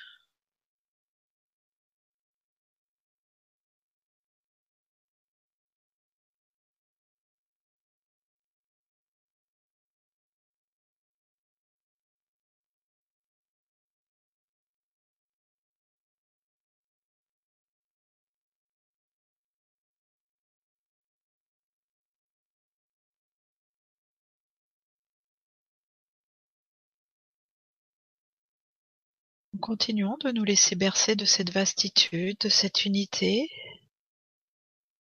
Continuons 29.64 30.18
de 30.18 30.30
nous 30.32 30.44
laisser 30.44 30.76
bercer 30.76 31.16
de 31.16 31.24
cette 31.24 31.50
vastitude, 31.50 32.38
de 32.42 32.50
cette 32.50 32.84
unité. 32.84 33.50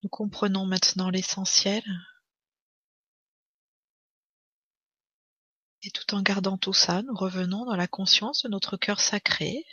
Nous 0.04 0.10
comprenons 0.10 0.66
maintenant 0.66 1.10
l'essentiel. 1.10 1.84
Et 5.82 5.92
tout 5.92 6.16
en 6.16 6.22
gardant 6.22 6.58
tout 6.58 6.72
ça, 6.72 7.02
nous 7.02 7.14
revenons 7.14 7.66
dans 7.66 7.76
la 7.76 7.90
conscience 7.90 8.44
de 8.44 8.48
notre 8.48 8.78
cœur 8.78 9.02
sacré. 9.02 9.66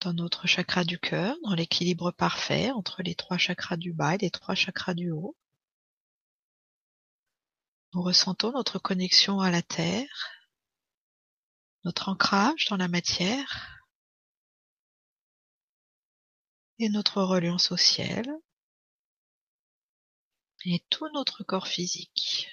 Dans 0.00 0.14
notre 0.14 0.48
chakra 0.48 0.82
du 0.82 0.98
cœur, 0.98 1.36
dans 1.44 1.54
l'équilibre 1.54 2.10
parfait 2.10 2.72
entre 2.72 3.04
les 3.04 3.14
trois 3.14 3.38
chakras 3.38 3.76
du 3.76 3.92
bas 3.92 4.16
et 4.16 4.18
les 4.18 4.30
trois 4.30 4.56
chakras 4.56 4.94
du 4.94 5.12
haut. 5.12 5.36
Nous 7.92 8.02
ressentons 8.02 8.52
notre 8.52 8.78
connexion 8.78 9.40
à 9.40 9.50
la 9.50 9.62
Terre, 9.62 10.30
notre 11.82 12.08
ancrage 12.08 12.66
dans 12.66 12.76
la 12.76 12.86
matière 12.86 13.84
et 16.78 16.88
notre 16.88 17.20
reliance 17.20 17.72
au 17.72 17.76
ciel 17.76 18.30
et 20.64 20.84
tout 20.88 21.08
notre 21.12 21.42
corps 21.42 21.66
physique. 21.66 22.48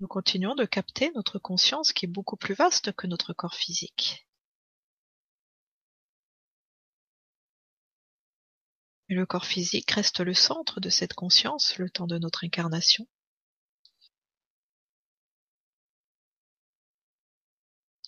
Nous 0.00 0.08
continuons 0.08 0.56
de 0.56 0.64
capter 0.64 1.12
notre 1.12 1.38
conscience 1.38 1.92
qui 1.92 2.06
est 2.06 2.08
beaucoup 2.08 2.36
plus 2.36 2.54
vaste 2.54 2.92
que 2.96 3.06
notre 3.06 3.32
corps 3.32 3.54
physique. 3.54 4.26
Le 9.14 9.26
corps 9.26 9.46
physique 9.46 9.92
reste 9.92 10.18
le 10.18 10.34
centre 10.34 10.80
de 10.80 10.88
cette 10.90 11.14
conscience 11.14 11.78
le 11.78 11.88
temps 11.88 12.08
de 12.08 12.18
notre 12.18 12.44
incarnation. 12.44 13.06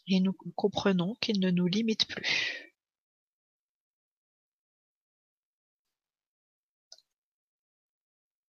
Et 0.08 0.18
nous 0.18 0.32
comprenons 0.56 1.14
qu'il 1.20 1.38
ne 1.38 1.52
nous 1.52 1.68
limite 1.68 2.08
plus. 2.08 2.74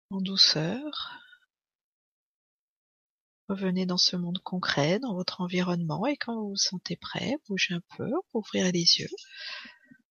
En 0.10 0.20
douceur, 0.20 1.12
revenez 3.50 3.86
dans 3.86 3.98
ce 3.98 4.16
monde 4.16 4.40
concret, 4.40 4.98
dans 4.98 5.14
votre 5.14 5.42
environnement, 5.42 6.08
et 6.08 6.18
quand 6.18 6.34
vous 6.36 6.50
vous 6.50 6.56
sentez 6.56 6.96
prêt, 6.96 7.36
bougez 7.48 7.76
un 7.76 7.82
peu, 7.98 8.12
ouvrez 8.34 8.72
les 8.72 8.98
yeux, 9.00 9.10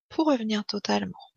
pour 0.09 0.27
revenir 0.28 0.64
totalement. 0.64 1.36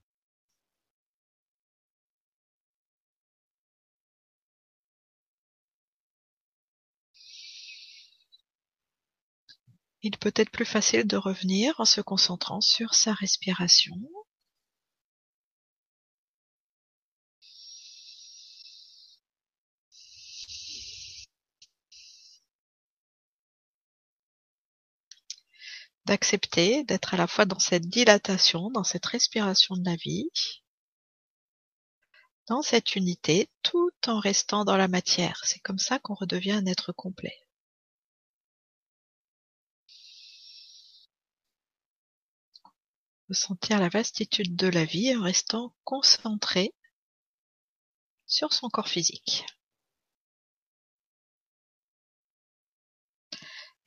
Il 10.02 10.18
peut 10.18 10.34
être 10.36 10.50
plus 10.50 10.66
facile 10.66 11.08
de 11.08 11.16
revenir 11.18 11.76
en 11.80 11.86
se 11.86 12.02
concentrant 12.02 12.60
sur 12.62 12.94
sa 12.94 13.14
respiration. 13.14 13.96
D'accepter 26.06 26.84
d'être 26.84 27.14
à 27.14 27.18
la 27.18 27.28
fois 27.28 27.46
dans 27.46 27.60
cette 27.60 27.88
dilatation, 27.88 28.70
dans 28.72 28.84
cette 28.84 29.06
respiration 29.06 29.76
de 29.78 29.86
la 29.86 29.96
vie, 29.96 30.30
dans 32.48 32.62
cette 32.62 32.96
unité, 32.96 33.50
tout 33.64 33.92
en 34.08 34.20
restant 34.20 34.66
dans 34.66 34.76
la 34.78 34.88
matière. 34.88 35.42
C'est 35.46 35.60
comme 35.60 35.80
ça 35.80 36.00
qu'on 36.00 36.16
redevient 36.16 36.52
un 36.52 36.66
être 36.66 36.92
complet. 36.92 37.49
Sentir 43.34 43.80
la 43.80 43.90
vastitude 43.90 44.56
de 44.56 44.68
la 44.68 44.86
vie 44.86 45.16
en 45.16 45.22
restant 45.22 45.74
concentré 45.84 46.74
sur 48.26 48.54
son 48.54 48.70
corps 48.70 48.88
physique. 48.88 49.46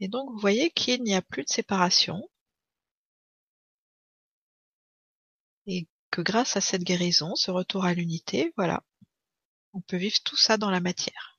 Et 0.00 0.08
donc 0.08 0.30
vous 0.30 0.38
voyez 0.38 0.70
qu'il 0.70 1.02
n'y 1.02 1.14
a 1.14 1.22
plus 1.22 1.44
de 1.44 1.48
séparation 1.48 2.28
et 5.66 5.88
que 6.10 6.20
grâce 6.22 6.56
à 6.56 6.60
cette 6.60 6.84
guérison, 6.84 7.34
ce 7.36 7.50
retour 7.50 7.84
à 7.84 7.94
l'unité, 7.94 8.52
voilà, 8.56 8.84
on 9.72 9.80
peut 9.80 9.96
vivre 9.96 10.18
tout 10.24 10.36
ça 10.36 10.56
dans 10.56 10.70
la 10.70 10.80
matière. 10.80 11.31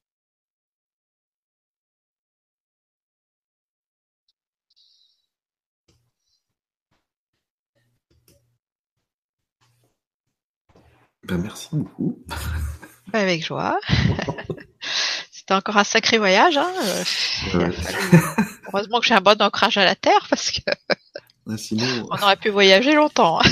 Ben, 11.23 11.37
merci 11.37 11.69
beaucoup. 11.71 12.19
Avec 13.13 13.45
joie. 13.45 13.79
C'était 15.31 15.53
encore 15.53 15.77
un 15.77 15.83
sacré 15.83 16.17
voyage. 16.17 16.57
Hein. 16.57 16.73
Euh, 17.55 17.71
heureusement 18.67 18.99
que 18.99 19.05
j'ai 19.05 19.13
un 19.13 19.21
bon 19.21 19.41
ancrage 19.41 19.77
à 19.77 19.85
la 19.85 19.95
terre 19.95 20.27
parce 20.29 20.51
que 20.51 20.61
ah, 21.49 21.57
sinon... 21.57 22.07
on 22.11 22.21
aurait 22.21 22.35
pu 22.37 22.49
voyager 22.49 22.93
longtemps. 22.93 23.39
Hein. 23.39 23.49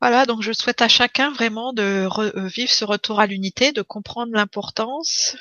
voilà, 0.00 0.26
donc 0.26 0.42
je 0.42 0.52
souhaite 0.52 0.82
à 0.82 0.88
chacun 0.88 1.32
vraiment 1.32 1.72
de 1.72 2.08
euh, 2.18 2.46
vivre 2.48 2.72
ce 2.72 2.84
retour 2.84 3.20
à 3.20 3.26
l'unité, 3.26 3.72
de 3.72 3.82
comprendre 3.82 4.32
l'importance 4.34 5.36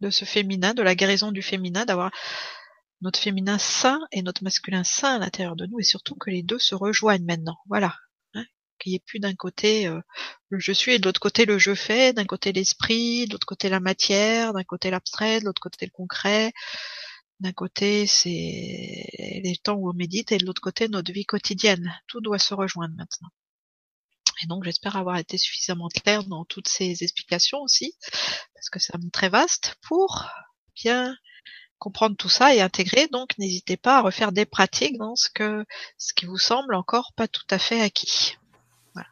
de 0.00 0.10
ce 0.10 0.24
féminin, 0.24 0.74
de 0.74 0.82
la 0.82 0.94
guérison 0.94 1.32
du 1.32 1.42
féminin, 1.42 1.84
d'avoir 1.84 2.10
notre 3.00 3.20
féminin 3.20 3.58
sain 3.58 4.00
et 4.12 4.22
notre 4.22 4.42
masculin 4.42 4.84
sain 4.84 5.16
à 5.16 5.18
l'intérieur 5.18 5.56
de 5.56 5.66
nous 5.66 5.80
et 5.80 5.84
surtout 5.84 6.14
que 6.14 6.30
les 6.30 6.42
deux 6.42 6.58
se 6.58 6.74
rejoignent 6.74 7.24
maintenant. 7.24 7.58
Voilà. 7.68 7.94
Hein 8.34 8.44
Qu'il 8.78 8.90
n'y 8.90 8.96
ait 8.96 9.02
plus 9.04 9.18
d'un 9.18 9.34
côté 9.34 9.86
euh, 9.86 10.00
le 10.48 10.58
je 10.58 10.72
suis 10.72 10.92
et 10.92 10.98
de 10.98 11.04
l'autre 11.04 11.20
côté 11.20 11.44
le 11.44 11.58
je 11.58 11.74
fais, 11.74 12.12
d'un 12.12 12.24
côté 12.24 12.52
l'esprit, 12.52 13.26
de 13.26 13.32
l'autre 13.32 13.46
côté 13.46 13.68
la 13.68 13.80
matière, 13.80 14.52
d'un 14.52 14.64
côté 14.64 14.90
l'abstrait, 14.90 15.40
de 15.40 15.44
l'autre 15.44 15.60
côté 15.60 15.86
le 15.86 15.92
concret. 15.92 16.52
D'un 17.40 17.52
côté 17.52 18.06
c'est 18.06 19.06
les 19.44 19.58
temps 19.62 19.74
où 19.74 19.90
on 19.90 19.94
médite 19.94 20.32
et 20.32 20.38
de 20.38 20.46
l'autre 20.46 20.62
côté 20.62 20.88
notre 20.88 21.12
vie 21.12 21.26
quotidienne. 21.26 21.94
Tout 22.06 22.20
doit 22.20 22.38
se 22.38 22.54
rejoindre 22.54 22.94
maintenant. 22.96 23.28
Et 24.42 24.46
donc 24.46 24.64
j'espère 24.64 24.96
avoir 24.96 25.16
été 25.16 25.38
suffisamment 25.38 25.88
clair 25.88 26.24
dans 26.24 26.44
toutes 26.44 26.68
ces 26.68 27.02
explications 27.02 27.60
aussi, 27.60 27.94
parce 28.54 28.68
que 28.70 28.78
c'est 28.78 28.92
très 29.12 29.28
vaste, 29.30 29.76
pour 29.82 30.26
bien 30.74 31.16
comprendre 31.78 32.16
tout 32.16 32.28
ça 32.28 32.54
et 32.54 32.60
intégrer. 32.60 33.08
Donc, 33.08 33.36
n'hésitez 33.38 33.76
pas 33.76 33.98
à 33.98 34.00
refaire 34.02 34.32
des 34.32 34.46
pratiques 34.46 34.98
dans 34.98 35.16
ce 35.16 35.28
que 35.28 35.64
ce 35.98 36.14
qui 36.14 36.26
vous 36.26 36.38
semble 36.38 36.74
encore 36.74 37.12
pas 37.14 37.28
tout 37.28 37.46
à 37.50 37.58
fait 37.58 37.80
acquis. 37.80 38.36
Voilà. 38.94 39.08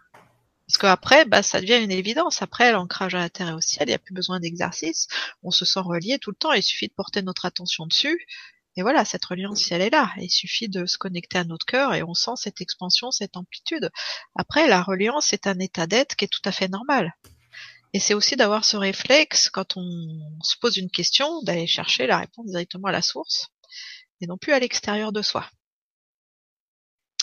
Parce 0.66 0.78
qu'après, 0.78 1.24
bah, 1.24 1.42
ça 1.42 1.60
devient 1.60 1.82
une 1.82 1.92
évidence. 1.92 2.42
Après, 2.42 2.72
l'ancrage 2.72 3.14
à 3.14 3.20
la 3.20 3.30
terre 3.30 3.50
et 3.50 3.54
au 3.54 3.60
ciel, 3.60 3.88
il 3.88 3.90
n'y 3.90 3.94
a 3.94 3.98
plus 3.98 4.14
besoin 4.14 4.40
d'exercice. 4.40 5.08
On 5.42 5.50
se 5.50 5.64
sent 5.64 5.80
relié 5.80 6.18
tout 6.18 6.30
le 6.30 6.36
temps. 6.36 6.52
Il 6.52 6.62
suffit 6.62 6.88
de 6.88 6.94
porter 6.94 7.22
notre 7.22 7.46
attention 7.46 7.86
dessus. 7.86 8.26
Et 8.76 8.82
voilà, 8.82 9.04
cette 9.04 9.24
reliance, 9.24 9.70
elle 9.70 9.82
est 9.82 9.90
là, 9.90 10.12
il 10.16 10.30
suffit 10.30 10.68
de 10.68 10.84
se 10.84 10.98
connecter 10.98 11.38
à 11.38 11.44
notre 11.44 11.64
cœur 11.64 11.94
et 11.94 12.02
on 12.02 12.14
sent 12.14 12.32
cette 12.34 12.60
expansion, 12.60 13.12
cette 13.12 13.36
amplitude. 13.36 13.90
Après, 14.34 14.66
la 14.66 14.82
reliance 14.82 15.32
est 15.32 15.46
un 15.46 15.60
état 15.60 15.86
d'être 15.86 16.16
qui 16.16 16.24
est 16.24 16.28
tout 16.28 16.42
à 16.44 16.50
fait 16.50 16.66
normal. 16.66 17.14
Et 17.94 18.00
c'est 18.00 18.12
aussi 18.12 18.34
d'avoir 18.34 18.64
ce 18.64 18.76
réflexe 18.76 19.48
quand 19.48 19.76
on 19.76 20.40
se 20.42 20.56
pose 20.60 20.76
une 20.76 20.90
question, 20.90 21.42
d'aller 21.42 21.68
chercher 21.68 22.08
la 22.08 22.18
réponse 22.18 22.46
directement 22.50 22.88
à 22.88 22.92
la 22.92 23.02
source 23.02 23.50
et 24.20 24.26
non 24.26 24.36
plus 24.36 24.52
à 24.52 24.58
l'extérieur 24.58 25.12
de 25.12 25.22
soi. 25.22 25.48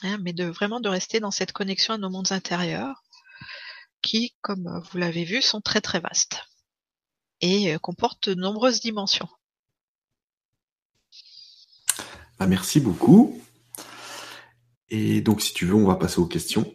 Hein, 0.04 0.18
mais 0.22 0.32
de 0.32 0.46
vraiment 0.46 0.80
de 0.80 0.88
rester 0.88 1.20
dans 1.20 1.30
cette 1.30 1.52
connexion 1.52 1.94
à 1.94 1.98
nos 1.98 2.10
mondes 2.10 2.32
intérieurs 2.32 3.04
qui, 4.02 4.34
comme 4.42 4.82
vous 4.90 4.98
l'avez 4.98 5.26
vu, 5.26 5.42
sont 5.42 5.60
très 5.60 5.82
très 5.82 6.00
vastes 6.00 6.42
et 7.42 7.74
euh, 7.74 7.78
comportent 7.78 8.30
de 8.30 8.36
nombreuses 8.36 8.80
dimensions. 8.80 9.30
Ah, 12.40 12.48
merci 12.48 12.80
beaucoup. 12.80 13.40
Et 14.90 15.20
donc, 15.20 15.42
si 15.42 15.54
tu 15.54 15.66
veux, 15.66 15.76
on 15.76 15.86
va 15.86 15.96
passer 15.96 16.20
aux 16.20 16.28
questions. 16.28 16.74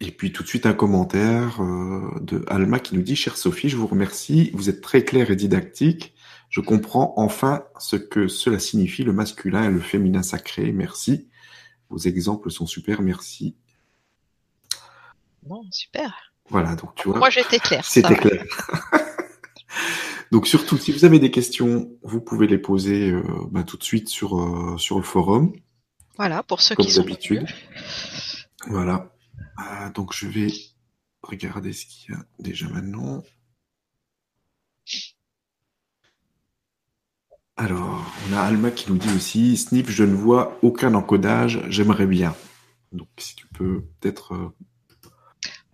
Et 0.00 0.10
puis 0.12 0.32
tout 0.32 0.42
de 0.42 0.48
suite 0.48 0.64
un 0.64 0.72
commentaire 0.72 1.60
euh, 1.60 2.18
de 2.22 2.42
Alma 2.48 2.78
qui 2.78 2.94
nous 2.94 3.02
dit 3.02 3.16
Chère 3.16 3.36
Sophie, 3.36 3.68
je 3.68 3.76
vous 3.76 3.86
remercie, 3.86 4.50
vous 4.54 4.70
êtes 4.70 4.80
très 4.80 5.04
claire 5.04 5.30
et 5.30 5.36
didactique. 5.36 6.14
Je 6.48 6.60
comprends 6.60 7.12
enfin 7.16 7.64
ce 7.78 7.96
que 7.96 8.26
cela 8.26 8.58
signifie 8.58 9.04
le 9.04 9.12
masculin 9.12 9.64
et 9.64 9.70
le 9.70 9.78
féminin 9.78 10.22
sacré. 10.22 10.72
Merci. 10.72 11.28
Vos 11.90 11.98
exemples 11.98 12.50
sont 12.50 12.66
super, 12.66 13.02
merci. 13.02 13.56
Bon, 15.42 15.62
super. 15.70 16.32
Voilà, 16.48 16.74
donc 16.76 16.94
tu 16.94 17.08
vois. 17.08 17.18
Moi 17.18 17.30
j'étais 17.30 17.58
clair. 17.58 17.84
C'était 17.84 18.16
clair. 18.16 18.44
donc 20.32 20.46
surtout, 20.46 20.78
si 20.78 20.92
vous 20.92 21.04
avez 21.04 21.18
des 21.18 21.30
questions, 21.30 21.90
vous 22.02 22.22
pouvez 22.22 22.46
les 22.46 22.58
poser 22.58 23.10
euh, 23.10 23.22
bah, 23.50 23.64
tout 23.64 23.76
de 23.76 23.84
suite 23.84 24.08
sur, 24.08 24.40
euh, 24.40 24.78
sur 24.78 24.96
le 24.96 25.04
forum. 25.04 25.52
Voilà, 26.16 26.42
pour 26.42 26.62
ceux 26.62 26.74
comme 26.74 26.86
qui 26.86 26.92
sont 26.92 27.02
d'habitude. 27.02 27.46
Voilà. 28.66 29.12
Ah, 29.60 29.90
donc 29.90 30.12
je 30.12 30.26
vais 30.26 30.48
regarder 31.22 31.72
ce 31.72 31.86
qu'il 31.86 32.14
y 32.14 32.16
a 32.16 32.24
déjà 32.40 32.68
maintenant. 32.68 33.22
Alors, 37.56 38.04
on 38.28 38.32
a 38.32 38.40
Alma 38.40 38.72
qui 38.72 38.90
nous 38.90 38.98
dit 38.98 39.14
aussi, 39.14 39.56
Snip, 39.56 39.88
je 39.88 40.02
ne 40.02 40.14
vois 40.16 40.58
aucun 40.62 40.94
encodage, 40.94 41.60
j'aimerais 41.68 42.06
bien. 42.06 42.34
Donc 42.92 43.08
si 43.18 43.36
tu 43.36 43.46
peux 43.48 43.82
peut-être... 44.00 44.34
euh, 44.34 44.48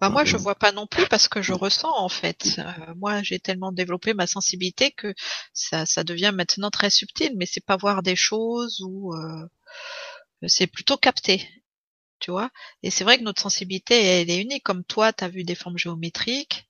Bah 0.01 0.11
moi 0.11 0.25
je 0.25 0.37
Pardon. 0.37 0.43
vois 0.43 0.55
pas 0.55 0.73
non 0.73 0.87
plus 0.87 1.07
parce 1.09 1.29
que 1.29 1.41
je 1.43 1.53
ressens 1.55 1.93
en 1.97 2.09
fait. 2.09 2.59
Euh, 2.59 2.95
moi 2.97 3.23
j'ai 3.23 3.39
tellement 3.39 3.73
développé 3.73 4.13
ma 4.15 4.27
sensibilité 4.27 4.91
que 4.93 5.15
ça, 5.55 5.87
ça 5.87 6.05
devient 6.05 6.33
maintenant 6.35 6.71
très 6.71 6.91
subtil, 6.91 7.33
mais 7.37 7.47
c'est 7.47 7.65
pas 7.65 7.77
voir 7.77 8.03
des 8.03 8.17
choses 8.17 8.81
ou 8.87 9.15
euh, 9.15 9.47
c'est 10.47 10.67
plutôt 10.67 10.97
capter, 10.97 11.47
tu 12.21 12.31
vois? 12.31 12.51
Et 12.83 12.91
c'est 12.91 13.05
vrai 13.05 13.19
que 13.19 13.25
notre 13.25 13.43
sensibilité 13.43 13.95
elle 14.03 14.31
est 14.31 14.41
unique. 14.43 14.65
Comme 14.65 14.85
toi, 14.85 15.13
t'as 15.13 15.29
vu 15.29 15.45
des 15.45 15.55
formes 15.55 15.79
géométriques, 15.79 16.67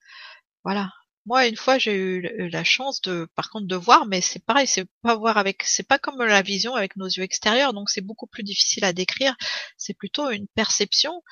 voilà. 0.65 0.91
Moi 1.27 1.47
une 1.49 1.57
fois 1.57 1.79
j'ai 1.79 1.95
eu 1.97 2.49
la 2.51 2.65
chance 2.65 3.01
de, 3.03 3.29
par 3.35 3.51
contre, 3.51 3.67
de 3.67 3.77
voir, 3.77 4.07
mais 4.07 4.21
c'est 4.21 4.45
pareil, 4.45 4.67
c'est 4.67 4.87
pas 5.03 5.17
voir 5.17 5.39
avec, 5.39 5.63
c'est 5.65 5.87
pas 5.89 5.99
comme 5.99 6.23
la 6.23 6.43
vision 6.43 6.75
avec 6.77 6.97
nos 6.97 7.07
yeux 7.07 7.23
extérieurs, 7.25 7.73
donc 7.75 7.91
c'est 7.91 8.01
beaucoup 8.01 8.27
plus 8.29 8.45
difficile 8.45 8.85
à 8.85 8.93
décrire. 8.93 9.37
C'est 9.77 9.95
plutôt 9.95 10.31
une 10.31 10.47
perception 10.55 11.23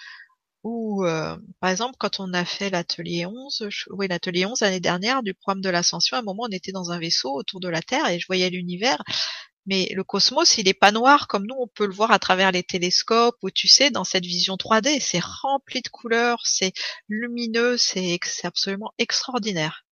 ou 0.64 1.04
euh, 1.04 1.36
par 1.60 1.70
exemple 1.70 1.96
quand 1.98 2.20
on 2.20 2.32
a 2.32 2.44
fait 2.44 2.70
l'atelier 2.70 3.26
11, 3.26 3.66
je- 3.68 3.84
oui 3.90 4.08
l'atelier 4.08 4.46
11 4.46 4.60
l'année 4.62 4.80
dernière 4.80 5.22
du 5.22 5.34
programme 5.34 5.60
de 5.60 5.68
l'ascension, 5.70 6.16
à 6.16 6.20
un 6.20 6.22
moment 6.22 6.44
on 6.48 6.52
était 6.52 6.72
dans 6.72 6.90
un 6.92 6.98
vaisseau 6.98 7.32
autour 7.34 7.60
de 7.60 7.68
la 7.68 7.82
Terre 7.82 8.08
et 8.08 8.18
je 8.18 8.26
voyais 8.26 8.50
l'univers, 8.50 9.02
mais 9.66 9.88
le 9.94 10.04
cosmos 10.04 10.58
il 10.58 10.68
est 10.68 10.74
pas 10.74 10.92
noir 10.92 11.26
comme 11.28 11.46
nous 11.46 11.56
on 11.58 11.66
peut 11.66 11.86
le 11.86 11.94
voir 11.94 12.10
à 12.10 12.18
travers 12.18 12.52
les 12.52 12.62
télescopes 12.62 13.36
ou 13.42 13.50
tu 13.50 13.68
sais 13.68 13.90
dans 13.90 14.04
cette 14.04 14.24
vision 14.24 14.56
3D, 14.56 15.00
c'est 15.00 15.22
rempli 15.22 15.82
de 15.82 15.88
couleurs, 15.88 16.42
c'est 16.44 16.72
lumineux, 17.08 17.76
c'est 17.76 18.18
absolument 18.44 18.92
extraordinaire. 18.98 19.84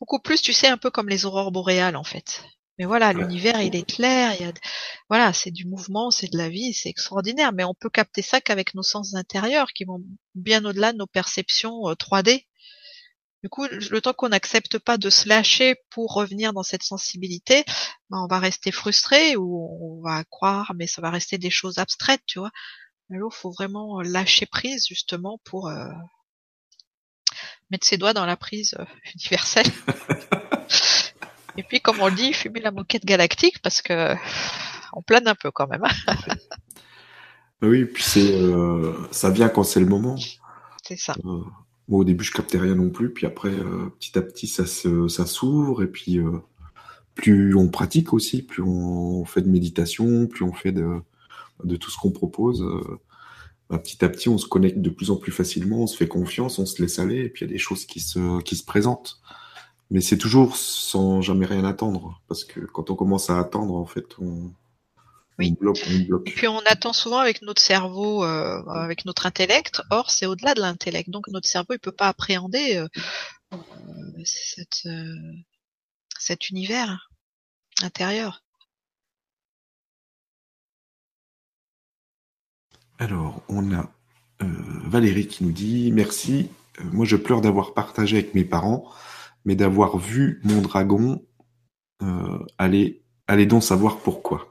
Beaucoup 0.00 0.20
plus 0.20 0.40
tu 0.40 0.52
sais 0.52 0.68
un 0.68 0.78
peu 0.78 0.90
comme 0.90 1.08
les 1.08 1.26
aurores 1.26 1.52
boréales 1.52 1.96
en 1.96 2.04
fait. 2.04 2.42
Mais 2.78 2.86
voilà, 2.86 3.12
l'univers 3.12 3.60
il 3.60 3.76
est 3.76 3.86
clair, 3.86 4.34
il 4.40 4.46
y 4.46 4.48
a 4.48 4.52
voilà, 5.10 5.34
c'est 5.34 5.50
du 5.50 5.66
mouvement, 5.66 6.10
c'est 6.10 6.32
de 6.32 6.38
la 6.38 6.48
vie, 6.48 6.72
c'est 6.72 6.88
extraordinaire, 6.88 7.52
mais 7.52 7.64
on 7.64 7.74
peut 7.74 7.90
capter 7.90 8.22
ça 8.22 8.40
qu'avec 8.40 8.74
nos 8.74 8.82
sens 8.82 9.14
intérieurs 9.14 9.72
qui 9.74 9.84
vont 9.84 10.02
bien 10.34 10.64
au-delà 10.64 10.92
de 10.92 10.98
nos 10.98 11.06
perceptions 11.06 11.88
euh, 11.90 11.94
3D. 11.94 12.46
Du 13.42 13.48
coup, 13.48 13.66
le 13.70 14.00
temps 14.00 14.12
qu'on 14.12 14.28
n'accepte 14.28 14.78
pas 14.78 14.98
de 14.98 15.08
se 15.08 15.28
lâcher 15.28 15.76
pour 15.88 16.12
revenir 16.12 16.52
dans 16.52 16.62
cette 16.62 16.82
sensibilité, 16.82 17.64
ben, 18.10 18.18
on 18.18 18.26
va 18.26 18.38
rester 18.38 18.70
frustré 18.70 19.34
ou 19.36 19.68
on 19.80 20.02
va 20.02 20.24
croire, 20.24 20.72
mais 20.76 20.86
ça 20.86 21.00
va 21.00 21.10
rester 21.10 21.38
des 21.38 21.48
choses 21.50 21.78
abstraites, 21.78 22.22
tu 22.26 22.38
vois. 22.38 22.50
Alors, 23.10 23.34
faut 23.34 23.50
vraiment 23.50 24.02
lâcher 24.02 24.46
prise 24.46 24.86
justement 24.86 25.40
pour 25.44 25.68
euh, 25.68 25.88
mettre 27.70 27.86
ses 27.86 27.96
doigts 27.96 28.12
dans 28.12 28.26
la 28.26 28.36
prise 28.36 28.74
euh, 28.78 28.84
universelle. 29.14 29.66
Et 31.56 31.62
puis, 31.62 31.80
comme 31.80 32.00
on 32.00 32.08
le 32.08 32.14
dit, 32.14 32.32
fumer 32.32 32.60
la 32.60 32.70
moquette 32.70 33.04
galactique 33.04 33.60
parce 33.62 33.82
que 33.82 34.14
on 34.92 35.02
plane 35.02 35.26
un 35.26 35.34
peu 35.34 35.50
quand 35.50 35.66
même. 35.66 35.84
hein. 35.84 36.16
Oui, 37.62 37.84
puis 37.84 38.02
c'est, 38.02 38.34
euh, 38.34 38.94
ça 39.10 39.30
vient 39.30 39.48
quand 39.48 39.64
c'est 39.64 39.80
le 39.80 39.86
moment. 39.86 40.16
C'est 40.82 40.96
ça. 40.96 41.14
Moi, 41.90 42.00
au 42.00 42.04
début, 42.04 42.24
je 42.24 42.32
captais 42.32 42.58
rien 42.58 42.76
non 42.76 42.90
plus, 42.90 43.12
puis 43.12 43.26
après, 43.26 43.50
euh, 43.50 43.90
petit 43.98 44.18
à 44.18 44.22
petit, 44.22 44.46
ça 44.46 44.64
se, 44.66 45.08
ça 45.08 45.26
s'ouvre, 45.26 45.82
et 45.82 45.88
puis 45.88 46.18
euh, 46.18 46.38
plus 47.14 47.54
on 47.56 47.68
pratique 47.68 48.12
aussi, 48.14 48.42
plus 48.42 48.62
on 48.62 49.24
fait 49.26 49.42
de 49.42 49.48
méditation, 49.48 50.26
plus 50.28 50.44
on 50.44 50.52
fait 50.52 50.72
de, 50.72 51.00
de 51.64 51.76
tout 51.76 51.90
ce 51.90 51.98
qu'on 51.98 52.12
propose. 52.12 52.62
euh, 52.62 52.98
bah, 53.70 53.78
petit 53.78 54.04
à 54.04 54.08
petit, 54.08 54.28
on 54.28 54.38
se 54.38 54.46
connecte 54.48 54.80
de 54.80 54.90
plus 54.90 55.10
en 55.10 55.16
plus 55.16 55.32
facilement, 55.32 55.82
on 55.82 55.86
se 55.86 55.96
fait 55.96 56.08
confiance, 56.08 56.58
on 56.58 56.66
se 56.66 56.82
laisse 56.82 56.98
aller, 56.98 57.20
et 57.24 57.28
puis 57.28 57.44
il 57.44 57.48
y 57.48 57.50
a 57.50 57.54
des 57.54 57.58
choses 57.58 57.86
qui 57.86 58.00
se, 58.00 58.40
qui 58.42 58.56
se 58.56 58.64
présentent. 58.64 59.20
Mais 59.90 60.00
c'est 60.00 60.18
toujours 60.18 60.56
sans 60.56 61.20
jamais 61.22 61.46
rien 61.46 61.64
attendre, 61.64 62.22
parce 62.28 62.44
que 62.44 62.60
quand 62.60 62.90
on 62.90 62.96
commence 62.96 63.30
à 63.30 63.38
attendre, 63.40 63.74
en 63.76 63.86
fait, 63.86 64.06
on, 64.20 64.52
Oui. 65.40 65.56
on 65.56 65.60
bloque, 65.60 65.82
on 65.88 65.98
bloque. 66.00 66.28
Et 66.28 66.32
puis 66.32 66.48
on 66.48 66.58
attend 66.66 66.92
souvent 66.92 67.18
avec 67.18 67.40
notre 67.42 67.62
cerveau, 67.62 68.24
euh, 68.24 68.62
avec 68.66 69.06
notre 69.06 69.26
intellect. 69.26 69.80
Or, 69.90 70.10
c'est 70.10 70.26
au-delà 70.26 70.54
de 70.54 70.60
l'intellect. 70.60 71.08
Donc 71.08 71.28
notre 71.28 71.48
cerveau, 71.48 71.72
il 71.72 71.78
peut 71.78 71.92
pas 71.92 72.08
appréhender 72.08 72.76
euh, 72.76 72.88
euh, 73.54 73.56
cette, 74.24 74.84
euh, 74.86 75.14
cet 76.18 76.50
univers 76.50 77.10
intérieur. 77.82 78.44
Alors, 82.98 83.42
on 83.48 83.72
a 83.74 83.90
Valérie 84.40 85.26
qui 85.26 85.44
nous 85.44 85.52
dit 85.52 85.90
merci. 85.92 86.50
Moi, 86.82 87.06
je 87.06 87.16
pleure 87.16 87.40
d'avoir 87.40 87.72
partagé 87.72 88.18
avec 88.18 88.34
mes 88.34 88.44
parents, 88.44 88.90
mais 89.44 89.54
d'avoir 89.54 89.96
vu 89.98 90.40
mon 90.44 90.60
dragon. 90.60 91.22
Allez, 92.58 93.02
allez 93.26 93.46
donc 93.46 93.62
savoir 93.62 93.98
pourquoi. 93.98 94.49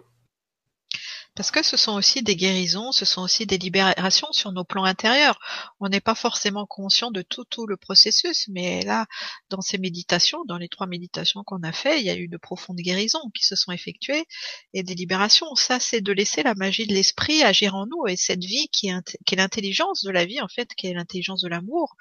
Parce 1.39 1.51
que 1.51 1.63
ce 1.63 1.77
sont 1.77 1.93
aussi 1.93 2.21
des 2.21 2.35
guérisons, 2.35 2.91
ce 2.91 3.05
sont 3.05 3.21
aussi 3.21 3.45
des 3.45 3.57
libérations 3.57 4.27
sur 4.33 4.51
nos 4.51 4.65
plans 4.65 4.83
intérieurs. 4.83 5.39
On 5.79 5.87
n'est 5.87 6.01
pas 6.01 6.13
forcément 6.13 6.65
conscient 6.65 7.11
de 7.11 7.21
tout, 7.21 7.45
tout 7.45 7.65
le 7.65 7.77
processus, 7.77 8.49
mais 8.49 8.81
là, 8.81 9.05
dans 9.49 9.61
ces 9.61 9.77
méditations, 9.77 10.43
dans 10.43 10.57
les 10.57 10.67
trois 10.67 10.85
méditations 10.85 11.45
qu'on 11.45 11.63
a 11.63 11.71
fait, 11.71 12.01
il 12.01 12.05
y 12.05 12.09
a 12.09 12.17
eu 12.17 12.27
de 12.27 12.35
profondes 12.35 12.81
guérisons 12.81 13.31
qui 13.33 13.45
se 13.45 13.55
sont 13.55 13.71
effectuées 13.71 14.25
et 14.73 14.83
des 14.83 14.95
libérations. 14.95 15.55
Ça, 15.55 15.79
c'est 15.79 16.01
de 16.01 16.11
laisser 16.11 16.43
la 16.43 16.55
magie 16.55 16.87
de 16.87 16.93
l'esprit 16.93 17.41
agir 17.41 17.73
en 17.73 17.85
nous 17.85 18.05
et 18.09 18.17
cette 18.17 18.43
vie 18.43 18.67
qui 18.67 18.89
est, 18.89 19.17
qui 19.25 19.35
est 19.35 19.37
l'intelligence 19.37 20.03
de 20.03 20.11
la 20.11 20.25
vie, 20.25 20.41
en 20.41 20.49
fait, 20.49 20.75
qui 20.75 20.87
est 20.87 20.93
l'intelligence 20.93 21.39
de 21.39 21.47
l'amour, 21.47 21.95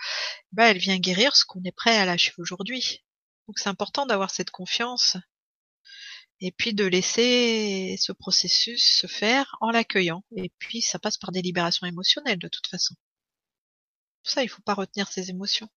bah, 0.51 0.69
elle 0.69 0.79
vient 0.79 0.99
guérir 0.99 1.37
ce 1.37 1.45
qu'on 1.45 1.63
est 1.63 1.71
prêt 1.71 1.97
à 1.97 2.07
lâcher 2.07 2.33
aujourd'hui. 2.39 3.05
Donc 3.47 3.61
c'est 3.61 3.69
important 3.69 4.05
d'avoir 4.05 4.31
cette 4.31 4.51
confiance 4.51 5.17
et 6.41 6.53
puis 6.53 6.75
de 6.75 6.85
laisser 6.85 7.97
ce 7.99 8.13
processus 8.13 8.99
se 9.01 9.07
faire 9.07 9.57
en 9.61 9.71
l'accueillant. 9.71 10.23
Et 10.37 10.53
puis 10.59 10.81
ça 10.81 10.99
passe 10.99 11.19
par 11.19 11.33
des 11.33 11.43
libérations 11.43 11.87
émotionnelles 11.87 12.39
de 12.39 12.49
toute 12.49 12.67
façon. 12.67 12.95
Pour 14.23 14.33
ça, 14.33 14.43
il 14.43 14.49
faut 14.49 14.63
pas 14.63 14.75
retenir 14.75 15.09
ses 15.09 15.31
émotions. 15.31 15.69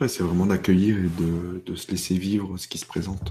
Ouais, 0.00 0.08
c'est 0.08 0.22
vraiment 0.22 0.46
d'accueillir 0.46 0.98
et 0.98 1.08
de, 1.08 1.62
de 1.64 1.76
se 1.76 1.90
laisser 1.90 2.16
vivre 2.18 2.56
ce 2.56 2.66
qui 2.66 2.78
se 2.78 2.86
présente. 2.86 3.30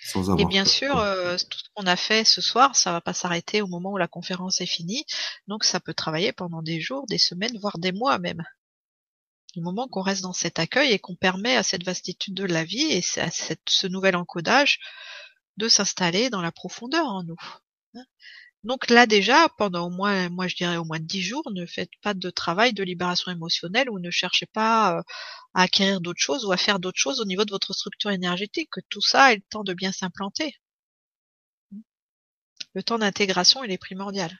Sans 0.00 0.30
avoir 0.30 0.40
Et 0.40 0.44
bien 0.46 0.64
peur, 0.64 0.72
sûr, 0.72 0.98
euh, 0.98 1.36
tout 1.50 1.58
ce 1.58 1.68
qu'on 1.74 1.86
a 1.86 1.96
fait 1.96 2.24
ce 2.24 2.40
soir, 2.40 2.76
ça 2.76 2.92
va 2.92 3.00
pas 3.00 3.14
s'arrêter 3.14 3.60
au 3.62 3.66
moment 3.66 3.90
où 3.92 3.96
la 3.96 4.08
conférence 4.08 4.60
est 4.60 4.66
finie. 4.66 5.04
Donc 5.48 5.64
ça 5.64 5.80
peut 5.80 5.94
travailler 5.94 6.32
pendant 6.32 6.62
des 6.62 6.80
jours, 6.80 7.04
des 7.08 7.18
semaines, 7.18 7.58
voire 7.58 7.78
des 7.78 7.92
mois 7.92 8.18
même. 8.18 8.42
Du 9.54 9.60
moment 9.60 9.88
qu'on 9.88 10.02
reste 10.02 10.22
dans 10.22 10.32
cet 10.32 10.58
accueil 10.58 10.92
et 10.92 10.98
qu'on 10.98 11.14
permet 11.16 11.56
à 11.56 11.62
cette 11.62 11.84
vastitude 11.84 12.34
de 12.34 12.44
la 12.44 12.64
vie 12.64 12.92
et 12.92 13.02
à 13.20 13.30
ce 13.30 13.86
nouvel 13.86 14.16
encodage 14.16 14.78
de 15.58 15.68
s'installer 15.68 16.30
dans 16.30 16.40
la 16.42 16.52
profondeur 16.52 17.06
en 17.06 17.22
nous. 17.24 17.36
hein. 17.94 18.04
Donc 18.64 18.90
là 18.90 19.06
déjà, 19.06 19.48
pendant 19.58 19.86
au 19.86 19.90
moins, 19.90 20.28
moi 20.30 20.48
je 20.48 20.56
dirais 20.56 20.76
au 20.76 20.84
moins 20.84 21.00
dix 21.00 21.22
jours, 21.22 21.50
ne 21.52 21.66
faites 21.66 21.90
pas 22.02 22.14
de 22.14 22.30
travail 22.30 22.72
de 22.74 22.82
libération 22.84 23.32
émotionnelle 23.32 23.90
ou 23.90 23.98
ne 24.00 24.10
cherchez 24.10 24.46
pas 24.46 24.98
euh, 24.98 25.02
à 25.54 25.62
acquérir 25.62 26.00
d'autres 26.00 26.20
choses 26.20 26.44
ou 26.46 26.52
à 26.52 26.56
faire 26.56 26.78
d'autres 26.80 26.98
choses 27.00 27.20
au 27.20 27.24
niveau 27.26 27.44
de 27.44 27.50
votre 27.52 27.74
structure 27.74 28.10
énergétique, 28.10 28.70
que 28.72 28.80
tout 28.90 29.02
ça 29.02 29.32
ait 29.32 29.36
le 29.36 29.42
temps 29.50 29.64
de 29.64 29.74
bien 29.74 29.92
s'implanter. 29.92 30.54
Le 32.72 32.82
temps 32.82 32.98
d'intégration, 32.98 33.62
il 33.62 33.70
est 33.72 33.76
primordial. 33.76 34.34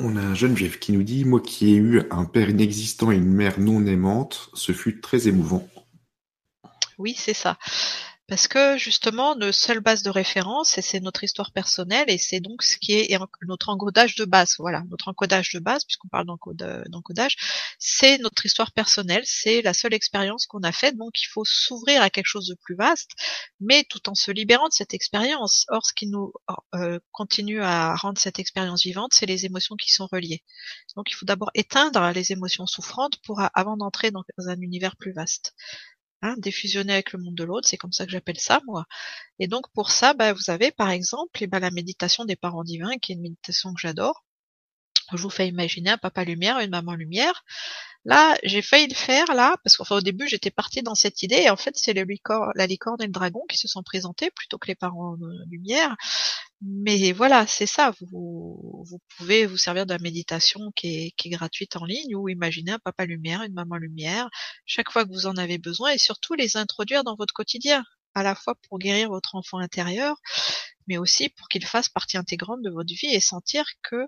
On 0.00 0.16
a 0.16 0.32
Geneviève 0.32 0.78
qui 0.78 0.92
nous 0.92 1.02
dit 1.02 1.24
Moi 1.24 1.40
qui 1.40 1.70
ai 1.70 1.76
eu 1.76 2.02
un 2.12 2.24
père 2.24 2.50
inexistant 2.50 3.10
et 3.10 3.16
une 3.16 3.32
mère 3.32 3.58
non 3.58 3.84
aimante, 3.84 4.48
ce 4.54 4.70
fut 4.70 5.00
très 5.00 5.26
émouvant. 5.26 5.68
Oui, 6.98 7.14
c'est 7.16 7.34
ça. 7.34 7.58
Parce 8.28 8.46
que 8.46 8.76
justement, 8.76 9.34
notre 9.34 9.58
seule 9.58 9.80
base 9.80 10.02
de 10.02 10.10
référence, 10.10 10.78
c'est 10.80 11.00
notre 11.00 11.24
histoire 11.24 11.50
personnelle, 11.50 12.04
et 12.08 12.18
c'est 12.18 12.40
donc 12.40 12.62
ce 12.62 12.76
qui 12.76 12.92
est 12.92 13.18
notre 13.46 13.70
encodage 13.70 14.14
de 14.16 14.24
base. 14.24 14.54
Voilà, 14.58 14.84
notre 14.90 15.08
encodage 15.08 15.50
de 15.54 15.58
base, 15.58 15.84
puisqu'on 15.84 16.08
parle 16.08 16.26
d'encodage, 16.26 17.36
c'est 17.78 18.18
notre 18.18 18.44
histoire 18.44 18.72
personnelle, 18.72 19.22
c'est 19.24 19.62
la 19.62 19.72
seule 19.72 19.94
expérience 19.94 20.46
qu'on 20.46 20.62
a 20.62 20.72
faite, 20.72 20.96
donc 20.96 21.20
il 21.22 21.26
faut 21.26 21.44
s'ouvrir 21.44 22.02
à 22.02 22.10
quelque 22.10 22.26
chose 22.26 22.48
de 22.48 22.56
plus 22.62 22.74
vaste, 22.74 23.10
mais 23.60 23.84
tout 23.88 24.08
en 24.08 24.14
se 24.14 24.30
libérant 24.30 24.68
de 24.68 24.72
cette 24.72 24.94
expérience. 24.94 25.64
Or, 25.68 25.86
ce 25.86 25.92
qui 25.92 26.08
nous 26.08 26.32
euh, 26.74 26.98
continue 27.12 27.62
à 27.62 27.94
rendre 27.94 28.18
cette 28.18 28.38
expérience 28.38 28.82
vivante, 28.82 29.12
c'est 29.14 29.26
les 29.26 29.46
émotions 29.46 29.76
qui 29.76 29.92
sont 29.92 30.08
reliées. 30.10 30.42
Donc 30.96 31.10
il 31.10 31.14
faut 31.14 31.26
d'abord 31.26 31.50
éteindre 31.54 32.10
les 32.12 32.32
émotions 32.32 32.66
souffrantes 32.66 33.18
pour 33.24 33.40
avant 33.54 33.76
d'entrer 33.76 34.10
dans 34.10 34.24
un 34.38 34.60
univers 34.60 34.96
plus 34.96 35.12
vaste. 35.12 35.54
Hein, 36.20 36.34
défusionner 36.38 36.94
avec 36.94 37.12
le 37.12 37.20
monde 37.20 37.36
de 37.36 37.44
l'autre, 37.44 37.68
c'est 37.68 37.76
comme 37.76 37.92
ça 37.92 38.04
que 38.04 38.10
j'appelle 38.10 38.40
ça 38.40 38.60
moi. 38.66 38.86
Et 39.38 39.46
donc 39.46 39.70
pour 39.72 39.90
ça, 39.92 40.14
bah, 40.14 40.32
vous 40.32 40.50
avez 40.50 40.72
par 40.72 40.90
exemple 40.90 41.38
eh 41.42 41.46
ben, 41.46 41.60
la 41.60 41.70
méditation 41.70 42.24
des 42.24 42.34
parents 42.34 42.64
divins, 42.64 42.96
qui 43.00 43.12
est 43.12 43.14
une 43.14 43.22
méditation 43.22 43.72
que 43.72 43.80
j'adore. 43.80 44.24
Je 45.12 45.22
vous 45.22 45.30
fais 45.30 45.48
imaginer 45.48 45.90
un 45.90 45.98
papa 45.98 46.24
lumière, 46.24 46.58
une 46.58 46.70
maman 46.70 46.94
lumière. 46.94 47.44
Là, 48.04 48.38
j'ai 48.42 48.62
failli 48.62 48.86
le 48.88 48.94
faire 48.94 49.26
là, 49.34 49.56
parce 49.64 49.76
qu'enfin 49.76 49.96
au 49.96 50.00
début 50.00 50.28
j'étais 50.28 50.50
partie 50.50 50.82
dans 50.82 50.94
cette 50.94 51.22
idée, 51.22 51.42
et 51.42 51.50
en 51.50 51.56
fait 51.56 51.76
c'est 51.76 51.92
la 51.92 52.04
licorne 52.04 53.02
et 53.02 53.06
le 53.06 53.12
dragon 53.12 53.42
qui 53.50 53.58
se 53.58 53.68
sont 53.68 53.82
présentés 53.82 54.30
plutôt 54.30 54.56
que 54.58 54.68
les 54.68 54.74
parents 54.74 55.16
lumière. 55.50 55.96
Mais 56.62 57.12
voilà, 57.12 57.46
c'est 57.46 57.66
ça. 57.66 57.92
Vous, 58.00 58.84
vous 58.84 59.00
pouvez 59.16 59.46
vous 59.46 59.56
servir 59.56 59.86
de 59.86 59.92
la 59.92 59.98
méditation 59.98 60.72
qui 60.74 61.06
est, 61.06 61.10
qui 61.16 61.28
est 61.28 61.32
gratuite 61.32 61.76
en 61.76 61.84
ligne 61.84 62.16
ou 62.16 62.28
imaginer 62.28 62.72
un 62.72 62.78
papa 62.78 63.04
lumière, 63.04 63.42
une 63.42 63.52
maman 63.52 63.76
lumière, 63.76 64.28
chaque 64.66 64.90
fois 64.90 65.04
que 65.04 65.12
vous 65.12 65.26
en 65.26 65.36
avez 65.36 65.58
besoin 65.58 65.90
et 65.90 65.98
surtout 65.98 66.34
les 66.34 66.56
introduire 66.56 67.04
dans 67.04 67.14
votre 67.16 67.34
quotidien, 67.34 67.84
à 68.14 68.22
la 68.22 68.34
fois 68.34 68.54
pour 68.68 68.78
guérir 68.78 69.10
votre 69.10 69.34
enfant 69.36 69.58
intérieur, 69.58 70.16
mais 70.88 70.98
aussi 70.98 71.28
pour 71.28 71.48
qu'il 71.48 71.64
fasse 71.64 71.88
partie 71.88 72.16
intégrante 72.16 72.62
de 72.62 72.70
votre 72.70 72.92
vie 72.92 73.14
et 73.14 73.20
sentir 73.20 73.64
que, 73.82 74.06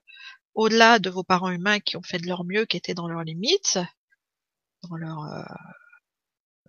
au-delà 0.54 0.98
de 0.98 1.10
vos 1.10 1.24
parents 1.24 1.50
humains 1.50 1.80
qui 1.80 1.96
ont 1.96 2.02
fait 2.02 2.18
de 2.18 2.26
leur 2.26 2.44
mieux, 2.44 2.66
qui 2.66 2.76
étaient 2.76 2.94
dans 2.94 3.08
leurs 3.08 3.24
limites, 3.24 3.78
dans 4.82 4.96
leur 4.96 5.24
euh, 5.24 5.42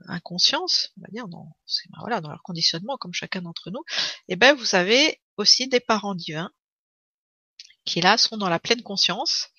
inconscience, 0.07 0.91
on 0.97 1.01
va 1.01 1.07
dire, 1.11 1.27
dans, 1.27 1.55
ben 1.89 1.97
voilà, 1.99 2.21
dans 2.21 2.29
leur 2.29 2.43
conditionnement, 2.43 2.97
comme 2.97 3.13
chacun 3.13 3.41
d'entre 3.41 3.71
nous, 3.71 3.83
et 4.27 4.33
eh 4.33 4.35
ben 4.35 4.55
vous 4.55 4.75
avez 4.75 5.21
aussi 5.37 5.67
des 5.67 5.79
parents 5.79 6.15
divins 6.15 6.51
qui 7.85 8.01
là 8.01 8.17
sont 8.17 8.37
dans 8.37 8.49
la 8.49 8.59
pleine 8.59 8.83
conscience 8.83 9.49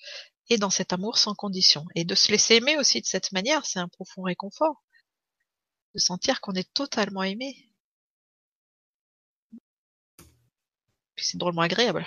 et 0.49 0.57
dans 0.57 0.69
cet 0.69 0.93
amour 0.93 1.17
sans 1.17 1.35
condition. 1.35 1.85
Et 1.95 2.05
de 2.05 2.15
se 2.15 2.31
laisser 2.31 2.55
aimer 2.55 2.77
aussi 2.77 3.01
de 3.01 3.05
cette 3.05 3.31
manière, 3.31 3.65
c'est 3.65 3.79
un 3.79 3.87
profond 3.87 4.23
réconfort. 4.23 4.83
De 5.93 5.99
sentir 5.99 6.41
qu'on 6.41 6.53
est 6.53 6.71
totalement 6.73 7.23
aimé. 7.23 7.69
Puis 11.15 11.25
c'est 11.25 11.37
drôlement 11.37 11.61
agréable. 11.61 12.05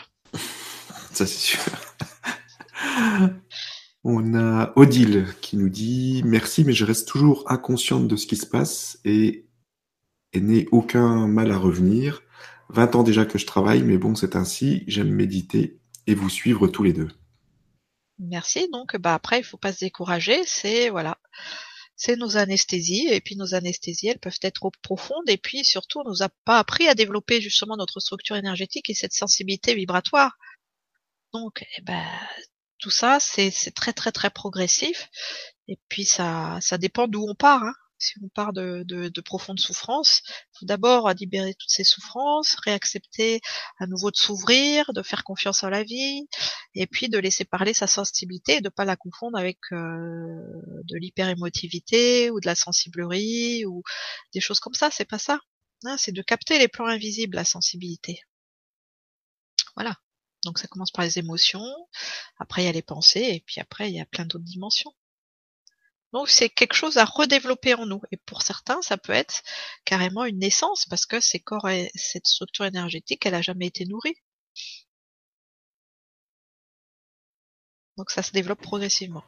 Ça 1.16 1.24
c'est 1.26 1.38
sûr. 1.38 1.60
On 4.04 4.34
a 4.34 4.74
Odile 4.76 5.24
qui 5.40 5.56
nous 5.56 5.70
dit 5.70 6.20
merci, 6.26 6.62
mais 6.62 6.74
je 6.74 6.84
reste 6.84 7.08
toujours 7.08 7.50
inconsciente 7.50 8.06
de 8.06 8.16
ce 8.16 8.26
qui 8.26 8.36
se 8.36 8.44
passe 8.44 8.98
et, 9.06 9.46
n'ai 10.34 10.68
aucun 10.72 11.26
mal 11.26 11.50
à 11.52 11.56
revenir. 11.56 12.22
20 12.68 12.96
ans 12.96 13.02
déjà 13.02 13.24
que 13.24 13.38
je 13.38 13.46
travaille, 13.46 13.82
mais 13.82 13.96
bon, 13.96 14.14
c'est 14.14 14.36
ainsi. 14.36 14.84
J'aime 14.88 15.08
méditer 15.08 15.80
et 16.06 16.14
vous 16.14 16.28
suivre 16.28 16.68
tous 16.68 16.82
les 16.82 16.92
deux. 16.92 17.08
Merci. 18.18 18.68
Donc, 18.70 18.94
bah 18.98 19.14
après, 19.14 19.38
il 19.38 19.44
faut 19.44 19.56
pas 19.56 19.72
se 19.72 19.86
décourager. 19.86 20.42
C'est 20.44 20.90
voilà, 20.90 21.16
c'est 21.96 22.16
nos 22.16 22.36
anesthésies 22.36 23.08
et 23.10 23.22
puis 23.22 23.36
nos 23.36 23.54
anesthésies, 23.54 24.08
elles 24.08 24.18
peuvent 24.18 24.38
être 24.42 24.70
profondes 24.82 25.28
et 25.28 25.38
puis 25.38 25.64
surtout, 25.64 26.00
on 26.00 26.08
nous 26.10 26.22
a 26.22 26.28
pas 26.44 26.58
appris 26.58 26.86
à 26.88 26.94
développer 26.94 27.40
justement 27.40 27.78
notre 27.78 28.00
structure 28.00 28.36
énergétique 28.36 28.90
et 28.90 28.94
cette 28.94 29.14
sensibilité 29.14 29.74
vibratoire. 29.74 30.36
Donc, 31.32 31.64
eh 31.78 31.82
ben, 31.82 32.04
tout 32.78 32.90
ça, 32.90 33.18
c'est 33.20 33.50
très 33.74 33.92
très 33.92 34.12
très 34.12 34.30
progressif. 34.30 35.08
Et 35.68 35.78
puis 35.88 36.04
ça, 36.04 36.58
ça 36.60 36.78
dépend 36.78 37.08
d'où 37.08 37.26
on 37.28 37.34
part. 37.34 37.62
Hein 37.62 37.74
si 37.98 38.14
on 38.22 38.28
part 38.28 38.52
de, 38.52 38.84
de, 38.86 39.08
de 39.08 39.20
profondes 39.20 39.60
souffrances, 39.60 40.22
faut 40.58 40.66
d'abord 40.66 41.10
libérer 41.10 41.54
toutes 41.54 41.70
ces 41.70 41.84
souffrances, 41.84 42.56
réaccepter 42.64 43.40
à 43.78 43.86
nouveau 43.86 44.10
de 44.10 44.16
s'ouvrir, 44.16 44.92
de 44.92 45.02
faire 45.02 45.24
confiance 45.24 45.64
à 45.64 45.70
la 45.70 45.82
vie, 45.82 46.26
et 46.74 46.86
puis 46.86 47.08
de 47.08 47.18
laisser 47.18 47.44
parler 47.44 47.74
sa 47.74 47.86
sensibilité 47.86 48.56
et 48.56 48.60
de 48.60 48.68
pas 48.68 48.84
la 48.84 48.96
confondre 48.96 49.38
avec 49.38 49.58
euh, 49.72 49.76
de 50.84 50.96
l'hyperémotivité 50.96 52.30
ou 52.30 52.40
de 52.40 52.46
la 52.46 52.54
sensiblerie 52.54 53.64
ou 53.66 53.82
des 54.34 54.40
choses 54.40 54.60
comme 54.60 54.74
ça. 54.74 54.90
C'est 54.90 55.04
pas 55.08 55.18
ça. 55.18 55.40
Hein, 55.84 55.96
c'est 55.98 56.12
de 56.12 56.22
capter 56.22 56.58
les 56.58 56.68
plans 56.68 56.86
invisibles, 56.86 57.36
la 57.36 57.44
sensibilité. 57.44 58.20
Voilà. 59.74 59.96
Donc 60.46 60.58
ça 60.58 60.68
commence 60.68 60.92
par 60.92 61.04
les 61.04 61.18
émotions, 61.18 61.66
après 62.38 62.62
il 62.62 62.66
y 62.66 62.68
a 62.68 62.72
les 62.72 62.80
pensées, 62.82 63.20
et 63.34 63.42
puis 63.44 63.60
après 63.60 63.90
il 63.90 63.96
y 63.96 64.00
a 64.00 64.06
plein 64.06 64.24
d'autres 64.24 64.44
dimensions. 64.44 64.94
Donc 66.12 66.28
c'est 66.28 66.48
quelque 66.48 66.74
chose 66.74 66.98
à 66.98 67.04
redévelopper 67.04 67.74
en 67.74 67.84
nous. 67.84 68.00
Et 68.12 68.16
pour 68.16 68.42
certains, 68.42 68.80
ça 68.80 68.96
peut 68.96 69.12
être 69.12 69.42
carrément 69.84 70.24
une 70.24 70.38
naissance 70.38 70.86
parce 70.86 71.04
que 71.04 71.20
ces 71.20 71.40
corps 71.40 71.68
et 71.68 71.90
cette 71.94 72.26
structure 72.28 72.64
énergétique, 72.64 73.26
elle 73.26 73.34
a 73.34 73.42
jamais 73.42 73.66
été 73.66 73.84
nourrie. 73.86 74.16
Donc 77.96 78.10
ça 78.10 78.22
se 78.22 78.30
développe 78.30 78.60
progressivement. 78.62 79.24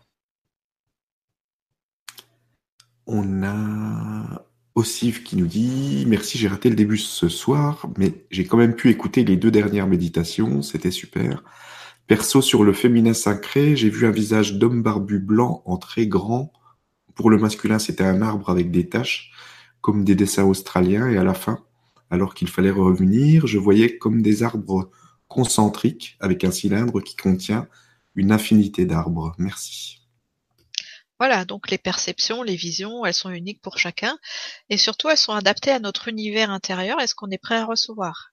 On 3.07 3.43
a 3.43 4.08
Qui 4.81 5.37
nous 5.37 5.47
dit 5.47 6.05
Merci, 6.07 6.39
j'ai 6.39 6.47
raté 6.47 6.69
le 6.69 6.77
début 6.77 6.99
ce 6.99 7.29
soir, 7.29 7.89
mais 7.97 8.25
j'ai 8.31 8.45
quand 8.45 8.57
même 8.57 8.77
pu 8.77 8.91
écouter 8.91 9.25
les 9.25 9.37
deux 9.37 9.51
dernières 9.51 9.89
méditations, 9.89 10.63
c'était 10.63 10.93
super. 10.93 11.43
Perso 12.07 12.41
sur 12.41 12.63
le 12.63 12.73
féminin 12.73 13.13
sacré, 13.13 13.75
j'ai 13.75 13.91
vu 13.91 14.07
un 14.07 14.13
visage 14.13 14.55
d'homme 14.55 14.83
barbu 14.83 15.19
blanc 15.19 15.63
en 15.67 15.79
très 15.79 16.07
grand 16.07 16.53
pour 17.17 17.29
le 17.29 17.39
masculin, 17.39 17.81
c'était 17.81 18.05
un 18.05 18.23
arbre 18.23 18.51
avec 18.51 18.71
des 18.71 18.89
taches, 18.89 19.33
comme 19.81 20.05
des 20.05 20.15
dessins 20.15 20.45
australiens, 20.45 21.09
et 21.09 21.17
à 21.17 21.25
la 21.25 21.35
fin, 21.35 21.59
alors 22.09 22.33
qu'il 22.33 22.49
fallait 22.49 22.71
revenir, 22.71 23.49
je 23.49 23.59
voyais 23.59 23.99
comme 23.99 24.23
des 24.23 24.45
arbres 24.45 24.93
concentriques 25.27 26.17
avec 26.21 26.45
un 26.45 26.53
cylindre 26.53 27.01
qui 27.01 27.17
contient 27.17 27.67
une 28.15 28.31
infinité 28.31 28.87
d'arbres. 28.87 29.35
Merci. 29.39 30.08
Voilà, 31.19 31.45
donc 31.45 31.71
les 31.71 31.79
perceptions, 31.79 32.43
les 32.43 32.55
visions, 32.55 33.05
elles 33.05 33.15
sont 33.15 33.31
uniques 33.31 33.61
pour 33.61 33.79
chacun, 33.79 34.19
et 34.69 34.77
surtout 34.77 35.09
elles 35.09 35.19
sont 35.19 35.33
adaptées 35.33 35.73
à 35.73 35.81
notre 35.81 36.09
univers 36.09 36.51
intérieur 36.51 37.01
et 37.01 37.07
ce 37.07 37.15
qu'on 37.15 37.31
est 37.31 37.39
prêt 37.39 37.57
à 37.57 37.65
recevoir? 37.65 38.33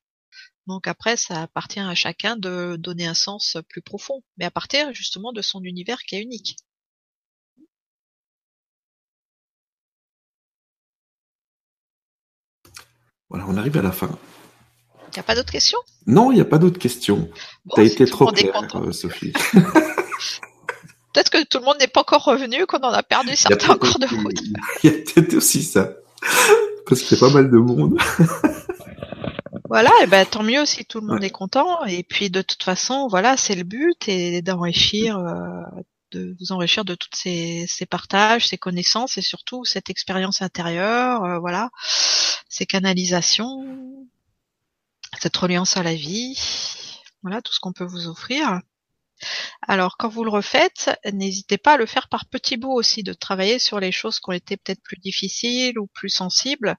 Donc 0.68 0.88
après, 0.88 1.18
ça 1.18 1.44
appartient 1.44 1.80
à 1.80 1.96
chacun 1.96 2.36
de 2.36 2.76
donner 2.78 3.08
un 3.08 3.14
sens 3.14 3.58
plus 3.70 3.82
profond, 3.82 4.24
mais 4.38 4.46
à 4.46 4.52
partir 4.52 4.94
justement 4.94 5.32
de 5.32 5.42
son 5.42 5.64
univers 5.64 6.00
qui 6.04 6.16
est 6.16 6.22
unique. 6.22 6.58
Voilà, 13.30 13.46
on 13.48 13.58
arrive 13.58 13.78
à 13.78 13.82
la 13.82 13.92
fin. 13.92 14.18
Il 15.08 15.14
n'y 15.14 15.20
a 15.20 15.24
pas 15.24 15.36
d'autres 15.36 15.52
questions? 15.52 15.80
Non, 16.08 16.32
il 16.32 16.36
n'y 16.36 16.42
a 16.42 16.46
pas 16.46 16.58
d'autres 16.58 16.80
questions. 16.80 17.30
Tu 17.74 17.82
as 17.82 17.84
été 17.84 18.06
trop 18.06 18.28
claire, 18.28 18.76
euh, 18.76 18.92
Sophie. 18.92 19.34
peut-être 21.16 21.30
que 21.30 21.44
tout 21.46 21.60
le 21.60 21.66
monde 21.66 21.78
n'est 21.80 21.88
pas 21.88 22.02
encore 22.02 22.26
revenu, 22.26 22.66
qu'on 22.66 22.80
en 22.80 22.92
a 22.92 23.02
perdu 23.02 23.36
certains 23.36 23.74
en 23.74 23.78
cours 23.78 24.00
de 24.00 24.08
route. 24.08 24.42
Il 24.84 24.92
y 24.92 24.94
a 24.94 24.98
peut-être 24.98 25.36
aussi 25.36 25.64
ça. 25.64 25.94
Parce 26.88 27.02
qu'il 27.02 27.18
y 27.18 27.24
a 27.24 27.28
pas 27.28 27.34
mal 27.34 27.50
de 27.50 27.58
monde. 27.58 27.98
voilà, 29.70 29.92
et 30.04 30.08
ben 30.08 30.26
tant 30.26 30.44
mieux 30.44 30.66
si 30.66 30.86
tout 30.86 31.00
le 31.00 31.08
monde 31.08 31.24
est 31.24 31.30
content. 31.30 31.86
Et 31.86 32.04
puis 32.04 32.30
de 32.30 32.42
toute 32.42 32.64
façon, 32.64 33.08
voilà, 33.08 33.38
c'est 33.38 33.56
le 33.56 33.64
but 33.64 34.08
et 34.08 34.42
d'enrichir 34.42 35.18
euh, 35.18 35.62
de 36.12 36.36
vous 36.40 36.52
enrichir 36.52 36.84
de 36.84 36.96
toutes 36.96 37.16
ces, 37.16 37.68
partages, 37.90 38.48
ces 38.48 38.58
connaissances 38.58 39.18
et 39.18 39.22
surtout 39.22 39.64
cette 39.64 39.90
expérience 39.90 40.42
intérieure, 40.42 41.24
euh, 41.24 41.40
voilà, 41.40 41.70
ces 42.50 42.66
canalisations, 42.66 43.66
cette 45.20 45.36
reliance 45.38 45.78
à 45.78 45.84
la 45.84 45.96
vie, 45.96 46.38
voilà 47.24 47.42
tout 47.42 47.54
ce 47.54 47.60
qu'on 47.60 47.74
peut 47.74 47.86
vous 47.86 48.08
offrir. 48.08 48.60
Alors 49.62 49.98
quand 49.98 50.10
vous 50.10 50.24
le 50.24 50.30
refaites, 50.30 50.92
n'hésitez 51.12 51.58
pas 51.58 51.74
à 51.74 51.78
le 51.78 51.86
faire 51.86 52.10
par 52.10 52.26
petits 52.26 52.58
bouts 52.58 52.74
aussi, 52.74 53.04
de 53.04 53.14
travailler 53.14 53.60
sur 53.60 53.80
les 53.80 53.92
choses 53.92 54.20
qui 54.20 54.30
ont 54.30 54.34
été 54.34 54.58
peut-être 54.58 54.82
plus 54.82 54.98
difficiles 54.98 55.80
ou 55.80 55.88
plus 55.88 56.10
sensibles. 56.10 56.76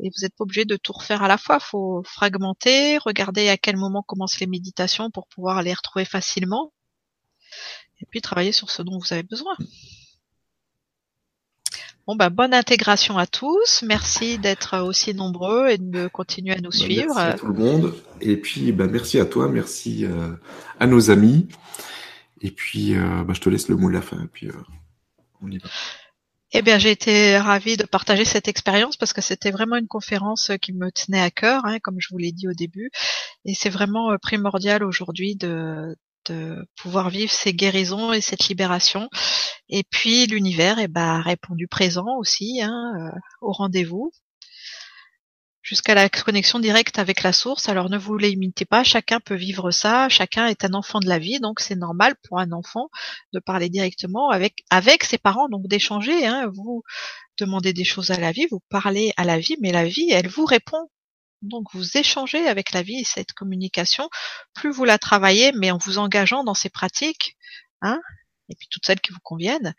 Et 0.00 0.08
vous 0.10 0.22
n'êtes 0.22 0.36
pas 0.36 0.44
obligé 0.44 0.64
de 0.64 0.76
tout 0.76 0.92
refaire 0.92 1.22
à 1.22 1.28
la 1.28 1.38
fois, 1.38 1.60
faut 1.60 2.02
fragmenter, 2.04 2.98
regarder 2.98 3.48
à 3.48 3.56
quel 3.56 3.76
moment 3.76 4.02
commencent 4.02 4.40
les 4.40 4.46
méditations 4.46 5.10
pour 5.10 5.26
pouvoir 5.28 5.62
les 5.62 5.74
retrouver 5.74 6.04
facilement 6.04 6.72
et 8.00 8.06
puis 8.06 8.20
travailler 8.20 8.52
sur 8.52 8.70
ce 8.70 8.82
dont 8.82 8.98
vous 8.98 9.12
avez 9.12 9.22
besoin. 9.22 9.56
Bon 12.08 12.16
bah 12.16 12.30
bonne 12.30 12.54
intégration 12.54 13.18
à 13.18 13.26
tous. 13.26 13.84
Merci 13.86 14.38
d'être 14.38 14.78
aussi 14.78 15.12
nombreux 15.12 15.68
et 15.68 15.76
de 15.76 16.08
continuer 16.08 16.54
à 16.54 16.56
nous 16.58 16.70
bah, 16.70 16.76
suivre. 16.78 17.14
Merci 17.14 17.20
à 17.20 17.32
tout 17.34 17.48
le 17.48 17.52
monde. 17.52 17.94
Et 18.22 18.38
puis 18.38 18.72
bah, 18.72 18.86
merci 18.90 19.20
à 19.20 19.26
toi, 19.26 19.50
merci 19.50 20.06
euh, 20.06 20.30
à 20.80 20.86
nos 20.86 21.10
amis. 21.10 21.48
Et 22.40 22.50
puis 22.50 22.96
euh, 22.96 23.24
bah, 23.24 23.34
je 23.34 23.42
te 23.42 23.50
laisse 23.50 23.68
le 23.68 23.76
mot 23.76 23.90
de 23.90 23.92
la 23.92 24.00
fin. 24.00 24.22
Et 24.22 24.26
puis 24.26 24.48
euh, 24.48 24.54
on 25.42 25.50
y 25.50 25.58
va. 25.58 25.68
Eh 26.52 26.62
bien, 26.62 26.78
j'ai 26.78 26.92
été 26.92 27.36
ravie 27.36 27.76
de 27.76 27.84
partager 27.84 28.24
cette 28.24 28.48
expérience 28.48 28.96
parce 28.96 29.12
que 29.12 29.20
c'était 29.20 29.50
vraiment 29.50 29.76
une 29.76 29.86
conférence 29.86 30.50
qui 30.62 30.72
me 30.72 30.90
tenait 30.90 31.20
à 31.20 31.30
cœur, 31.30 31.66
hein, 31.66 31.78
comme 31.78 31.96
je 31.98 32.08
vous 32.10 32.16
l'ai 32.16 32.32
dit 32.32 32.48
au 32.48 32.54
début, 32.54 32.90
et 33.44 33.52
c'est 33.52 33.68
vraiment 33.68 34.16
primordial 34.16 34.82
aujourd'hui 34.82 35.36
de, 35.36 35.94
de 36.30 36.66
pouvoir 36.76 37.10
vivre 37.10 37.32
ces 37.32 37.52
guérisons 37.52 38.12
et 38.12 38.20
cette 38.20 38.48
libération. 38.48 39.08
Et 39.68 39.84
puis 39.84 40.26
l'univers, 40.26 40.78
eh 40.78 40.88
ben, 40.88 41.18
a 41.18 41.22
répondu 41.22 41.68
présent 41.68 42.16
aussi, 42.18 42.60
hein, 42.62 42.92
euh, 42.98 43.18
au 43.40 43.52
rendez-vous 43.52 44.12
jusqu'à 45.68 45.94
la 45.94 46.08
connexion 46.08 46.60
directe 46.60 46.98
avec 46.98 47.22
la 47.22 47.32
source. 47.32 47.68
Alors 47.68 47.90
ne 47.90 47.98
vous 47.98 48.16
limitez 48.16 48.64
pas, 48.64 48.84
chacun 48.84 49.20
peut 49.20 49.34
vivre 49.34 49.70
ça, 49.70 50.08
chacun 50.08 50.46
est 50.46 50.64
un 50.64 50.72
enfant 50.72 50.98
de 50.98 51.08
la 51.08 51.18
vie, 51.18 51.40
donc 51.40 51.60
c'est 51.60 51.76
normal 51.76 52.14
pour 52.26 52.38
un 52.40 52.52
enfant 52.52 52.88
de 53.34 53.38
parler 53.38 53.68
directement 53.68 54.30
avec 54.30 54.64
avec 54.70 55.04
ses 55.04 55.18
parents, 55.18 55.48
donc 55.50 55.66
d'échanger. 55.68 56.26
Hein. 56.26 56.50
Vous 56.54 56.82
demandez 57.38 57.74
des 57.74 57.84
choses 57.84 58.10
à 58.10 58.18
la 58.18 58.32
vie, 58.32 58.46
vous 58.50 58.62
parlez 58.70 59.12
à 59.18 59.24
la 59.24 59.38
vie, 59.38 59.56
mais 59.60 59.72
la 59.72 59.84
vie, 59.84 60.10
elle 60.10 60.28
vous 60.28 60.46
répond. 60.46 60.88
Donc 61.42 61.68
vous 61.72 61.96
échangez 61.96 62.46
avec 62.48 62.72
la 62.72 62.82
vie 62.82 63.04
cette 63.04 63.32
communication, 63.32 64.08
plus 64.54 64.70
vous 64.70 64.84
la 64.84 64.98
travaillez, 64.98 65.52
mais 65.52 65.70
en 65.70 65.78
vous 65.78 65.98
engageant 65.98 66.44
dans 66.44 66.54
ces 66.54 66.70
pratiques, 66.70 67.36
hein, 67.80 68.00
et 68.48 68.56
puis 68.56 68.68
toutes 68.70 68.86
celles 68.86 69.00
qui 69.00 69.12
vous 69.12 69.20
conviennent, 69.22 69.74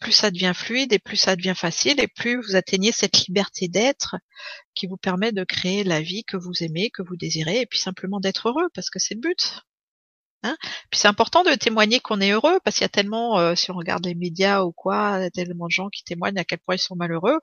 plus 0.00 0.12
ça 0.12 0.30
devient 0.30 0.52
fluide 0.54 0.92
et 0.92 0.98
plus 0.98 1.16
ça 1.16 1.36
devient 1.36 1.54
facile 1.56 2.00
et 2.00 2.08
plus 2.08 2.40
vous 2.40 2.56
atteignez 2.56 2.92
cette 2.92 3.26
liberté 3.26 3.68
d'être 3.68 4.16
qui 4.74 4.86
vous 4.86 4.96
permet 4.96 5.32
de 5.32 5.44
créer 5.44 5.84
la 5.84 6.00
vie 6.00 6.24
que 6.24 6.36
vous 6.36 6.62
aimez, 6.62 6.90
que 6.90 7.02
vous 7.02 7.16
désirez 7.16 7.60
et 7.60 7.66
puis 7.66 7.78
simplement 7.78 8.20
d'être 8.20 8.48
heureux 8.48 8.68
parce 8.74 8.88
que 8.88 8.98
c'est 8.98 9.14
le 9.14 9.20
but. 9.20 9.60
Hein 10.44 10.56
puis 10.90 11.00
c'est 11.00 11.08
important 11.08 11.42
de 11.42 11.54
témoigner 11.54 12.00
qu'on 12.00 12.20
est 12.20 12.30
heureux 12.32 12.60
parce 12.64 12.76
qu'il 12.76 12.84
y 12.84 12.86
a 12.86 12.90
tellement, 12.90 13.38
euh, 13.38 13.54
si 13.54 13.70
on 13.70 13.74
regarde 13.74 14.04
les 14.04 14.14
médias 14.14 14.62
ou 14.62 14.72
quoi, 14.72 15.30
tellement 15.30 15.66
de 15.66 15.70
gens 15.70 15.88
qui 15.88 16.04
témoignent 16.04 16.38
à 16.38 16.44
quel 16.44 16.58
point 16.58 16.74
ils 16.76 16.78
sont 16.78 16.96
malheureux 16.96 17.40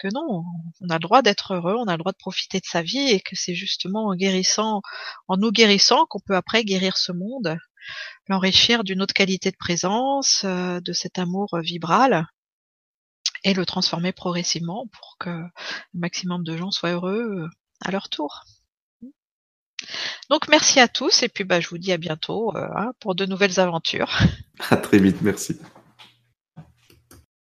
que 0.00 0.08
non, 0.12 0.44
on 0.80 0.88
a 0.88 0.94
le 0.94 1.00
droit 1.00 1.22
d'être 1.22 1.54
heureux, 1.54 1.76
on 1.78 1.86
a 1.86 1.92
le 1.92 1.98
droit 1.98 2.12
de 2.12 2.16
profiter 2.18 2.58
de 2.58 2.66
sa 2.66 2.82
vie 2.82 3.10
et 3.10 3.20
que 3.20 3.36
c'est 3.36 3.54
justement 3.54 4.06
en 4.08 4.14
guérissant, 4.16 4.82
en 5.28 5.36
nous 5.36 5.52
guérissant 5.52 6.06
qu'on 6.08 6.20
peut 6.20 6.36
après 6.36 6.64
guérir 6.64 6.96
ce 6.96 7.12
monde 7.12 7.56
l'enrichir 8.28 8.84
d'une 8.84 9.02
autre 9.02 9.14
qualité 9.14 9.50
de 9.50 9.56
présence, 9.56 10.42
euh, 10.44 10.80
de 10.80 10.92
cet 10.92 11.18
amour 11.18 11.58
vibral, 11.62 12.26
et 13.44 13.54
le 13.54 13.64
transformer 13.64 14.12
progressivement 14.12 14.86
pour 14.92 15.16
que 15.18 15.30
le 15.30 16.00
maximum 16.00 16.44
de 16.44 16.56
gens 16.56 16.70
soient 16.70 16.90
heureux 16.90 17.48
à 17.84 17.90
leur 17.90 18.08
tour. 18.08 18.44
Donc 20.28 20.48
merci 20.48 20.80
à 20.80 20.88
tous 20.88 21.22
et 21.22 21.28
puis 21.28 21.44
bah, 21.44 21.60
je 21.60 21.68
vous 21.68 21.78
dis 21.78 21.92
à 21.92 21.96
bientôt 21.96 22.54
euh, 22.56 22.66
hein, 22.76 22.92
pour 23.00 23.14
de 23.14 23.26
nouvelles 23.26 23.60
aventures. 23.60 24.18
À 24.70 24.76
très 24.76 24.98
vite, 24.98 25.22
merci. 25.22 25.58